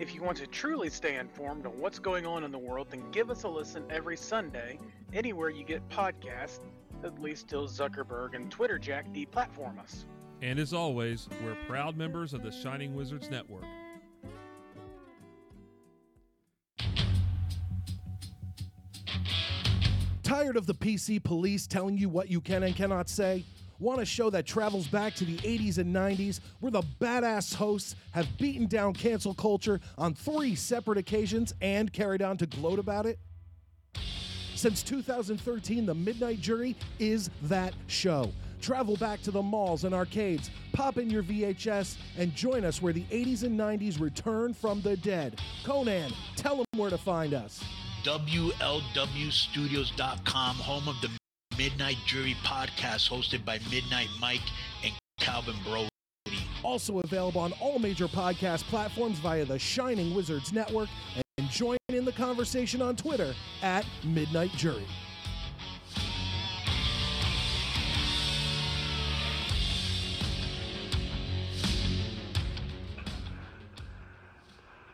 If 0.00 0.14
you 0.14 0.22
want 0.22 0.38
to 0.38 0.46
truly 0.46 0.90
stay 0.90 1.16
informed 1.16 1.66
on 1.66 1.72
what's 1.80 1.98
going 1.98 2.24
on 2.24 2.44
in 2.44 2.52
the 2.52 2.58
world, 2.58 2.86
then 2.90 3.02
give 3.10 3.30
us 3.30 3.42
a 3.42 3.48
listen 3.48 3.82
every 3.90 4.16
Sunday, 4.16 4.78
anywhere 5.12 5.50
you 5.50 5.64
get 5.64 5.86
podcasts, 5.88 6.60
at 7.02 7.20
least 7.20 7.48
till 7.48 7.66
Zuckerberg 7.66 8.36
and 8.36 8.48
Twitter 8.48 8.78
Jack 8.78 9.12
deplatform 9.12 9.80
us. 9.80 10.06
And 10.40 10.60
as 10.60 10.72
always, 10.72 11.28
we're 11.42 11.56
proud 11.66 11.96
members 11.96 12.32
of 12.32 12.44
the 12.44 12.52
Shining 12.52 12.94
Wizards 12.94 13.28
Network. 13.28 13.64
Tired 20.22 20.56
of 20.56 20.66
the 20.66 20.74
PC 20.74 21.24
police 21.24 21.66
telling 21.66 21.98
you 21.98 22.08
what 22.08 22.30
you 22.30 22.40
can 22.40 22.62
and 22.62 22.76
cannot 22.76 23.08
say? 23.08 23.44
Want 23.80 24.00
a 24.00 24.04
show 24.04 24.28
that 24.30 24.44
travels 24.44 24.88
back 24.88 25.14
to 25.14 25.24
the 25.24 25.36
80s 25.36 25.78
and 25.78 25.94
90s 25.94 26.40
where 26.58 26.72
the 26.72 26.82
badass 27.00 27.54
hosts 27.54 27.94
have 28.10 28.26
beaten 28.36 28.66
down 28.66 28.92
cancel 28.92 29.34
culture 29.34 29.78
on 29.96 30.14
three 30.14 30.56
separate 30.56 30.98
occasions 30.98 31.54
and 31.60 31.92
carried 31.92 32.20
on 32.20 32.36
to 32.38 32.46
gloat 32.46 32.80
about 32.80 33.06
it? 33.06 33.20
Since 34.56 34.82
2013, 34.82 35.86
The 35.86 35.94
Midnight 35.94 36.40
Jury 36.40 36.74
is 36.98 37.30
that 37.42 37.72
show. 37.86 38.32
Travel 38.60 38.96
back 38.96 39.22
to 39.22 39.30
the 39.30 39.40
malls 39.40 39.84
and 39.84 39.94
arcades, 39.94 40.50
pop 40.72 40.98
in 40.98 41.08
your 41.08 41.22
VHS, 41.22 41.96
and 42.16 42.34
join 42.34 42.64
us 42.64 42.82
where 42.82 42.92
the 42.92 43.04
80s 43.04 43.44
and 43.44 43.56
90s 43.56 44.00
return 44.00 44.52
from 44.52 44.82
the 44.82 44.96
dead. 44.96 45.40
Conan, 45.64 46.12
tell 46.34 46.56
them 46.56 46.66
where 46.74 46.90
to 46.90 46.98
find 46.98 47.34
us. 47.34 47.62
WLWstudios.com, 48.02 50.56
home 50.56 50.88
of 50.88 51.00
the 51.00 51.10
Midnight 51.58 51.96
Jury 52.06 52.36
podcast 52.44 53.10
hosted 53.10 53.44
by 53.44 53.58
Midnight 53.68 54.06
Mike 54.20 54.40
and 54.84 54.92
Calvin 55.18 55.56
Brody. 55.64 55.88
Also 56.62 57.00
available 57.00 57.40
on 57.40 57.52
all 57.60 57.80
major 57.80 58.06
podcast 58.06 58.62
platforms 58.64 59.18
via 59.18 59.44
the 59.44 59.58
Shining 59.58 60.14
Wizards 60.14 60.52
Network, 60.52 60.88
and 61.36 61.50
join 61.50 61.76
in 61.88 62.04
the 62.04 62.12
conversation 62.12 62.80
on 62.80 62.94
Twitter 62.94 63.34
at 63.60 63.84
Midnight 64.04 64.52
Jury. 64.52 64.86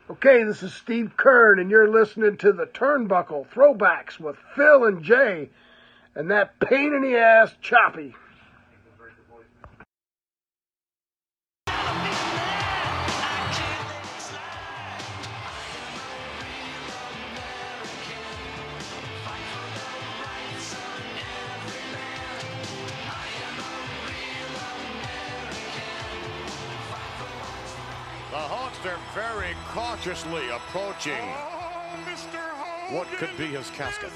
Okay, 0.09 0.45
this 0.45 0.63
is 0.63 0.73
Steve 0.73 1.15
Kern, 1.19 1.59
and 1.59 1.71
you're 1.71 1.91
listening 1.91 2.39
to 2.39 2.55
the 2.55 2.65
Turnbuckle 2.65 3.47
Throwbacks 3.49 4.19
with 4.19 4.37
Phil 4.57 4.85
and 4.85 5.03
Jay, 5.03 5.51
and 6.17 6.31
that 6.31 6.59
pain 6.61 6.95
in 6.95 7.03
the 7.03 7.17
ass 7.17 7.55
Choppy. 7.61 8.15
The 28.31 28.41
Hawks 28.41 28.85
are 28.85 28.99
very 29.15 29.55
cautiously 29.69 30.49
approaching 30.49 31.15
what 32.91 33.07
could 33.17 33.31
be 33.37 33.47
his 33.47 33.71
casket. 33.71 34.11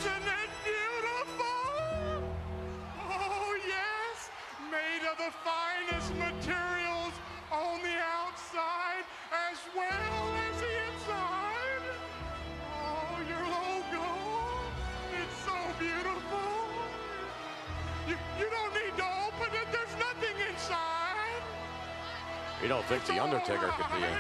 You 22.63 22.69
don't 22.69 22.85
think 22.87 23.05
The 23.07 23.23
Undertaker 23.23 23.71
could 23.77 23.87
be 23.97 24.03
in? 24.03 24.19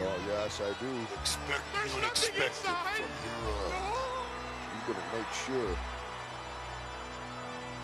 Oh, 0.00 0.14
yes, 0.28 0.60
I 0.60 0.70
do. 0.78 0.88
Expect 1.20 1.62
There's 1.74 1.94
the 1.94 2.00
nothing 2.00 2.30
unexpected 2.30 2.46
inside. 2.46 2.94
from 2.94 3.10
here 3.22 3.42
on. 3.50 3.72
I'm 4.70 4.82
gonna 4.86 5.08
make 5.18 5.30
sure. 5.46 5.76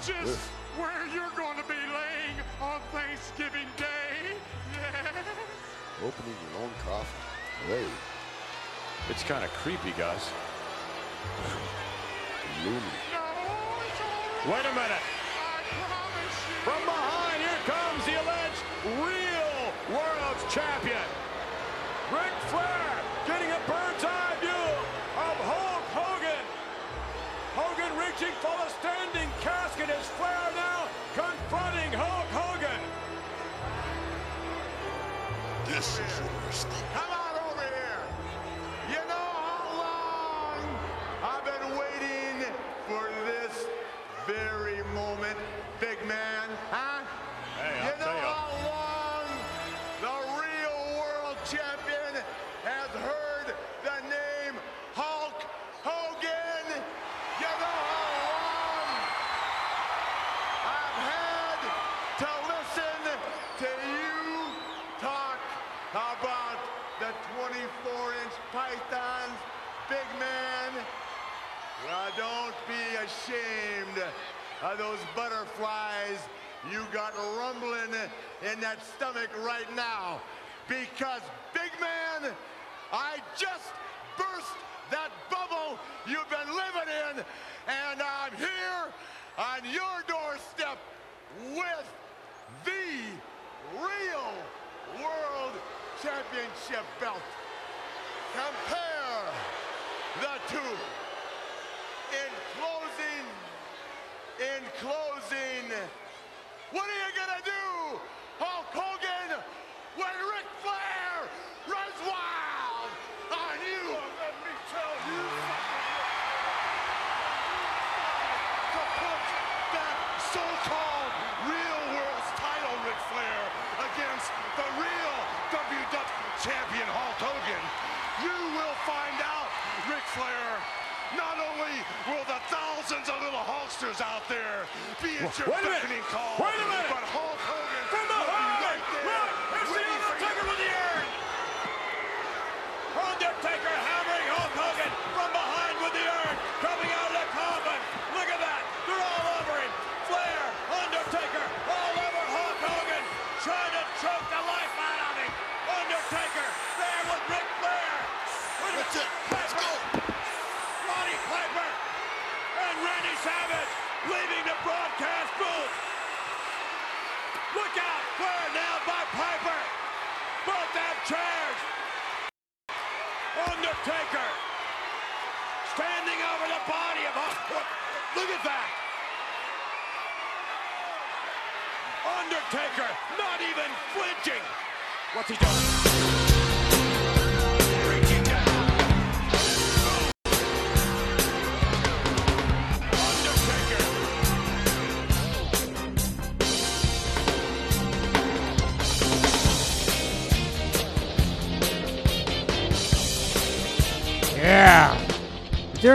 Just 0.06 0.38
where 0.78 1.06
you're 1.12 1.34
going 1.36 1.58
to 1.58 1.66
be 1.66 1.74
laying 1.74 2.38
on 2.62 2.80
Thanksgiving 2.92 3.66
Day. 3.76 4.38
Yes. 4.72 5.26
Opening 5.98 6.36
your 6.46 6.62
own 6.62 6.70
coffin. 6.86 7.20
Hey. 7.66 7.86
It's 9.10 9.24
kind 9.24 9.44
of 9.44 9.50
creepy, 9.54 9.92
guys. 9.98 10.30
Loony. 12.64 12.94
Wait 14.46 14.64
a 14.64 14.74
minute. 14.74 15.04
From 16.62 16.84
behind, 16.84 17.42
here 17.42 17.62
comes 17.66 18.04
the 18.06 18.14
alleged 18.22 18.62
real 19.02 19.17
world's 19.17 19.17
champion. 20.50 21.08
Ric 22.10 22.32
Flair 22.48 22.90
getting 23.26 23.50
a 23.52 23.60
bird's 23.68 24.02
eye 24.02 24.36
view 24.40 24.68
of 25.20 25.36
Hulk 25.44 25.84
Hogan. 25.92 26.44
Hogan 27.52 27.92
reaching 28.00 28.32
for 28.40 28.56
the 28.56 28.70
standing 28.80 29.28
casket 29.42 29.90
as 29.90 30.06
Flair 30.16 30.48
now 30.56 30.88
confronting 31.12 31.92
Hulk 31.92 32.28
Hogan. 32.32 32.80
This 35.66 36.00
is 36.00 36.12
yours. 36.16 36.66
Come 36.96 37.12
on 37.12 37.34
over 37.52 37.68
here. 37.68 38.00
You 38.88 39.02
know 39.04 39.28
how 39.44 39.68
long 39.84 40.64
I've 41.28 41.44
been 41.44 41.76
waiting 41.76 42.48
for 42.88 43.04
this 43.28 43.66
very 44.26 44.82
moment, 44.94 45.36
big 45.78 45.98
man, 46.08 46.48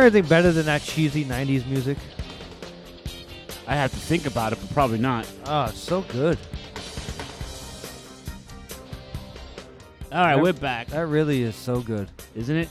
anything 0.03 0.25
better 0.25 0.51
than 0.51 0.65
that 0.67 0.81
cheesy 0.81 1.25
'90s 1.25 1.65
music? 1.67 1.97
I 3.67 3.75
have 3.75 3.91
to 3.91 3.97
think 3.97 4.25
about 4.25 4.53
it, 4.53 4.59
but 4.61 4.71
probably 4.73 4.97
not. 4.99 5.27
Oh, 5.45 5.65
it's 5.65 5.79
so 5.79 6.01
good. 6.01 6.37
All 10.11 10.19
right, 10.19 10.35
That- 10.35 10.43
we're 10.43 10.53
back. 10.53 10.87
That 10.87 11.07
really 11.07 11.41
is 11.43 11.55
so 11.55 11.81
good, 11.81 12.09
isn't 12.35 12.55
it? 12.55 12.69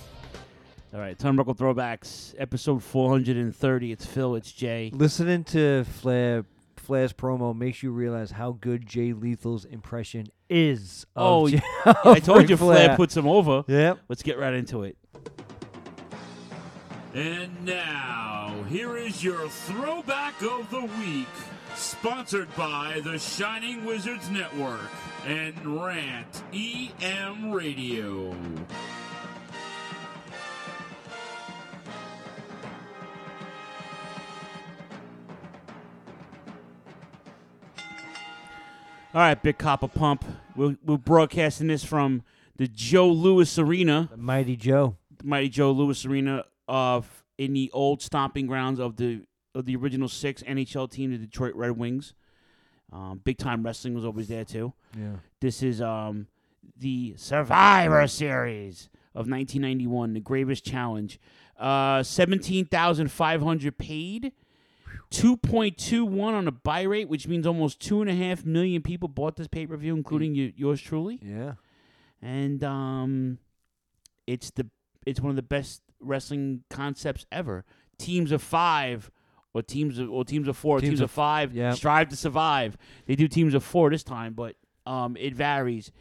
All 0.95 1.01
right, 1.01 1.19
Turnbuckle 1.19 1.57
Throwbacks, 1.57 2.35
episode 2.39 2.83
430. 2.83 3.93
It's 3.93 4.05
Phil, 4.07 4.37
it's 4.37 4.53
Jay. 4.53 4.91
Listening 4.95 5.43
to 5.45 5.85
Flair 5.85 6.45
Flair's 6.77 7.13
promo 7.13 7.57
makes 7.57 7.83
you 7.83 7.91
realize 7.93 8.31
how 8.33 8.59
good 8.61 8.87
Jay 8.87 9.13
Lethal's 9.13 9.65
impression 9.65 10.27
is. 10.51 11.07
Of 11.17 11.23
Oh, 11.27 11.49
Jay- 11.49 11.63
yeah, 11.87 11.93
I 12.05 12.17
of 12.19 12.25
told 12.25 12.39
Ric 12.39 12.51
you 12.51 12.57
Flair 12.57 12.97
puts 12.97 13.17
him 13.17 13.27
over. 13.27 13.65
Yep. 13.69 14.01
Let's 14.09 14.23
get 14.23 14.39
right 14.39 14.53
into 14.53 14.83
it. 14.83 14.97
And 17.15 17.67
now, 17.67 18.65
here 18.71 18.97
is 18.97 19.23
your 19.23 19.47
throwback 19.47 20.41
of 20.41 20.71
the 20.71 20.81
week, 20.99 21.29
sponsored 21.75 22.49
by 22.57 23.03
the 23.05 23.19
Shining 23.19 23.85
Wizards 23.85 24.31
Network 24.31 24.89
and 25.27 25.55
Rant 25.79 26.43
EM 26.55 27.53
Radio. 27.53 28.35
All 39.15 39.21
right, 39.21 39.43
Big 39.43 39.59
Copper 39.59 39.89
Pump. 39.89 40.25
We're, 40.57 40.79
we're 40.83 40.97
broadcasting 40.97 41.67
this 41.67 41.85
from 41.85 42.23
the 42.57 42.67
Joe 42.67 43.09
Louis 43.11 43.59
Arena. 43.59 44.09
The 44.11 44.17
Mighty 44.17 44.57
Joe. 44.57 44.97
The 45.19 45.27
Mighty 45.27 45.51
Joe 45.51 45.73
Louis 45.73 46.07
Arena 46.07 46.45
of 46.69 47.25
in 47.39 47.53
the 47.53 47.71
old 47.73 48.03
stomping 48.03 48.47
grounds 48.47 48.79
of 48.79 48.97
the 48.97 49.23
of 49.55 49.67
the 49.67 49.77
original 49.77 50.09
six 50.09 50.43
NHL 50.43 50.91
team, 50.91 51.13
the 51.13 51.19
Detroit 51.19 51.55
Red 51.55 51.73
Wings. 51.73 52.15
Um, 52.93 53.21
big 53.25 53.39
time 53.39 53.63
wrestling 53.63 53.95
was 53.95 54.05
always 54.05 54.29
there 54.29 54.45
too. 54.45 54.73
Yeah. 54.99 55.17
This 55.41 55.63
is 55.63 55.81
um 55.81 56.27
the 56.77 57.15
Survivor 57.17 58.07
Series 58.07 58.89
of 59.15 59.29
1991, 59.29 60.15
the 60.15 60.21
Gravest 60.21 60.65
Challenge. 60.65 61.19
Uh, 61.59 62.03
17,500 62.03 63.79
paid. 63.79 64.33
2.21 65.11 66.33
on 66.33 66.49
a 66.49 66.53
buy 66.53 66.83
rate, 66.83 67.09
which 67.09 67.29
means 67.29 67.47
almost 67.47 67.81
two 67.81 68.01
and 68.01 68.09
a 68.09 68.15
half 68.15 68.45
million 68.47 68.81
people 68.81 69.09
bought 69.09 69.37
this 69.37 69.47
pay 69.47 69.67
per 69.67 69.77
view, 69.77 69.95
including 69.95 70.35
you, 70.35 70.53
yours 70.57 70.81
truly. 70.81 71.21
Yeah. 71.23 71.55
And 72.23 72.65
um, 72.65 73.39
it's 74.27 74.51
the 74.51 74.69
it's 75.05 75.21
one 75.21 75.31
of 75.31 75.37
the 75.37 75.43
best 75.43 75.83
wrestling 76.03 76.65
concepts 76.71 77.25
ever. 77.33 77.65
Teams 77.99 78.33
of 78.33 78.43
five 78.43 79.11
or 79.55 79.63
teams 79.63 79.99
of 79.99 80.11
or 80.11 80.25
teams 80.25 80.49
of 80.49 80.57
four, 80.57 80.81
Teams 80.81 80.91
teams, 80.91 81.01
of- 81.01 81.05
of 81.05 81.11
five. 81.11 81.55
yeah. 81.55 81.73
Strive 81.73 82.09
to 82.09 82.17
survive. 82.17 82.77
They 83.07 83.15
do 83.17 83.29
teams 83.29 83.55
of 83.55 83.63
four 83.65 83.91
this 83.91 84.03
time, 84.03 84.35
but 84.35 84.57
um, 84.87 85.17
it 85.19 85.35
varies. 85.35 85.93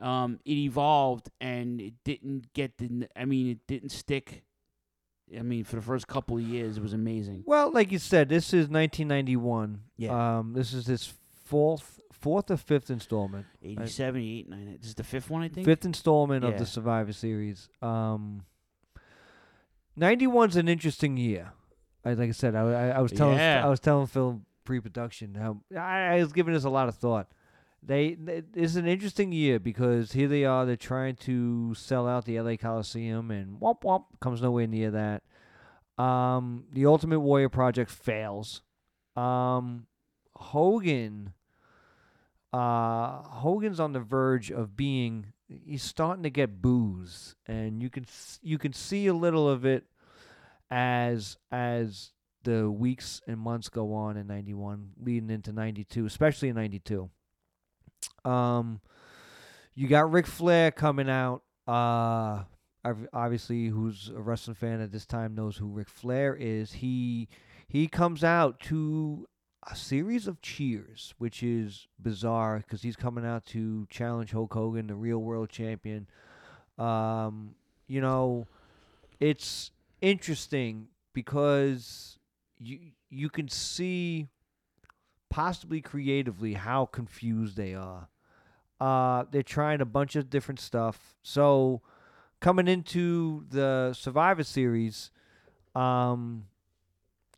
Um, 0.00 0.40
it 0.44 0.54
evolved 0.56 1.30
and 1.40 1.80
it 1.80 1.94
didn't 2.04 2.52
get 2.52 2.76
the. 2.78 3.06
I 3.16 3.24
mean, 3.24 3.48
it 3.48 3.58
didn't 3.68 3.90
stick. 3.90 4.42
I 5.36 5.42
mean, 5.42 5.64
for 5.64 5.76
the 5.76 5.82
first 5.82 6.06
couple 6.06 6.36
of 6.36 6.42
years, 6.42 6.76
it 6.76 6.82
was 6.82 6.92
amazing. 6.92 7.44
Well, 7.46 7.70
like 7.72 7.90
you 7.92 7.98
said, 7.98 8.28
this 8.28 8.48
is 8.48 8.68
1991. 8.68 9.80
Yeah. 9.96 10.38
Um, 10.38 10.52
this 10.52 10.74
is 10.74 10.86
his 10.86 11.12
fourth, 11.44 12.00
fourth 12.12 12.50
or 12.50 12.56
fifth 12.56 12.90
installment. 12.90 13.46
I- 13.62 13.68
87, 13.68 14.20
88, 14.20 14.48
99. 14.50 14.78
This 14.80 14.88
is 14.88 14.94
the 14.96 15.04
fifth 15.04 15.30
one, 15.30 15.42
I 15.42 15.48
think. 15.48 15.64
Fifth 15.64 15.84
installment 15.86 16.44
of 16.44 16.58
the 16.58 16.66
Survivor 16.66 17.12
Series. 17.12 17.68
Um, 17.80 18.42
91's 19.98 20.56
an 20.56 20.68
interesting 20.68 21.16
year. 21.16 21.52
I, 22.04 22.14
like 22.14 22.28
I 22.28 22.32
said, 22.32 22.54
I, 22.54 22.60
I, 22.60 22.88
I 22.88 23.00
was 23.00 23.12
telling 23.12 23.38
Yeah. 23.38 23.64
I 23.64 23.68
was 23.68 23.80
telling 23.80 24.06
Phil 24.06 24.42
pre-production 24.64 25.34
how 25.34 25.60
I, 25.76 26.16
I 26.16 26.22
was 26.22 26.32
giving 26.32 26.54
this 26.54 26.64
a 26.64 26.70
lot 26.70 26.88
of 26.88 26.96
thought. 26.96 27.28
They, 27.82 28.14
they 28.14 28.42
it's 28.54 28.76
an 28.76 28.86
interesting 28.86 29.32
year 29.32 29.58
because 29.58 30.12
here 30.12 30.28
they 30.28 30.44
are. 30.44 30.64
They're 30.64 30.76
trying 30.76 31.16
to 31.16 31.74
sell 31.74 32.08
out 32.08 32.24
the 32.24 32.40
LA 32.40 32.56
Coliseum, 32.56 33.30
and 33.30 33.60
womp 33.60 33.82
womp 33.82 34.04
comes 34.20 34.40
nowhere 34.40 34.66
near 34.66 34.90
that. 34.90 35.22
Um, 36.02 36.64
the 36.72 36.86
Ultimate 36.86 37.20
Warrior 37.20 37.50
project 37.50 37.90
fails. 37.90 38.62
Um, 39.16 39.86
Hogan 40.34 41.34
uh, 42.54 43.22
Hogan's 43.22 43.80
on 43.80 43.92
the 43.92 44.00
verge 44.00 44.52
of 44.52 44.76
being. 44.76 45.32
He's 45.66 45.82
starting 45.82 46.22
to 46.24 46.30
get 46.30 46.60
booze, 46.62 47.36
and 47.46 47.82
you 47.82 47.90
can 47.90 48.06
you 48.42 48.58
can 48.58 48.72
see 48.72 49.06
a 49.06 49.14
little 49.14 49.48
of 49.48 49.64
it 49.64 49.84
as 50.70 51.36
as 51.50 52.10
the 52.42 52.70
weeks 52.70 53.22
and 53.26 53.38
months 53.38 53.68
go 53.68 53.94
on 53.94 54.16
in 54.16 54.26
'91, 54.26 54.90
leading 55.00 55.30
into 55.30 55.52
'92, 55.52 56.06
especially 56.06 56.48
in 56.48 56.56
'92. 56.56 57.10
Um, 58.24 58.80
you 59.74 59.88
got 59.88 60.10
Ric 60.10 60.26
Flair 60.26 60.70
coming 60.70 61.08
out. 61.08 61.42
Uh, 61.66 62.44
obviously, 63.12 63.66
who's 63.68 64.10
a 64.14 64.20
wrestling 64.20 64.54
fan 64.54 64.80
at 64.80 64.92
this 64.92 65.06
time 65.06 65.34
knows 65.34 65.56
who 65.56 65.68
Ric 65.68 65.88
Flair 65.88 66.36
is. 66.36 66.72
He 66.72 67.28
he 67.66 67.88
comes 67.88 68.22
out 68.22 68.60
to 68.60 69.26
a 69.70 69.76
series 69.76 70.26
of 70.26 70.40
cheers, 70.42 71.14
which 71.18 71.42
is 71.42 71.86
bizarre 71.98 72.58
because 72.58 72.82
he's 72.82 72.96
coming 72.96 73.24
out 73.24 73.46
to 73.46 73.86
challenge 73.90 74.32
Hulk 74.32 74.52
Hogan, 74.52 74.86
the 74.86 74.94
real 74.94 75.18
world 75.18 75.48
champion. 75.48 76.06
Um, 76.78 77.54
you 77.86 78.00
know, 78.00 78.46
it's 79.20 79.70
interesting 80.00 80.88
because 81.12 82.18
you 82.58 82.78
you 83.10 83.28
can 83.28 83.48
see 83.48 84.28
possibly 85.30 85.80
creatively 85.80 86.54
how 86.54 86.86
confused 86.86 87.56
they 87.56 87.74
are. 87.74 88.08
Uh, 88.80 89.24
they're 89.30 89.42
trying 89.42 89.80
a 89.80 89.86
bunch 89.86 90.16
of 90.16 90.28
different 90.28 90.60
stuff. 90.60 91.14
So 91.22 91.80
coming 92.40 92.68
into 92.68 93.44
the 93.48 93.94
Survivor 93.94 94.42
Series, 94.42 95.10
um, 95.74 96.46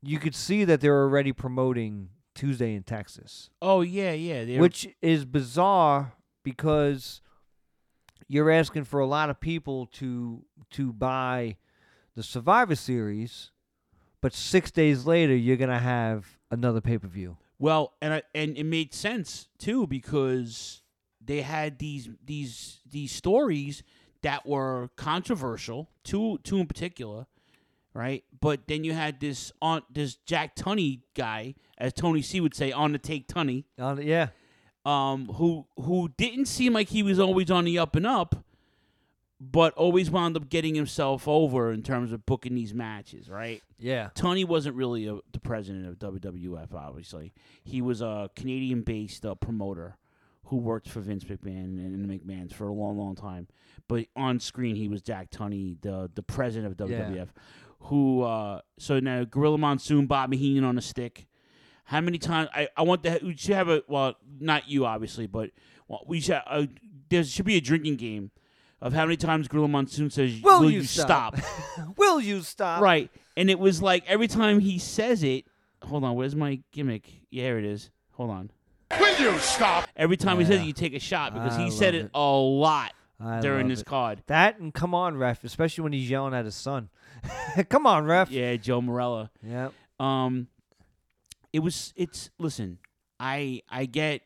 you 0.02 0.18
could 0.18 0.34
see 0.34 0.64
that 0.64 0.80
they're 0.80 1.02
already 1.02 1.32
promoting 1.32 2.08
Tuesday 2.36 2.74
in 2.74 2.82
Texas, 2.84 3.50
Oh 3.60 3.80
yeah, 3.80 4.12
yeah. 4.12 4.60
which 4.60 4.88
is 5.02 5.24
bizarre 5.24 6.12
because 6.44 7.20
you're 8.28 8.50
asking 8.50 8.84
for 8.84 9.00
a 9.00 9.06
lot 9.06 9.30
of 9.30 9.40
people 9.40 9.86
to 9.86 10.44
to 10.70 10.92
buy 10.92 11.56
the 12.14 12.22
Survivor 12.22 12.74
Series, 12.76 13.50
but 14.20 14.32
six 14.32 14.70
days 14.70 15.06
later 15.06 15.34
you're 15.34 15.56
gonna 15.56 15.78
have 15.78 16.38
another 16.50 16.80
pay 16.80 16.98
per 16.98 17.08
view. 17.08 17.36
Well, 17.58 17.94
and 18.02 18.14
I, 18.14 18.22
and 18.34 18.56
it 18.56 18.64
made 18.64 18.92
sense 18.94 19.48
too 19.58 19.86
because 19.86 20.82
they 21.24 21.40
had 21.42 21.78
these 21.78 22.08
these 22.24 22.80
these 22.88 23.12
stories 23.12 23.82
that 24.22 24.46
were 24.46 24.90
controversial, 24.96 25.88
two 26.04 26.38
two 26.44 26.58
in 26.58 26.66
particular, 26.66 27.26
right? 27.94 28.24
But 28.40 28.66
then 28.68 28.84
you 28.84 28.92
had 28.92 29.20
this 29.20 29.52
on 29.62 29.82
this 29.90 30.16
Jack 30.26 30.54
Tunney 30.56 31.00
guy, 31.14 31.54
as 31.78 31.92
Tony 31.92 32.22
C 32.22 32.40
would 32.40 32.54
say, 32.54 32.72
on 32.72 32.92
the 32.92 32.98
take 32.98 33.28
Tunney, 33.28 33.64
On 33.78 34.00
yeah, 34.02 34.28
um, 34.84 35.26
who 35.26 35.66
who 35.76 36.08
didn't 36.16 36.46
seem 36.46 36.72
like 36.72 36.88
he 36.88 37.02
was 37.02 37.18
always 37.18 37.50
on 37.50 37.64
the 37.64 37.78
up 37.78 37.96
and 37.96 38.06
up, 38.06 38.44
but 39.40 39.74
always 39.74 40.10
wound 40.10 40.36
up 40.36 40.48
getting 40.48 40.74
himself 40.74 41.28
over 41.28 41.70
in 41.72 41.82
terms 41.82 42.12
of 42.12 42.24
booking 42.24 42.54
these 42.54 42.72
matches, 42.72 43.28
right? 43.28 43.62
Yeah. 43.78 44.08
Tony 44.14 44.44
wasn't 44.44 44.76
really 44.76 45.06
a, 45.06 45.18
the 45.32 45.40
president 45.40 45.86
of 45.86 45.98
WWF, 45.98 46.72
obviously. 46.74 47.34
He 47.64 47.82
was 47.82 48.00
a 48.00 48.30
Canadian 48.34 48.80
based 48.82 49.26
uh, 49.26 49.34
promoter 49.34 49.96
who 50.44 50.56
worked 50.56 50.88
for 50.88 51.00
Vince 51.00 51.24
McMahon 51.24 51.76
and 51.84 52.08
the 52.08 52.18
McMahons 52.18 52.54
for 52.54 52.68
a 52.68 52.72
long, 52.72 52.96
long 52.96 53.14
time. 53.16 53.48
But 53.88 54.06
on 54.16 54.38
screen, 54.40 54.76
he 54.76 54.88
was 54.88 55.02
Jack 55.02 55.30
Tunney, 55.30 55.76
the, 55.82 56.08
the 56.14 56.22
president 56.22 56.80
of 56.80 56.88
Yeah. 56.90 57.00
WWF. 57.10 57.28
Who, 57.80 58.22
uh, 58.22 58.60
so 58.78 59.00
now 59.00 59.24
Gorilla 59.24 59.58
Monsoon, 59.58 60.06
Bob 60.06 60.32
Heenan 60.32 60.64
on 60.64 60.78
a 60.78 60.82
stick. 60.82 61.26
How 61.86 62.00
many 62.00 62.18
times? 62.18 62.48
I, 62.54 62.68
I 62.76 62.82
want 62.82 63.02
to. 63.04 63.18
We 63.22 63.36
should 63.36 63.54
have 63.54 63.68
a. 63.68 63.82
Well, 63.88 64.14
not 64.40 64.68
you, 64.68 64.84
obviously, 64.86 65.26
but 65.26 65.50
well, 65.88 66.04
we 66.06 66.20
should. 66.20 66.40
Uh, 66.46 66.66
there 67.08 67.24
should 67.24 67.46
be 67.46 67.56
a 67.56 67.60
drinking 67.60 67.96
game 67.96 68.30
of 68.82 68.92
how 68.92 69.04
many 69.04 69.16
times 69.16 69.48
Gorilla 69.48 69.68
Monsoon 69.68 70.10
says, 70.10 70.40
Will 70.42 70.60
"Will, 70.60 70.70
you 70.70 70.78
you 70.80 70.84
stop?" 70.84 71.36
stop?" 71.36 71.96
Will 71.96 72.20
you 72.20 72.42
stop? 72.42 72.82
Right. 72.82 73.10
And 73.36 73.48
it 73.50 73.58
was 73.58 73.80
like 73.82 74.04
every 74.08 74.26
time 74.28 74.58
he 74.60 74.78
says 74.78 75.22
it, 75.22 75.44
hold 75.82 76.04
on, 76.04 76.14
where's 76.16 76.34
my 76.34 76.60
gimmick? 76.72 77.08
Yeah, 77.30 77.44
here 77.44 77.58
it 77.58 77.64
is. 77.64 77.90
Hold 78.12 78.30
on. 78.30 78.50
Will 78.98 79.18
you 79.20 79.38
stop? 79.38 79.88
Every 79.96 80.16
time 80.16 80.38
he 80.38 80.44
says 80.44 80.60
it, 80.60 80.64
you 80.64 80.72
take 80.72 80.94
a 80.94 80.98
shot 81.00 81.34
because 81.34 81.56
I 81.56 81.64
he 81.64 81.70
said 81.70 81.94
it, 81.94 82.06
it. 82.06 82.10
a 82.14 82.20
lot 82.20 82.92
I 83.20 83.40
during 83.40 83.68
this 83.68 83.80
it. 83.80 83.86
card. 83.86 84.22
That 84.26 84.58
and 84.58 84.72
come 84.74 84.94
on, 84.94 85.16
ref, 85.16 85.44
especially 85.44 85.82
when 85.82 85.92
he's 85.92 86.08
yelling 86.10 86.34
at 86.34 86.44
his 86.44 86.54
son. 86.54 86.88
come 87.68 87.86
on, 87.86 88.04
ref. 88.06 88.30
Yeah, 88.30 88.56
Joe 88.56 88.80
Marella. 88.80 89.30
yeah 89.42 89.68
Um, 90.00 90.48
it 91.56 91.60
was. 91.60 91.94
It's 91.96 92.28
listen. 92.38 92.78
I 93.18 93.62
I 93.70 93.86
get 93.86 94.20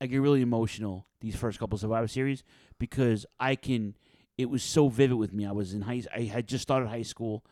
I 0.00 0.06
get 0.06 0.16
really 0.18 0.40
emotional 0.40 1.06
these 1.20 1.36
first 1.36 1.58
couple 1.58 1.76
Survivor 1.76 2.08
Series 2.08 2.42
because 2.78 3.26
I 3.38 3.54
can. 3.54 3.94
It 4.38 4.48
was 4.48 4.62
so 4.62 4.88
vivid 4.88 5.18
with 5.18 5.34
me. 5.34 5.44
I 5.44 5.52
was 5.52 5.74
in 5.74 5.82
high. 5.82 6.02
I 6.12 6.22
had 6.22 6.48
just 6.48 6.62
started 6.62 6.88
high 6.88 7.02
school, 7.02 7.44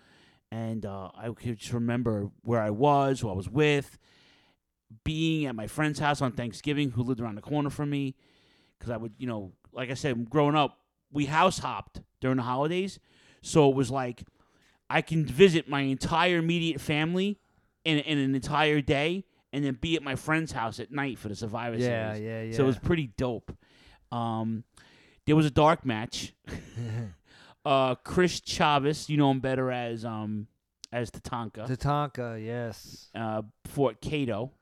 and 0.50 0.86
uh, 0.86 1.10
I 1.14 1.28
could 1.28 1.58
just 1.58 1.74
remember 1.74 2.30
where 2.40 2.62
I 2.62 2.70
was, 2.70 3.20
who 3.20 3.28
I 3.28 3.34
was 3.34 3.50
with, 3.50 3.98
being 5.04 5.44
at 5.44 5.54
my 5.54 5.66
friend's 5.66 5.98
house 5.98 6.22
on 6.22 6.32
Thanksgiving, 6.32 6.92
who 6.92 7.02
lived 7.02 7.20
around 7.20 7.34
the 7.34 7.42
corner 7.42 7.68
from 7.68 7.90
me. 7.90 8.16
Because 8.78 8.90
I 8.90 8.96
would, 8.96 9.12
you 9.18 9.26
know, 9.26 9.52
like 9.72 9.90
I 9.90 9.94
said, 9.94 10.30
growing 10.30 10.56
up, 10.56 10.78
we 11.12 11.26
house 11.26 11.58
hopped 11.58 12.00
during 12.22 12.38
the 12.38 12.44
holidays, 12.44 12.98
so 13.42 13.68
it 13.68 13.76
was 13.76 13.90
like 13.90 14.22
I 14.88 15.02
can 15.02 15.26
visit 15.26 15.68
my 15.68 15.82
entire 15.82 16.38
immediate 16.38 16.80
family 16.80 17.41
in, 17.84 17.98
in 17.98 18.18
an 18.18 18.34
entire 18.34 18.80
day, 18.80 19.24
and 19.52 19.64
then 19.64 19.74
be 19.80 19.96
at 19.96 20.02
my 20.02 20.14
friend's 20.16 20.52
house 20.52 20.80
at 20.80 20.90
night 20.90 21.18
for 21.18 21.28
the 21.28 21.36
Survivor 21.36 21.76
Yeah, 21.76 22.14
Series. 22.14 22.50
yeah, 22.50 22.56
So 22.56 22.64
it 22.64 22.66
was 22.66 22.78
pretty 22.78 23.12
dope. 23.16 23.54
Um, 24.10 24.64
there 25.26 25.36
was 25.36 25.46
a 25.46 25.50
dark 25.50 25.84
match. 25.86 26.34
uh, 27.64 27.94
Chris 27.96 28.40
Chavez, 28.40 29.08
you 29.08 29.16
know 29.16 29.30
him 29.30 29.40
better 29.40 29.70
as 29.70 30.04
um 30.04 30.46
as 30.92 31.10
Tatanka. 31.10 31.66
Tatanka, 31.68 32.44
yes. 32.44 33.08
Uh, 33.14 33.42
Fort 33.66 34.00
Cato, 34.00 34.52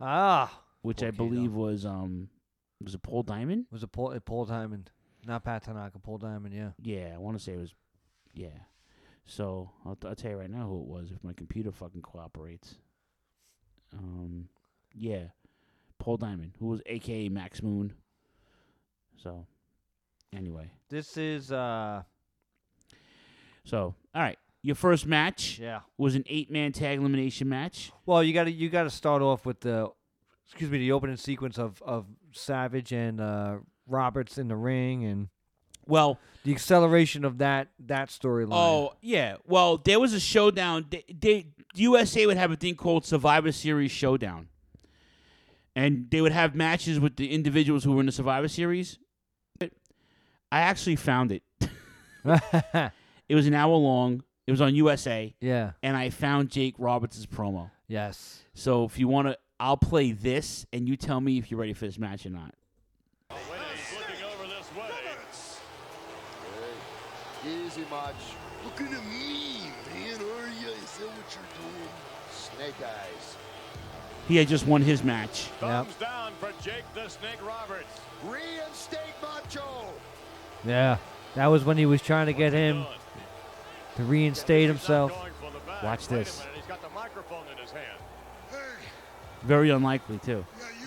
Ah, 0.00 0.60
which 0.82 1.02
I 1.02 1.10
believe 1.10 1.52
was 1.52 1.86
um 1.86 2.28
was 2.82 2.94
it 2.94 3.02
Paul 3.02 3.22
Diamond? 3.22 3.66
was 3.70 3.82
it 3.82 3.92
Paul, 3.92 4.18
Paul 4.24 4.44
Diamond? 4.44 4.90
Not 5.24 5.44
Pat 5.44 5.62
Tanaka, 5.62 5.98
Paul 6.00 6.18
Diamond, 6.18 6.52
yeah. 6.52 6.70
Yeah, 6.82 7.12
I 7.14 7.18
want 7.18 7.38
to 7.38 7.42
say 7.42 7.52
it 7.52 7.58
was. 7.58 7.72
Yeah. 8.34 8.48
So 9.24 9.70
I'll, 9.84 9.96
I'll 10.04 10.14
tell 10.14 10.32
you 10.32 10.36
right 10.38 10.50
now 10.50 10.66
who 10.66 10.80
it 10.80 10.86
was 10.86 11.10
if 11.10 11.22
my 11.24 11.32
computer 11.32 11.70
fucking 11.72 12.02
cooperates. 12.02 12.74
Um, 13.96 14.48
yeah, 14.94 15.26
Paul 15.98 16.16
Diamond, 16.16 16.52
who 16.58 16.66
was 16.66 16.80
AKA 16.86 17.28
Max 17.28 17.62
Moon. 17.62 17.92
So, 19.16 19.46
anyway, 20.34 20.70
This 20.88 21.16
is 21.16 21.52
uh 21.52 22.02
so 23.64 23.94
all 24.14 24.22
right, 24.22 24.38
your 24.62 24.74
first 24.74 25.06
match 25.06 25.58
Yeah. 25.60 25.80
was 25.96 26.14
an 26.16 26.24
eight-man 26.26 26.72
tag 26.72 26.98
elimination 26.98 27.48
match. 27.48 27.92
well, 28.06 28.22
you 28.22 28.32
got 28.34 28.44
to 28.44 28.50
you 28.52 28.68
got 28.68 28.84
to 28.84 28.90
start 28.90 29.22
off 29.22 29.46
with 29.46 29.60
the 29.60 29.88
excuse 30.46 30.70
me, 30.70 30.78
the 30.78 30.92
opening 30.92 31.16
sequence 31.16 31.58
of 31.58 31.80
of 31.82 32.06
Savage 32.32 32.92
and 32.92 33.20
uh 33.20 33.58
Roberts 33.86 34.38
in 34.38 34.48
the 34.48 34.56
ring 34.56 35.04
and 35.04 35.28
Well, 35.86 36.18
the 36.44 36.52
acceleration 36.52 37.24
of 37.24 37.38
that 37.38 37.68
that 37.86 38.08
storyline. 38.08 38.48
Oh 38.52 38.94
yeah. 39.00 39.36
Well, 39.46 39.78
there 39.78 40.00
was 40.00 40.12
a 40.12 40.20
showdown. 40.20 40.86
They, 40.90 41.04
they 41.08 41.46
USA 41.74 42.26
would 42.26 42.36
have 42.36 42.50
a 42.50 42.56
thing 42.56 42.74
called 42.74 43.04
Survivor 43.04 43.52
Series 43.52 43.90
Showdown, 43.90 44.48
and 45.76 46.10
they 46.10 46.20
would 46.20 46.32
have 46.32 46.54
matches 46.54 46.98
with 47.00 47.16
the 47.16 47.32
individuals 47.32 47.84
who 47.84 47.92
were 47.92 48.00
in 48.00 48.06
the 48.06 48.12
Survivor 48.12 48.48
Series. 48.48 48.98
I 49.60 50.60
actually 50.60 50.96
found 50.96 51.32
it. 51.32 51.42
it 53.28 53.34
was 53.34 53.46
an 53.46 53.54
hour 53.54 53.74
long. 53.74 54.22
It 54.46 54.50
It 54.50 54.50
was 54.50 54.60
on 54.60 54.74
USA. 54.74 55.34
Yeah. 55.40 55.72
And 55.82 55.96
I 55.96 56.10
found 56.10 56.50
Jake 56.50 56.74
Roberts' 56.76 57.24
promo. 57.24 57.70
Yes. 57.88 58.42
So 58.52 58.84
if 58.84 58.98
you 58.98 59.08
want 59.08 59.28
to, 59.28 59.38
I'll 59.58 59.78
play 59.78 60.12
this, 60.12 60.66
and 60.72 60.86
you 60.86 60.96
tell 60.96 61.20
me 61.20 61.38
if 61.38 61.50
you're 61.50 61.60
ready 61.60 61.72
for 61.72 61.86
this 61.86 61.98
match 61.98 62.26
or 62.26 62.30
not. 62.30 62.54
Easy, 67.46 67.84
Mach. 67.90 68.14
Looking 68.64 68.86
at 68.86 69.04
me, 69.06 69.72
man, 69.92 70.14
are 70.14 70.48
you? 70.60 70.68
Is 70.68 70.98
that 70.98 71.08
what 71.08 71.36
you're 71.36 71.52
doing? 71.58 71.88
Snake 72.30 72.74
eyes. 72.80 73.36
He 74.28 74.36
had 74.36 74.46
just 74.46 74.66
won 74.66 74.82
his 74.82 75.02
match. 75.02 75.48
Thumbs 75.58 75.94
down 75.96 76.32
for 76.38 76.52
Jake 76.62 76.84
the 76.94 77.08
Snake 77.08 77.44
Roberts. 77.44 78.00
Reinstate 78.24 79.00
Macho. 79.20 79.86
Yeah. 80.64 80.98
That 81.34 81.46
was 81.46 81.64
when 81.64 81.76
he 81.76 81.86
was 81.86 82.00
trying 82.00 82.26
to 82.26 82.32
get 82.32 82.52
him 82.52 82.84
to 83.96 84.02
reinstate 84.04 84.68
himself. 84.68 85.12
Watch 85.82 86.06
this. 86.06 86.44
He's 86.54 86.64
got 86.66 86.80
the 86.82 86.90
microphone 86.90 87.44
in 87.50 87.58
his 87.58 87.70
hand. 87.72 87.98
Very 89.42 89.70
unlikely 89.70 90.18
too. 90.18 90.44
All 90.60 90.81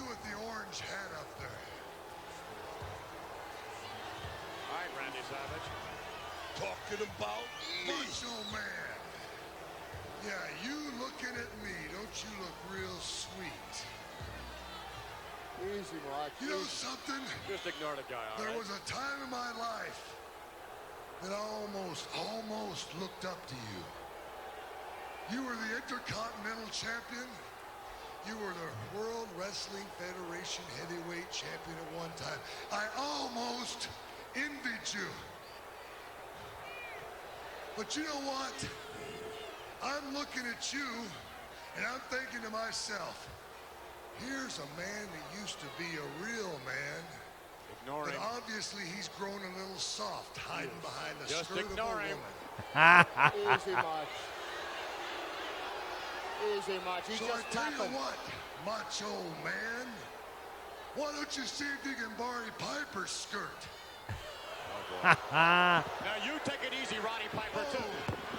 Mach. 16.26 16.42
You 16.42 16.50
know 16.50 16.64
something? 16.64 17.22
Just 17.48 17.68
ignore 17.68 17.96
the 17.96 18.04
guy, 18.10 18.18
all 18.18 18.38
There 18.42 18.50
right? 18.50 18.58
was 18.58 18.70
a 18.70 18.82
time 18.90 19.22
in 19.24 19.30
my 19.30 19.52
life 19.60 20.16
that 21.22 21.32
I 21.32 21.38
almost, 21.38 22.08
almost 22.18 22.88
looked 23.00 23.26
up 23.26 23.46
to 23.48 23.56
you. 23.56 25.38
You 25.38 25.46
were 25.46 25.54
the 25.54 25.76
Intercontinental 25.78 26.70
Champion. 26.72 27.30
You 28.28 28.36
were 28.38 28.54
the 28.58 28.98
World 28.98 29.28
Wrestling 29.38 29.86
Federation 30.02 30.64
Heavyweight 30.82 31.30
Champion 31.32 31.78
at 31.78 32.00
one 32.00 32.10
time. 32.18 32.40
I 32.72 32.86
almost 32.98 33.88
envied 34.36 34.86
you. 34.94 35.08
But 37.78 37.96
you 37.96 38.04
know 38.04 38.22
what? 38.26 38.68
I'm 39.84 40.14
looking 40.14 40.44
at 40.50 40.74
you 40.74 40.86
and 41.78 41.86
I'm 41.86 42.02
thinking 42.10 42.42
to 42.42 42.50
myself, 42.50 43.30
here's 44.24 44.58
a 44.60 44.70
man 44.80 45.06
that 45.12 45.42
used 45.42 45.60
to 45.60 45.68
be 45.78 45.90
a 45.98 46.08
real 46.24 46.52
man. 46.66 47.02
Ignore 47.82 48.06
but 48.06 48.16
obviously 48.18 48.84
he's 48.96 49.10
grown 49.20 49.36
a 49.38 49.52
little 49.60 49.78
soft, 49.78 50.38
hiding 50.38 50.72
behind 50.82 51.16
the 51.22 51.28
Just 51.28 51.46
skirt 51.46 51.60
of 51.62 51.70
a 51.70 51.72
ignore 51.72 52.00
him. 52.00 52.18
woman. 52.18 52.34
Easy, 53.56 53.72
Mach. 53.76 54.08
Easy, 56.56 56.78
Mach. 56.86 57.06
so 57.06 57.26
I 57.26 57.42
tell 57.52 57.72
you 57.72 57.92
what, 57.94 58.18
macho 58.66 59.12
man, 59.44 59.88
why 60.96 61.12
don't 61.16 61.36
you 61.38 61.44
see 61.44 61.66
if 61.66 61.86
you 61.86 61.96
can 61.96 62.12
borrow 62.18 62.46
Piper's 62.58 63.12
skirt? 63.12 63.62
Now 65.32 65.84
you 66.24 66.32
take 66.46 66.62
it 66.66 66.74
easy, 66.82 66.96
Roddy 66.98 67.28
Piper, 67.34 67.62
oh, 67.62 67.74
too. 67.74 67.84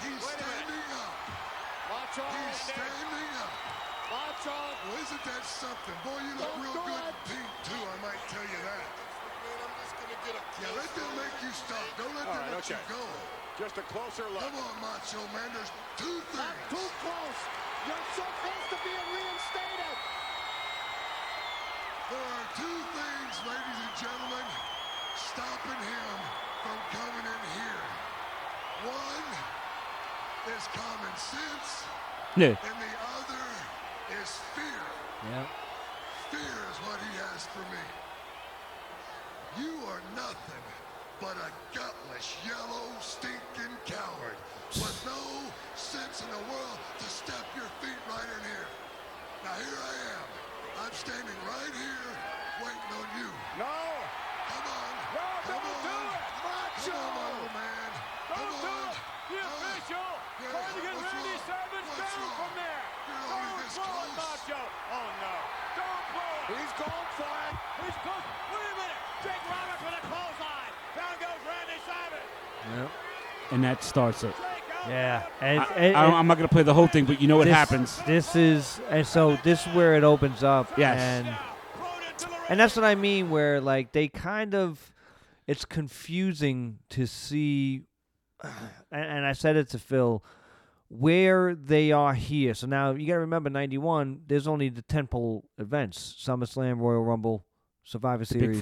He's 0.03 0.23
standing 0.25 0.87
up. 0.99 1.15
Macho 1.91 2.23
He's 2.23 2.61
standing 2.61 3.29
up. 3.36 3.36
Macho. 4.11 4.55
Well, 4.87 4.97
isn't 5.03 5.25
that 5.27 5.43
something? 5.45 5.97
Boy, 6.07 6.19
you 6.23 6.35
look 6.39 6.47
Don't 6.47 6.63
real 6.63 6.79
good 6.87 6.95
it. 6.95 7.11
in 7.11 7.17
pink, 7.27 7.51
too, 7.67 7.83
I 7.83 7.97
might 8.07 8.23
tell 8.31 8.47
you 8.47 8.61
that. 8.63 8.87
Man, 8.87 9.59
I'm 9.67 9.75
just 9.83 9.95
gonna 9.99 10.19
get 10.27 10.35
a 10.39 10.43
yeah, 10.63 10.73
let 10.79 10.91
them 10.95 11.11
make 11.19 11.37
you 11.43 11.53
stop. 11.55 11.87
Don't 11.99 12.15
let 12.15 12.27
them 12.27 12.39
right, 12.39 12.55
let 12.55 12.63
okay. 12.63 12.79
you 12.79 12.95
go. 12.95 13.03
Just 13.59 13.77
a 13.81 13.85
closer 13.91 14.27
look. 14.31 14.43
Come 14.47 14.59
on, 14.63 14.75
Macho 14.85 15.23
Man. 15.35 15.49
There's 15.55 15.73
two 15.99 16.19
things. 16.35 16.63
too 16.71 16.89
close. 17.03 17.41
You're 17.89 18.07
so 18.19 18.27
close 18.43 18.65
to 18.75 18.79
being 18.83 19.09
reinstated. 19.15 19.97
There 22.11 22.23
are 22.23 22.47
two 22.55 22.79
things, 22.95 23.35
ladies 23.47 23.79
and 23.83 23.95
gentlemen, 23.99 24.47
stopping 25.19 25.83
him 25.83 26.15
from 26.63 26.79
coming 26.95 27.27
in 27.27 27.43
here. 27.59 27.83
One 28.87 29.27
is 30.55 30.63
common 30.71 31.15
sense, 31.19 31.71
Yeah. 32.39 32.55
and 32.55 32.77
the 32.79 32.93
other 33.19 33.43
is 34.23 34.31
fear. 34.55 34.87
Yeah. 35.31 35.47
Fear 36.31 36.57
is 36.71 36.79
what 36.87 36.99
he 37.03 37.13
has 37.27 37.47
for 37.51 37.65
me. 37.71 37.85
You 39.59 39.73
are 39.91 40.03
nothing 40.15 40.65
but 41.21 41.35
a 41.41 41.51
gutless, 41.73 42.37
yellow, 42.45 42.87
stinking 43.01 43.73
coward 43.89 44.37
with 44.77 44.95
no 45.09 45.21
sense 45.75 46.21
in 46.23 46.29
the 46.31 46.43
world 46.53 46.79
to 46.99 47.07
step 47.09 47.41
your 47.57 47.67
feet 47.81 47.99
right 48.11 48.29
in 48.37 48.43
here. 48.53 48.69
Now 49.43 49.57
here 49.57 49.81
I 49.81 49.95
am. 50.13 50.29
I'm 50.87 50.93
standing 50.93 51.41
right 51.49 51.73
here 51.75 52.11
waiting 52.63 52.93
on 53.01 53.09
you. 53.17 53.31
No. 53.59 53.75
Come 54.53 54.67
on. 54.71 54.93
No, 55.17 55.27
Come 55.51 55.63
don't 55.65 55.83
do 55.83 55.97
on. 55.97 56.07
it. 56.13 56.25
Macho. 56.47 56.93
Come 56.93 57.17
on, 57.17 57.33
old 57.43 57.53
man. 57.57 57.91
Don't 58.29 58.39
Come 58.39 58.61
do 58.61 58.71
on. 58.71 58.93
it. 58.93 58.99
The 59.27 59.39
Uh, 59.43 59.51
official 59.51 60.11
yeah, 60.39 60.53
trying 60.55 60.75
to 60.77 60.83
get 60.85 60.95
Randy? 61.01 61.35
Savage 61.49 61.89
down 61.97 62.15
wrong? 62.23 62.37
from 62.39 62.53
there. 62.61 62.86
You're 63.07 63.17
Don't 63.27 63.39
only 63.39 63.63
this 63.63 63.79
blow 63.79 64.03
it. 64.03 64.13
Macho. 64.19 64.61
Oh 64.93 65.09
no. 65.23 65.35
Don't 65.79 66.05
blow 66.13 66.35
it. 66.37 66.59
He's 66.59 66.75
going 66.77 67.09
for 67.17 67.33
it. 67.47 67.55
He's 67.83 67.99
close. 68.03 68.27
Wait 68.53 68.67
a 68.67 68.77
minute. 68.77 69.01
Jake 69.23 69.43
Roberts 69.47 69.83
with 69.87 69.97
a 69.97 70.05
clothesline. 70.11 70.73
Down 70.95 71.15
goes 71.23 71.41
Randy 71.47 71.79
Savage. 71.87 72.31
Yep. 72.77 72.91
And 73.53 73.65
that 73.65 73.85
starts 73.85 74.25
it. 74.25 74.35
Yeah. 74.89 75.27
And, 75.41 75.61
I, 75.61 75.65
and- 75.75 75.97
I, 75.97 76.19
am 76.19 76.27
not 76.27 76.37
going 76.37 76.49
to 76.49 76.53
play 76.53 76.63
the 76.63 76.75
whole 76.75 76.87
thing, 76.87 77.05
but 77.05 77.21
you 77.21 77.29
know 77.29 77.37
what 77.37 77.45
this, 77.45 77.55
happens. 77.55 78.01
This 78.07 78.37
is 78.37 78.81
and 78.91 79.07
so 79.07 79.37
this 79.43 79.67
is 79.67 79.75
where 79.75 79.95
it 79.95 80.05
opens 80.05 80.43
up. 80.43 80.79
Yes. 80.79 80.99
And 81.01 81.37
and 82.49 82.61
that's 82.61 82.77
what 82.77 82.85
I 82.85 82.95
mean. 82.95 83.31
Where 83.31 83.61
like 83.61 83.93
they 83.93 84.09
kind 84.09 84.55
of, 84.55 84.93
it's 85.47 85.65
confusing 85.65 86.79
to 86.91 87.07
see, 87.07 87.83
and, 88.43 88.53
and 88.93 89.27
I 89.27 89.33
said 89.33 89.57
it 89.57 89.69
to 89.71 89.79
Phil, 89.79 90.23
where 90.89 91.55
they 91.55 91.93
are 91.93 92.15
here. 92.15 92.55
So 92.55 92.67
now 92.67 92.93
you 92.93 93.07
got 93.07 93.15
to 93.15 93.21
remember, 93.21 93.51
ninety 93.51 93.79
one. 93.79 94.21
There's 94.27 94.47
only 94.47 94.69
the 94.69 94.83
tentpole 94.83 95.43
events: 95.59 96.17
SummerSlam, 96.23 96.79
Royal 96.79 97.03
Rumble, 97.05 97.45
Survivor 97.85 98.25
The 98.25 98.39
Series, 98.39 98.61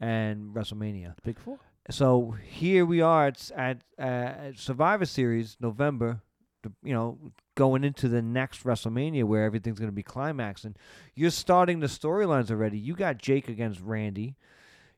and 0.00 0.54
WrestleMania. 0.54 1.14
Big 1.24 1.38
Four. 1.38 1.58
So 1.90 2.34
here 2.44 2.84
we 2.84 3.00
are 3.00 3.28
at 3.28 3.50
at, 3.56 3.84
uh, 3.98 4.52
Survivor 4.54 5.06
Series 5.06 5.56
November, 5.60 6.20
the- 6.62 6.72
you 6.82 6.92
know, 6.92 7.18
going 7.54 7.84
into 7.84 8.08
the 8.08 8.20
next 8.20 8.64
WrestleMania 8.64 9.24
where 9.24 9.44
everything's 9.44 9.78
going 9.78 9.90
to 9.90 9.94
be 9.94 10.02
climaxing. 10.02 10.74
You're 11.14 11.30
starting 11.30 11.80
the 11.80 11.86
storylines 11.86 12.50
already. 12.50 12.78
You 12.78 12.94
got 12.94 13.18
Jake 13.18 13.48
against 13.48 13.80
Randy. 13.80 14.36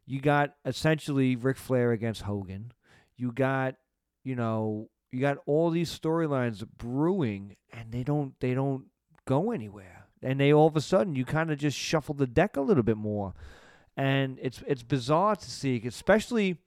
You 0.07 0.21
got 0.21 0.55
essentially 0.65 1.37
Ric 1.37 1.59
Flair 1.59 1.93
against 1.93 2.23
Hogan. 2.23 2.73
You 3.17 3.31
got, 3.33 3.75
you 4.25 4.35
know, 4.35 4.89
you 5.11 5.21
got 5.21 5.39
all 5.47 5.71
these 5.71 5.97
storylines 5.97 6.67
brewing, 6.77 7.57
and 7.73 7.93
they 7.93 8.03
don't 8.03 8.39
they 8.41 8.55
don't 8.55 8.87
go 9.25 9.51
anywhere. 9.51 10.07
And 10.23 10.41
they 10.41 10.53
all 10.53 10.67
of 10.67 10.77
a 10.77 10.81
sudden 10.81 11.15
you 11.15 11.25
kind 11.25 11.51
of 11.51 11.59
just 11.59 11.79
shuffle 11.79 12.15
the 12.15 12.27
deck 12.27 12.57
a 12.57 12.61
little 12.61 12.83
bit 12.83 12.97
more, 12.97 13.35
and 13.97 14.39
it's 14.43 14.63
it's 14.67 14.83
bizarre 14.83 15.37
to 15.37 15.51
see, 15.51 15.81
especially. 15.87 16.59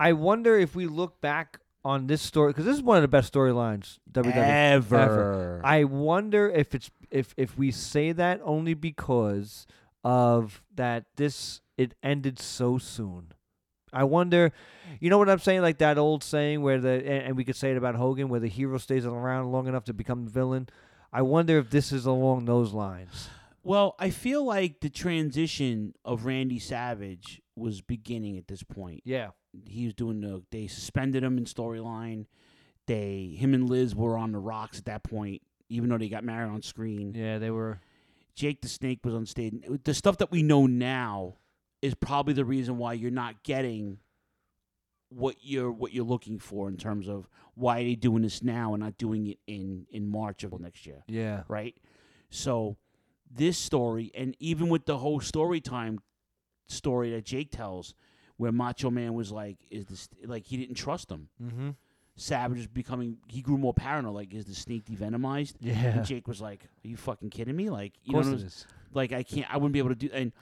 I 0.00 0.12
wonder 0.12 0.56
if 0.56 0.76
we 0.76 0.86
look 0.86 1.20
back 1.20 1.58
on 1.84 2.06
this 2.06 2.22
story 2.22 2.50
because 2.50 2.64
this 2.64 2.76
is 2.76 2.82
one 2.82 2.98
of 2.98 3.02
the 3.02 3.08
best 3.08 3.32
storylines 3.32 3.98
WWE 4.12 4.36
Ever. 4.36 5.60
I 5.64 5.84
wonder 5.84 6.48
if 6.48 6.74
it's 6.74 6.90
if 7.10 7.34
if 7.36 7.56
we 7.58 7.70
say 7.70 8.12
that 8.12 8.40
only 8.44 8.74
because 8.74 9.66
of 10.04 10.62
that 10.74 11.04
this 11.16 11.60
it 11.76 11.94
ended 12.02 12.38
so 12.38 12.78
soon. 12.78 13.32
I 13.92 14.04
wonder, 14.04 14.52
you 15.00 15.10
know 15.10 15.18
what 15.18 15.28
I'm 15.28 15.38
saying, 15.38 15.62
like 15.62 15.78
that 15.78 15.98
old 15.98 16.22
saying 16.22 16.62
where 16.62 16.80
the 16.80 16.90
and, 16.90 17.26
and 17.28 17.36
we 17.36 17.44
could 17.44 17.56
say 17.56 17.70
it 17.70 17.76
about 17.76 17.94
Hogan, 17.94 18.28
where 18.28 18.40
the 18.40 18.48
hero 18.48 18.78
stays 18.78 19.06
around 19.06 19.52
long 19.52 19.66
enough 19.66 19.84
to 19.84 19.92
become 19.92 20.24
the 20.24 20.30
villain. 20.30 20.68
I 21.12 21.22
wonder 21.22 21.58
if 21.58 21.70
this 21.70 21.92
is 21.92 22.06
along 22.06 22.44
those 22.44 22.72
lines. 22.72 23.30
Well, 23.62 23.96
I 23.98 24.10
feel 24.10 24.44
like 24.44 24.80
the 24.80 24.90
transition 24.90 25.94
of 26.04 26.24
Randy 26.24 26.58
Savage 26.58 27.42
was 27.56 27.80
beginning 27.80 28.38
at 28.38 28.48
this 28.48 28.62
point. 28.62 29.02
Yeah. 29.04 29.30
He 29.66 29.84
was 29.86 29.94
doing 29.94 30.20
the 30.20 30.42
they 30.50 30.66
suspended 30.66 31.24
him 31.24 31.38
in 31.38 31.44
storyline. 31.44 32.26
They 32.86 33.36
him 33.38 33.54
and 33.54 33.68
Liz 33.68 33.94
were 33.94 34.16
on 34.16 34.32
the 34.32 34.38
rocks 34.38 34.78
at 34.78 34.84
that 34.86 35.02
point, 35.02 35.42
even 35.68 35.88
though 35.88 35.98
they 35.98 36.08
got 36.08 36.24
married 36.24 36.50
on 36.50 36.62
screen. 36.62 37.14
Yeah, 37.14 37.38
they 37.38 37.50
were 37.50 37.80
Jake 38.34 38.60
the 38.62 38.68
Snake 38.68 39.00
was 39.04 39.14
on 39.14 39.26
stage. 39.26 39.54
The 39.84 39.94
stuff 39.94 40.18
that 40.18 40.30
we 40.30 40.42
know 40.42 40.66
now 40.66 41.34
is 41.82 41.94
probably 41.94 42.34
the 42.34 42.44
reason 42.44 42.78
why 42.78 42.92
you're 42.94 43.10
not 43.10 43.42
getting 43.44 43.98
what 45.10 45.36
you're 45.40 45.70
what 45.72 45.92
you're 45.92 46.04
looking 46.04 46.38
for 46.38 46.68
in 46.68 46.76
terms 46.76 47.08
of 47.08 47.28
why 47.54 47.80
are 47.80 47.84
they 47.84 47.94
doing 47.94 48.22
this 48.22 48.42
now 48.42 48.74
and 48.74 48.82
not 48.82 48.98
doing 48.98 49.26
it 49.26 49.38
in 49.46 49.86
in 49.90 50.06
March 50.10 50.44
of 50.44 50.58
next 50.60 50.86
year. 50.86 51.02
Yeah. 51.06 51.44
Right? 51.48 51.74
So 52.30 52.76
this 53.30 53.56
story 53.56 54.10
and 54.14 54.36
even 54.38 54.68
with 54.68 54.84
the 54.86 54.98
whole 54.98 55.20
story 55.20 55.60
time 55.60 56.00
story 56.66 57.10
that 57.12 57.24
Jake 57.24 57.50
tells 57.50 57.94
where 58.36 58.52
Macho 58.52 58.90
Man 58.90 59.14
was 59.14 59.32
like 59.32 59.56
is 59.70 59.86
this 59.86 60.08
like 60.24 60.44
he 60.44 60.58
didn't 60.58 60.74
trust 60.76 61.10
him. 61.10 61.28
Mhm. 61.42 61.76
Savage 62.16 62.58
was 62.58 62.66
becoming 62.66 63.16
he 63.28 63.40
grew 63.40 63.56
more 63.56 63.72
paranoid. 63.72 64.12
Like, 64.14 64.34
is 64.34 64.44
the 64.44 64.54
snake 64.54 64.84
devenomized? 64.84 65.54
Yeah. 65.60 65.74
And 65.98 66.04
Jake 66.04 66.26
was 66.26 66.40
like, 66.40 66.64
"Are 66.84 66.88
you 66.88 66.96
fucking 66.96 67.30
kidding 67.30 67.54
me? 67.54 67.70
Like, 67.70 67.92
you 68.02 68.12
know, 68.12 68.18
it 68.18 68.24
what 68.24 68.34
I'm- 68.38 68.44
is. 68.46 68.66
like 68.92 69.12
I 69.12 69.22
can't, 69.22 69.48
I 69.48 69.56
wouldn't 69.56 69.72
be 69.72 69.78
able 69.78 69.90
to 69.90 69.94
do." 69.94 70.10
And 70.12 70.32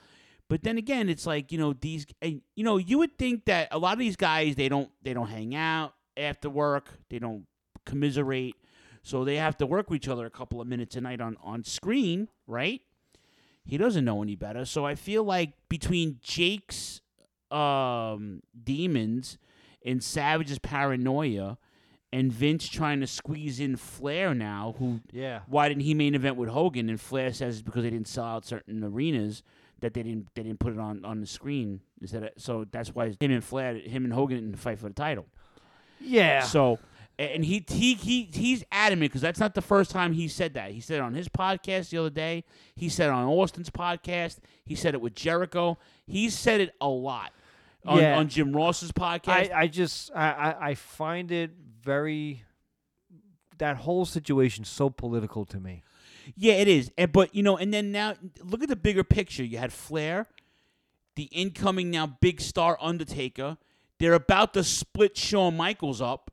but 0.49 0.63
then 0.63 0.77
again, 0.77 1.09
it's 1.09 1.25
like 1.25 1.51
you 1.51 1.57
know 1.57 1.73
these, 1.73 2.05
and 2.21 2.41
you 2.55 2.63
know, 2.63 2.77
you 2.77 2.97
would 2.99 3.17
think 3.17 3.45
that 3.45 3.67
a 3.71 3.77
lot 3.77 3.93
of 3.93 3.99
these 3.99 4.15
guys 4.15 4.55
they 4.55 4.69
don't 4.69 4.89
they 5.03 5.13
don't 5.13 5.27
hang 5.29 5.55
out 5.55 5.93
after 6.15 6.49
work, 6.49 6.89
they 7.09 7.19
don't 7.19 7.45
commiserate, 7.85 8.55
so 9.03 9.23
they 9.23 9.35
have 9.37 9.57
to 9.57 9.65
work 9.65 9.89
with 9.89 9.97
each 9.97 10.07
other 10.07 10.25
a 10.25 10.29
couple 10.29 10.59
of 10.61 10.67
minutes 10.67 10.95
a 10.95 11.01
night 11.01 11.21
on 11.21 11.37
on 11.43 11.63
screen, 11.63 12.27
right? 12.47 12.81
He 13.65 13.77
doesn't 13.77 14.05
know 14.05 14.21
any 14.23 14.35
better, 14.35 14.63
so 14.65 14.85
I 14.85 14.95
feel 14.95 15.23
like 15.23 15.51
between 15.69 16.19
Jake's 16.21 17.01
um, 17.51 18.41
demons 18.63 19.37
and 19.85 20.03
Savage's 20.03 20.59
paranoia. 20.59 21.57
And 22.13 22.31
Vince 22.31 22.69
trying 22.69 23.01
to 23.01 23.05
squeeze 23.07 23.59
in 23.59 23.75
Flair 23.75 24.33
now, 24.33 24.75
who 24.79 25.01
Yeah. 25.11 25.41
why 25.45 25.67
didn't 25.67 25.83
he 25.83 25.93
main 25.93 26.15
event 26.15 26.37
with 26.37 26.47
Hogan? 26.47 26.89
And 26.89 26.99
Flair 27.01 27.33
says 27.33 27.55
it's 27.55 27.61
because 27.61 27.83
they 27.83 27.89
didn't 27.89 28.07
sell 28.07 28.23
out 28.23 28.45
certain 28.45 28.81
arenas 28.81 29.43
that 29.81 29.93
they 29.93 30.03
didn't 30.03 30.27
they 30.35 30.43
didn't 30.43 30.59
put 30.59 30.73
it 30.73 30.79
on 30.79 31.03
on 31.05 31.21
the 31.21 31.27
screen. 31.27 31.81
Instead 32.01 32.23
of, 32.23 32.29
so 32.37 32.65
that's 32.71 32.93
why 32.93 33.07
him 33.19 33.31
and 33.31 33.43
Flair, 33.43 33.75
him 33.75 34.03
and 34.05 34.13
Hogan 34.13 34.37
didn't 34.37 34.55
fight 34.59 34.79
for 34.79 34.87
the 34.87 34.93
title. 34.93 35.25
Yeah. 35.99 36.41
So 36.43 36.79
and 37.19 37.43
he 37.43 37.65
he 37.67 37.95
he 37.95 38.29
he's 38.31 38.63
adamant 38.71 39.11
because 39.11 39.21
that's 39.21 39.39
not 39.39 39.55
the 39.55 39.61
first 39.61 39.89
time 39.91 40.13
he 40.13 40.27
said 40.27 40.53
that. 40.53 40.71
He 40.71 40.79
said 40.79 40.97
it 40.99 41.01
on 41.01 41.13
his 41.15 41.27
podcast 41.27 41.89
the 41.89 41.97
other 41.97 42.09
day. 42.11 42.43
He 42.75 42.89
said 42.89 43.07
it 43.07 43.13
on 43.13 43.27
Austin's 43.27 43.69
podcast. 43.71 44.37
He 44.65 44.75
said 44.75 44.93
it 44.93 45.01
with 45.01 45.15
Jericho. 45.15 45.77
He 46.05 46.29
said 46.29 46.61
it 46.61 46.75
a 46.79 46.87
lot 46.87 47.33
on, 47.85 47.99
Yeah. 47.99 48.17
on 48.19 48.27
Jim 48.27 48.55
Ross's 48.55 48.91
podcast. 48.91 49.51
I, 49.51 49.61
I 49.61 49.67
just 49.67 50.11
I, 50.15 50.55
I 50.59 50.73
find 50.75 51.31
it 51.31 51.51
very 51.81 52.43
that 53.57 53.77
whole 53.77 54.05
situation 54.05 54.63
so 54.65 54.89
political 54.89 55.45
to 55.45 55.59
me. 55.59 55.83
Yeah, 56.35 56.53
it 56.53 56.67
is. 56.67 56.91
And 56.97 57.11
but 57.11 57.33
you 57.35 57.43
know, 57.43 57.57
and 57.57 57.73
then 57.73 57.91
now 57.91 58.15
look 58.43 58.61
at 58.63 58.69
the 58.69 58.75
bigger 58.75 59.03
picture. 59.03 59.43
You 59.43 59.57
had 59.57 59.71
Flair, 59.73 60.25
the 61.15 61.23
incoming 61.23 61.91
now 61.91 62.07
big 62.19 62.41
star 62.41 62.77
Undertaker. 62.81 63.57
They're 63.99 64.13
about 64.13 64.53
to 64.53 64.63
split 64.63 65.17
Shawn 65.17 65.57
Michaels 65.57 66.01
up. 66.01 66.31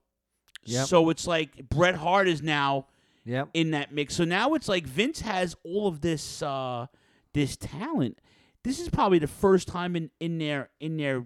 Yep. 0.65 0.87
So 0.87 1.09
it's 1.11 1.27
like 1.27 1.69
Bret 1.69 1.95
Hart 1.95 2.29
is 2.29 2.43
now 2.43 2.87
Yep. 3.27 3.49
in 3.55 3.71
that 3.71 3.91
mix. 3.93 4.15
So 4.15 4.25
now 4.25 4.53
it's 4.55 4.69
like 4.69 4.87
Vince 4.87 5.21
has 5.23 5.57
all 5.65 5.87
of 5.87 6.01
this 6.03 6.43
uh 6.43 6.87
this 7.33 7.57
talent. 7.57 8.19
This 8.65 8.81
is 8.81 8.89
probably 8.89 9.19
the 9.19 9.27
first 9.27 9.67
time 9.69 9.97
in, 9.97 10.11
in 10.21 10.39
their 10.39 10.69
in 10.81 10.97
their 10.99 11.25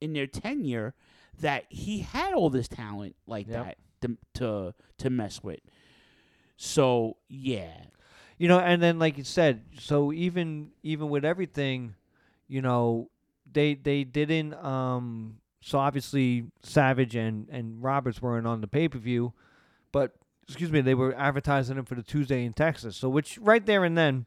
in 0.00 0.12
their 0.12 0.26
tenure 0.26 0.94
that 1.40 1.64
he 1.70 2.00
had 2.00 2.34
all 2.34 2.50
this 2.50 2.68
talent 2.68 3.16
like 3.26 3.46
Yep. 3.48 3.64
that 3.64 3.78
to, 4.02 4.18
to 4.34 4.74
to 4.98 5.10
mess 5.10 5.42
with. 5.42 5.60
So 6.64 7.16
yeah. 7.28 7.72
You 8.38 8.48
know, 8.48 8.58
and 8.60 8.80
then 8.82 8.98
like 8.98 9.18
you 9.18 9.24
said, 9.24 9.62
so 9.78 10.12
even 10.12 10.70
even 10.82 11.08
with 11.08 11.24
everything, 11.24 11.94
you 12.48 12.62
know, 12.62 13.10
they 13.52 13.74
they 13.74 14.04
didn't 14.04 14.54
um 14.54 15.38
so 15.60 15.78
obviously 15.78 16.44
Savage 16.62 17.14
and 17.16 17.48
and 17.50 17.82
Roberts 17.82 18.22
weren't 18.22 18.46
on 18.46 18.60
the 18.60 18.66
pay-per-view, 18.68 19.32
but 19.92 20.12
excuse 20.46 20.70
me, 20.70 20.80
they 20.80 20.94
were 20.94 21.14
advertising 21.16 21.76
them 21.76 21.84
for 21.84 21.94
the 21.96 22.02
Tuesday 22.02 22.44
in 22.44 22.52
Texas. 22.52 22.96
So 22.96 23.08
which 23.08 23.38
right 23.38 23.64
there 23.64 23.84
and 23.84 23.98
then 23.98 24.26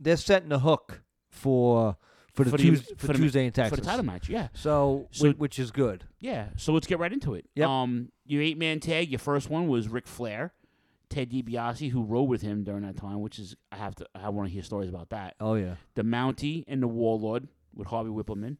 they're 0.00 0.16
setting 0.16 0.48
the 0.48 0.60
hook 0.60 1.02
for 1.30 1.96
for 2.32 2.44
the, 2.44 2.50
For 2.50 2.56
the- 2.56 2.62
Tues- 2.62 2.92
for 2.96 3.06
the- 3.08 3.12
Tuesday 3.14 3.44
in 3.44 3.52
Texas 3.52 3.76
for 3.78 3.82
the 3.84 3.86
title 3.86 4.06
match, 4.06 4.30
yeah. 4.30 4.48
So, 4.54 5.06
So- 5.10 5.26
whi- 5.28 5.34
which 5.36 5.58
is 5.58 5.70
good. 5.70 6.04
Yeah, 6.18 6.46
so 6.56 6.72
let's 6.72 6.86
get 6.86 6.98
right 6.98 7.12
into 7.12 7.34
it. 7.34 7.44
Yep. 7.56 7.68
Um, 7.68 8.08
your 8.24 8.40
eight 8.40 8.56
man 8.56 8.80
tag, 8.80 9.10
your 9.10 9.18
first 9.18 9.50
one 9.50 9.68
was 9.68 9.86
Ric 9.88 10.06
Flair, 10.06 10.54
Ted 11.12 11.30
DiBiase, 11.30 11.90
who 11.90 12.02
rode 12.02 12.24
with 12.24 12.42
him 12.42 12.64
during 12.64 12.82
that 12.82 12.96
time, 12.96 13.20
which 13.20 13.38
is 13.38 13.54
I 13.70 13.76
have 13.76 13.94
to 13.96 14.06
I 14.14 14.28
want 14.30 14.48
to 14.48 14.52
hear 14.52 14.62
stories 14.62 14.88
about 14.88 15.10
that. 15.10 15.34
Oh 15.40 15.54
yeah. 15.54 15.74
The 15.94 16.02
Mountie 16.02 16.64
and 16.66 16.82
the 16.82 16.88
Warlord 16.88 17.48
with 17.74 17.88
Harvey 17.88 18.10
Wippleman 18.10 18.56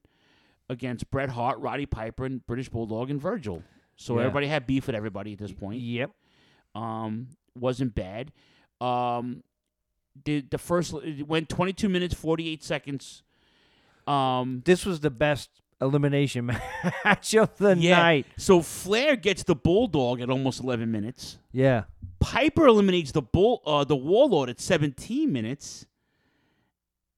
against 0.68 1.10
Bret 1.10 1.30
Hart, 1.30 1.58
Roddy 1.58 1.86
Piper, 1.86 2.24
and 2.24 2.46
British 2.46 2.68
Bulldog 2.68 3.10
and 3.10 3.20
Virgil. 3.20 3.62
So 3.96 4.14
Yeah. 4.16 4.22
everybody 4.26 4.46
had 4.48 4.66
beef 4.66 4.86
with 4.86 4.96
everybody 4.96 5.32
at 5.32 5.38
this 5.38 5.52
point. 5.52 5.80
Yep. 5.80 6.10
Um, 6.74 7.28
wasn't 7.58 7.94
bad. 7.94 8.32
Um, 8.80 9.42
the 10.24 10.40
the 10.42 10.58
first 10.58 10.92
it 10.94 11.26
went 11.26 11.48
22 11.48 11.88
minutes 11.88 12.14
48 12.14 12.62
seconds. 12.62 13.22
Um, 14.06 14.62
This 14.66 14.84
was 14.84 15.00
the 15.00 15.10
best 15.10 15.61
elimination 15.82 16.46
match 17.04 17.34
of 17.34 17.56
the 17.58 17.76
yeah. 17.76 17.98
night. 17.98 18.26
So 18.36 18.62
Flair 18.62 19.16
gets 19.16 19.42
the 19.42 19.54
Bulldog 19.54 20.20
at 20.20 20.30
almost 20.30 20.62
11 20.62 20.90
minutes. 20.90 21.38
Yeah. 21.52 21.84
Piper 22.20 22.66
eliminates 22.66 23.12
the 23.12 23.22
bull, 23.22 23.62
uh, 23.66 23.84
the 23.84 23.96
Warlord 23.96 24.48
at 24.48 24.60
17 24.60 25.32
minutes, 25.32 25.86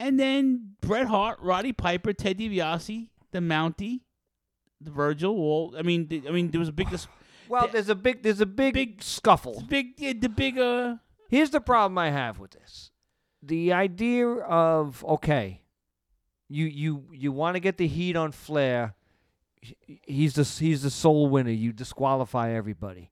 and 0.01 0.19
then 0.19 0.75
Bret 0.81 1.07
Hart, 1.07 1.39
Roddy 1.41 1.73
Piper, 1.73 2.13
Ted 2.13 2.39
DiBiase, 2.39 3.09
the 3.31 3.39
Mountie, 3.39 4.01
the 4.81 4.91
Virgil. 4.91 5.37
Well, 5.37 5.79
I 5.79 5.83
mean, 5.83 6.09
th- 6.09 6.25
I 6.27 6.31
mean, 6.31 6.51
there 6.51 6.59
was 6.59 6.69
a 6.69 6.73
big. 6.73 6.91
dis- 6.91 7.07
Well, 7.47 7.69
there's 7.69 7.91
a 7.91 7.95
big 7.95 8.23
there's 8.23 8.41
a 8.41 8.47
big, 8.47 8.73
big 8.73 9.03
scuffle. 9.03 9.63
Big 9.69 9.95
yeah, 9.99 10.15
the 10.19 10.31
big 10.31 10.59
uh. 10.59 10.97
Here's 11.29 11.51
the 11.51 11.61
problem 11.61 11.99
I 11.99 12.09
have 12.09 12.39
with 12.39 12.53
this. 12.53 12.91
The 13.43 13.75
idea 13.75 14.27
of 14.27 15.05
okay, 15.05 15.61
you 16.49 16.67
you 16.67 17.05
you 17.13 17.33
want 17.33 17.57
to 17.57 17.61
get 17.61 17.77
the 17.79 17.87
heat 17.87 18.17
on 18.17 18.33
Flair. 18.33 18.95
He's 19.61 20.35
the 20.35 20.45
he's 20.45 20.83
the 20.83 20.91
sole 20.91 21.29
winner. 21.29 21.51
You 21.51 21.73
disqualify 21.73 22.53
everybody. 22.53 23.11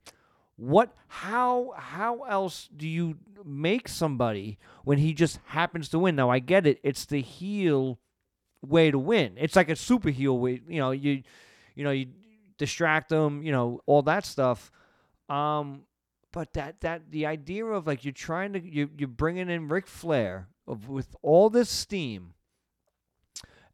What 0.57 0.95
how 1.09 1.73
how 1.77 2.23
else 2.23 2.69
do 2.77 2.87
you 2.87 3.17
make 3.45 3.89
somebody 3.89 4.59
when 4.85 4.99
he 4.99 5.15
just 5.15 5.39
happens 5.47 5.89
to 5.91 5.99
win? 5.99 6.17
Now 6.17 6.31
I 6.31 6.39
get 6.39 6.67
it. 6.67 6.79
It's 6.83 7.07
the 7.07 7.21
heel 7.21 7.99
way 8.61 8.91
to 8.91 8.99
win. 8.99 9.35
It's 9.37 9.57
like 9.57 9.71
a 9.71 9.77
super 9.77 10.11
heel 10.11 10.39
way. 10.39 10.61
You 10.69 10.79
know 10.81 10.91
you 10.91 11.23
you 11.75 11.85
know 11.85 11.91
you 11.91 12.09
distract 12.59 13.09
them. 13.09 13.43
You 13.43 13.53
know 13.53 13.81
all 13.87 14.03
that 14.03 14.27
stuff. 14.27 14.71
Um, 15.29 15.83
but 16.33 16.53
that 16.55 16.81
that 16.81 17.11
the 17.11 17.27
idea 17.27 17.65
of 17.65 17.87
like 17.87 18.05
you're 18.05 18.13
trying 18.13 18.53
to 18.55 18.61
you 18.61 18.91
you're 18.97 19.09
bringing 19.09 19.49
in 19.49 19.69
Ric 19.69 19.87
Flair 19.87 20.49
of, 20.67 20.89
with 20.89 21.15
all 21.23 21.51
this 21.51 21.69
steam, 21.69 22.35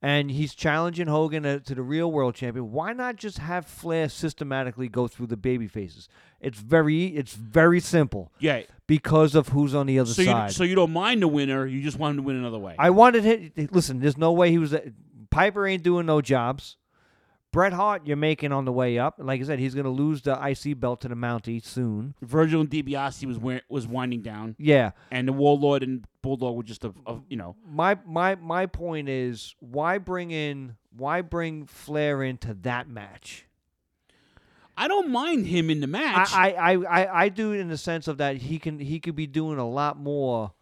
and 0.00 0.30
he's 0.30 0.54
challenging 0.54 1.06
Hogan 1.08 1.42
to, 1.42 1.60
to 1.60 1.74
the 1.74 1.82
real 1.82 2.10
world 2.12 2.34
champion. 2.34 2.70
Why 2.70 2.92
not 2.92 3.16
just 3.16 3.38
have 3.38 3.66
Flair 3.66 4.08
systematically 4.08 4.88
go 4.88 5.08
through 5.08 5.26
the 5.28 5.36
baby 5.36 5.66
faces? 5.66 6.08
It's 6.40 6.58
very 6.58 7.06
it's 7.06 7.34
very 7.34 7.80
simple. 7.80 8.30
Yeah. 8.38 8.62
Because 8.86 9.34
of 9.34 9.48
who's 9.48 9.74
on 9.74 9.86
the 9.86 9.98
other 9.98 10.12
So 10.12 10.22
you, 10.22 10.28
side. 10.28 10.52
so 10.52 10.64
you 10.64 10.74
don't 10.74 10.92
mind 10.92 11.22
the 11.22 11.28
winner, 11.28 11.66
you 11.66 11.82
just 11.82 11.98
want 11.98 12.12
him 12.12 12.16
to 12.18 12.22
win 12.22 12.36
another 12.36 12.58
way. 12.58 12.74
I 12.78 12.90
wanted 12.90 13.24
him. 13.24 13.68
Listen, 13.72 14.00
there's 14.00 14.16
no 14.16 14.32
way 14.32 14.50
he 14.50 14.58
was. 14.58 14.74
Piper 15.30 15.66
ain't 15.66 15.82
doing 15.82 16.06
no 16.06 16.20
jobs. 16.20 16.76
Bret 17.50 17.72
Hart, 17.72 18.06
you're 18.06 18.16
making 18.16 18.52
on 18.52 18.64
the 18.66 18.72
way 18.72 18.98
up. 18.98 19.14
Like 19.18 19.40
I 19.40 19.44
said, 19.44 19.58
he's 19.58 19.74
going 19.74 19.84
to 19.84 19.90
lose 19.90 20.20
the 20.22 20.32
IC 20.32 20.78
belt 20.78 21.00
to 21.00 21.08
the 21.08 21.14
Mountie 21.14 21.64
soon. 21.64 22.14
Virgil 22.20 22.60
and 22.60 22.70
DiBiase 22.70 23.24
was 23.26 23.38
wear, 23.38 23.62
was 23.68 23.86
winding 23.86 24.22
down. 24.22 24.54
Yeah. 24.58 24.90
and 25.10 25.26
the 25.26 25.32
Warlord 25.32 25.82
and 25.82 26.04
Bulldog 26.20 26.56
were 26.56 26.62
just 26.62 26.84
a, 26.84 26.92
a 27.06 27.20
you 27.28 27.36
know. 27.36 27.56
My 27.66 27.96
my 28.06 28.34
my 28.34 28.66
point 28.66 29.08
is 29.08 29.54
why 29.60 29.98
bring 29.98 30.30
in 30.30 30.76
why 30.94 31.22
bring 31.22 31.64
Flair 31.66 32.22
into 32.22 32.54
that 32.62 32.88
match? 32.88 33.46
I 34.76 34.86
don't 34.86 35.10
mind 35.10 35.46
him 35.46 35.70
in 35.70 35.80
the 35.80 35.88
match. 35.88 36.30
I, 36.32 36.52
I, 36.52 36.72
I, 36.72 37.02
I, 37.02 37.22
I 37.24 37.28
do 37.30 37.52
in 37.52 37.68
the 37.68 37.76
sense 37.76 38.06
of 38.06 38.18
that 38.18 38.36
he 38.36 38.58
can 38.60 38.78
he 38.78 39.00
could 39.00 39.16
be 39.16 39.26
doing 39.26 39.58
a 39.58 39.68
lot 39.68 39.98
more 39.98 40.52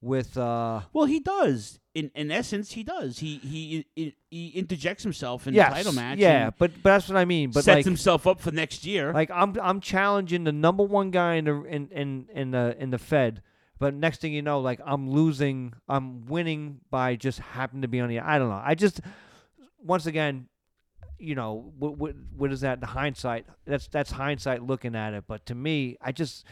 with 0.00 0.36
uh 0.36 0.82
Well, 0.92 1.06
he 1.06 1.20
does. 1.20 1.80
In 1.94 2.10
in 2.14 2.30
essence, 2.30 2.72
he 2.72 2.82
does. 2.84 3.18
He 3.18 3.38
he 3.38 3.86
he, 3.96 4.14
he 4.30 4.48
interjects 4.48 5.02
himself 5.02 5.46
in 5.46 5.54
yes, 5.54 5.70
the 5.70 5.74
title 5.74 5.92
match. 5.92 6.18
Yeah, 6.18 6.50
but 6.50 6.72
but 6.82 6.90
that's 6.90 7.08
what 7.08 7.16
I 7.16 7.24
mean. 7.24 7.50
But 7.50 7.64
sets 7.64 7.76
like, 7.76 7.84
himself 7.84 8.26
up 8.26 8.40
for 8.40 8.52
next 8.52 8.86
year. 8.86 9.12
Like 9.12 9.30
I'm 9.30 9.56
I'm 9.60 9.80
challenging 9.80 10.44
the 10.44 10.52
number 10.52 10.84
one 10.84 11.10
guy 11.10 11.34
in 11.34 11.46
the 11.46 11.62
in, 11.64 11.88
in, 11.88 12.28
in 12.32 12.50
the 12.52 12.76
in 12.78 12.90
the 12.90 12.98
Fed, 12.98 13.42
but 13.78 13.94
next 13.94 14.20
thing 14.20 14.32
you 14.32 14.42
know, 14.42 14.60
like 14.60 14.80
I'm 14.84 15.10
losing, 15.10 15.74
I'm 15.88 16.26
winning 16.26 16.80
by 16.90 17.16
just 17.16 17.40
happen 17.40 17.82
to 17.82 17.88
be 17.88 18.00
on 18.00 18.08
the. 18.08 18.20
I 18.20 18.38
don't 18.38 18.48
know. 18.48 18.62
I 18.64 18.74
just 18.74 19.00
once 19.82 20.06
again, 20.06 20.48
you 21.18 21.34
know, 21.34 21.72
what 21.78 21.98
what, 21.98 22.14
what 22.36 22.52
is 22.52 22.60
that? 22.60 22.80
The 22.80 22.86
hindsight. 22.86 23.46
That's 23.66 23.88
that's 23.88 24.12
hindsight 24.12 24.62
looking 24.62 24.94
at 24.94 25.14
it. 25.14 25.24
But 25.26 25.46
to 25.46 25.54
me, 25.54 25.96
I 26.00 26.12
just 26.12 26.44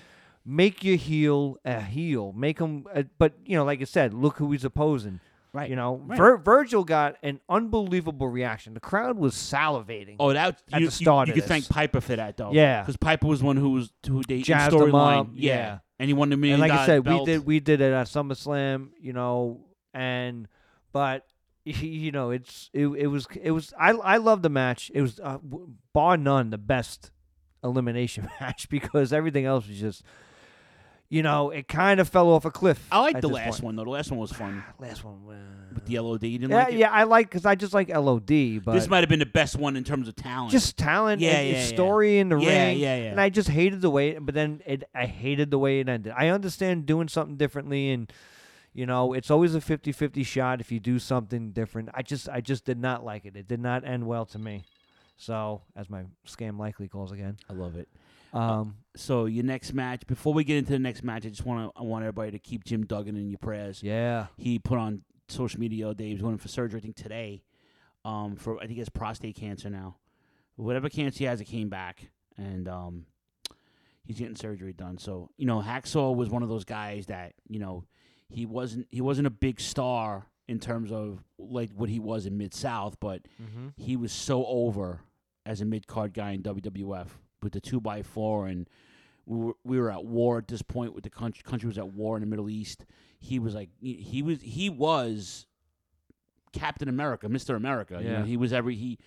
make 0.47 0.85
your 0.85 0.97
heel 0.97 1.57
a 1.65 1.81
heel. 1.81 2.33
Make 2.33 2.59
him. 2.61 2.87
A, 2.95 3.05
but 3.19 3.35
you 3.45 3.57
know, 3.57 3.65
like 3.65 3.81
I 3.81 3.85
said, 3.85 4.15
look 4.15 4.37
who 4.39 4.53
he's 4.53 4.65
opposing. 4.65 5.21
Right. 5.53 5.71
You 5.71 5.77
know, 5.77 5.97
Right. 6.05 6.19
Vir- 6.19 6.37
Virgil 6.37 6.85
got 6.85 7.17
an 7.23 7.41
unbelievable 7.49 8.29
reaction. 8.29 8.75
The 8.75 8.81
crowd 8.81 9.17
was 9.17 9.35
salivating. 9.35 10.17
Oh, 10.21 10.33
that 10.35 10.63
at 10.71 10.81
you, 10.81 10.87
the 10.87 10.93
start 10.93 11.29
you, 11.29 11.35
you 11.35 11.41
could 11.41 11.49
thank 11.49 11.67
Piper 11.69 12.01
for 12.03 12.15
that 12.15 12.37
though. 12.37 12.53
Yeah. 12.53 12.83
because 12.83 12.99
Piper 12.99 13.27
was 13.27 13.43
one 13.43 13.57
who 13.57 13.71
was 13.71 13.91
who 14.07 14.23
they 14.29 14.37
in 14.37 14.43
jazzed 14.43 14.75
him 14.75 14.81
storyline. 14.83 15.19
up. 15.21 15.29
Yeah. 15.35 15.79
and 15.99 16.09
he 16.09 16.13
won 16.15 16.29
the 16.29 16.37
million 16.37 16.61
And 16.61 16.71
like 16.71 16.79
I 16.79 16.85
said, 16.85 17.05
belt. 17.05 17.27
we 17.27 17.33
did 17.33 17.47
we 17.47 17.61
did 17.61 17.81
it 17.81 17.93
at 17.93 18.07
SummerSlam, 18.07 18.91
you 19.01 19.15
know, 19.15 19.65
and 19.95 20.47
but 20.93 21.25
you 21.65 22.13
know, 22.13 22.31
it's 22.33 22.69
it, 22.75 22.87
it 22.89 23.07
was 23.07 23.27
it 23.41 23.51
was 23.53 23.73
I 23.81 23.93
I 23.93 24.17
love 24.19 24.43
the 24.43 24.51
match. 24.51 24.91
It 24.95 25.01
was 25.01 25.19
uh, 25.21 25.39
bar 25.95 26.19
none 26.19 26.51
the 26.51 26.59
best 26.59 27.13
elimination 27.65 28.29
match 28.41 28.69
because 28.69 29.11
everything 29.13 29.47
else 29.47 29.67
was 29.67 29.81
just, 29.81 30.03
you 31.09 31.23
know, 31.23 31.51
it 31.51 31.69
kind 31.69 32.01
of 32.01 32.09
fell 32.09 32.29
off 32.31 32.45
a 32.45 32.51
cliff. 32.51 32.85
I 32.91 33.01
like 33.01 33.21
the 33.21 33.29
last 33.29 33.51
point. 33.53 33.63
one 33.63 33.77
though. 33.77 33.85
The 33.85 33.91
last 33.91 34.11
one 34.11 34.19
was 34.21 34.33
fun. 34.33 34.63
Last 34.79 35.05
one, 35.05 35.15
uh, 35.29 35.75
with 35.75 35.85
the 35.87 35.99
LOD. 35.99 36.23
You 36.25 36.39
didn't 36.39 36.51
Yeah, 36.51 36.57
like 36.57 36.73
it? 36.75 36.79
yeah, 36.79 36.91
I 36.91 37.05
like 37.05 37.29
because 37.31 37.47
I 37.47 37.55
just 37.55 37.73
like 37.75 37.89
LOD, 37.89 38.27
but 38.65 38.73
this 38.75 38.89
might 38.89 39.01
have 39.01 39.09
been 39.09 39.19
the 39.21 39.27
best 39.27 39.57
one 39.57 39.77
in 39.77 39.85
terms 39.85 40.09
of 40.09 40.17
talent. 40.17 40.51
just 40.53 40.77
talent, 40.77 41.21
Yeah, 41.23 41.39
and, 41.39 41.49
yeah, 41.49 41.55
and 41.57 41.63
yeah. 41.63 41.75
story 41.75 42.19
in 42.19 42.29
the 42.31 42.39
Yeah, 42.39 42.67
ring. 42.69 42.79
yeah, 42.79 42.97
yeah. 42.97 43.11
And 43.11 43.21
I 43.21 43.29
just 43.31 43.49
hated 43.49 43.81
the 43.81 43.91
way, 43.91 44.19
but 44.19 44.35
then 44.35 44.61
it, 44.67 44.85
I 44.95 45.07
hated 45.07 45.51
the 45.51 45.59
way 45.59 45.81
it 45.81 45.89
ended. 45.89 46.13
I 46.17 46.29
understand 46.29 46.87
doing 46.87 47.09
something 47.09 47.37
differently, 47.37 47.91
and 47.91 48.13
you 48.73 48.85
know, 48.85 49.13
it's 49.15 49.31
always 49.31 49.55
a 49.55 49.61
50-50 49.61 50.27
shot 50.27 50.61
if 50.61 50.71
you 50.71 50.79
do 50.81 50.99
something 50.99 51.53
different. 51.53 51.89
I 51.95 52.03
just, 52.03 52.29
I 52.29 52.43
just 52.43 52.65
did 52.67 52.79
not 52.79 53.05
like 53.05 53.25
it. 53.25 53.35
It 53.35 53.49
did 53.49 53.61
not 53.61 53.85
end 53.87 54.07
well 54.07 54.27
to 54.27 54.39
me. 54.39 54.65
So, 55.17 55.63
as 55.75 55.89
my 55.89 56.03
scam 56.27 56.59
likely 56.59 56.87
calls 56.89 57.11
again, 57.11 57.39
I 57.49 57.55
love 57.55 57.77
it. 57.77 57.89
Um, 58.37 58.77
so 58.97 59.27
your 59.27 59.45
next 59.45 59.73
match. 59.73 60.07
Before 60.07 60.33
we 60.35 60.45
get 60.45 60.57
into 60.59 60.73
the 60.73 60.79
next 60.79 61.03
match, 61.03 61.25
I 61.27 61.29
just 61.31 61.45
want 61.45 61.73
to 61.75 61.81
I 61.81 61.83
want 61.83 62.03
everybody 62.05 62.31
to 62.33 62.39
keep 62.39 62.65
Jim 62.65 62.85
Duggan 62.87 63.17
in 63.17 63.29
your 63.31 63.39
prayers. 63.39 63.83
Yeah. 63.83 64.27
he 64.37 64.59
put 64.59 64.79
on 64.79 65.03
social 65.29 65.61
media. 65.61 65.93
Dave 65.95 66.13
he's 66.13 66.23
going 66.23 66.39
for 66.39 66.49
surgery. 66.49 66.79
I 66.79 66.83
think 66.83 66.97
today. 66.97 67.43
Um, 68.05 68.37
for 68.37 68.57
I 68.59 68.61
think 68.63 68.73
he 68.73 68.79
has 68.79 68.89
prostate 68.89 69.35
cancer 69.37 69.69
now. 69.71 69.97
Whatever 70.57 70.89
cancer 70.89 71.19
he 71.19 71.25
has, 71.25 71.41
it 71.41 71.45
came 71.47 71.69
back, 71.69 72.09
and 72.39 72.69
um, 72.69 73.07
he's 74.05 74.19
getting 74.19 74.37
surgery 74.37 74.73
done. 74.73 74.97
So 74.99 75.31
you 75.37 75.47
know, 75.47 75.61
Hacksaw 75.61 76.15
was 76.15 76.31
one 76.31 76.43
of 76.43 76.49
those 76.49 76.65
guys 76.65 77.07
that 77.07 77.33
you 77.49 77.59
know 77.59 77.85
he 78.29 78.47
wasn't 78.47 78.87
he 78.91 79.01
wasn't 79.01 79.27
a 79.27 79.31
big 79.31 79.61
star 79.61 80.27
in 80.49 80.61
terms 80.61 80.93
of 80.93 81.23
like 81.39 81.71
what 81.75 81.89
he 81.89 81.99
was 81.99 82.27
in 82.27 82.39
Mid 82.39 82.55
South, 82.55 82.97
but 83.01 83.23
Mhm. 83.43 83.73
he 83.77 83.97
was 83.97 84.13
so 84.13 84.47
over 84.47 85.01
as 85.45 85.61
a 85.61 85.65
mid 85.65 85.87
card 85.89 86.15
guy 86.15 86.31
in 86.33 86.43
WWF 86.43 87.09
with 87.43 87.53
the 87.53 87.61
two 87.61 87.81
by 87.81 88.03
four, 88.03 88.47
and 88.47 88.69
we 89.27 89.37
were, 89.39 89.53
we 89.65 89.79
were 89.79 89.91
at 89.91 90.05
war 90.05 90.39
at 90.39 90.49
this 90.49 90.63
point. 90.63 90.95
With 90.95 91.05
the 91.05 91.11
country, 91.11 91.43
country 91.45 91.67
was 91.69 91.79
at 91.79 91.93
war 91.93 92.17
in 92.17 92.21
the 92.21 92.27
Middle 92.27 92.49
East. 92.51 92.85
He 93.19 93.39
was 93.39 93.55
like 93.55 93.71
he, 93.81 93.95
he 93.95 94.23
was 94.23 94.41
he 94.43 94.69
was 94.71 95.47
Captain 96.53 96.89
America, 96.89 97.29
Mister 97.29 97.55
America. 97.57 97.99
You 98.03 98.09
know, 98.11 98.19
Yeah. 98.21 98.25
he 98.25 98.37
was 98.37 98.53
every 98.53 98.77
he, 98.77 98.99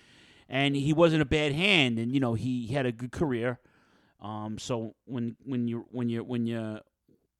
and 0.48 0.74
he 0.76 0.92
wasn't 0.92 1.22
a 1.22 1.26
bad 1.26 1.52
hand, 1.52 1.98
and 1.98 2.12
you 2.12 2.20
know 2.20 2.34
he 2.34 2.68
had 2.68 2.86
a 2.86 2.92
good 2.92 3.12
career. 3.12 3.58
Um, 4.20 4.58
so 4.58 4.94
when 5.06 5.36
when 5.44 5.66
you 5.66 5.86
when 5.90 6.08
you 6.08 6.22
when 6.22 6.46
you 6.46 6.80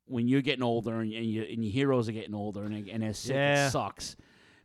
when 0.07 0.27
you're 0.27 0.43
getting 0.43 0.65
older 0.65 0.99
and, 1.01 1.13
and, 1.13 1.27
you, 1.27 1.43
and 1.43 1.63
your 1.65 1.73
heroes 1.73 2.09
are 2.09 2.13
getting 2.13 2.35
older 2.35 2.65
and, 2.65 2.89
and 2.89 3.15
sick, 3.17 3.35
Yeah. 3.37 3.69
it 3.69 3.71
sucks. 3.71 4.17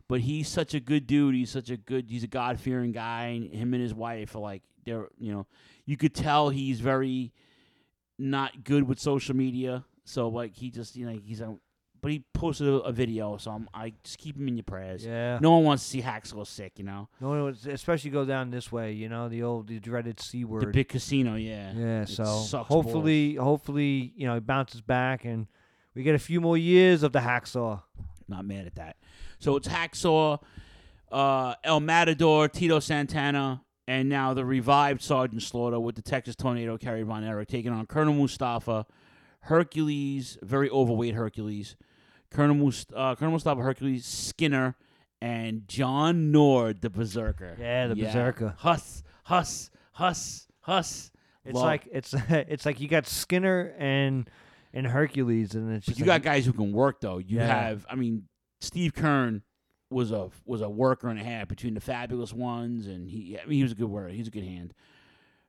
But 0.08 0.20
he's 0.20 0.48
such 0.48 0.74
a 0.74 0.80
good 0.80 1.06
dude. 1.06 1.34
He's 1.36 1.50
such 1.50 1.70
a 1.70 1.76
good. 1.76 2.06
He's 2.08 2.24
a 2.24 2.28
God 2.28 2.58
fearing 2.58 2.92
guy. 2.92 3.26
And 3.26 3.52
him 3.52 3.74
and 3.74 3.82
his 3.82 3.92
wife 3.94 4.34
are 4.34 4.40
like 4.40 4.62
they're 4.84 5.08
you 5.18 5.32
know 5.32 5.46
you 5.86 5.96
could 5.96 6.14
tell 6.14 6.50
he's 6.50 6.80
very 6.80 7.32
not 8.18 8.64
good 8.64 8.86
with 8.88 8.98
social 8.98 9.34
media. 9.34 9.84
So 10.04 10.28
like 10.28 10.54
he 10.54 10.70
just 10.70 10.96
you 10.96 11.06
know 11.06 11.18
he's 11.24 11.40
a 11.40 11.56
but 12.02 12.12
he 12.12 12.24
posted 12.34 12.68
a, 12.68 12.74
a 12.74 12.92
video. 12.92 13.36
So 13.36 13.50
I'm, 13.50 13.68
I 13.74 13.92
just 14.04 14.18
keep 14.18 14.36
him 14.36 14.46
in 14.48 14.56
your 14.56 14.64
prayers. 14.64 15.04
Yeah. 15.04 15.38
No 15.40 15.52
one 15.52 15.64
wants 15.64 15.82
to 15.84 15.88
see 15.90 16.02
Hacksaw 16.02 16.46
sick. 16.46 16.74
You 16.76 16.84
know. 16.84 17.08
no, 17.20 17.48
it's- 17.48 17.66
especially 17.66 18.10
go 18.10 18.24
down 18.24 18.50
this 18.50 18.70
way. 18.70 18.92
You 18.92 19.08
know, 19.08 19.28
the 19.28 19.42
old, 19.42 19.66
the 19.68 19.80
dreaded 19.80 20.20
c 20.20 20.44
word. 20.44 20.62
The 20.62 20.66
big 20.68 20.88
casino. 20.88 21.34
Yeah. 21.36 21.72
Yeah, 21.74 22.02
It 22.02 22.08
so 22.10 22.24
sucks 22.24 22.68
hopefully, 22.68 23.34
hopefully, 23.34 24.12
you 24.14 24.26
know, 24.26 24.34
he 24.34 24.40
bounces 24.40 24.82
back 24.82 25.24
and 25.24 25.46
we 25.94 26.02
get 26.02 26.14
a 26.14 26.18
few 26.18 26.40
more 26.40 26.58
years 26.58 27.02
of 27.02 27.12
the 27.12 27.20
hacksaw. 27.20 27.82
Not 28.28 28.44
mad 28.44 28.66
at 28.66 28.74
that. 28.76 28.96
So 29.38 29.56
it's 29.56 29.68
Hacksaw, 29.68 30.40
uh, 31.12 31.54
El 31.64 31.80
Matador, 31.80 32.48
Tito 32.48 32.80
Santana, 32.80 33.62
and 33.88 34.08
now 34.08 34.34
the 34.34 34.44
revived 34.44 35.00
Sergeant 35.02 35.42
Slaughter 35.42 35.78
with 35.80 35.94
the 35.94 36.02
Texas 36.02 36.34
Tornado, 36.36 36.76
Kerry 36.76 37.02
Von 37.02 37.22
Erich, 37.24 37.48
taking 37.48 37.72
on 37.72 37.86
Colonel 37.86 38.14
Mustafa, 38.14 38.86
Hercules, 39.42 40.38
very 40.42 40.68
overweight 40.70 41.14
Hercules, 41.14 41.76
Colonel, 42.30 42.56
Must- 42.56 42.92
uh, 42.94 43.14
Colonel 43.14 43.32
Mustafa, 43.32 43.62
Hercules, 43.62 44.04
Skinner, 44.04 44.74
and 45.20 45.66
John 45.68 46.30
Nord, 46.32 46.80
the 46.82 46.90
Berserker. 46.90 47.56
Yeah, 47.58 47.86
the 47.86 47.94
Berserker. 47.96 48.54
Huss, 48.58 49.02
Huss, 49.24 49.70
Huss, 49.92 50.46
Huss. 50.60 51.10
It's 51.44 51.54
Love- 51.54 51.64
like 51.64 51.88
it's 51.92 52.12
it's 52.28 52.66
like 52.66 52.80
you 52.80 52.88
got 52.88 53.06
Skinner 53.06 53.72
and 53.78 54.28
and 54.74 54.86
Hercules, 54.86 55.54
and 55.54 55.72
it's 55.72 55.86
But 55.86 55.92
just 55.92 56.00
you 56.00 56.06
like, 56.06 56.22
got 56.22 56.30
guys 56.32 56.44
who 56.44 56.52
can 56.52 56.72
work 56.72 57.00
though. 57.00 57.18
You 57.18 57.38
Yeah. 57.38 57.46
have, 57.46 57.86
I 57.88 57.94
mean, 57.94 58.24
Steve 58.60 58.94
Kern 58.94 59.42
was 59.90 60.10
a 60.10 60.30
was 60.44 60.60
a 60.62 60.68
worker 60.68 61.08
and 61.08 61.20
a 61.20 61.24
half 61.24 61.48
between 61.48 61.74
the 61.74 61.80
fabulous 61.80 62.32
ones, 62.32 62.86
and 62.86 63.08
he, 63.08 63.38
I 63.38 63.46
mean, 63.46 63.58
he 63.58 63.62
was 63.62 63.72
a 63.72 63.76
good 63.76 63.90
worker. 63.90 64.08
He's 64.08 64.28
a 64.28 64.30
good 64.30 64.44
hand. 64.44 64.74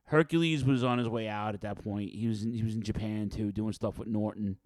Hercules 0.06 0.64
was 0.64 0.82
on 0.84 0.98
his 0.98 1.08
way 1.08 1.28
out 1.28 1.54
at 1.54 1.60
that 1.62 1.82
point. 1.84 2.10
He 2.12 2.28
was 2.28 2.42
in, 2.42 2.52
he 2.52 2.62
was 2.62 2.74
in 2.74 2.82
Japan 2.82 3.28
too, 3.28 3.52
doing 3.52 3.72
stuff 3.72 3.98
with 3.98 4.08
Norton. 4.08 4.56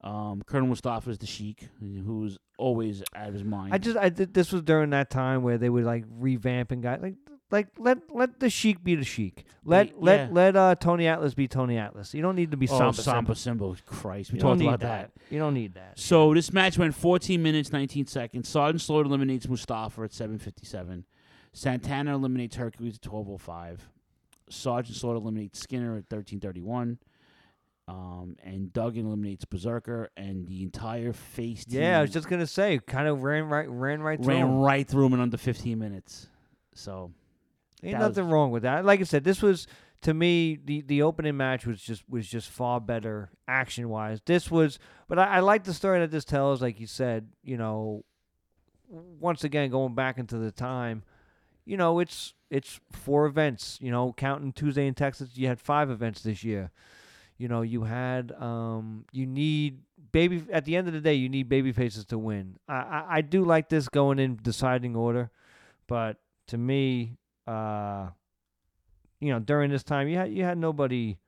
Um, 0.00 0.42
Colonel 0.46 0.66
Mustafa 0.66 1.10
is 1.10 1.18
the 1.18 1.26
Sheik, 1.26 1.68
who 1.78 2.18
was 2.18 2.36
always 2.58 3.02
out 3.14 3.28
of 3.28 3.34
his 3.34 3.44
mind. 3.44 3.72
I 3.72 3.78
just 3.78 3.96
I 3.96 4.08
did, 4.08 4.34
this 4.34 4.50
was 4.50 4.62
during 4.62 4.90
that 4.90 5.10
time 5.10 5.42
where 5.42 5.58
they 5.58 5.70
would 5.70 5.84
like 5.84 6.04
revamping 6.08 6.80
guys 6.80 7.00
like 7.00 7.14
like 7.52 7.68
let 7.78 7.98
let 8.10 8.40
the 8.40 8.50
Sheik 8.50 8.82
be 8.82 8.94
the 8.94 9.04
Sheik. 9.04 9.44
Let 9.64 9.88
Yeah. 9.88 9.92
let 10.00 10.32
let 10.32 10.56
uh 10.56 10.74
Tony 10.74 11.06
Atlas 11.06 11.34
be 11.34 11.46
Tony 11.46 11.78
Atlas. 11.78 12.14
You 12.14 12.22
don't 12.22 12.34
need 12.34 12.50
to 12.50 12.56
be 12.56 12.66
oh, 12.68 12.76
Samba 12.78 12.94
Samba 12.94 13.34
Simba. 13.34 13.64
Simba, 13.66 13.82
Christ, 13.86 14.32
we 14.32 14.36
You 14.36 14.40
don't 14.42 14.50
talked 14.52 14.60
need 14.60 14.66
about 14.68 14.80
that. 14.80 15.10
that. 15.14 15.32
You 15.32 15.38
don't 15.38 15.54
need 15.54 15.74
that. 15.74 15.98
So 15.98 16.34
this 16.34 16.52
match 16.52 16.78
went 16.78 16.94
14 16.94 17.40
minutes 17.42 17.72
19 17.72 18.06
seconds. 18.06 18.48
Sergeant 18.48 18.80
Slaughter 18.80 19.06
eliminates 19.06 19.48
Mustafa 19.48 20.02
at 20.02 20.12
7:57. 20.12 21.04
Santana 21.52 22.14
eliminates 22.14 22.56
Hercules 22.56 22.96
at 22.96 23.02
12:05. 23.02 23.90
Sergeant 24.48 24.96
Slaughter 24.96 25.18
eliminates 25.18 25.60
Skinner 25.60 25.96
at 25.96 26.08
13:31. 26.08 26.98
Um, 27.88 28.36
and 28.42 28.72
Duggan 28.72 29.06
eliminates 29.06 29.44
Berserker, 29.44 30.08
and 30.16 30.46
the 30.46 30.62
entire 30.62 31.12
face 31.12 31.64
team 31.64 31.80
Yeah, 31.82 31.98
I 31.98 32.02
was 32.02 32.10
just 32.10 32.28
gonna 32.28 32.46
say, 32.46 32.78
kind 32.86 33.08
of 33.08 33.22
ran 33.22 33.48
right 33.48 33.68
ran 33.68 34.00
right 34.00 34.18
through 34.18 34.32
ran 34.34 34.46
him. 34.46 34.54
right 34.60 34.86
through 34.86 35.06
him 35.06 35.14
in 35.14 35.20
under 35.20 35.36
15 35.36 35.78
minutes. 35.78 36.28
So 36.74 37.12
Ain't 37.82 37.98
that 37.98 38.08
was- 38.08 38.16
nothing 38.16 38.30
wrong 38.30 38.50
with 38.50 38.62
that. 38.62 38.84
Like 38.84 39.00
I 39.00 39.04
said, 39.04 39.24
this 39.24 39.42
was 39.42 39.66
to 40.02 40.14
me 40.14 40.58
the 40.64 40.80
the 40.82 41.02
opening 41.02 41.36
match 41.36 41.66
was 41.66 41.80
just 41.80 42.08
was 42.08 42.26
just 42.28 42.48
far 42.50 42.80
better 42.80 43.30
action 43.46 43.88
wise. 43.88 44.20
This 44.24 44.50
was, 44.50 44.78
but 45.08 45.18
I, 45.18 45.36
I 45.36 45.40
like 45.40 45.64
the 45.64 45.74
story 45.74 46.00
that 46.00 46.10
this 46.10 46.24
tells. 46.24 46.60
Like 46.62 46.80
you 46.80 46.86
said, 46.86 47.28
you 47.42 47.56
know, 47.56 48.04
once 48.88 49.44
again 49.44 49.70
going 49.70 49.94
back 49.94 50.18
into 50.18 50.38
the 50.38 50.50
time, 50.52 51.02
you 51.64 51.76
know, 51.76 51.98
it's 52.00 52.34
it's 52.50 52.80
four 52.92 53.26
events. 53.26 53.78
You 53.80 53.90
know, 53.90 54.12
counting 54.16 54.52
Tuesday 54.52 54.86
in 54.86 54.94
Texas, 54.94 55.30
you 55.34 55.46
had 55.48 55.60
five 55.60 55.90
events 55.90 56.22
this 56.22 56.44
year. 56.44 56.70
You 57.38 57.48
know, 57.48 57.62
you 57.62 57.84
had 57.84 58.32
um, 58.32 59.04
you 59.12 59.26
need 59.26 59.80
baby 60.12 60.44
at 60.52 60.64
the 60.64 60.76
end 60.76 60.86
of 60.88 60.94
the 60.94 61.00
day, 61.00 61.14
you 61.14 61.28
need 61.28 61.48
baby 61.48 61.72
faces 61.72 62.04
to 62.06 62.18
win. 62.18 62.58
I 62.68 62.74
I, 62.74 63.04
I 63.08 63.20
do 63.20 63.44
like 63.44 63.68
this 63.68 63.88
going 63.88 64.18
in 64.18 64.38
deciding 64.42 64.94
order, 64.94 65.30
but 65.86 66.18
to 66.48 66.58
me, 66.58 67.16
uh, 67.46 68.08
you 69.20 69.32
know, 69.32 69.38
during 69.38 69.70
this 69.70 69.82
time, 69.82 70.08
you 70.08 70.16
had 70.16 70.32
you 70.32 70.44
had 70.44 70.58
nobody 70.58 71.18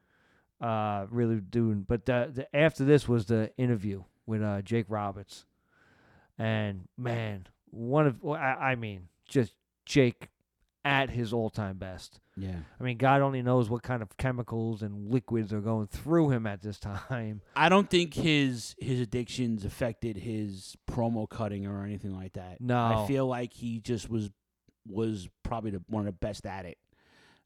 uh 0.61 1.07
really 1.11 1.41
doing. 1.41 1.85
But 1.87 2.07
the, 2.07 2.31
the 2.33 2.57
after 2.57 2.85
this 2.85 3.09
was 3.09 3.27
the 3.27 3.51
interview 3.57 4.05
with 4.27 4.43
uh 4.43 4.63
Jake 4.63 4.87
Roberts, 4.89 5.47
and 6.39 6.89
man, 6.97 7.47
one 7.71 8.07
of 8.07 8.23
well, 8.23 8.41
I, 8.41 8.71
I 8.73 8.75
mean, 8.75 9.09
just 9.29 9.55
Jake 9.87 10.31
at 10.85 11.11
his 11.11 11.33
all 11.33 11.51
time 11.51 11.79
best. 11.79 12.21
Yeah. 12.37 12.57
I 12.79 12.83
mean, 12.83 12.99
God 12.99 13.23
only 13.23 13.43
knows 13.43 13.71
what 13.71 13.83
kind 13.83 14.03
of 14.03 14.17
chemicals 14.17 14.83
and 14.83 15.11
liquids 15.11 15.53
are 15.53 15.61
going 15.61 15.87
through 15.87 16.31
him 16.31 16.47
at 16.47 16.63
this 16.63 16.79
time. 17.09 17.41
I 17.57 17.69
don't 17.69 17.89
think 17.89 18.15
his 18.15 18.75
his 18.79 19.01
addictions 19.01 19.65
affected 19.65 20.17
his 20.17 20.77
promo 20.91 21.29
cutting 21.29 21.67
or 21.67 21.85
anything 21.85 22.15
like 22.15 22.35
that. 22.35 22.61
No. 22.61 22.77
I 22.79 23.07
feel 23.07 23.27
like 23.27 23.53
he 23.53 23.81
just 23.81 24.11
was 24.11 24.31
was 24.89 25.29
probably 25.43 25.71
the, 25.73 25.83
one 25.89 26.01
of 26.01 26.07
the 26.07 26.13
best 26.19 26.47
at 26.47 26.65
it. 26.67 26.79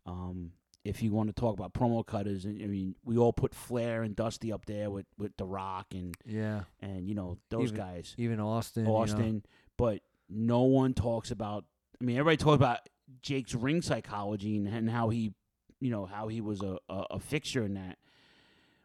Um, 0.06 0.52
if 0.84 1.02
you 1.02 1.12
want 1.12 1.28
to 1.28 1.38
talk 1.38 1.54
about 1.58 1.74
promo 1.74 2.06
cutters, 2.06 2.46
I 2.46 2.50
mean, 2.50 2.94
we 3.04 3.18
all 3.18 3.32
put 3.32 3.54
Flair 3.54 4.02
and 4.02 4.16
Dusty 4.16 4.52
up 4.52 4.64
there 4.64 4.90
with, 4.90 5.06
with 5.18 5.36
The 5.36 5.44
Rock 5.44 5.88
and 5.92 6.14
Yeah. 6.24 6.62
and 6.80 7.06
you 7.08 7.14
know 7.14 7.36
those 7.50 7.72
Even- 7.72 7.76
guys, 7.76 8.14
even 8.16 8.40
Austin, 8.40 8.84
you 8.84 8.88
know. 8.90 8.96
Austin. 8.96 9.42
But 9.76 10.00
no 10.30 10.62
one 10.62 10.94
talks 10.94 11.30
about. 11.30 11.64
I 12.00 12.04
mean, 12.04 12.16
everybody 12.16 12.36
talks 12.38 12.56
about 12.56 12.78
Jake's 13.22 13.54
ring 13.54 13.82
psychology 13.82 14.56
and, 14.56 14.66
and 14.68 14.88
how 14.88 15.08
he, 15.10 15.32
you 15.80 15.90
know, 15.90 16.06
how 16.06 16.28
he 16.28 16.40
was 16.40 16.62
a, 16.62 16.78
a, 16.88 17.04
a 17.12 17.18
fixture 17.20 17.64
in 17.64 17.74
that. 17.74 17.98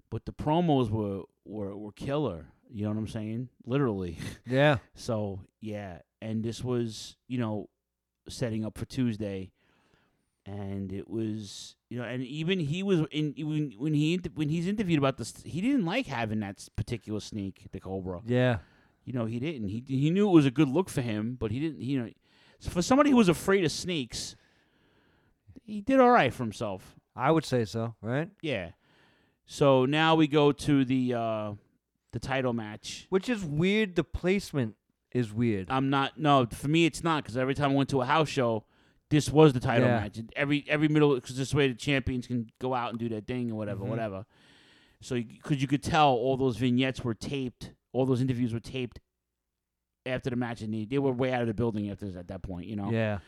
But 0.10 0.26
the 0.26 0.34
promos 0.34 0.90
were, 0.90 1.24
were 1.46 1.76
were 1.78 1.92
killer. 1.94 2.48
You 2.70 2.84
know 2.84 2.90
what 2.90 2.98
I'm 2.98 3.08
saying? 3.08 3.50
Literally. 3.66 4.18
Yeah. 4.46 4.78
so 4.96 5.40
yeah, 5.62 6.00
and 6.22 6.44
this 6.44 6.64
was 6.64 7.16
you 7.28 7.38
know 7.38 7.70
setting 8.28 8.66
up 8.66 8.78
for 8.78 8.86
Tuesday, 8.86 9.52
and 10.46 10.92
it 10.92 11.10
was 11.10 11.76
you 11.90 11.98
know, 11.98 12.06
and 12.06 12.24
even 12.24 12.60
he 12.60 12.84
was 12.84 13.02
in 13.12 13.34
when 13.38 13.74
when 13.78 13.94
he 13.94 14.20
when 14.34 14.50
he's 14.50 14.68
interviewed 14.68 15.00
about 15.00 15.18
this, 15.18 15.34
he 15.46 15.62
didn't 15.62 15.86
like 15.86 16.08
having 16.08 16.40
that 16.40 16.68
particular 16.76 17.20
snake, 17.20 17.68
the 17.72 17.80
Cobra. 17.80 18.22
Yeah. 18.26 18.58
You 19.06 19.14
know, 19.14 19.26
he 19.26 19.40
didn't. 19.40 19.68
He 19.68 19.84
he 19.86 20.10
knew 20.10 20.28
it 20.28 20.32
was 20.34 20.46
a 20.46 20.52
good 20.52 20.70
look 20.70 20.90
for 20.90 21.02
him, 21.02 21.38
but 21.40 21.52
he 21.52 21.60
didn't. 21.60 21.82
You 21.82 22.00
know, 22.02 22.10
for 22.62 22.82
somebody 22.82 23.12
who 23.12 23.18
was 23.18 23.30
afraid 23.30 23.64
of 23.64 23.72
snakes, 23.72 24.36
he 25.64 25.82
did 25.82 26.00
all 26.00 26.10
right 26.10 26.34
for 26.34 26.44
himself. 26.44 26.96
I 27.16 27.32
would 27.32 27.46
say 27.46 27.66
so, 27.66 27.96
right? 28.02 28.30
Yeah. 28.42 28.70
So 29.46 29.86
now 29.86 30.16
we 30.16 30.28
go 30.28 30.52
to 30.52 30.86
the 30.86 31.14
uh 31.14 31.54
the 32.12 32.20
title 32.20 32.54
match. 32.54 33.08
Which 33.10 33.30
is 33.30 33.44
weird. 33.44 33.96
The 33.96 34.04
placement 34.04 34.76
is 35.14 35.32
weird. 35.34 35.68
I'm 35.70 35.90
not. 35.90 36.18
No, 36.20 36.46
for 36.52 36.68
me 36.68 36.86
it's 36.86 37.04
not 37.04 37.24
because 37.24 37.38
every 37.38 37.54
time 37.56 37.72
I 37.72 37.76
went 37.76 37.90
to 37.90 38.02
a 38.02 38.06
house 38.06 38.30
show, 38.30 38.66
this 39.10 39.30
was 39.30 39.54
the 39.54 39.60
title 39.60 39.88
Yeah. 39.88 40.00
match. 40.00 40.20
Every 40.36 40.66
every 40.68 40.88
middle 40.88 41.16
because 41.16 41.38
this 41.38 41.54
way 41.54 41.68
the 41.68 41.76
champions 41.76 42.28
can 42.28 42.50
go 42.60 42.74
out 42.74 42.90
and 42.90 43.00
do 43.00 43.08
their 43.10 43.22
thing 43.22 43.52
or 43.52 43.56
whatever, 43.56 43.84
Mhm. 43.86 43.90
whatever. 43.90 44.26
So 45.02 45.16
because 45.16 45.62
you 45.62 45.68
could 45.68 45.84
tell 45.84 46.10
all 46.14 46.38
those 46.38 46.58
vignettes 46.58 47.04
were 47.04 47.14
taped, 47.14 47.74
all 47.92 48.06
those 48.06 48.22
interviews 48.22 48.54
were 48.54 48.60
taped 48.60 49.00
after 50.06 50.30
the 50.30 50.36
match, 50.36 50.62
and 50.62 50.74
they, 50.74 50.86
they 50.86 50.98
were 50.98 51.12
way 51.12 51.32
out 51.32 51.42
of 51.42 51.48
the 51.48 51.54
building 51.54 51.90
after 51.90 52.08
at 52.18 52.28
that 52.30 52.42
point. 52.42 52.68
You 52.68 52.76
know. 52.76 52.90
Yeah. 52.92 53.20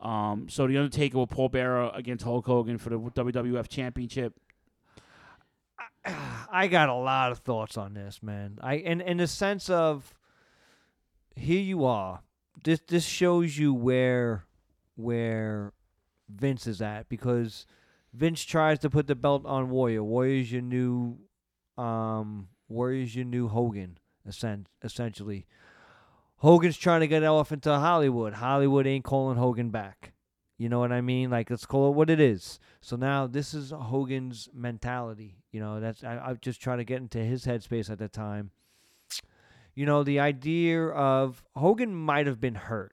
Um. 0.00 0.48
So 0.48 0.66
the 0.66 0.76
Undertaker 0.76 1.18
with 1.18 1.30
Paul 1.30 1.48
Bearer 1.48 1.90
against 1.94 2.24
Hulk 2.24 2.46
Hogan 2.46 2.78
for 2.78 2.90
the 2.90 2.98
WWF 2.98 3.68
Championship. 3.68 4.34
I 6.04 6.68
got 6.68 6.88
a 6.90 6.94
lot 6.94 7.32
of 7.32 7.38
thoughts 7.38 7.76
on 7.78 7.94
this, 7.94 8.22
man. 8.22 8.58
I 8.62 8.74
in 8.74 9.00
in 9.00 9.16
the 9.16 9.26
sense 9.26 9.70
of 9.70 10.14
here 11.36 11.60
you 11.60 11.84
are. 11.84 12.22
This 12.62 12.80
this 12.86 13.04
shows 13.04 13.58
you 13.58 13.74
where 13.74 14.46
where 14.96 15.72
Vince 16.28 16.66
is 16.66 16.80
at 16.80 17.08
because 17.08 17.66
Vince 18.12 18.42
tries 18.44 18.78
to 18.80 18.90
put 18.90 19.06
the 19.06 19.14
belt 19.14 19.44
on 19.44 19.70
Warrior. 19.70 20.02
Warrior's 20.02 20.52
your 20.52 20.62
new 20.62 21.18
um 21.76 22.48
Warrior's 22.68 23.14
your 23.14 23.24
new 23.24 23.48
Hogan, 23.48 23.98
essen- 24.26 24.66
essentially. 24.82 25.46
Hogan's 26.36 26.76
trying 26.76 27.00
to 27.00 27.06
get 27.06 27.22
Elephant 27.22 27.62
to 27.62 27.78
Hollywood. 27.78 28.34
Hollywood 28.34 28.86
ain't 28.86 29.04
calling 29.04 29.38
Hogan 29.38 29.70
back. 29.70 30.12
You 30.56 30.68
know 30.68 30.78
what 30.78 30.92
I 30.92 31.00
mean? 31.00 31.30
Like 31.30 31.50
let's 31.50 31.66
call 31.66 31.90
it 31.90 31.96
what 31.96 32.10
it 32.10 32.20
is. 32.20 32.60
So 32.80 32.96
now 32.96 33.26
this 33.26 33.54
is 33.54 33.70
Hogan's 33.70 34.48
mentality. 34.54 35.38
You 35.52 35.60
know, 35.60 35.80
that's 35.80 36.04
I, 36.04 36.18
I 36.18 36.34
just 36.34 36.60
try 36.62 36.76
to 36.76 36.84
get 36.84 37.00
into 37.00 37.18
his 37.18 37.44
headspace 37.44 37.90
at 37.90 37.98
the 37.98 38.08
time. 38.08 38.50
You 39.74 39.86
know, 39.86 40.04
the 40.04 40.20
idea 40.20 40.86
of 40.86 41.42
Hogan 41.56 41.94
might 41.94 42.26
have 42.26 42.40
been 42.40 42.54
hurt. 42.54 42.92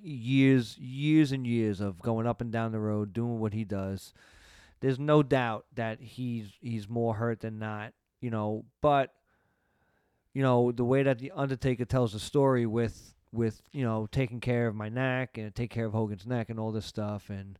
Years, 0.00 0.78
years 0.78 1.32
and 1.32 1.46
years 1.46 1.80
of 1.80 2.00
going 2.00 2.26
up 2.26 2.40
and 2.40 2.52
down 2.52 2.70
the 2.70 2.78
road, 2.78 3.12
doing 3.12 3.40
what 3.40 3.52
he 3.52 3.64
does. 3.64 4.12
There's 4.80 4.98
no 4.98 5.22
doubt 5.22 5.66
that 5.74 6.00
he's 6.00 6.50
he's 6.60 6.88
more 6.88 7.14
hurt 7.14 7.40
than 7.40 7.58
not. 7.58 7.92
You 8.20 8.30
know, 8.30 8.64
but 8.80 9.14
you 10.34 10.42
know 10.42 10.70
the 10.70 10.84
way 10.84 11.02
that 11.02 11.18
the 11.18 11.32
Undertaker 11.34 11.84
tells 11.84 12.12
the 12.12 12.20
story 12.20 12.66
with 12.66 13.14
with 13.32 13.62
you 13.72 13.84
know 13.84 14.06
taking 14.12 14.38
care 14.38 14.68
of 14.68 14.74
my 14.74 14.88
neck 14.88 15.38
and 15.38 15.52
take 15.54 15.70
care 15.70 15.86
of 15.86 15.92
Hogan's 15.92 16.26
neck 16.26 16.50
and 16.50 16.60
all 16.60 16.72
this 16.72 16.86
stuff, 16.86 17.30
and 17.30 17.58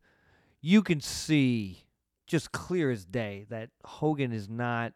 you 0.61 0.81
can 0.81 1.01
see 1.01 1.85
just 2.27 2.51
clear 2.51 2.91
as 2.91 3.03
day 3.03 3.45
that 3.49 3.71
Hogan 3.83 4.31
is 4.31 4.47
not 4.47 4.93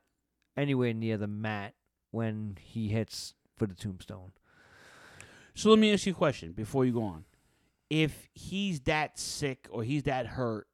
anywhere 0.55 0.93
near 0.93 1.17
the 1.17 1.27
mat 1.27 1.73
when 2.11 2.57
he 2.61 2.89
hits 2.89 3.33
for 3.57 3.65
the 3.65 3.75
tombstone. 3.75 4.31
So 5.53 5.69
let 5.69 5.79
me 5.79 5.91
ask 5.91 6.05
you 6.05 6.13
a 6.13 6.15
question 6.15 6.51
before 6.51 6.85
you 6.85 6.93
go 6.93 7.03
on. 7.03 7.25
If 7.89 8.29
he's 8.33 8.81
that 8.81 9.19
sick 9.19 9.67
or 9.69 9.83
he's 9.83 10.03
that 10.03 10.25
hurt, 10.25 10.67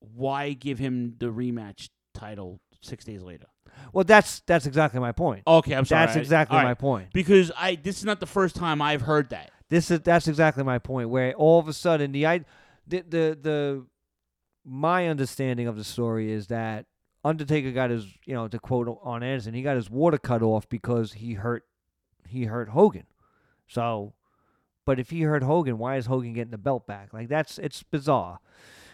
why 0.00 0.52
give 0.52 0.78
him 0.78 1.14
the 1.18 1.26
rematch 1.26 1.88
title 2.14 2.60
six 2.80 3.04
days 3.04 3.22
later? 3.22 3.46
Well, 3.92 4.04
that's 4.04 4.40
that's 4.46 4.66
exactly 4.66 5.00
my 5.00 5.12
point. 5.12 5.42
Okay, 5.46 5.74
I'm 5.74 5.84
sorry. 5.84 6.06
That's 6.06 6.16
exactly 6.16 6.58
all 6.58 6.64
my 6.64 6.74
point. 6.74 7.12
Because 7.12 7.50
I 7.56 7.76
this 7.76 7.98
is 7.98 8.04
not 8.04 8.20
the 8.20 8.26
first 8.26 8.56
time 8.56 8.82
I've 8.82 9.02
heard 9.02 9.30
that. 9.30 9.50
This 9.68 9.90
is 9.90 10.00
that's 10.00 10.28
exactly 10.28 10.64
my 10.64 10.78
point. 10.78 11.08
Where 11.10 11.32
all 11.34 11.58
of 11.58 11.68
a 11.68 11.72
sudden 11.72 12.12
the 12.12 12.26
I 12.26 12.44
the 12.86 13.00
the, 13.02 13.38
the 13.40 13.86
my 14.64 15.08
understanding 15.08 15.66
of 15.66 15.76
the 15.76 15.84
story 15.84 16.32
is 16.32 16.48
that 16.48 16.86
Undertaker 17.24 17.72
got 17.72 17.90
his 17.90 18.06
you 18.26 18.34
know 18.34 18.48
to 18.48 18.58
quote 18.58 18.98
Arn 19.02 19.22
Anderson 19.22 19.54
he 19.54 19.62
got 19.62 19.76
his 19.76 19.90
water 19.90 20.18
cut 20.18 20.42
off 20.42 20.68
because 20.68 21.14
he 21.14 21.34
hurt 21.34 21.64
he 22.28 22.44
hurt 22.44 22.70
Hogan. 22.70 23.06
So, 23.66 24.14
but 24.84 25.00
if 25.00 25.10
he 25.10 25.22
hurt 25.22 25.42
Hogan, 25.42 25.78
why 25.78 25.96
is 25.96 26.06
Hogan 26.06 26.34
getting 26.34 26.50
the 26.50 26.58
belt 26.58 26.86
back? 26.86 27.12
Like 27.12 27.28
that's 27.28 27.58
it's 27.58 27.82
bizarre. 27.82 28.40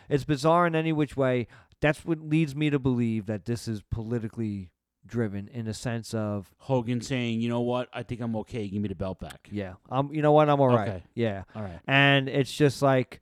It's 0.08 0.24
bizarre 0.24 0.66
in 0.66 0.74
any 0.74 0.92
which 0.92 1.16
way. 1.16 1.46
That's 1.80 2.04
what 2.04 2.20
leads 2.20 2.54
me 2.54 2.70
to 2.70 2.78
believe 2.78 3.26
that 3.26 3.46
this 3.46 3.66
is 3.66 3.82
politically 3.90 4.70
driven 5.06 5.48
in 5.48 5.64
the 5.64 5.72
sense 5.74 6.12
of 6.12 6.52
Hogan 6.58 7.00
saying, 7.00 7.40
"You 7.40 7.48
know 7.48 7.62
what? 7.62 7.88
I 7.92 8.02
think 8.02 8.20
I'm 8.20 8.36
okay. 8.36 8.68
Give 8.68 8.82
me 8.82 8.88
the 8.88 8.94
belt 8.94 9.18
back." 9.18 9.48
Yeah, 9.50 9.74
um, 9.90 10.10
you 10.12 10.20
know 10.22 10.32
what? 10.32 10.48
I'm 10.48 10.60
all 10.60 10.68
right. 10.68 10.88
Okay. 10.88 11.02
Yeah, 11.14 11.44
All 11.54 11.62
right. 11.62 11.80
And 11.86 12.28
it's 12.28 12.52
just 12.52 12.82
like 12.82 13.20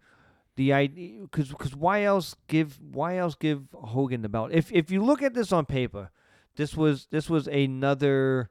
the 0.59 0.73
idea, 0.73 1.21
because 1.23 1.49
because 1.49 1.75
why 1.75 2.03
else 2.03 2.35
give 2.49 2.79
why 2.83 3.17
else 3.17 3.35
give 3.37 3.63
Hogan 3.73 4.23
the 4.23 4.29
belt? 4.29 4.51
If 4.53 4.71
if 4.73 4.91
you 4.91 5.03
look 5.05 5.23
at 5.23 5.33
this 5.33 5.53
on 5.53 5.65
paper, 5.67 6.11
this 6.57 6.77
was 6.77 7.07
this 7.11 7.31
was 7.31 7.47
another 7.47 8.51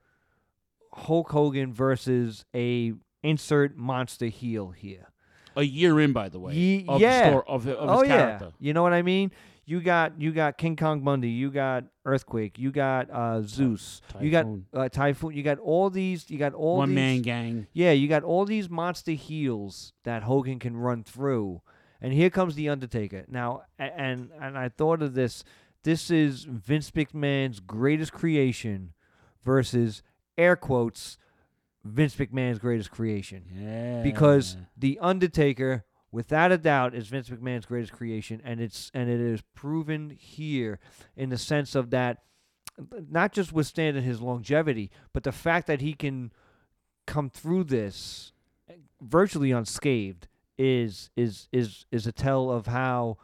Hulk 0.93 1.29
Hogan 1.31 1.73
versus 1.73 2.45
a 2.55 2.93
insert 3.21 3.75
monster 3.77 4.27
heel 4.27 4.69
here. 4.71 5.09
A 5.55 5.63
year 5.63 5.99
in, 5.99 6.13
by 6.13 6.29
the 6.29 6.39
way, 6.39 6.53
Ye- 6.53 6.85
of 6.87 7.01
yeah. 7.01 7.23
the 7.23 7.29
story, 7.29 7.43
of, 7.47 7.67
of 7.67 7.89
oh 7.89 8.03
character. 8.03 8.45
yeah. 8.45 8.51
You 8.67 8.73
know 8.73 8.83
what 8.83 8.93
I 8.93 9.01
mean? 9.01 9.31
You 9.65 9.81
got 9.81 10.13
you 10.21 10.31
got 10.31 10.57
King 10.57 10.77
Kong 10.77 11.01
Bundy, 11.01 11.29
you 11.29 11.51
got 11.51 11.83
Earthquake, 12.05 12.57
you 12.57 12.71
got 12.71 13.09
uh, 13.11 13.41
Zeus, 13.41 14.01
you 14.21 14.31
got 14.31 14.43
Typhoon. 14.43 14.65
uh, 14.73 14.87
Typhoon, 14.87 15.33
you 15.33 15.43
got 15.43 15.59
all 15.59 15.89
these, 15.89 16.29
you 16.29 16.37
got 16.37 16.53
all 16.53 16.77
One 16.77 16.89
these, 16.89 16.95
man 16.95 17.21
gang. 17.21 17.67
Yeah, 17.73 17.91
you 17.91 18.07
got 18.07 18.23
all 18.23 18.45
these 18.45 18.69
monster 18.69 19.11
heels 19.11 19.91
that 20.05 20.23
Hogan 20.23 20.59
can 20.59 20.77
run 20.77 21.03
through, 21.03 21.61
and 22.01 22.13
here 22.13 22.29
comes 22.29 22.55
the 22.55 22.69
Undertaker. 22.69 23.25
Now, 23.27 23.63
and 23.79 24.29
and 24.39 24.57
I 24.57 24.69
thought 24.69 25.01
of 25.01 25.13
this. 25.13 25.43
This 25.83 26.11
is 26.11 26.43
Vince 26.43 26.91
McMahon's 26.91 27.59
greatest 27.59 28.11
creation 28.11 28.93
versus 29.43 30.03
air 30.37 30.55
quotes 30.55 31.17
Vince 31.83 32.15
McMahon's 32.15 32.59
greatest 32.59 32.91
creation. 32.91 33.45
Yeah. 33.53 34.01
Because 34.01 34.57
the 34.75 34.99
Undertaker, 35.01 35.85
without 36.11 36.51
a 36.51 36.57
doubt, 36.57 36.93
is 36.93 37.07
Vince 37.07 37.29
McMahon's 37.29 37.65
greatest 37.65 37.93
creation, 37.93 38.41
and 38.43 38.59
it's 38.59 38.91
and 38.93 39.09
it 39.09 39.19
is 39.19 39.41
proven 39.55 40.09
here 40.09 40.79
in 41.15 41.29
the 41.29 41.37
sense 41.37 41.75
of 41.75 41.89
that 41.91 42.23
not 43.09 43.31
just 43.31 43.51
withstanding 43.51 44.03
his 44.03 44.21
longevity, 44.21 44.91
but 45.13 45.23
the 45.23 45.31
fact 45.31 45.67
that 45.67 45.81
he 45.81 45.93
can 45.93 46.31
come 47.05 47.29
through 47.29 47.63
this 47.63 48.33
eh, 48.69 48.73
virtually 49.01 49.51
unscathed 49.51 50.27
is 50.57 51.09
is 51.15 51.47
is 51.51 51.85
is 51.91 52.07
a 52.07 52.11
tell 52.11 52.49
of 52.51 52.65
how 52.67 53.17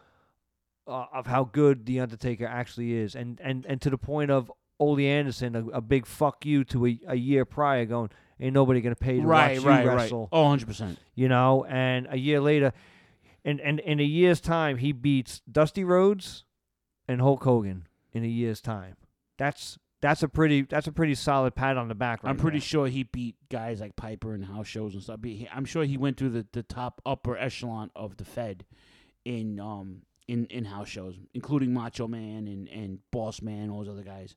uh, 0.87 1.05
of 1.13 1.27
how 1.27 1.45
good 1.45 1.85
the 1.85 1.99
Undertaker 1.99 2.45
actually 2.45 2.93
is, 2.93 3.15
and 3.15 3.39
and 3.43 3.65
and 3.65 3.81
to 3.81 3.89
the 3.89 3.97
point 3.97 4.31
of 4.31 4.51
Ole 4.79 4.99
Anderson, 4.99 5.55
a, 5.55 5.65
a 5.69 5.81
big 5.81 6.05
fuck 6.05 6.45
you 6.45 6.63
to 6.65 6.85
a, 6.87 6.99
a 7.07 7.15
year 7.15 7.45
prior, 7.45 7.85
going, 7.85 8.09
ain't 8.39 8.53
nobody 8.53 8.81
gonna 8.81 8.95
pay 8.95 9.19
to 9.19 9.25
Right, 9.25 9.57
watch 9.57 9.65
right, 9.65 9.83
you 9.83 9.89
right. 9.89 9.95
wrestle. 9.95 10.29
Oh, 10.31 10.43
100%. 10.45 10.97
You 11.15 11.29
know, 11.29 11.63
and 11.65 12.07
a 12.09 12.17
year 12.17 12.41
later, 12.41 12.73
and 13.45 13.59
and 13.61 13.79
in 13.79 13.99
a 13.99 14.03
year's 14.03 14.41
time, 14.41 14.77
he 14.77 14.91
beats 14.91 15.41
Dusty 15.49 15.83
Rhodes 15.83 16.43
and 17.07 17.21
Hulk 17.21 17.43
Hogan 17.43 17.87
in 18.11 18.23
a 18.23 18.27
year's 18.27 18.61
time. 18.61 18.95
That's 19.37 19.77
that's 20.03 20.21
a 20.21 20.27
pretty 20.27 20.63
that's 20.63 20.87
a 20.87 20.91
pretty 20.91 21.15
solid 21.15 21.55
pat 21.55 21.77
on 21.77 21.87
the 21.87 21.95
back. 21.95 22.23
Right 22.23 22.29
I'm 22.29 22.35
pretty 22.35 22.59
there. 22.59 22.65
sure 22.67 22.87
he 22.87 23.03
beat 23.03 23.37
guys 23.49 23.79
like 23.79 23.95
Piper 23.95 24.33
and 24.33 24.43
house 24.43 24.67
shows 24.67 24.93
and 24.95 25.01
stuff. 25.01 25.21
I'm 25.53 25.63
sure 25.63 25.85
he 25.85 25.95
went 25.95 26.17
through 26.17 26.31
the, 26.31 26.45
the 26.51 26.61
top 26.61 27.01
upper 27.05 27.37
echelon 27.37 27.89
of 27.95 28.17
the 28.17 28.25
Fed 28.25 28.65
in 29.23 29.61
um 29.61 30.01
in, 30.27 30.45
in 30.47 30.65
house 30.65 30.89
shows, 30.89 31.15
including 31.33 31.73
Macho 31.73 32.09
Man 32.09 32.47
and, 32.47 32.67
and 32.67 32.99
Boss 33.11 33.41
Man, 33.41 33.69
all 33.69 33.79
those 33.79 33.93
other 33.93 34.03
guys. 34.03 34.35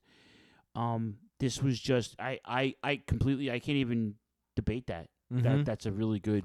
Um, 0.77 1.17
this 1.41 1.61
was 1.61 1.81
just 1.81 2.15
I, 2.21 2.39
I, 2.45 2.75
I 2.85 3.01
completely 3.05 3.51
I 3.51 3.59
can't 3.59 3.79
even 3.79 4.15
debate 4.55 4.87
that. 4.87 5.09
Mhm. 5.35 5.43
That 5.43 5.65
that's 5.65 5.87
a 5.87 5.91
really 5.93 6.21
good 6.21 6.45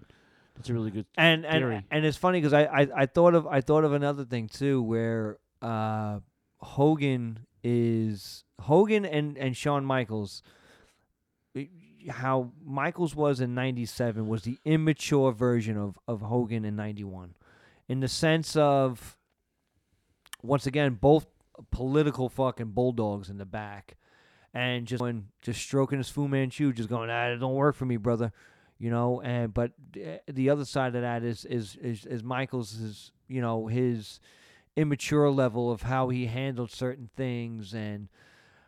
that's 0.56 0.70
a 0.70 0.74
really 0.74 0.90
good 0.90 1.06
and 1.16 1.44
theory. 1.44 1.76
and 1.76 1.86
and 1.92 2.06
it's 2.06 2.18
funny 2.18 2.40
because 2.42 2.54
I, 2.54 2.64
I 2.64 2.88
I 3.02 3.06
thought 3.06 3.36
of 3.36 3.46
I 3.46 3.62
thought 3.62 3.84
of 3.84 3.94
another 3.94 4.26
thing 4.26 4.48
too 4.48 4.82
where 4.82 5.38
uh 5.62 6.22
Hogan 6.60 7.46
is 7.64 8.44
Hogan 8.62 9.06
and 9.06 9.38
and 9.38 9.56
Shawn 9.56 9.86
Michaels 9.86 10.44
how 12.10 12.52
Michaels 12.66 13.16
was 13.16 13.42
in 13.42 13.54
97 13.54 14.28
was 14.28 14.44
the 14.44 14.58
immature 14.66 15.32
version 15.32 15.78
of 15.78 16.00
of 16.08 16.22
Hogan 16.22 16.66
in 16.66 16.76
91 16.76 17.36
in 17.88 18.00
the 18.00 18.08
sense 18.08 18.56
of 18.56 19.18
once 20.42 20.66
again 20.66 20.98
both 21.00 21.28
political 21.70 22.30
fucking 22.30 22.72
bulldogs 22.72 23.30
in 23.30 23.38
the 23.38 23.46
back 23.46 23.98
and 24.54 24.88
just 24.88 25.00
going 25.00 25.28
just 25.42 25.62
stroking 25.62 26.00
his 26.00 26.10
Fu 26.10 26.28
Manchu 26.28 26.74
just 26.74 26.90
going 26.90 27.10
ah 27.10 27.28
it 27.28 27.38
don't 27.38 27.56
work 27.56 27.76
for 27.76 27.86
me 27.86 27.98
brother 27.98 28.32
you 28.82 28.90
know? 28.90 29.22
And 29.22 29.54
but 29.54 29.74
uh, 29.96 30.18
the 30.28 30.50
other 30.50 30.66
side 30.66 30.96
of 30.96 31.04
that 31.04 31.24
is 31.24 31.46
is 31.46 31.76
is, 31.76 32.06
is 32.06 32.24
Michael's 32.24 32.74
his 32.74 33.12
you 33.28 33.40
know 33.40 33.68
his 33.68 34.20
immature 34.76 35.30
level 35.30 35.72
of 35.72 35.84
how 35.84 36.10
he 36.10 36.26
handled 36.26 36.72
certain 36.72 37.10
things 37.16 37.74
and 37.74 38.10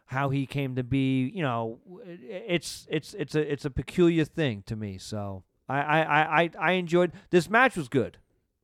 how 0.06 0.30
he 0.30 0.46
came 0.46 0.76
to 0.76 0.84
be 0.84 1.30
you 1.34 1.42
know 1.42 1.80
it's 2.06 2.86
it's 2.90 3.14
it's 3.14 3.36
a 3.36 3.52
it's 3.52 3.66
a 3.66 3.70
peculiar 3.72 4.26
thing 4.26 4.64
to 4.66 4.76
me 4.76 4.98
so 4.98 5.44
I 5.70 5.80
I 5.82 6.42
I 6.44 6.50
I- 6.60 6.72
enjoyed 6.74 7.14
this 7.30 7.50
match 7.50 7.76
was 7.78 7.88
good 7.88 8.18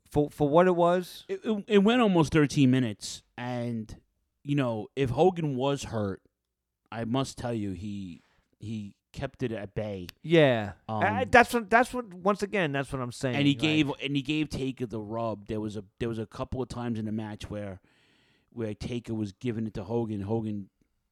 for 0.10 0.30
for 0.30 0.50
what 0.50 0.68
it 0.68 0.76
was. 0.76 1.24
It, 1.30 1.40
it, 1.44 1.64
it 1.68 1.78
went 1.80 2.02
almost 2.02 2.34
13 2.34 2.70
minutes, 2.70 3.24
and 3.38 3.96
you 4.44 4.56
know, 4.56 4.88
if 4.96 5.12
Hogan 5.12 5.56
was 5.56 5.84
hurt, 5.86 6.22
I 6.92 7.06
must 7.06 7.38
tell 7.38 7.54
you, 7.54 7.72
he 7.72 8.22
he 8.60 8.96
kept 9.14 9.42
it 9.44 9.52
at 9.54 9.74
bay. 9.74 10.08
Yeah, 10.24 10.74
Um, 10.90 11.04
I- 11.04 11.26
that's 11.26 11.54
what 11.54 11.70
that's 11.70 11.94
what 11.94 12.14
once 12.14 12.44
again 12.44 12.74
that's 12.74 12.92
what 12.92 13.02
I'm 13.02 13.12
saying. 13.14 13.36
and 13.38 13.48
he 13.48 13.54
like- 13.54 13.62
gave 13.62 13.92
and 14.04 14.16
he 14.16 14.22
gave 14.22 14.50
Taker 14.50 14.86
the 14.86 15.00
rub. 15.00 15.48
There 15.48 15.62
was 15.62 15.78
a 15.78 15.86
there 16.00 16.10
was 16.10 16.20
a 16.20 16.26
couple 16.26 16.62
of 16.62 16.68
times 16.68 17.00
in 17.00 17.06
the 17.06 17.12
match 17.14 17.50
where 17.50 17.80
where 18.52 18.74
Taker 18.74 19.14
was 19.14 19.32
giving 19.32 19.66
it 19.68 19.74
to 19.76 19.84
Hogan. 19.86 20.22
Hogan 20.22 20.70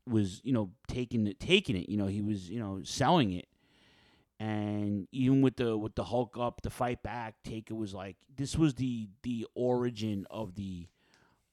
was 0.10 0.42
you 0.44 0.54
know 0.54 0.72
taking 0.88 1.28
it 1.28 1.40
taking 1.40 1.76
it. 1.76 1.90
You 1.90 1.98
know 1.98 2.08
he 2.08 2.22
was 2.22 2.50
you 2.50 2.60
know 2.60 2.82
selling 2.84 3.34
it. 3.34 3.48
And 4.40 5.08
even 5.12 5.42
with 5.42 5.56
the 5.58 5.76
with 5.78 5.96
the 5.96 6.04
Hulk 6.04 6.38
up, 6.40 6.62
the 6.62 6.70
fight 6.70 7.02
back, 7.02 7.36
Taker 7.44 7.74
was 7.74 7.94
like 7.94 8.18
this 8.36 8.56
was 8.56 8.76
the 8.76 9.10
the 9.24 9.48
origin 9.56 10.28
of 10.30 10.56
the 10.56 10.88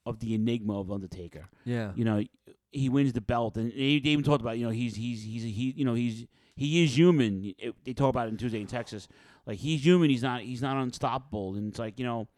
of 0.05 0.21
the 0.21 0.35
enigma 0.35 0.79
of 0.79 0.91
Undertaker. 0.93 1.47
Yeah. 1.65 1.93
you 1.95 2.05
know 2.05 2.23
he 2.71 2.89
wins 2.89 3.13
the 3.13 3.21
belt, 3.23 3.57
and 3.57 3.71
they, 3.73 4.01
they 4.01 4.11
even 4.11 4.25
talked 4.25 4.43
about 4.43 4.59
you 4.59 4.65
know 4.67 4.71
he's 4.73 4.97
he's 4.97 5.23
he's 5.23 5.45
he 5.45 5.73
you 5.77 5.85
know 5.85 5.95
he's 5.95 6.27
he 6.57 6.85
is 6.85 6.97
human. 6.99 7.55
It- 7.59 7.75
they 7.85 7.95
talk 7.95 8.11
about 8.11 8.27
it 8.29 8.33
in 8.33 8.37
Tuesday 8.37 8.61
in 8.61 8.67
Texas, 8.67 9.09
like 9.47 9.59
he's 9.59 9.83
human. 9.85 10.11
He's 10.11 10.23
not 10.23 10.43
he's 10.43 10.61
not 10.61 10.77
unstoppable, 10.77 11.55
and 11.55 11.69
it's 11.71 11.79
like 11.79 11.99
you 11.99 12.05
know 12.05 12.29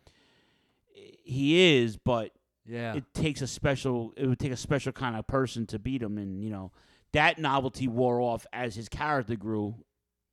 he 1.24 1.76
is, 1.78 1.96
but 1.96 2.30
Yeah. 2.68 2.94
it 2.94 3.04
takes 3.14 3.42
a 3.42 3.46
special 3.46 4.12
it 4.16 4.26
would 4.26 4.38
take 4.38 4.52
a 4.52 4.56
special 4.56 4.92
kind 4.92 5.16
of 5.16 5.26
person 5.26 5.66
to 5.66 5.78
beat 5.78 6.02
him, 6.02 6.18
and 6.18 6.42
you 6.42 6.50
know 6.50 6.72
that 7.12 7.38
novelty 7.38 7.88
wore 7.88 8.20
off 8.20 8.46
as 8.52 8.74
his 8.74 8.88
character 8.88 9.36
grew, 9.36 9.74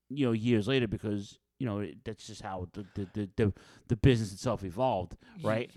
you 0.10 0.26
know 0.26 0.32
years 0.32 0.68
later 0.68 0.88
because 0.88 1.38
you 1.60 1.66
know 1.66 1.80
it, 1.80 2.04
that's 2.04 2.28
just 2.28 2.42
how 2.42 2.68
the 2.74 2.86
the, 2.96 3.08
the 3.14 3.30
the 3.36 3.54
the 3.90 3.96
business 3.96 4.32
itself 4.34 4.64
evolved, 4.64 5.16
right? 5.44 5.72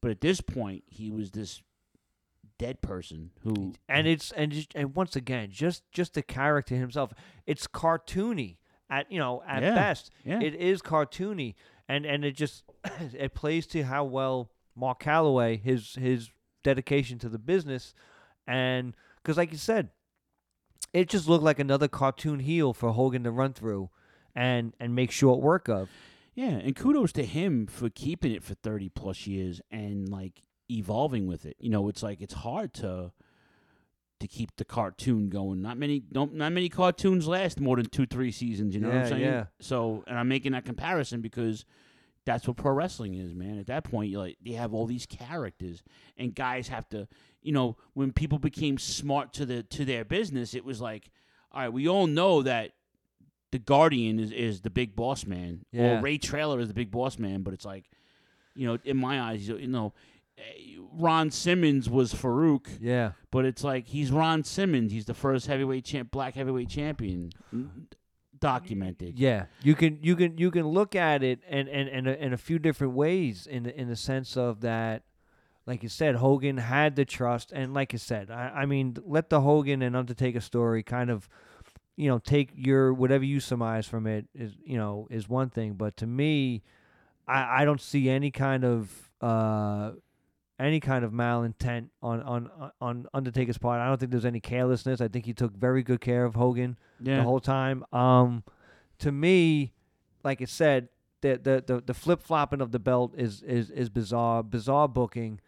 But 0.00 0.10
at 0.10 0.20
this 0.20 0.40
point, 0.40 0.82
he 0.88 1.10
was 1.10 1.30
this 1.30 1.62
dead 2.58 2.80
person 2.82 3.30
who 3.42 3.72
and 3.88 4.06
it's 4.06 4.30
and 4.32 4.52
just, 4.52 4.72
and 4.74 4.94
once 4.94 5.16
again, 5.16 5.50
just 5.50 5.82
just 5.92 6.14
the 6.14 6.22
character 6.22 6.74
himself. 6.76 7.12
It's 7.46 7.66
cartoony 7.66 8.56
at 8.90 9.10
you 9.10 9.18
know 9.18 9.42
at 9.46 9.62
Yeah, 9.62 9.74
best. 9.74 10.10
yeah. 10.24 10.40
It 10.40 10.54
is 10.54 10.82
cartoony, 10.82 11.54
and 11.88 12.04
and 12.04 12.24
it 12.24 12.32
just 12.36 12.64
it 13.14 13.34
plays 13.34 13.66
to 13.68 13.82
how 13.84 14.04
well 14.04 14.50
Mark 14.76 15.02
Calaway 15.02 15.60
his 15.60 15.94
his 15.94 16.30
dedication 16.62 17.18
to 17.18 17.28
the 17.28 17.38
business, 17.38 17.94
and 18.46 18.94
because 19.16 19.36
like 19.36 19.52
you 19.52 19.58
said, 19.58 19.90
it 20.92 21.08
just 21.08 21.28
looked 21.28 21.44
like 21.44 21.58
another 21.58 21.88
cartoon 21.88 22.40
heel 22.40 22.72
for 22.72 22.92
Hogan 22.92 23.24
to 23.24 23.30
run 23.30 23.52
through, 23.52 23.90
and 24.34 24.74
and 24.80 24.94
make 24.94 25.10
short 25.10 25.40
work 25.40 25.68
of. 25.68 25.88
Yeah, 26.34 26.50
and 26.50 26.74
kudos 26.74 27.12
to 27.12 27.24
him 27.24 27.66
for 27.66 27.90
keeping 27.90 28.32
it 28.32 28.42
for 28.42 28.54
30 28.54 28.88
plus 28.88 29.26
years 29.26 29.60
and 29.70 30.08
like 30.08 30.42
evolving 30.70 31.26
with 31.26 31.44
it. 31.44 31.56
You 31.58 31.68
know, 31.68 31.88
it's 31.88 32.02
like 32.02 32.22
it's 32.22 32.32
hard 32.34 32.72
to 32.74 33.12
to 34.22 34.28
keep 34.28 34.56
the 34.56 34.64
cartoon 34.64 35.28
going. 35.28 35.60
Not 35.60 35.76
many 35.76 36.00
don't 36.00 36.34
not 36.34 36.52
many 36.52 36.68
cartoons 36.70 37.28
last 37.28 37.60
more 37.60 37.76
than 37.76 37.86
2-3 37.86 38.32
seasons, 38.32 38.74
you 38.74 38.80
know 38.80 38.88
what 38.88 38.98
I'm 38.98 39.08
saying? 39.08 39.20
yeah. 39.20 39.44
So, 39.60 40.04
and 40.06 40.18
I'm 40.18 40.28
making 40.28 40.52
that 40.52 40.64
comparison 40.64 41.20
because 41.20 41.66
that's 42.24 42.46
what 42.46 42.56
pro 42.56 42.72
wrestling 42.72 43.14
is, 43.14 43.34
man. 43.34 43.58
At 43.58 43.66
that 43.66 43.84
point, 43.84 44.10
you 44.10 44.18
like 44.18 44.36
they 44.44 44.52
have 44.52 44.72
all 44.72 44.86
these 44.86 45.06
characters 45.06 45.82
and 46.16 46.34
guys 46.34 46.68
have 46.68 46.88
to, 46.90 47.08
you 47.42 47.52
know, 47.52 47.76
when 47.94 48.12
people 48.12 48.38
became 48.38 48.78
smart 48.78 49.32
to 49.34 49.46
the 49.46 49.62
to 49.64 49.84
their 49.84 50.04
business, 50.04 50.54
it 50.54 50.64
was 50.64 50.80
like, 50.80 51.10
all 51.50 51.62
right, 51.62 51.72
we 51.72 51.88
all 51.88 52.06
know 52.06 52.42
that 52.42 52.72
the 53.50 53.58
Guardian 53.58 54.18
is, 54.18 54.30
is 54.32 54.60
the 54.62 54.70
big 54.70 54.96
boss 54.96 55.26
man, 55.26 55.64
Yeah. 55.72 55.98
or 55.98 56.00
Ray 56.00 56.16
Traylor 56.18 56.58
is 56.60 56.68
the 56.68 56.74
big 56.74 56.90
boss 56.90 57.18
man. 57.18 57.42
But 57.42 57.52
it's 57.54 57.64
like, 57.66 57.84
you 58.54 58.66
know, 58.66 58.78
in 58.84 58.96
my 58.96 59.20
eyes, 59.20 59.46
you 59.48 59.66
know, 59.66 59.92
eh, 60.38 60.76
Ron 60.94 61.30
Simmons 61.30 61.90
was 61.90 62.14
Faarooq. 62.14 62.78
Yeah. 62.80 63.12
But 63.30 63.44
it's 63.44 63.62
like 63.64 63.88
he's 63.88 64.10
Ron 64.10 64.44
Simmons. 64.44 64.92
He's 64.92 65.04
the 65.06 65.12
first 65.14 65.48
heavyweight 65.48 65.84
champ, 65.84 66.10
black 66.10 66.34
heavyweight 66.34 66.68
champion, 66.70 67.30
documented. 68.42 69.18
Yeah, 69.18 69.46
you 69.62 69.74
can 69.74 69.98
you 70.02 70.16
can 70.16 70.36
you 70.36 70.50
can 70.50 70.66
look 70.66 70.94
at 70.94 71.22
it 71.22 71.38
and 71.48 71.68
and 71.68 71.88
in 71.88 72.06
a, 72.06 72.12
in 72.12 72.32
a 72.32 72.36
few 72.36 72.58
different 72.58 72.92
ways 72.92 73.46
in 73.46 73.62
the, 73.62 73.80
in 73.80 73.88
the 73.88 73.96
sense 73.96 74.36
of 74.36 74.60
that, 74.60 75.04
like 75.64 75.82
you 75.82 75.88
said, 75.88 76.16
Hogan 76.16 76.58
had 76.58 76.96
the 76.96 77.04
trust, 77.04 77.52
and 77.52 77.72
like 77.72 77.92
you 77.92 77.98
said, 77.98 78.30
I, 78.30 78.48
I 78.48 78.66
mean, 78.66 78.96
let 79.06 79.30
the 79.30 79.40
Hogan 79.40 79.80
and 79.80 79.96
Undertaker 79.96 80.40
story 80.40 80.82
kind 80.82 81.08
of, 81.08 81.28
you 81.96 82.08
know, 82.08 82.18
take 82.18 82.50
your 82.54 82.92
whatever 82.92 83.24
you 83.24 83.38
surmise 83.38 83.86
from 83.86 84.06
it 84.06 84.26
is 84.34 84.52
you 84.64 84.76
know 84.76 85.06
is 85.08 85.28
one 85.28 85.48
thing, 85.48 85.74
but 85.74 85.96
to 85.98 86.06
me, 86.06 86.62
I 87.28 87.62
I 87.62 87.64
don't 87.64 87.80
see 87.80 88.10
any 88.10 88.32
kind 88.32 88.64
of 88.64 89.10
uh 89.20 89.92
any 90.58 90.80
kind 90.80 91.04
of 91.04 91.12
malintent 91.12 91.88
on 92.02 92.22
on 92.22 92.50
on 92.80 93.06
Undertaker's 93.14 93.58
part. 93.58 93.80
I 93.80 93.86
don't 93.88 93.98
think 93.98 94.10
there's 94.12 94.24
any 94.24 94.40
carelessness. 94.40 95.00
I 95.00 95.08
think 95.08 95.26
he 95.26 95.32
took 95.34 95.54
very 95.56 95.82
good 95.82 96.00
care 96.00 96.24
of 96.24 96.34
Hogan 96.34 96.78
Yeah. 97.00 97.16
the 97.18 97.22
whole 97.22 97.40
time. 97.40 97.84
Um, 97.92 98.44
to 99.00 99.10
me, 99.10 99.72
like 100.22 100.40
I 100.40 100.44
said, 100.46 100.88
the 101.20 101.38
the 101.42 101.64
the, 101.66 101.80
the 101.86 101.94
flip 101.94 102.22
flopping 102.22 102.60
of 102.60 102.70
the 102.72 102.78
belt 102.78 103.14
is 103.16 103.42
is 103.42 103.70
is 103.70 103.88
bizarre, 103.88 104.42
bizarre 104.42 104.88
booking. 104.88 105.40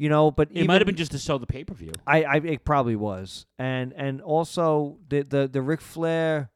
You 0.00 0.08
know, 0.08 0.30
but 0.30 0.48
It 0.52 0.64
might 0.68 0.80
have 0.80 0.86
been 0.86 0.94
just 0.94 1.10
to 1.10 1.18
sell 1.18 1.40
the 1.40 1.46
pay 1.46 1.64
per 1.64 1.74
view. 1.74 1.90
I, 2.06 2.22
I 2.22 2.36
it 2.36 2.64
probably 2.64 2.94
was, 2.94 3.46
and 3.58 3.92
and 3.96 4.20
also 4.20 4.98
the 5.08 5.22
the 5.24 5.48
the 5.48 5.60
Ric 5.60 5.80
Flair, 5.80 6.50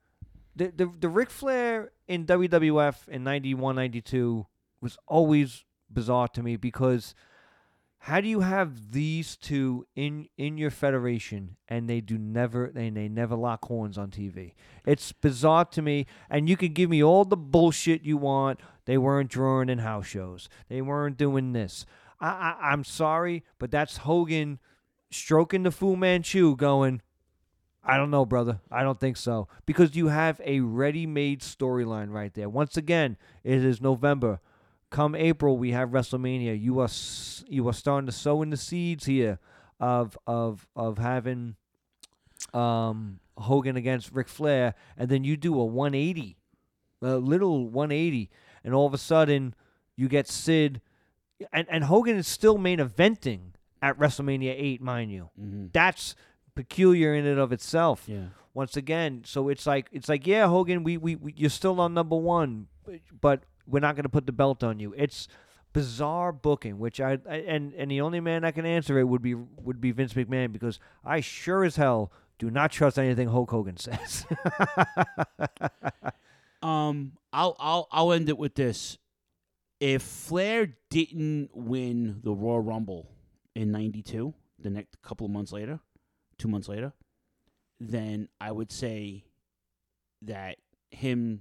the 0.54 0.72
the 0.74 0.86
the 1.00 1.08
Ric 1.08 1.28
Flair 1.28 1.90
in 2.06 2.24
WWF 2.24 3.08
in 3.08 3.24
91, 3.24 3.74
92 3.74 4.46
was 4.80 4.96
always 5.08 5.64
bizarre 5.90 6.28
to 6.28 6.42
me 6.42 6.56
because 6.56 7.14
how 8.06 8.20
do 8.20 8.26
you 8.26 8.40
have 8.40 8.90
these 8.90 9.36
two 9.36 9.86
in 9.94 10.26
in 10.36 10.58
your 10.58 10.72
federation 10.72 11.56
and 11.68 11.88
they 11.88 12.00
do 12.00 12.18
never 12.18 12.64
and 12.64 12.96
they 12.96 13.08
never 13.08 13.36
lock 13.36 13.64
horns 13.66 13.96
on 13.96 14.10
TV? 14.10 14.54
It's 14.84 15.12
bizarre 15.12 15.66
to 15.66 15.82
me, 15.82 16.06
and 16.28 16.48
you 16.48 16.56
can 16.56 16.72
give 16.72 16.90
me 16.90 17.00
all 17.00 17.24
the 17.24 17.36
bullshit 17.36 18.02
you 18.02 18.16
want. 18.16 18.58
They 18.86 18.98
weren't 18.98 19.30
drawing 19.30 19.68
in 19.68 19.78
house 19.78 20.08
shows. 20.08 20.48
They 20.68 20.82
weren't 20.82 21.16
doing 21.16 21.52
this. 21.52 21.86
I, 22.20 22.26
I 22.60 22.70
I'm 22.72 22.82
sorry, 22.82 23.44
but 23.60 23.70
that's 23.70 23.98
Hogan 23.98 24.58
stroking 25.12 25.62
the 25.62 25.70
Fu 25.70 25.94
Manchu, 25.94 26.56
going. 26.56 27.02
I 27.84 27.96
don't 27.96 28.10
know, 28.10 28.26
brother. 28.26 28.60
I 28.68 28.82
don't 28.82 28.98
think 28.98 29.16
so. 29.16 29.46
Because 29.64 29.94
you 29.94 30.08
have 30.08 30.40
a 30.44 30.58
ready 30.58 31.06
made 31.06 31.40
storyline 31.40 32.10
right 32.10 32.34
there. 32.34 32.48
Once 32.48 32.76
again, 32.76 33.16
it 33.44 33.64
is 33.64 33.80
November. 33.80 34.40
Come 34.92 35.14
April, 35.14 35.56
we 35.56 35.70
have 35.70 35.88
WrestleMania. 35.88 36.60
You 36.60 36.78
are 36.80 36.88
you 37.48 37.66
are 37.66 37.72
starting 37.72 38.04
to 38.04 38.12
sow 38.12 38.42
in 38.42 38.50
the 38.50 38.58
seeds 38.58 39.06
here 39.06 39.38
of 39.80 40.18
of 40.26 40.68
of 40.76 40.98
having 40.98 41.56
um, 42.52 43.18
Hogan 43.38 43.78
against 43.78 44.12
Ric 44.12 44.28
Flair, 44.28 44.74
and 44.98 45.08
then 45.08 45.24
you 45.24 45.38
do 45.38 45.58
a 45.58 45.64
180, 45.64 46.36
a 47.00 47.16
little 47.16 47.70
180, 47.70 48.28
and 48.62 48.74
all 48.74 48.86
of 48.86 48.92
a 48.92 48.98
sudden 48.98 49.54
you 49.96 50.08
get 50.08 50.28
Sid, 50.28 50.82
and 51.54 51.66
and 51.70 51.84
Hogan 51.84 52.18
is 52.18 52.28
still 52.28 52.58
main 52.58 52.78
eventing 52.78 53.54
at 53.80 53.98
WrestleMania 53.98 54.54
8, 54.54 54.82
mind 54.82 55.10
you. 55.10 55.30
That's 55.72 56.14
peculiar 56.54 57.14
in 57.14 57.24
and 57.24 57.40
of 57.40 57.50
itself. 57.50 58.04
Yeah. 58.06 58.26
Once 58.52 58.76
again, 58.76 59.22
so 59.24 59.48
it's 59.48 59.66
like 59.66 59.88
it's 59.90 60.10
like 60.10 60.26
yeah, 60.26 60.48
Hogan, 60.48 60.84
we 60.84 60.98
we, 60.98 61.16
we 61.16 61.32
you're 61.34 61.48
still 61.48 61.80
on 61.80 61.94
number 61.94 62.16
one, 62.16 62.68
but 63.22 63.44
we're 63.66 63.80
not 63.80 63.94
going 63.96 64.04
to 64.04 64.08
put 64.08 64.26
the 64.26 64.32
belt 64.32 64.62
on 64.62 64.78
you. 64.78 64.94
It's 64.96 65.28
bizarre 65.72 66.32
booking, 66.32 66.78
which 66.78 67.00
I, 67.00 67.18
I 67.28 67.36
and 67.36 67.72
and 67.74 67.90
the 67.90 68.00
only 68.00 68.20
man 68.20 68.42
that 68.42 68.54
can 68.54 68.66
answer 68.66 68.98
it 68.98 69.04
would 69.04 69.22
be 69.22 69.34
would 69.34 69.80
be 69.80 69.90
Vince 69.92 70.14
McMahon 70.14 70.52
because 70.52 70.78
I 71.04 71.20
sure 71.20 71.64
as 71.64 71.76
hell 71.76 72.12
do 72.38 72.50
not 72.50 72.72
trust 72.72 72.98
anything 72.98 73.28
Hulk 73.28 73.50
Hogan 73.50 73.76
says. 73.78 74.26
Um, 76.62 77.12
I'll 77.32 77.56
I'll 77.58 77.88
I'll 77.90 78.12
end 78.12 78.28
it 78.28 78.38
with 78.38 78.54
this: 78.54 78.98
if 79.80 80.02
Flair 80.02 80.74
didn't 80.90 81.50
win 81.52 82.20
the 82.22 82.32
Royal 82.32 82.60
Rumble 82.60 83.08
in 83.54 83.72
'92, 83.72 84.32
the 84.58 84.70
next 84.70 85.02
couple 85.02 85.26
of 85.26 85.32
months 85.32 85.52
later, 85.52 85.80
two 86.38 86.48
months 86.48 86.68
later, 86.68 86.92
then 87.80 88.28
I 88.40 88.52
would 88.52 88.70
say 88.70 89.24
that 90.22 90.58
him 90.90 91.40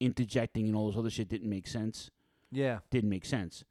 interjecting 0.00 0.66
and 0.66 0.76
all 0.76 0.88
this 0.88 0.96
other 0.98 1.10
shit 1.10 1.28
didn't 1.28 1.48
make 1.50 1.66
sense. 1.66 2.10
Yeah. 2.52 2.78
didn't 2.90 3.10
make 3.10 3.24
sense. 3.24 3.64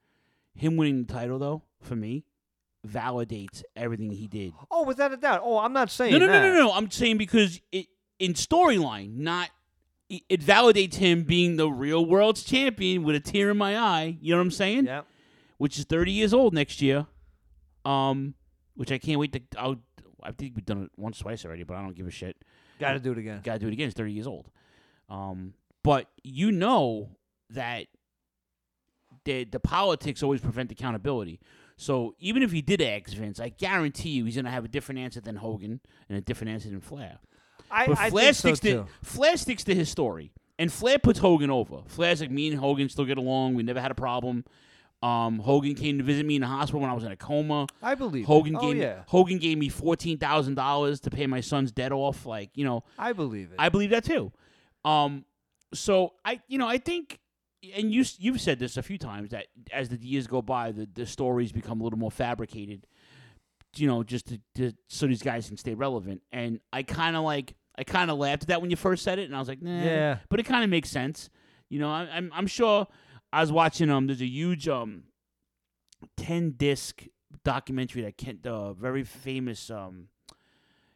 Him 0.54 0.78
winning 0.78 1.04
the 1.06 1.14
title, 1.14 1.40
though, 1.40 1.64
for 1.82 1.96
me, 1.96 2.26
validates 2.88 3.64
everything 3.76 4.12
he 4.12 4.28
did. 4.28 4.54
oh, 4.72 4.84
without 4.86 5.12
a 5.14 5.18
doubt. 5.18 5.42
Oh, 5.44 5.58
I'm 5.58 5.74
not 5.74 5.90
saying 5.90 6.12
No, 6.14 6.20
no, 6.20 6.28
that. 6.28 6.42
no, 6.42 6.54
no, 6.54 6.60
no. 6.68 6.72
I'm 6.74 6.90
saying 6.92 7.18
because 7.18 7.60
it 7.72 7.88
in 8.20 8.34
storyline, 8.34 9.18
not 9.18 9.50
it, 10.10 10.22
it 10.30 10.42
validates 10.42 10.96
him 10.96 11.24
being 11.24 11.56
the 11.58 11.68
real 11.70 12.06
world's 12.06 12.44
champion 12.44 13.04
with 13.04 13.16
a 13.16 13.20
tear 13.20 13.50
in 13.50 13.58
my 13.58 13.78
eye. 13.78 14.18
You 14.22 14.32
know 14.32 14.38
what 14.38 14.44
I'm 14.44 14.52
saying? 14.52 14.86
Yeah. 14.86 15.02
Which 15.58 15.80
is 15.80 15.86
30 15.86 16.12
years 16.12 16.34
old 16.34 16.54
next 16.54 16.82
year. 16.82 17.08
Um, 17.86 18.36
which 18.76 18.92
I 18.92 18.98
can't 18.98 19.20
wait 19.20 19.34
to. 19.34 19.42
I'll, 19.58 19.78
I 20.24 20.32
think 20.32 20.56
we've 20.56 20.66
done 20.66 20.84
it 20.84 20.92
once, 20.98 21.20
twice 21.20 21.46
already, 21.46 21.64
but 21.64 21.76
I 21.78 21.82
don't 21.82 21.96
give 21.96 22.08
a 22.08 22.12
shit. 22.12 22.36
Got 22.80 22.94
to 22.94 23.00
do 23.00 23.12
it 23.14 23.18
again. 23.18 23.42
Got 23.44 23.54
to 23.54 23.60
do 23.60 23.68
it 23.68 23.74
again. 23.74 23.88
It's 23.88 23.98
30 23.98 24.12
years 24.12 24.28
old. 24.28 24.50
Um, 25.10 25.54
but 25.86 26.08
you 26.24 26.52
know 26.52 27.10
that 27.52 27.86
the 29.24 29.44
the 29.46 29.60
politics 29.60 30.22
always 30.24 30.42
prevent 30.42 30.72
accountability. 30.72 31.40
So 31.78 32.16
even 32.20 32.42
if 32.44 32.52
he 32.52 32.62
did 32.62 32.82
ask 32.82 33.10
Vince, 33.14 33.40
I 33.40 33.50
guarantee 33.50 34.10
you 34.10 34.26
he's 34.26 34.36
gonna 34.36 34.52
have 34.52 34.66
a 34.66 34.70
different 34.70 35.00
answer 35.00 35.22
than 35.22 35.36
Hogan 35.36 35.80
and 36.10 36.18
a 36.18 36.22
different 36.22 36.52
answer 36.52 36.70
than 36.70 36.82
Flair. 36.82 37.20
I- 37.72 37.88
but 37.88 37.98
I 38.00 38.10
Flair 38.10 38.26
think 38.34 38.36
so, 38.36 38.40
sticks 38.56 38.60
to 38.62 38.72
too. 38.72 38.86
Flair 39.04 39.38
sticks 39.38 39.64
to 39.66 39.76
his 39.76 39.90
story, 39.90 40.32
and 40.58 40.72
Flair 40.72 41.00
puts 41.00 41.20
Hogan 41.20 41.50
over. 41.50 41.82
Flair's 41.88 42.22
like 42.22 42.32
me 42.32 42.48
and 42.50 42.60
Hogan 42.60 42.90
still 42.90 43.06
get 43.06 43.18
along. 43.18 43.56
We 43.56 43.64
never 43.64 43.82
had 43.82 43.92
a 43.92 43.96
problem. 43.96 44.46
Um, 45.04 45.40
Hogan 45.40 45.76
came 45.76 45.98
to 45.98 46.04
visit 46.04 46.26
me 46.26 46.36
in 46.36 46.42
the 46.42 46.48
hospital 46.48 46.80
when 46.82 46.90
I 46.90 46.94
was 46.94 47.04
in 47.04 47.12
a 47.12 47.18
coma. 47.18 47.68
I 47.84 47.94
believe 47.96 48.24
it. 48.24 48.28
Hogan 48.28 48.56
Oh, 48.56 48.62
gave 48.62 48.78
yeah. 48.78 49.04
Hogan 49.08 49.38
gave 49.40 49.58
me 49.58 49.70
fourteen 49.70 50.18
thousand 50.18 50.56
dollars 50.56 51.00
to 51.02 51.10
pay 51.10 51.28
my 51.28 51.42
son's 51.42 51.72
debt 51.72 51.92
off. 51.92 52.26
Like 52.26 52.50
you 52.56 52.64
know, 52.66 52.84
I 52.98 53.12
believe 53.14 53.50
it. 53.52 53.56
I 53.60 53.70
believe 53.70 53.90
that 53.90 54.04
too. 54.06 54.32
Um, 54.86 55.26
so 55.76 56.14
I, 56.24 56.42
you 56.48 56.58
know, 56.58 56.68
I 56.68 56.78
think, 56.78 57.20
and 57.76 57.92
you 57.92 58.04
you've 58.18 58.42
said 58.42 58.60
this 58.60 58.78
a 58.78 58.84
few 58.84 58.98
times 58.98 59.32
that 59.32 59.48
as 59.72 59.90
the 59.90 59.98
years 59.98 60.28
go 60.28 60.42
by, 60.42 60.72
the 60.72 60.88
the 60.92 61.06
stories 61.06 61.52
become 61.52 61.82
a 61.82 61.84
little 61.84 62.00
more 62.00 62.12
fabricated. 62.12 62.88
You 63.76 63.88
know, 63.88 64.04
just 64.04 64.28
to, 64.28 64.40
to 64.56 64.72
so 64.88 65.06
these 65.06 65.22
guys 65.22 65.48
can 65.48 65.58
stay 65.58 65.74
relevant. 65.74 66.22
And 66.32 66.62
I 66.72 66.84
kind 66.84 67.18
of 67.18 67.24
like, 67.24 67.56
I 67.78 67.84
kind 67.84 68.10
of 68.10 68.18
laughed 68.18 68.44
at 68.44 68.48
that 68.48 68.62
when 68.62 68.70
you 68.70 68.78
first 68.78 69.04
said 69.04 69.20
it, 69.20 69.26
and 69.26 69.36
I 69.36 69.40
was 69.40 69.50
like, 69.50 69.62
nah. 69.62 69.84
Yeah. 69.84 70.18
But 70.30 70.40
it 70.40 70.44
kind 70.44 70.64
of 70.64 70.70
makes 70.70 70.90
sense. 70.90 71.30
You 71.70 71.80
know, 71.80 71.90
I, 71.90 72.08
I'm 72.14 72.32
I'm 72.34 72.48
sure. 72.48 72.88
I 73.34 73.42
was 73.42 73.52
watching 73.52 73.90
um. 73.90 74.08
There's 74.08 74.22
a 74.22 74.28
huge 74.28 74.70
um, 74.70 75.04
ten 76.16 76.52
disc 76.52 77.04
documentary 77.44 78.04
that 78.04 78.18
Ken, 78.18 78.40
the 78.42 78.74
very 78.74 79.04
famous 79.04 79.70
um, 79.70 80.08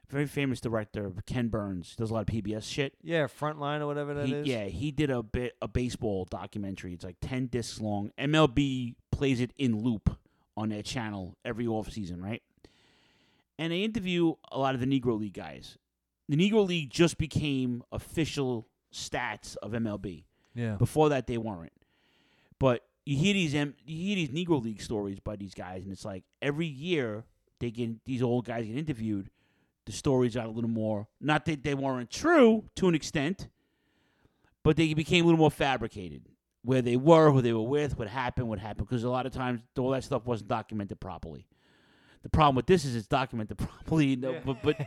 very 0.09 0.25
famous 0.25 0.59
director 0.59 1.11
Ken 1.25 1.47
Burns 1.49 1.95
does 1.95 2.09
a 2.09 2.13
lot 2.13 2.21
of 2.21 2.27
PBS 2.27 2.63
shit. 2.63 2.93
Yeah, 3.03 3.25
Frontline 3.27 3.81
or 3.81 3.87
whatever 3.87 4.13
that 4.15 4.27
He- 4.27 4.33
is. 4.33 4.47
Yeah, 4.47 4.65
he 4.65 4.91
did 4.91 5.09
a 5.11 5.21
bit 5.23 5.55
a 5.61 5.67
baseball 5.67 6.25
documentary. 6.25 6.93
It's 6.93 7.03
like 7.05 7.17
ten 7.21 7.47
discs 7.47 7.79
long. 7.79 8.11
MLB 8.17 8.95
plays 9.11 9.39
it 9.39 9.51
in 9.57 9.81
loop 9.83 10.17
on 10.57 10.69
their 10.69 10.81
channel 10.83 11.37
every 11.45 11.67
off 11.67 11.89
season, 11.91 12.21
right? 12.21 12.41
And 13.57 13.71
they 13.73 13.83
interview 13.83 14.33
a 14.51 14.59
lot 14.59 14.73
of 14.75 14.81
the 14.81 14.87
Negro 14.87 15.19
League 15.19 15.33
guys. 15.33 15.77
The 16.27 16.35
Negro 16.37 16.65
League 16.67 16.89
just 16.89 17.17
became 17.17 17.83
official 17.91 18.67
stats 18.93 19.57
of 19.57 19.71
MLB. 19.71 20.23
Yeah. 20.55 20.75
Before 20.75 21.09
that, 21.09 21.27
they 21.27 21.37
weren't. 21.37 21.73
But 22.59 22.85
you 23.05 23.17
hear 23.17 23.33
these 23.33 23.53
M- 23.55 23.75
you 23.85 23.97
hear 24.07 24.15
these 24.15 24.29
Negro 24.29 24.61
League 24.63 24.81
stories 24.81 25.19
by 25.19 25.35
these 25.35 25.53
guys, 25.53 25.83
and 25.83 25.91
it's 25.91 26.05
like 26.05 26.23
every 26.41 26.67
year 26.67 27.25
they 27.59 27.71
get 27.71 28.03
these 28.05 28.21
old 28.23 28.45
guys 28.45 28.65
get 28.65 28.77
interviewed. 28.77 29.29
The 29.89 29.95
stories 29.95 30.35
got 30.35 30.45
a 30.45 30.51
little 30.51 30.69
more 30.69 31.07
not 31.19 31.45
that 31.45 31.63
they 31.63 31.73
weren't 31.73 32.11
true 32.11 32.65
to 32.75 32.87
an 32.87 32.93
extent, 32.93 33.47
but 34.63 34.77
they 34.77 34.93
became 34.93 35.25
a 35.25 35.27
little 35.27 35.39
more 35.39 35.49
fabricated. 35.49 36.21
Where 36.61 36.83
they 36.83 36.95
were, 36.95 37.31
who 37.31 37.41
they 37.41 37.53
were 37.53 37.67
with, 37.67 37.97
what 37.97 38.07
happened, 38.07 38.49
what 38.49 38.59
happened, 38.59 38.87
because 38.87 39.03
a 39.03 39.09
lot 39.09 39.25
of 39.25 39.31
times 39.31 39.61
all 39.79 39.89
that 39.89 40.03
stuff 40.03 40.27
wasn't 40.27 40.49
documented 40.49 40.99
properly. 40.99 41.47
The 42.21 42.29
problem 42.29 42.55
with 42.55 42.67
this 42.67 42.85
is 42.85 42.95
it's 42.95 43.07
documented 43.07 43.57
properly, 43.57 44.15
no, 44.15 44.39
but 44.45 44.61
but 44.61 44.77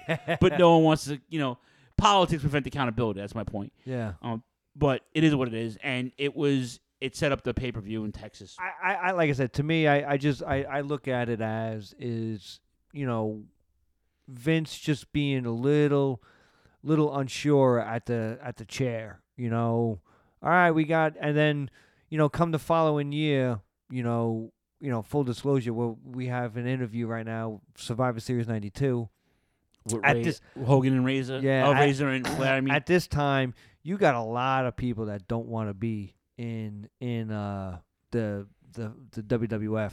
but 0.40 0.56
no 0.56 0.76
one 0.76 0.84
wants 0.84 1.06
to, 1.06 1.20
you 1.28 1.40
know, 1.40 1.58
politics 1.96 2.42
prevent 2.42 2.68
accountability. 2.68 3.18
That's 3.18 3.34
my 3.34 3.42
point. 3.42 3.72
Yeah. 3.84 4.12
Um, 4.22 4.44
but 4.76 5.02
it 5.14 5.24
is 5.24 5.34
what 5.34 5.48
it 5.48 5.54
is, 5.54 5.78
and 5.82 6.12
it 6.16 6.36
was 6.36 6.78
it 7.00 7.16
set 7.16 7.32
up 7.32 7.42
the 7.42 7.52
pay 7.52 7.72
per 7.72 7.80
view 7.80 8.04
in 8.04 8.12
Texas. 8.12 8.56
I, 8.60 8.94
I 8.94 9.10
like 9.10 9.30
I 9.30 9.32
said 9.32 9.52
to 9.54 9.64
me, 9.64 9.88
I, 9.88 10.12
I 10.12 10.16
just 10.16 10.44
I, 10.44 10.62
I 10.62 10.82
look 10.82 11.08
at 11.08 11.28
it 11.28 11.40
as 11.40 11.92
is 11.98 12.60
you 12.92 13.04
know 13.04 13.42
Vince 14.28 14.78
just 14.78 15.12
being 15.12 15.46
a 15.46 15.52
little 15.52 16.22
little 16.82 17.16
unsure 17.16 17.80
at 17.80 18.06
the 18.06 18.38
at 18.42 18.56
the 18.56 18.64
chair. 18.64 19.20
You 19.36 19.50
know, 19.50 20.00
all 20.42 20.50
right, 20.50 20.70
we 20.70 20.84
got, 20.84 21.14
and 21.20 21.36
then 21.36 21.70
you 22.08 22.18
know, 22.18 22.28
come 22.28 22.50
the 22.50 22.58
following 22.58 23.12
year, 23.12 23.60
you 23.90 24.02
know, 24.02 24.52
you 24.80 24.90
know, 24.90 25.00
full 25.02 25.24
disclosure, 25.24 25.72
well, 25.72 25.98
we 26.04 26.26
have 26.26 26.56
an 26.56 26.66
interview 26.66 27.06
right 27.06 27.24
now, 27.24 27.60
Survivor 27.76 28.20
Series 28.20 28.46
'92. 28.48 29.08
With 29.86 30.04
At 30.04 30.16
Ray- 30.16 30.22
this, 30.22 30.40
Hogan 30.64 30.92
and 30.92 31.04
Razor, 31.04 31.40
yeah, 31.40 31.66
oh, 31.66 31.72
at- 31.72 31.80
Razor 31.80 32.08
and 32.08 32.26
Flair. 32.26 32.54
I 32.54 32.60
mean, 32.60 32.72
at 32.74 32.86
this 32.86 33.06
time, 33.06 33.54
you 33.82 33.96
got 33.96 34.14
a 34.14 34.22
lot 34.22 34.66
of 34.66 34.76
people 34.76 35.06
that 35.06 35.26
don't 35.26 35.46
want 35.46 35.70
to 35.70 35.74
be 35.74 36.14
in 36.36 36.88
in 37.00 37.30
uh, 37.30 37.78
the 38.10 38.46
the 38.74 38.92
the 39.12 39.22
WWF. 39.22 39.92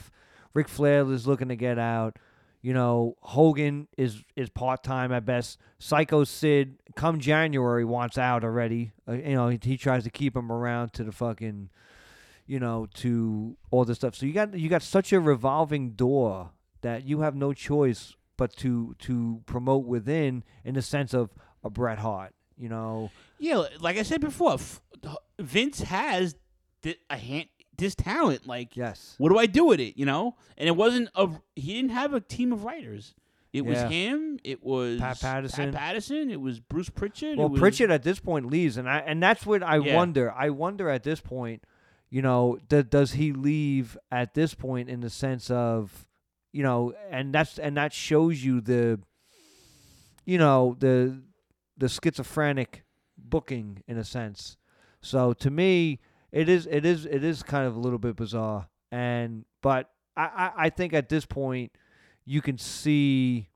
Ric 0.54 0.68
Flair 0.68 1.10
is 1.12 1.26
looking 1.28 1.48
to 1.50 1.56
get 1.56 1.80
out. 1.80 2.18
You 2.62 2.74
know, 2.74 3.16
Hogan 3.22 3.88
is 3.98 4.24
is 4.36 4.50
part 4.50 4.84
time 4.84 5.12
at 5.14 5.26
best. 5.26 5.58
Psycho 5.80 6.26
Sid, 6.26 6.76
come 6.96 7.20
January, 7.20 7.86
wants 7.86 8.18
out 8.18 8.44
already. 8.44 8.92
Uh, 9.08 9.14
you 9.14 9.34
know, 9.34 9.48
he, 9.48 9.60
he 9.62 9.78
tries 9.78 10.04
to 10.04 10.10
keep 10.10 10.36
him 10.36 10.52
around 10.52 10.92
to 10.94 11.06
the 11.06 11.14
fucking, 11.14 11.70
you 12.46 12.60
know, 12.60 12.88
to 12.96 13.56
all 13.72 13.86
this 13.86 13.98
stuff. 13.98 14.16
So 14.16 14.26
you 14.26 14.34
got 14.34 14.58
you 14.58 14.68
got 14.68 14.82
such 14.82 15.14
a 15.14 15.22
revolving 15.22 15.92
door 15.92 16.52
that 16.82 17.06
you 17.06 17.22
have 17.22 17.36
no 17.36 17.54
choice 17.54 18.16
but 18.36 18.56
to 18.58 18.96
to 19.00 19.42
promote 19.46 19.86
within 19.86 20.44
in 20.66 20.76
the 20.76 20.82
sense 20.82 21.14
of 21.14 21.30
a 21.64 21.70
Bret 21.70 22.00
Hart. 22.00 22.34
You 22.58 22.68
know, 22.68 23.10
yeah, 23.40 23.64
like 23.80 23.98
I 23.98 24.04
said 24.04 24.20
before, 24.20 24.58
Vince 25.40 25.80
has 25.82 26.36
a 27.10 27.18
hand, 27.18 27.48
this 27.80 27.96
talent. 27.96 28.46
Like, 28.48 28.78
yes, 28.78 29.16
what 29.18 29.30
do 29.30 29.38
I 29.40 29.46
do 29.46 29.66
with 29.66 29.80
it? 29.80 29.98
You 29.98 30.06
know, 30.06 30.36
and 30.58 30.68
it 30.68 30.76
wasn't 30.76 31.10
a. 31.16 31.30
He 31.56 31.74
didn't 31.74 31.92
have 31.92 32.14
a 32.14 32.20
team 32.22 32.52
of 32.54 32.64
writers. 32.64 33.16
It 33.52 33.66
was 33.66 33.80
him. 33.82 34.38
It 34.44 34.64
was 34.64 35.00
Pat 35.00 35.20
Patterson. 35.20 35.72
Pat 35.72 35.82
Patterson. 35.82 36.30
It 36.30 36.40
was 36.40 36.60
Bruce 36.60 36.90
Pritchard. 36.92 37.38
Well, 37.38 37.48
it 37.48 37.52
was, 37.54 37.60
Pritchard 37.60 37.90
at 37.90 38.04
this 38.04 38.20
point 38.20 38.46
leaves, 38.46 38.78
and 38.78 38.88
I 38.88 39.00
and 39.00 39.24
that's 39.24 39.44
what 39.46 39.64
I 39.64 39.78
Yeah. 39.78 39.96
wonder. 39.96 40.32
I 40.32 40.52
wonder 40.52 40.88
at 40.88 41.02
this 41.02 41.20
point, 41.20 41.64
you 42.12 42.22
know, 42.22 42.60
d- 42.68 42.84
does 42.84 43.14
he 43.14 43.34
leave 43.34 43.98
at 44.12 44.36
this 44.36 44.54
point 44.54 44.88
in 44.88 45.00
the 45.00 45.10
sense 45.10 45.50
of, 45.50 46.06
you 46.52 46.62
know, 46.62 46.94
and 47.10 47.34
that's 47.34 47.58
and 47.58 47.76
that 47.76 47.92
shows 47.92 48.44
you 48.44 48.62
the, 48.62 49.00
you 50.26 50.38
know, 50.38 50.76
the 50.80 51.20
the 51.78 51.90
schizophrenic 51.90 52.84
booking 53.18 53.84
in 53.88 53.98
a 53.98 54.04
sense. 54.04 54.58
So 55.02 55.34
to 55.34 55.50
me, 55.50 56.00
it 56.32 56.50
is 56.50 56.68
it 56.70 56.86
is 56.86 57.06
it 57.06 57.24
is 57.24 57.44
kind 57.44 57.68
of 57.68 57.76
a 57.76 57.80
little 57.80 58.00
bit 58.00 58.16
bizarre, 58.16 58.68
and 58.92 59.46
but 59.62 59.90
I 60.18 60.24
I, 60.24 60.52
I 60.66 60.70
think 60.70 60.94
at 60.94 61.10
this 61.10 61.26
point 61.26 61.72
you 62.26 62.42
can 62.42 62.58
see, 62.58 63.50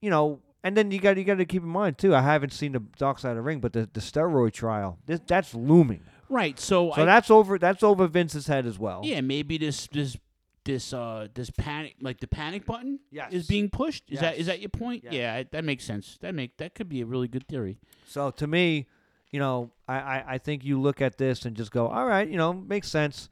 you 0.00 0.10
know, 0.10 0.40
and 0.62 0.76
then 0.76 0.90
you 0.90 1.00
got 1.00 1.16
you 1.16 1.24
got 1.24 1.36
to 1.38 1.44
keep 1.46 1.62
in 1.62 1.68
mind 1.68 1.98
too. 1.98 2.14
I 2.14 2.20
haven't 2.22 2.52
seen 2.52 2.72
the 2.72 2.80
Dark 2.98 3.18
Side 3.18 3.30
of 3.30 3.36
the 3.36 3.42
Ring, 3.42 3.60
but 3.60 3.72
the, 3.72 3.88
the 3.92 4.00
steroid 4.00 4.52
trial 4.52 4.98
this, 5.06 5.20
that's 5.26 5.54
looming. 5.54 6.00
Right. 6.28 6.58
So, 6.60 6.92
So 6.94 7.02
I, 7.02 7.04
that's 7.06 7.30
over. 7.30 7.58
That's 7.58 7.82
over 7.82 8.06
Vince's 8.06 8.46
head 8.48 8.66
as 8.66 8.78
well. 8.78 9.00
yeah, 9.04 9.22
maybe 9.22 9.56
this 9.56 9.86
this 9.90 10.16
this 10.64 10.92
uh 10.92 11.28
this 11.32 11.48
panic 11.48 11.94
like 12.02 12.20
the 12.20 12.26
panic 12.26 12.66
button 12.66 12.98
Yes. 13.10 13.32
is 13.32 13.46
being 13.46 13.70
pushed. 13.70 14.04
Is 14.10 14.20
that 14.20 14.36
is 14.36 14.44
that 14.46 14.60
your 14.60 14.68
point? 14.68 15.04
Yes. 15.04 15.14
Yeah, 15.14 15.42
that 15.52 15.64
makes 15.64 15.84
sense. 15.84 16.18
That 16.20 16.34
make 16.34 16.58
that 16.58 16.74
could 16.74 16.90
be 16.90 17.00
a 17.00 17.06
really 17.06 17.28
good 17.28 17.48
theory. 17.48 17.78
So 18.06 18.30
to 18.32 18.46
me, 18.46 18.86
you 19.30 19.40
know, 19.40 19.70
I, 19.86 19.94
I, 19.98 20.24
I 20.28 20.38
think 20.38 20.64
you 20.64 20.80
look 20.80 21.00
at 21.00 21.18
this 21.18 21.44
and 21.44 21.56
just 21.56 21.70
go, 21.70 21.88
all 21.88 22.06
right, 22.06 22.28
you 22.28 22.36
know, 22.36 22.52
makes 22.52 22.88
sense. 22.88 23.28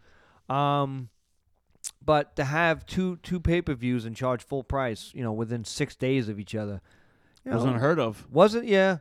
Um, 0.48 1.08
but 2.04 2.36
to 2.36 2.44
have 2.44 2.86
two 2.86 3.16
two 3.22 3.40
pay 3.40 3.62
per 3.62 3.74
views 3.74 4.04
and 4.04 4.14
charge 4.14 4.44
full 4.44 4.62
price, 4.62 5.10
you 5.14 5.22
know, 5.22 5.32
within 5.32 5.64
six 5.64 5.94
days 5.96 6.28
of 6.28 6.38
each 6.38 6.54
other, 6.54 6.80
you 7.44 7.52
Was 7.52 7.64
know, 7.64 7.70
unheard 7.70 7.98
of. 7.98 8.26
Wasn't 8.30 8.66
yeah. 8.66 8.98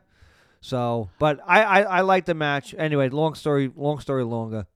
So, 0.60 1.10
but 1.18 1.40
I, 1.46 1.62
I 1.62 1.80
I 1.82 2.00
like 2.00 2.24
the 2.24 2.34
match. 2.34 2.74
Anyway, 2.76 3.08
long 3.08 3.34
story 3.34 3.70
long 3.74 4.00
story 4.00 4.24
longer. 4.24 4.66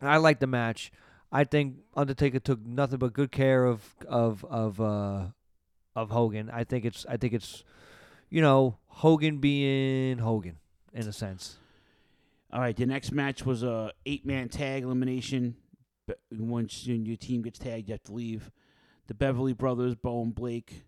I 0.00 0.18
like 0.18 0.40
the 0.40 0.46
match. 0.46 0.92
I 1.32 1.44
think 1.44 1.76
Undertaker 1.94 2.38
took 2.38 2.64
nothing 2.64 2.98
but 2.98 3.12
good 3.12 3.32
care 3.32 3.64
of 3.64 3.82
of 4.06 4.44
of 4.44 4.80
uh 4.80 5.26
of 5.94 6.10
Hogan. 6.10 6.50
I 6.50 6.64
think 6.64 6.84
it's 6.84 7.04
I 7.08 7.16
think 7.16 7.32
it's 7.34 7.64
you 8.30 8.40
know 8.40 8.78
Hogan 8.86 9.38
being 9.38 10.18
Hogan 10.18 10.58
in 10.96 11.06
a 11.08 11.12
sense. 11.12 11.58
All 12.52 12.60
right, 12.60 12.76
the 12.76 12.86
next 12.86 13.12
match 13.12 13.44
was 13.44 13.62
a 13.62 13.92
eight 14.06 14.24
man 14.26 14.48
tag 14.48 14.82
elimination. 14.82 15.56
Be- 16.06 16.14
Once 16.32 16.86
your 16.86 16.96
your 16.96 17.16
team 17.16 17.42
gets 17.42 17.58
tagged, 17.58 17.88
you 17.88 17.92
have 17.94 18.02
to 18.04 18.12
leave. 18.12 18.50
The 19.08 19.14
Beverly 19.14 19.52
Brothers, 19.52 19.94
Bo 19.94 20.22
and 20.22 20.34
Blake, 20.34 20.84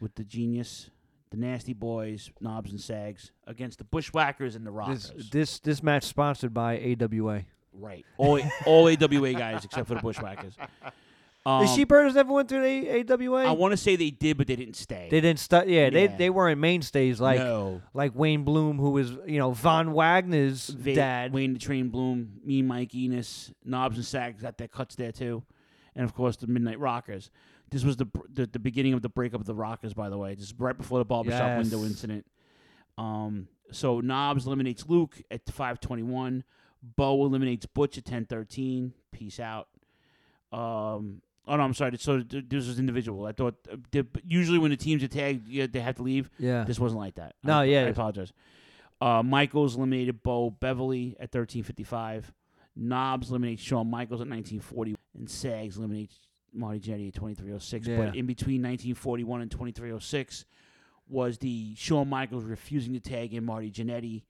with 0.00 0.14
the 0.16 0.24
Genius, 0.24 0.90
the 1.30 1.36
Nasty 1.36 1.72
Boys, 1.74 2.30
Knobbs 2.40 2.70
and 2.70 2.80
Sags, 2.80 3.30
against 3.46 3.78
the 3.78 3.84
Bushwhackers 3.84 4.56
and 4.56 4.66
the 4.66 4.70
Rockers. 4.72 5.10
This 5.16 5.30
this 5.30 5.58
this 5.60 5.82
match 5.82 6.04
sponsored 6.04 6.54
by 6.54 6.78
AWA. 7.00 7.42
right, 7.72 8.04
all 8.16 8.40
all 8.66 8.88
AWA 8.88 9.32
guys 9.34 9.64
except 9.64 9.88
for 9.88 9.94
the 9.94 10.00
Bushwhackers. 10.00 10.56
The 11.46 11.52
Um, 11.52 11.66
Sheepherders 11.68 12.14
never 12.16 12.32
went 12.32 12.48
through 12.48 12.62
the 12.62 12.88
AWA. 12.90 13.44
I 13.46 13.52
want 13.52 13.70
to 13.70 13.76
say 13.76 13.94
they 13.94 14.10
did, 14.10 14.36
but 14.36 14.48
they 14.48 14.56
didn't 14.56 14.74
stay. 14.74 15.06
They 15.08 15.20
didn't 15.20 15.38
start. 15.38 15.68
Yeah, 15.68 15.90
they 15.90 16.06
Yeah. 16.06 16.16
they 16.16 16.28
weren't 16.28 16.58
mainstays 16.60 17.20
like 17.20 17.38
No. 17.38 17.82
like 17.94 18.16
Wayne 18.16 18.42
Bloom, 18.42 18.78
who 18.78 18.90
was 18.90 19.12
you 19.26 19.38
know 19.38 19.52
Von 19.52 19.92
Wagner's 19.92 20.70
Va- 20.70 20.94
dad. 20.96 21.32
Wayne 21.32 21.52
the 21.52 21.60
Train 21.60 21.88
Bloom, 21.90 22.40
me, 22.44 22.62
Mike 22.62 22.92
Enos, 22.96 23.52
Knobbs 23.64 23.94
and 23.96 24.04
Sags 24.04 24.42
got 24.42 24.58
their 24.58 24.66
cuts 24.66 24.96
there 24.96 25.12
too, 25.12 25.44
and 25.94 26.04
of 26.04 26.14
course 26.14 26.36
the 26.36 26.48
Midnight 26.48 26.80
Rockers. 26.80 27.30
This 27.70 27.84
was 27.84 27.96
the 27.96 28.06
the, 28.28 28.46
the 28.48 28.58
beginning 28.58 28.92
of 28.94 29.02
the 29.02 29.08
breakup 29.08 29.38
of 29.40 29.46
the 29.46 29.54
Rockers, 29.54 29.94
by 29.94 30.08
the 30.08 30.18
way. 30.18 30.34
This 30.34 30.46
is 30.46 30.54
right 30.58 30.76
before 30.76 30.98
the 30.98 31.04
barbershop 31.04 31.38
Yes. 31.58 31.70
window 31.70 31.86
incident. 31.86 32.26
Um, 32.98 33.46
so 33.70 34.00
Knobbs 34.00 34.46
eliminates 34.48 34.88
Luke 34.88 35.22
at 35.30 35.48
five 35.48 35.78
twenty 35.78 36.02
one. 36.02 36.42
Bo 36.82 37.24
eliminates 37.24 37.66
Butch 37.66 37.96
at 37.98 38.04
ten 38.04 38.24
thirteen. 38.26 38.94
Peace 39.12 39.38
out. 39.38 39.68
Um, 40.52 41.22
oh 41.46 41.56
no, 41.56 41.62
I'm 41.62 41.74
sorry. 41.74 41.96
So 41.98 42.22
this 42.22 42.66
was 42.66 42.78
individual. 42.78 43.26
I 43.26 43.32
thought 43.32 43.54
uh, 43.70 44.02
usually 44.24 44.58
when 44.58 44.70
the 44.70 44.76
teams 44.76 45.02
are 45.02 45.08
tagged, 45.08 45.48
yeah, 45.48 45.66
they 45.70 45.80
have 45.80 45.96
to 45.96 46.02
leave. 46.02 46.30
Yeah. 46.38 46.64
This 46.64 46.78
wasn't 46.78 47.00
like 47.00 47.16
that. 47.16 47.34
No, 47.42 47.60
I, 47.60 47.64
yeah. 47.64 47.80
I 47.80 47.88
apologize. 47.88 48.32
Uh, 49.00 49.22
Michaels 49.22 49.76
eliminated 49.76 50.22
Bo 50.22 50.50
Beverly 50.50 51.16
at 51.20 51.30
13:55. 51.30 52.24
Knobbs 52.74 53.30
eliminates 53.30 53.62
Shawn 53.62 53.88
Michaels 53.90 54.20
at 54.20 54.28
1940, 54.28 54.96
and 55.18 55.30
Sags 55.30 55.78
eliminates 55.78 56.18
Marty 56.52 56.80
Jannetty 56.80 57.08
at 57.08 57.14
23:06. 57.14 57.86
Yeah. 57.86 57.96
But 57.96 58.16
in 58.16 58.26
between 58.26 58.62
1941 58.62 59.42
and 59.42 59.50
23:06 59.50 60.44
was 61.08 61.38
the 61.38 61.74
Shawn 61.76 62.08
Michaels 62.08 62.44
refusing 62.44 62.92
to 62.94 63.00
tag 63.00 63.32
in 63.32 63.44
Marty 63.44 63.70
Jannetty, 63.70 64.24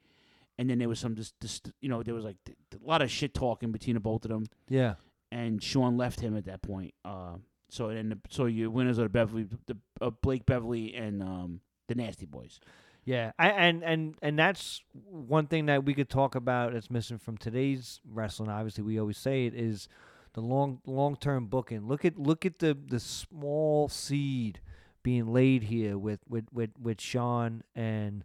and 0.59 0.69
then 0.69 0.79
there 0.79 0.89
was 0.89 0.99
some 0.99 1.15
just, 1.15 1.39
just 1.41 1.73
you 1.81 1.89
know 1.89 2.03
there 2.03 2.15
was 2.15 2.25
like 2.25 2.37
a 2.47 2.87
lot 2.87 3.03
of 3.03 3.11
shit 3.11 3.35
talking 3.35 3.73
between 3.73 3.95
the 3.95 4.01
both 4.01 4.25
of 4.25 4.31
them. 4.31 4.47
Yeah. 4.69 4.95
And 5.33 5.63
Shawn 5.63 5.97
left 5.97 6.21
him 6.21 6.37
at 6.37 6.45
that 6.45 6.63
point. 6.63 6.95
Uh, 7.05 7.37
so 7.69 7.89
then 7.89 8.11
the, 8.11 8.19
so 8.31 8.47
your 8.47 8.71
winners 8.71 8.99
are 8.99 9.05
the 9.05 9.09
Beverly, 9.09 9.49
the 9.67 9.77
uh, 10.01 10.11
Blake 10.11 10.47
Beverly 10.47 10.95
and 10.95 11.23
um, 11.23 11.61
the 11.89 11.95
Nasty 11.95 12.27
Boys. 12.27 12.61
Yeah, 13.05 13.33
I, 13.39 13.51
and 13.51 13.85
and 13.85 14.17
and 14.21 14.39
that's 14.39 14.83
one 14.93 15.47
thing 15.47 15.67
that 15.67 15.85
we 15.85 15.95
could 15.95 16.09
talk 16.09 16.35
about 16.35 16.73
that's 16.73 16.91
missing 16.91 17.19
from 17.19 17.37
today's 17.37 18.01
wrestling. 18.05 18.51
Obviously, 18.51 18.83
we 18.83 18.99
always 18.99 19.17
say 19.17 19.47
it 19.47 19.55
is 19.55 19.89
the 20.35 20.41
long 20.41 20.81
long 20.87 21.17
term 21.17 21.47
booking. 21.47 21.87
Look 21.87 22.05
at 22.05 22.19
look 22.19 22.45
at 22.45 22.59
the 22.59 22.77
the 22.89 22.99
small 22.99 23.89
seed 23.89 24.61
being 25.05 25.33
laid 25.33 25.63
here 25.63 25.97
with 25.97 26.21
with 26.29 26.47
with, 26.53 26.71
with 26.83 27.01
Shawn 27.01 27.63
and 27.77 28.25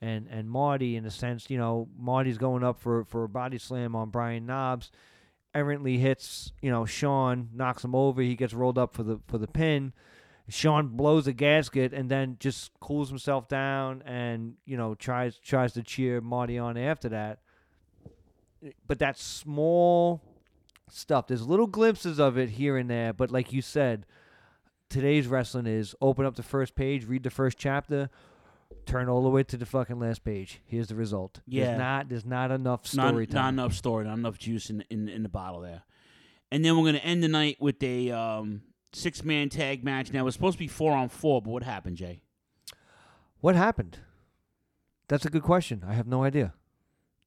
and 0.00 0.26
and 0.30 0.50
Marty 0.50 0.96
in 0.96 1.04
a 1.04 1.10
sense. 1.10 1.50
You 1.50 1.58
know, 1.58 1.88
Marty's 1.98 2.38
going 2.38 2.64
up 2.64 2.78
for 2.78 3.04
for 3.04 3.24
a 3.24 3.28
body 3.28 3.58
slam 3.58 3.94
on 3.94 4.08
Brian 4.08 4.46
Knobbs. 4.46 4.90
Errantly 5.54 5.98
hits, 5.98 6.52
you 6.62 6.70
know, 6.70 6.86
Shawn 6.86 7.50
knocks 7.52 7.84
him 7.84 7.94
over. 7.94 8.22
He 8.22 8.36
gets 8.36 8.54
rolled 8.54 8.78
up 8.78 8.94
for 8.94 9.02
the 9.02 9.20
for 9.26 9.38
the 9.38 9.46
pin. 9.46 9.92
Shawn 10.48 10.88
blows 10.88 11.26
a 11.26 11.32
gasket 11.32 11.92
and 11.92 12.10
then 12.10 12.36
just 12.40 12.72
cools 12.80 13.08
himself 13.08 13.48
down 13.48 14.02
and 14.04 14.54
you 14.64 14.76
know 14.76 14.94
tries 14.94 15.38
tries 15.38 15.72
to 15.74 15.82
cheer 15.82 16.20
Marty 16.20 16.58
on 16.58 16.76
after 16.76 17.08
that. 17.10 17.40
But 18.86 18.98
that 19.00 19.18
small 19.18 20.22
stuff, 20.88 21.26
there's 21.26 21.46
little 21.46 21.66
glimpses 21.66 22.20
of 22.20 22.38
it 22.38 22.50
here 22.50 22.76
and 22.76 22.88
there. 22.88 23.12
But 23.12 23.30
like 23.30 23.52
you 23.52 23.62
said, 23.62 24.06
today's 24.88 25.26
wrestling 25.26 25.66
is 25.66 25.94
open 26.00 26.26
up 26.26 26.36
the 26.36 26.42
first 26.42 26.74
page, 26.74 27.06
read 27.06 27.22
the 27.22 27.30
first 27.30 27.58
chapter, 27.58 28.10
turn 28.86 29.08
all 29.08 29.22
the 29.22 29.28
way 29.28 29.42
to 29.44 29.56
the 29.56 29.66
fucking 29.66 29.98
last 29.98 30.24
page. 30.24 30.60
Here's 30.64 30.88
the 30.88 30.94
result. 30.94 31.40
Yeah. 31.46 31.64
there's 31.66 31.78
not 31.78 32.08
there's 32.08 32.26
not 32.26 32.50
enough 32.50 32.86
story 32.86 33.26
not 33.26 33.30
time. 33.42 33.54
enough 33.54 33.74
story, 33.74 34.04
not 34.04 34.18
enough 34.18 34.38
juice 34.38 34.70
in, 34.70 34.84
in 34.90 35.08
in 35.08 35.22
the 35.22 35.28
bottle 35.28 35.60
there. 35.60 35.82
And 36.50 36.64
then 36.64 36.76
we're 36.76 36.84
gonna 36.86 36.98
end 36.98 37.22
the 37.22 37.28
night 37.28 37.56
with 37.60 37.82
a 37.82 38.10
um, 38.10 38.62
six 38.92 39.24
man 39.24 39.48
tag 39.48 39.82
match. 39.84 40.12
Now 40.12 40.20
it 40.20 40.24
was 40.24 40.34
supposed 40.34 40.54
to 40.54 40.58
be 40.58 40.68
four 40.68 40.92
on 40.92 41.08
four, 41.08 41.40
but 41.40 41.50
what 41.50 41.62
happened, 41.62 41.96
Jay? 41.96 42.22
What 43.40 43.56
happened? 43.56 43.98
That's 45.08 45.24
a 45.24 45.30
good 45.30 45.42
question. 45.42 45.84
I 45.86 45.94
have 45.94 46.06
no 46.06 46.22
idea. 46.24 46.54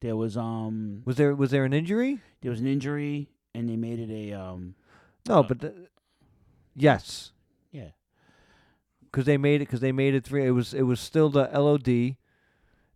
There 0.00 0.16
was 0.16 0.36
um 0.36 1.02
Was 1.04 1.16
there 1.16 1.34
was 1.34 1.50
there 1.50 1.64
an 1.64 1.72
injury? 1.72 2.20
there 2.42 2.50
was 2.50 2.60
an 2.60 2.66
injury, 2.66 3.30
and 3.54 3.68
they 3.68 3.76
made 3.76 3.98
it 3.98 4.10
a 4.10 4.32
um 4.38 4.74
No, 5.28 5.42
but 5.42 5.60
the, 5.60 5.88
yes, 6.74 7.32
because 9.16 9.24
they 9.24 9.38
made 9.38 9.56
it 9.62 9.66
because 9.66 9.80
they 9.80 9.92
made 9.92 10.14
it 10.14 10.24
three. 10.24 10.44
It 10.46 10.50
was 10.50 10.74
it 10.74 10.82
was 10.82 11.00
still 11.00 11.30
the 11.30 11.48
LOD. 11.54 12.16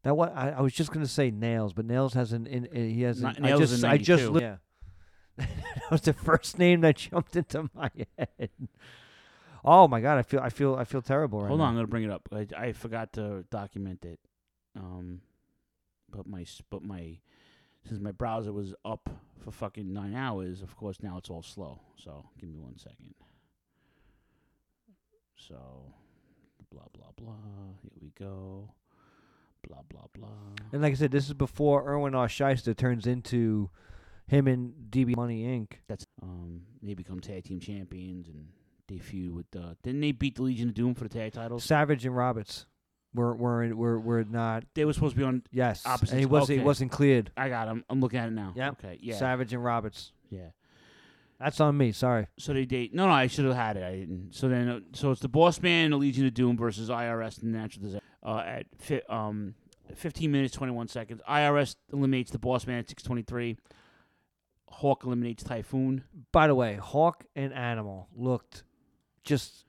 Now 0.04 0.12
what 0.14 0.36
I, 0.36 0.50
I 0.50 0.60
was 0.60 0.74
just 0.74 0.92
gonna 0.92 1.06
say 1.06 1.30
nails, 1.30 1.72
but 1.72 1.86
nails 1.86 2.12
has 2.12 2.34
an 2.34 2.46
in, 2.46 2.66
in- 2.66 2.90
he 2.90 3.00
has. 3.02 3.20
An, 3.22 3.36
I 3.38 3.48
Nails 3.48 3.60
just 3.70 3.82
in 3.82 3.88
I 3.88 3.96
just 3.96 4.24
92. 4.24 4.30
li- 4.32 4.42
yeah. 4.42 4.56
that 5.38 5.90
was 5.90 6.02
the 6.02 6.12
first 6.12 6.58
name 6.58 6.82
that 6.82 6.96
jumped 6.96 7.36
into 7.36 7.70
my 7.74 7.90
head. 8.18 8.50
Oh 9.64 9.88
my 9.88 10.02
god, 10.02 10.18
I 10.18 10.22
feel 10.22 10.40
I 10.40 10.50
feel 10.50 10.74
I 10.74 10.84
feel 10.84 11.00
terrible 11.00 11.40
right 11.40 11.48
Hold 11.48 11.60
now. 11.60 11.64
on, 11.64 11.70
I'm 11.70 11.76
gonna 11.76 11.86
bring 11.86 12.04
it 12.04 12.10
up. 12.10 12.28
I, 12.30 12.46
I 12.54 12.72
forgot 12.72 13.14
to 13.14 13.44
document 13.50 14.04
it. 14.04 14.20
Um, 14.76 15.22
but 16.10 16.26
my 16.26 16.42
s- 16.42 16.60
but 16.68 16.82
my 16.82 17.16
since 17.88 17.98
my 17.98 18.12
browser 18.12 18.52
was 18.52 18.74
up 18.84 19.08
for 19.42 19.52
fucking 19.52 19.90
nine 19.90 20.14
hours, 20.14 20.60
of 20.60 20.76
course 20.76 20.98
now 21.02 21.16
it's 21.16 21.30
all 21.30 21.42
slow. 21.42 21.80
So 21.96 22.26
give 22.38 22.50
me 22.50 22.58
one 22.58 22.76
second. 22.78 23.14
So 25.36 25.94
blah 26.70 26.84
blah 26.92 27.10
blah. 27.16 27.34
Here 27.82 27.90
we 28.00 28.12
go. 28.18 28.70
Blah 29.68 29.82
blah 29.88 30.06
blah. 30.14 30.28
And 30.72 30.82
like 30.82 30.92
I 30.92 30.96
said, 30.96 31.10
this 31.10 31.26
is 31.26 31.34
before 31.34 31.86
Erwin 31.88 32.14
R. 32.14 32.28
Shyster 32.28 32.74
turns 32.74 33.06
into 33.06 33.70
him 34.26 34.46
and 34.46 34.72
DB 34.90 35.16
Money 35.16 35.44
Inc. 35.44 35.72
That's 35.88 36.06
um 36.22 36.62
they 36.82 36.94
become 36.94 37.20
tag 37.20 37.44
team 37.44 37.60
champions 37.60 38.28
and 38.28 38.48
they 38.88 38.98
feud 38.98 39.34
with 39.34 39.46
uh 39.56 39.74
didn't 39.82 40.00
they 40.00 40.12
beat 40.12 40.36
the 40.36 40.42
Legion 40.42 40.68
of 40.68 40.74
Doom 40.74 40.94
for 40.94 41.04
the 41.04 41.10
tag 41.10 41.32
titles? 41.32 41.64
Savage 41.64 42.06
and 42.06 42.16
Roberts 42.16 42.66
were 43.12 43.34
were 43.34 43.74
were 43.74 43.98
were 44.00 44.24
not. 44.24 44.64
They 44.74 44.84
were 44.84 44.92
supposed 44.92 45.14
to 45.14 45.18
be 45.18 45.24
on 45.24 45.42
Yes, 45.50 45.84
opposite. 45.84 46.12
and 46.12 46.20
he 46.20 46.26
wasn't 46.26 46.50
Okay. 46.56 46.60
he 46.60 46.64
wasn't 46.64 46.92
cleared. 46.92 47.30
I 47.36 47.48
got 47.48 47.68
him. 47.68 47.84
I'm 47.90 48.00
looking 48.00 48.18
at 48.20 48.28
it 48.28 48.32
now. 48.32 48.52
Yeah. 48.56 48.70
Okay. 48.70 48.98
Yeah. 49.00 49.16
Savage 49.16 49.52
and 49.52 49.62
Roberts. 49.64 50.12
Yeah. 50.30 50.50
That's 51.40 51.58
on 51.58 51.76
me. 51.78 51.92
Sorry. 51.92 52.26
So 52.38 52.52
they 52.52 52.66
date. 52.66 52.94
No, 52.94 53.06
no, 53.06 53.12
I 53.12 53.26
should 53.26 53.46
have 53.46 53.56
had 53.56 53.78
it. 53.78 53.82
I 53.82 53.96
didn't. 53.96 54.34
So 54.34 54.48
then, 54.48 54.68
uh, 54.68 54.80
so 54.92 55.10
it's 55.10 55.22
the 55.22 55.28
Boss 55.28 55.60
Man 55.62 55.90
the 55.90 55.96
Legion 55.96 56.26
of 56.26 56.34
Doom 56.34 56.58
versus 56.58 56.90
IRS 56.90 57.42
and 57.42 57.52
Natural 57.52 57.82
Disaster. 57.82 58.06
Uh, 58.22 58.42
at 58.44 58.66
fi- 58.76 59.02
um, 59.08 59.54
15 59.94 60.30
minutes 60.30 60.54
21 60.54 60.88
seconds. 60.88 61.22
IRS 61.28 61.76
eliminates 61.92 62.30
the 62.30 62.38
Boss 62.38 62.66
Man 62.66 62.78
at 62.78 62.88
6:23. 62.88 63.56
Hawk 64.68 65.04
eliminates 65.04 65.42
Typhoon. 65.42 66.04
By 66.30 66.46
the 66.46 66.54
way, 66.54 66.74
Hawk 66.74 67.24
and 67.34 67.54
Animal 67.54 68.08
looked 68.14 68.62
just 69.24 69.64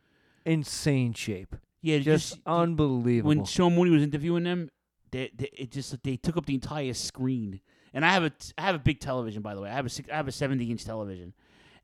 insane 0.46 1.14
shape. 1.14 1.56
Yeah, 1.82 1.98
just, 2.00 2.40
unbelievable. 2.46 3.30
When 3.30 3.46
Sean 3.46 3.76
Mooney 3.76 3.90
was 3.90 4.04
interviewing 4.04 4.44
them, 4.44 4.70
they, 5.10 5.32
they 5.36 5.50
it 5.58 5.72
just 5.72 6.04
they 6.04 6.18
took 6.18 6.38
up 6.38 6.46
the 6.46 6.54
entire 6.54 6.94
screen. 6.94 7.62
And 7.94 8.06
I 8.06 8.10
have 8.10 8.24
a 8.26 8.32
I 8.58 8.64
have 8.64 8.76
a 8.76 8.80
big 8.80 9.00
television 9.00 9.42
by 9.42 9.56
the 9.56 9.62
way. 9.62 9.70
I 9.70 9.74
have 9.74 9.86
a 9.86 9.90
six, 9.90 10.10
I 10.12 10.18
have 10.18 10.28
a 10.28 10.32
70 10.32 10.70
inch 10.70 10.84
television. 10.86 11.34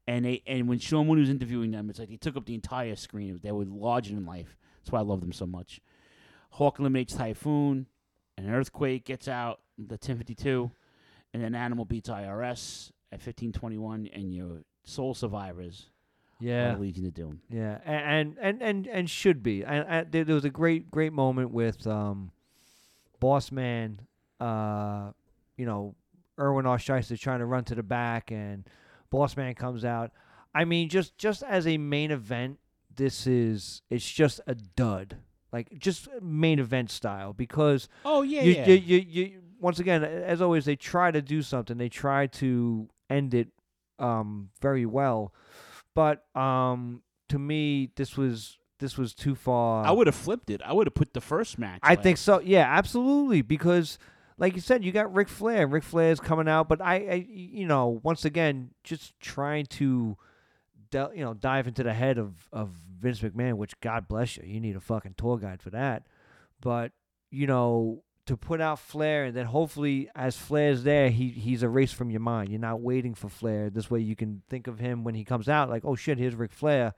And 0.07 0.23
they 0.25 0.41
and 0.47 0.67
when 0.69 0.79
Sean 0.79 1.05
Mooney 1.07 1.21
was 1.21 1.29
interviewing 1.29 1.71
them, 1.71 1.89
it's 1.89 1.99
like 1.99 2.09
they 2.09 2.15
took 2.15 2.37
up 2.37 2.45
the 2.45 2.53
entire 2.55 2.95
screen. 2.95 3.39
They 3.43 3.51
were 3.51 3.65
larger 3.65 4.13
than 4.15 4.25
life. 4.25 4.55
That's 4.79 4.91
why 4.91 4.99
I 4.99 5.03
love 5.03 5.19
them 5.19 5.33
so 5.33 5.45
much. 5.45 5.81
Hawk 6.51 6.79
eliminates 6.79 7.13
Typhoon, 7.13 7.87
An 8.37 8.49
Earthquake 8.49 9.03
gets 9.03 9.27
out 9.27 9.59
the 9.77 9.95
1052, 9.95 10.71
and 11.33 11.43
then 11.43 11.53
Animal 11.53 11.83
beats 11.85 12.09
IRS 12.09 12.91
at 13.11 13.19
1521, 13.19 14.09
and 14.13 14.33
your 14.33 14.63
Sole 14.85 15.13
Survivors 15.13 15.89
Yeah. 16.39 16.77
Legion 16.77 17.05
of 17.05 17.13
Doom. 17.13 17.41
Yeah, 17.49 17.79
and 17.85 18.37
and 18.41 18.61
and 18.61 18.87
and 18.87 19.09
should 19.09 19.43
be. 19.43 19.63
And, 19.65 20.09
there, 20.11 20.23
there 20.23 20.35
was 20.35 20.45
a 20.45 20.49
great 20.49 20.89
great 20.89 21.11
moment 21.11 21.51
with 21.51 21.85
um, 21.85 22.31
Boss 23.19 23.51
Man. 23.51 23.99
Uh, 24.39 25.11
you 25.57 25.65
know, 25.65 25.95
Erwin 26.39 26.65
R. 26.65 26.79
Shyster 26.79 27.17
trying 27.17 27.39
to 27.39 27.45
run 27.45 27.65
to 27.65 27.75
the 27.75 27.83
back, 27.83 28.31
and 28.31 28.63
Boss 29.09 29.37
Man 29.37 29.53
comes 29.53 29.85
out. 29.85 30.11
I 30.53 30.65
mean, 30.65 30.89
just 30.89 31.17
just 31.17 31.43
as 31.43 31.67
a 31.67 31.77
main 31.77 32.11
event, 32.11 32.59
this 32.95 33.27
is 33.27 33.81
it's 33.89 34.09
just 34.09 34.41
a 34.47 34.55
dud. 34.55 35.17
Like 35.53 35.77
just 35.79 36.07
main 36.21 36.59
event 36.59 36.91
style 36.91 37.33
because 37.33 37.87
Oh, 38.03 38.21
yeah, 38.21 38.41
you, 38.41 38.51
yeah. 38.51 38.67
You, 38.67 38.75
you, 38.75 38.97
you, 39.07 39.41
once 39.59 39.79
again, 39.79 40.03
as 40.03 40.41
always, 40.41 40.65
they 40.65 40.75
try 40.75 41.11
to 41.11 41.21
do 41.21 41.41
something. 41.41 41.77
They 41.77 41.89
try 41.89 42.27
to 42.27 42.89
end 43.09 43.33
it 43.33 43.47
um, 43.97 44.49
very 44.61 44.85
well, 44.85 45.33
but 45.95 46.25
um, 46.35 47.01
to 47.29 47.39
me, 47.39 47.89
this 47.95 48.17
was 48.17 48.57
this 48.79 48.97
was 48.97 49.13
too 49.13 49.35
far. 49.35 49.85
I 49.85 49.91
would 49.91 50.07
have 50.07 50.15
flipped 50.15 50.49
it. 50.49 50.61
I 50.63 50.73
would 50.73 50.87
have 50.87 50.93
put 50.93 51.13
the 51.13 51.21
first 51.21 51.57
match. 51.57 51.79
I 51.81 51.95
think 51.95 52.17
so. 52.17 52.39
Yeah, 52.39 52.65
absolutely. 52.69 53.41
Because, 53.41 53.97
like 54.37 54.55
you 54.55 54.61
said, 54.61 54.83
you 54.83 54.91
got 54.91 55.13
Ric 55.13 55.29
Flair. 55.29 55.67
Ric 55.67 55.83
Flair's 55.83 56.19
coming 56.19 56.47
out, 56.47 56.67
but 56.69 56.81
I, 56.81 56.95
I 56.95 57.25
you 57.27 57.65
know, 57.65 57.99
once 58.03 58.23
again, 58.23 58.71
just 58.83 59.19
trying 59.19 59.65
to, 59.65 60.17
you 60.93 61.09
know, 61.15 61.33
dive 61.33 61.67
into 61.67 61.83
the 61.83 61.93
head 61.93 62.17
of 62.17 62.35
of 62.51 62.69
Vince 62.99 63.19
McMahon. 63.19 63.53
Which 63.53 63.79
God 63.81 64.07
bless 64.07 64.37
you, 64.37 64.43
you 64.45 64.59
need 64.59 64.75
a 64.75 64.81
fucking 64.81 65.15
tour 65.17 65.37
guide 65.37 65.61
for 65.61 65.71
that. 65.71 66.03
But 66.61 66.91
you 67.31 67.47
know, 67.47 68.03
to 68.27 68.37
put 68.37 68.61
out 68.61 68.79
Flair, 68.79 69.25
and 69.25 69.35
then 69.35 69.47
hopefully, 69.47 70.09
as 70.15 70.37
Flair's 70.37 70.83
there, 70.83 71.09
he 71.09 71.29
he's 71.29 71.63
erased 71.63 71.95
from 71.95 72.11
your 72.11 72.19
mind. 72.19 72.49
You're 72.49 72.59
not 72.59 72.81
waiting 72.81 73.15
for 73.15 73.29
Flair. 73.29 73.69
This 73.69 73.89
way, 73.89 74.01
you 74.01 74.15
can 74.15 74.43
think 74.49 74.67
of 74.67 74.79
him 74.79 75.03
when 75.03 75.15
he 75.15 75.23
comes 75.23 75.49
out, 75.49 75.69
like, 75.69 75.83
oh 75.83 75.95
shit, 75.95 76.19
here's 76.19 76.35
Ric 76.35 76.51
Flair. 76.51 76.93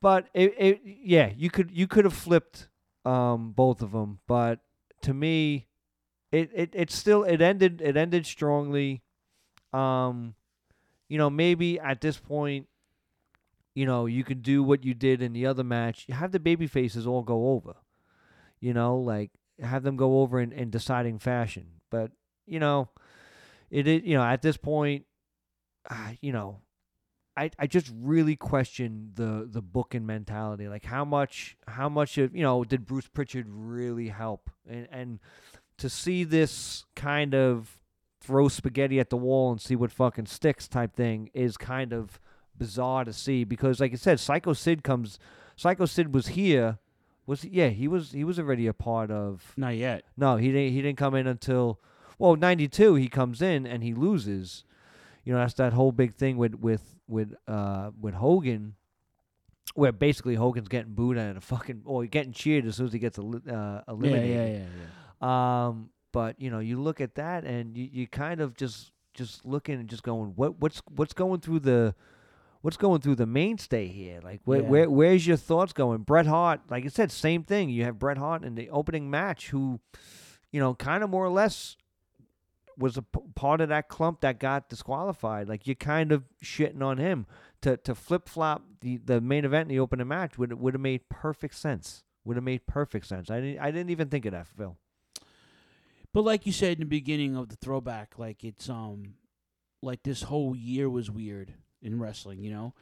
But 0.00 0.28
it, 0.34 0.54
it 0.58 0.80
yeah, 0.84 1.30
you 1.36 1.50
could 1.50 1.70
you 1.70 1.86
could 1.86 2.04
have 2.04 2.14
flipped 2.14 2.68
um, 3.04 3.52
both 3.52 3.82
of 3.82 3.92
them, 3.92 4.18
but 4.26 4.60
to 5.02 5.14
me, 5.14 5.68
it, 6.32 6.50
it 6.54 6.70
it 6.72 6.90
still 6.90 7.24
it 7.24 7.40
ended 7.40 7.80
it 7.80 7.96
ended 7.96 8.26
strongly. 8.26 9.02
Um, 9.72 10.34
you 11.08 11.18
know, 11.18 11.30
maybe 11.30 11.78
at 11.80 12.00
this 12.00 12.18
point, 12.18 12.68
you 13.74 13.86
know, 13.86 14.06
you 14.06 14.24
can 14.24 14.40
do 14.40 14.62
what 14.62 14.84
you 14.84 14.94
did 14.94 15.22
in 15.22 15.32
the 15.32 15.46
other 15.46 15.64
match. 15.64 16.04
You 16.08 16.14
have 16.14 16.32
the 16.32 16.40
baby 16.40 16.66
faces 16.66 17.06
all 17.06 17.22
go 17.22 17.50
over. 17.50 17.76
You 18.60 18.74
know, 18.74 18.96
like 18.98 19.30
have 19.60 19.82
them 19.82 19.96
go 19.96 20.20
over 20.20 20.40
in, 20.40 20.52
in 20.52 20.70
deciding 20.70 21.18
fashion. 21.18 21.66
But 21.90 22.12
you 22.46 22.58
know, 22.60 22.88
it 23.70 23.86
is 23.86 24.02
you 24.04 24.14
know 24.16 24.24
at 24.24 24.42
this 24.42 24.56
point, 24.56 25.06
uh, 25.88 26.12
you 26.20 26.32
know, 26.32 26.60
I, 27.36 27.50
I 27.58 27.66
just 27.66 27.90
really 27.94 28.36
question 28.36 29.12
the 29.14 29.48
the 29.50 29.62
booking 29.62 30.04
mentality. 30.06 30.68
Like 30.68 30.84
how 30.84 31.04
much 31.04 31.56
how 31.66 31.88
much 31.88 32.18
of 32.18 32.34
you 32.34 32.42
know 32.42 32.64
did 32.64 32.86
Bruce 32.86 33.08
Pritchard 33.08 33.46
really 33.48 34.08
help? 34.08 34.50
And 34.68 34.88
and 34.90 35.20
to 35.80 35.88
see 35.88 36.24
this 36.24 36.84
kind 36.94 37.34
of 37.34 37.78
throw 38.20 38.48
spaghetti 38.48 39.00
at 39.00 39.08
the 39.10 39.16
wall 39.16 39.50
and 39.50 39.60
see 39.60 39.74
what 39.74 39.90
fucking 39.90 40.26
sticks 40.26 40.68
type 40.68 40.94
thing 40.94 41.30
is 41.32 41.56
kind 41.56 41.92
of 41.92 42.20
bizarre 42.56 43.04
to 43.04 43.12
see 43.12 43.44
because 43.44 43.80
like 43.80 43.92
I 43.92 43.96
said, 43.96 44.20
Psycho 44.20 44.52
Sid 44.52 44.84
comes 44.84 45.18
Psycho 45.56 45.86
Sid 45.86 46.14
was 46.14 46.28
here. 46.28 46.78
Was 47.26 47.42
he, 47.42 47.50
yeah, 47.50 47.68
he 47.68 47.88
was 47.88 48.12
he 48.12 48.24
was 48.24 48.38
already 48.38 48.66
a 48.66 48.74
part 48.74 49.10
of 49.10 49.54
Not 49.56 49.76
yet. 49.76 50.04
No, 50.16 50.36
he 50.36 50.48
didn't 50.52 50.72
he 50.72 50.82
didn't 50.82 50.98
come 50.98 51.14
in 51.14 51.26
until 51.26 51.80
well, 52.18 52.36
ninety 52.36 52.68
two 52.68 52.94
he 52.94 53.08
comes 53.08 53.40
in 53.40 53.66
and 53.66 53.82
he 53.82 53.94
loses. 53.94 54.64
You 55.24 55.32
know, 55.32 55.38
that's 55.38 55.54
that 55.54 55.72
whole 55.72 55.92
big 55.92 56.14
thing 56.14 56.36
with 56.36 56.56
with 56.56 56.96
with 57.08 57.34
uh 57.48 57.90
with 57.98 58.14
Hogan 58.14 58.74
where 59.74 59.92
basically 59.92 60.34
Hogan's 60.34 60.68
getting 60.68 60.92
booed 60.92 61.16
at 61.16 61.36
a 61.36 61.40
fucking 61.40 61.82
or 61.84 62.04
getting 62.06 62.32
cheered 62.32 62.66
as 62.66 62.76
soon 62.76 62.86
as 62.86 62.92
he 62.92 62.98
gets 62.98 63.18
eli- 63.18 63.50
uh, 63.50 63.82
eliminated. 63.88 64.28
Yeah, 64.28 64.46
yeah, 64.46 64.58
yeah, 64.58 64.86
Um, 65.20 65.90
but 66.12 66.40
you 66.40 66.50
know, 66.50 66.58
you 66.60 66.80
look 66.80 67.00
at 67.00 67.14
that 67.16 67.44
and 67.44 67.76
you, 67.76 67.88
you 67.92 68.06
kind 68.06 68.40
of 68.40 68.56
just 68.56 68.92
just 69.14 69.44
looking 69.44 69.74
and 69.78 69.88
just 69.88 70.02
going, 70.02 70.32
what 70.36 70.58
what's 70.60 70.82
what's 70.90 71.12
going 71.12 71.40
through 71.40 71.60
the 71.60 71.94
what's 72.62 72.76
going 72.76 73.00
through 73.00 73.14
the 73.16 73.26
mainstay 73.26 73.86
here? 73.88 74.20
Like 74.22 74.40
where 74.44 74.62
Yeah. 74.62 74.68
where 74.68 74.90
where's 74.90 75.26
your 75.26 75.36
thoughts 75.36 75.72
going? 75.72 76.02
Bret 76.02 76.26
Hart, 76.26 76.60
like 76.70 76.84
I 76.84 76.88
said, 76.88 77.10
same 77.12 77.42
thing. 77.44 77.70
You 77.70 77.84
have 77.84 77.98
Bret 77.98 78.18
Hart 78.18 78.44
in 78.44 78.54
the 78.54 78.70
opening 78.70 79.10
match, 79.10 79.50
who, 79.50 79.80
you 80.52 80.60
know, 80.60 80.74
kind 80.74 81.02
of 81.04 81.10
more 81.10 81.24
or 81.24 81.30
less 81.30 81.76
was 82.78 82.96
a 82.96 83.02
p- 83.02 83.20
part 83.34 83.60
of 83.60 83.68
that 83.68 83.88
clump 83.88 84.20
that 84.22 84.38
got 84.38 84.68
disqualified. 84.70 85.48
Like 85.48 85.66
you're 85.66 85.74
kind 85.74 86.12
of 86.12 86.24
shitting 86.42 86.82
on 86.82 86.96
him 86.98 87.26
to 87.62 87.76
to 87.78 87.94
flip 87.94 88.28
flop 88.28 88.62
the 88.80 88.96
the 88.96 89.20
main 89.20 89.44
event 89.44 89.70
in 89.70 89.76
the 89.76 89.80
opening 89.80 90.08
match 90.08 90.38
would 90.38 90.52
would 90.54 90.74
have 90.74 90.80
made 90.80 91.08
perfect 91.08 91.54
sense. 91.56 92.04
Would 92.24 92.36
have 92.36 92.44
made 92.44 92.66
perfect 92.66 93.06
sense. 93.06 93.30
I 93.30 93.40
didn't 93.40 93.60
I 93.60 93.70
didn't 93.70 93.90
even 93.90 94.08
think 94.08 94.24
of 94.26 94.32
that, 94.32 94.46
Phil. 94.46 94.76
But 96.12 96.22
like 96.22 96.46
you 96.46 96.52
said 96.52 96.72
in 96.72 96.80
the 96.80 96.86
beginning 96.86 97.36
of 97.36 97.48
the 97.48 97.56
throwback, 97.56 98.18
like 98.18 98.42
it's 98.44 98.68
um, 98.68 99.14
like 99.82 100.02
this 100.02 100.22
whole 100.22 100.56
year 100.56 100.90
was 100.90 101.10
weird 101.10 101.54
in 101.82 102.00
wrestling. 102.00 102.42
You 102.42 102.50
know, 102.50 102.74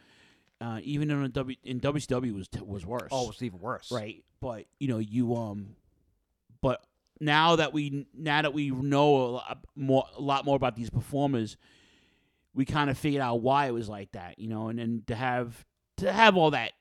uh, 0.60 0.80
even 0.82 1.10
in 1.10 1.22
a 1.22 1.28
W 1.28 1.56
in 1.62 1.80
WCW 1.80 2.34
was 2.34 2.48
t- 2.48 2.60
was 2.64 2.86
worse. 2.86 3.08
Oh, 3.10 3.30
it's 3.30 3.42
even 3.42 3.60
worse. 3.60 3.90
right? 3.92 4.24
But 4.40 4.64
you 4.78 4.88
know, 4.88 4.98
you 4.98 5.34
um, 5.36 5.76
but 6.62 6.82
now 7.20 7.56
that 7.56 7.72
we 7.72 8.06
now 8.14 8.42
that 8.42 8.54
we 8.54 8.70
know 8.70 9.16
a 9.16 9.28
lot 9.28 9.58
more 9.76 10.04
a 10.16 10.20
lot 10.22 10.44
more 10.44 10.56
about 10.56 10.74
these 10.76 10.90
performers, 10.90 11.56
we 12.54 12.64
kind 12.64 12.88
of 12.88 12.96
figured 12.96 13.22
out 13.22 13.42
why 13.42 13.66
it 13.66 13.74
was 13.74 13.88
like 13.88 14.12
that. 14.12 14.38
You 14.38 14.48
know, 14.48 14.68
and 14.68 14.78
then 14.78 15.02
to 15.08 15.14
have 15.14 15.66
to 15.98 16.10
have 16.10 16.36
all 16.36 16.52
that, 16.52 16.72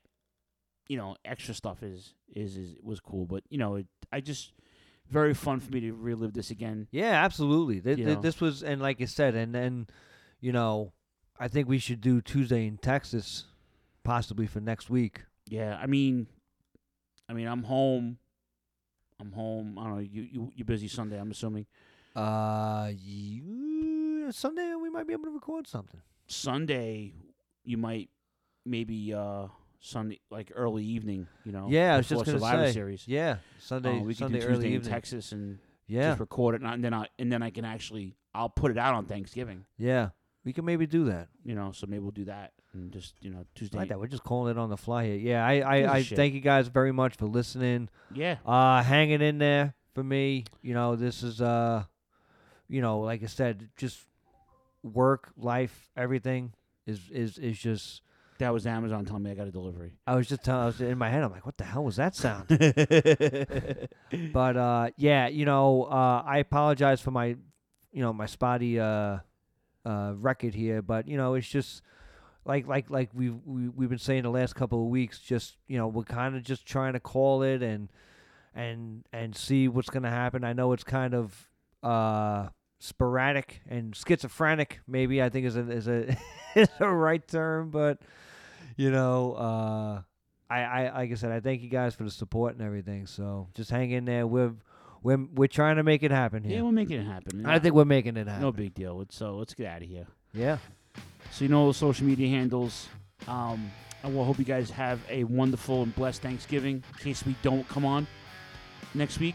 you 0.88 0.96
know, 0.96 1.16
extra 1.24 1.54
stuff 1.54 1.82
is 1.82 2.14
is 2.34 2.56
is 2.56 2.76
was 2.82 3.00
cool. 3.00 3.26
But 3.26 3.42
you 3.50 3.58
know, 3.58 3.76
it, 3.76 3.86
I 4.10 4.20
just 4.20 4.52
very 5.10 5.34
fun 5.34 5.60
for 5.60 5.70
me 5.72 5.80
to 5.80 5.92
relive 5.92 6.34
this 6.34 6.50
again. 6.50 6.86
Yeah, 6.90 7.24
absolutely. 7.24 7.80
Th- 7.80 7.96
th- 7.96 8.20
this 8.20 8.40
was, 8.40 8.62
and 8.62 8.80
like 8.80 9.00
you 9.00 9.06
said, 9.06 9.34
and 9.34 9.54
then, 9.54 9.86
you 10.40 10.52
know, 10.52 10.92
I 11.38 11.48
think 11.48 11.68
we 11.68 11.78
should 11.78 12.00
do 12.00 12.20
Tuesday 12.20 12.66
in 12.66 12.78
Texas, 12.78 13.44
possibly 14.04 14.46
for 14.46 14.60
next 14.60 14.90
week. 14.90 15.22
Yeah, 15.48 15.78
I 15.80 15.86
mean, 15.86 16.26
I 17.28 17.32
mean, 17.32 17.46
I'm 17.46 17.62
home. 17.62 18.18
I'm 19.20 19.32
home. 19.32 19.78
I 19.78 19.84
don't 19.84 19.94
know. 19.94 20.00
You 20.00 20.22
you 20.22 20.52
you 20.54 20.64
busy 20.64 20.88
Sunday? 20.88 21.18
I'm 21.18 21.30
assuming. 21.30 21.66
Uh, 22.14 22.90
you, 22.96 24.30
Sunday 24.30 24.74
we 24.74 24.90
might 24.90 25.06
be 25.06 25.12
able 25.12 25.24
to 25.24 25.30
record 25.30 25.66
something. 25.66 26.00
Sunday, 26.26 27.14
you 27.64 27.76
might 27.76 28.10
maybe 28.64 29.14
uh 29.14 29.46
Sunday 29.80 30.20
like 30.30 30.52
early 30.54 30.84
evening. 30.84 31.26
You 31.44 31.52
know. 31.52 31.66
Yeah, 31.70 31.94
I 31.94 31.96
was 31.98 32.08
just 32.08 32.24
gonna 32.24 32.38
Survivor 32.38 32.66
say. 32.66 32.72
Series. 32.72 33.06
Yeah, 33.08 33.38
Sunday- 33.60 33.98
Uh, 33.98 34.02
we 34.02 34.14
Sunday 34.14 34.40
can 34.40 34.46
do 34.48 34.52
early 34.52 34.56
Tuesday 34.64 34.68
in 34.68 34.74
evening. 34.74 34.90
Texas 34.92 35.32
and 35.32 35.58
Yeah. 35.86 36.10
just 36.10 36.20
record 36.20 36.54
it, 36.56 36.60
and, 36.62 36.68
I- 36.68 36.74
and 36.74 36.84
then 36.84 36.94
I 36.94 37.06
and 37.18 37.30
then 37.32 37.42
I 37.42 37.50
can 37.50 37.64
actually 37.64 38.16
I'll 38.34 38.48
put 38.50 38.70
it 38.70 38.78
out 38.78 38.94
on 38.94 39.06
Thanksgiving. 39.06 39.64
Yeah, 39.78 40.10
we 40.44 40.52
can 40.52 40.64
maybe 40.64 40.86
do 40.86 41.04
that. 41.06 41.28
You 41.44 41.54
know, 41.54 41.72
so 41.72 41.86
maybe 41.86 42.00
we'll 42.02 42.10
do 42.10 42.24
that 42.26 42.52
and 42.72 42.92
just 42.92 43.14
you 43.20 43.30
know 43.30 43.44
Tuesday. 43.54 43.78
Like 43.78 43.88
that, 43.90 43.98
we're 44.00 44.06
just 44.08 44.24
calling 44.24 44.50
it 44.50 44.58
on 44.58 44.68
the 44.68 44.76
fly 44.76 45.06
here. 45.06 45.16
Yeah, 45.16 45.46
I, 45.46 45.54
Gives 45.58 45.64
a 45.64 45.68
I, 45.68 45.92
I 45.94 46.02
shit. 46.02 46.16
thank 46.16 46.34
you 46.34 46.40
guys 46.40 46.68
very 46.68 46.92
much 46.92 47.16
for 47.16 47.26
listening. 47.26 47.88
Yeah. 48.12 48.36
uh, 48.44 48.82
hanging 48.82 49.22
in 49.22 49.38
there 49.38 49.74
for 49.94 50.02
me. 50.04 50.44
You 50.62 50.74
know, 50.74 50.96
this 50.96 51.22
is 51.22 51.40
uh, 51.40 51.84
you 52.68 52.80
know, 52.82 53.00
like 53.00 53.22
I 53.22 53.26
said, 53.26 53.68
just 53.76 54.00
work, 54.82 55.32
life, 55.36 55.90
everything 55.96 56.52
is 56.86 57.00
is 57.10 57.38
is 57.38 57.56
just. 57.58 58.02
That 58.38 58.52
was 58.52 58.66
Amazon 58.66 59.04
telling 59.04 59.22
me 59.22 59.30
I 59.30 59.34
got 59.34 59.48
a 59.48 59.50
delivery. 59.50 59.94
I 60.06 60.14
was 60.14 60.28
just 60.28 60.44
telling, 60.44 60.62
I 60.62 60.66
was 60.66 60.80
in 60.80 60.98
my 60.98 61.08
head. 61.10 61.22
I'm 61.22 61.32
like, 61.32 61.44
what 61.44 61.58
the 61.58 61.64
hell 61.64 61.84
was 61.84 61.96
that 61.96 62.14
sound? 62.14 62.46
but 64.32 64.56
uh, 64.56 64.90
yeah, 64.96 65.28
you 65.28 65.44
know, 65.44 65.84
uh, 65.84 66.22
I 66.24 66.38
apologize 66.38 67.00
for 67.00 67.10
my, 67.10 67.36
you 67.92 68.02
know, 68.02 68.12
my 68.12 68.26
spotty 68.26 68.78
uh, 68.78 69.18
uh, 69.84 70.12
record 70.16 70.54
here, 70.54 70.82
but 70.82 71.08
you 71.08 71.16
know, 71.16 71.34
it's 71.34 71.48
just 71.48 71.82
like 72.44 72.66
like 72.66 72.90
like 72.90 73.10
we've 73.12 73.36
we, 73.44 73.68
we've 73.68 73.88
been 73.88 73.98
saying 73.98 74.22
the 74.22 74.30
last 74.30 74.54
couple 74.54 74.82
of 74.82 74.88
weeks. 74.88 75.18
Just 75.18 75.56
you 75.66 75.76
know, 75.76 75.88
we're 75.88 76.04
kind 76.04 76.36
of 76.36 76.42
just 76.42 76.66
trying 76.66 76.94
to 76.94 77.00
call 77.00 77.42
it 77.42 77.62
and 77.62 77.88
and 78.54 79.04
and 79.12 79.36
see 79.36 79.68
what's 79.68 79.90
gonna 79.90 80.10
happen. 80.10 80.44
I 80.44 80.52
know 80.52 80.72
it's 80.72 80.84
kind 80.84 81.14
of 81.14 81.48
uh, 81.82 82.48
sporadic 82.78 83.60
and 83.68 83.94
schizophrenic. 83.94 84.80
Maybe 84.86 85.22
I 85.22 85.28
think 85.28 85.46
is 85.46 85.56
a 85.56 85.70
is 85.70 85.88
a 85.88 86.16
is 86.54 86.68
a 86.80 86.92
right 86.92 87.26
term, 87.26 87.70
but 87.70 87.98
you 88.78 88.90
know, 88.92 89.34
uh, 89.34 90.02
I, 90.48 90.62
I 90.62 90.98
like 91.00 91.10
I 91.10 91.14
said, 91.14 91.32
I 91.32 91.40
thank 91.40 91.62
you 91.62 91.68
guys 91.68 91.94
for 91.94 92.04
the 92.04 92.10
support 92.10 92.54
and 92.54 92.62
everything. 92.62 93.06
So 93.06 93.48
just 93.54 93.70
hang 93.70 93.90
in 93.90 94.06
there. 94.06 94.26
We're 94.26 94.54
we're 95.02 95.26
we're 95.34 95.48
trying 95.48 95.76
to 95.76 95.82
make 95.82 96.02
it 96.02 96.12
happen 96.12 96.44
here. 96.44 96.58
Yeah, 96.58 96.62
we're 96.62 96.72
making 96.72 97.00
it 97.00 97.06
happen. 97.06 97.44
I 97.44 97.58
think 97.58 97.74
we're 97.74 97.84
making 97.84 98.16
it 98.16 98.28
happen. 98.28 98.40
No 98.40 98.52
big 98.52 98.72
deal. 98.72 98.96
Let's 98.96 99.16
so 99.16 99.36
let's 99.36 99.52
get 99.52 99.66
out 99.66 99.82
of 99.82 99.88
here. 99.88 100.06
Yeah. 100.32 100.58
So 101.32 101.44
you 101.44 101.50
know 101.50 101.66
the 101.66 101.74
social 101.74 102.06
media 102.06 102.28
handles. 102.28 102.88
Um, 103.26 103.70
and 104.04 104.14
we'll 104.14 104.24
hope 104.24 104.38
you 104.38 104.44
guys 104.44 104.70
have 104.70 105.00
a 105.10 105.24
wonderful 105.24 105.82
and 105.82 105.94
blessed 105.96 106.22
Thanksgiving. 106.22 106.84
In 106.94 106.98
case 107.00 107.26
we 107.26 107.34
don't 107.42 107.68
come 107.68 107.84
on 107.84 108.06
next 108.94 109.18
week, 109.18 109.34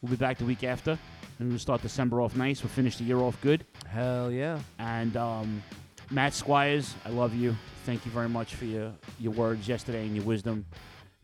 we'll 0.00 0.10
be 0.10 0.16
back 0.16 0.38
the 0.38 0.44
week 0.44 0.62
after, 0.62 0.96
and 1.40 1.48
we'll 1.48 1.58
start 1.58 1.82
December 1.82 2.20
off 2.20 2.36
nice. 2.36 2.62
We'll 2.62 2.70
finish 2.70 2.96
the 2.96 3.04
year 3.04 3.18
off 3.18 3.40
good. 3.40 3.66
Hell 3.88 4.30
yeah. 4.30 4.60
And 4.78 5.16
um, 5.16 5.62
Matt 6.10 6.34
Squires, 6.34 6.94
I 7.04 7.10
love 7.10 7.34
you. 7.34 7.56
Thank 7.84 8.04
you 8.04 8.12
very 8.12 8.28
much 8.28 8.54
for 8.54 8.64
your 8.64 8.92
your 9.18 9.32
words 9.32 9.68
yesterday 9.68 10.06
and 10.06 10.14
your 10.14 10.24
wisdom. 10.24 10.64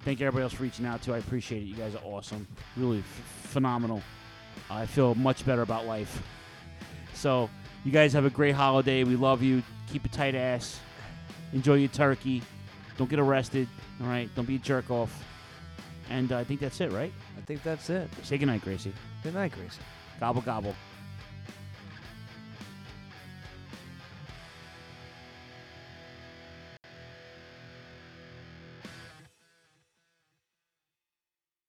Thank 0.01 0.21
you 0.21 0.27
everybody 0.27 0.45
else 0.45 0.55
for 0.55 0.63
reaching 0.63 0.87
out 0.87 1.03
too. 1.03 1.15
I 1.15 1.19
appreciate 1.19 1.63
it. 1.63 1.67
You 1.67 1.75
guys 1.75 1.95
are 1.95 2.03
awesome. 2.05 2.47
Really 2.77 3.03
phenomenal. 3.43 4.03
I 4.71 4.87
feel 4.87 5.15
much 5.15 5.45
better 5.45 5.63
about 5.63 5.87
life. 5.87 6.23
So, 7.15 7.51
you 7.85 7.93
guys 7.93 8.13
have 8.15 8.25
a 8.25 8.31
great 8.31 8.55
holiday. 8.55 9.05
We 9.05 9.17
love 9.17 9.43
you. 9.43 9.63
Keep 9.93 10.07
a 10.07 10.09
tight 10.09 10.35
ass. 10.35 10.81
Enjoy 11.53 11.75
your 11.75 11.89
turkey. 11.89 12.43
Don't 12.97 13.11
get 13.11 13.19
arrested. 13.19 13.69
All 14.01 14.07
right. 14.09 14.29
Don't 14.35 14.47
be 14.47 14.57
a 14.57 14.59
jerk 14.59 14.91
off. 14.91 15.25
And 16.09 16.33
uh, 16.33 16.39
I 16.39 16.45
think 16.45 16.61
that's 16.61 16.81
it, 16.81 16.93
right? 16.93 17.13
I 17.37 17.41
think 17.43 17.63
that's 17.63 17.91
it. 17.91 18.09
Say 18.23 18.39
goodnight, 18.39 18.63
Gracie. 18.63 18.93
Good 19.23 19.35
night, 19.35 19.53
Gracie. 19.53 19.81
Gobble 20.19 20.43
gobble. 20.43 20.75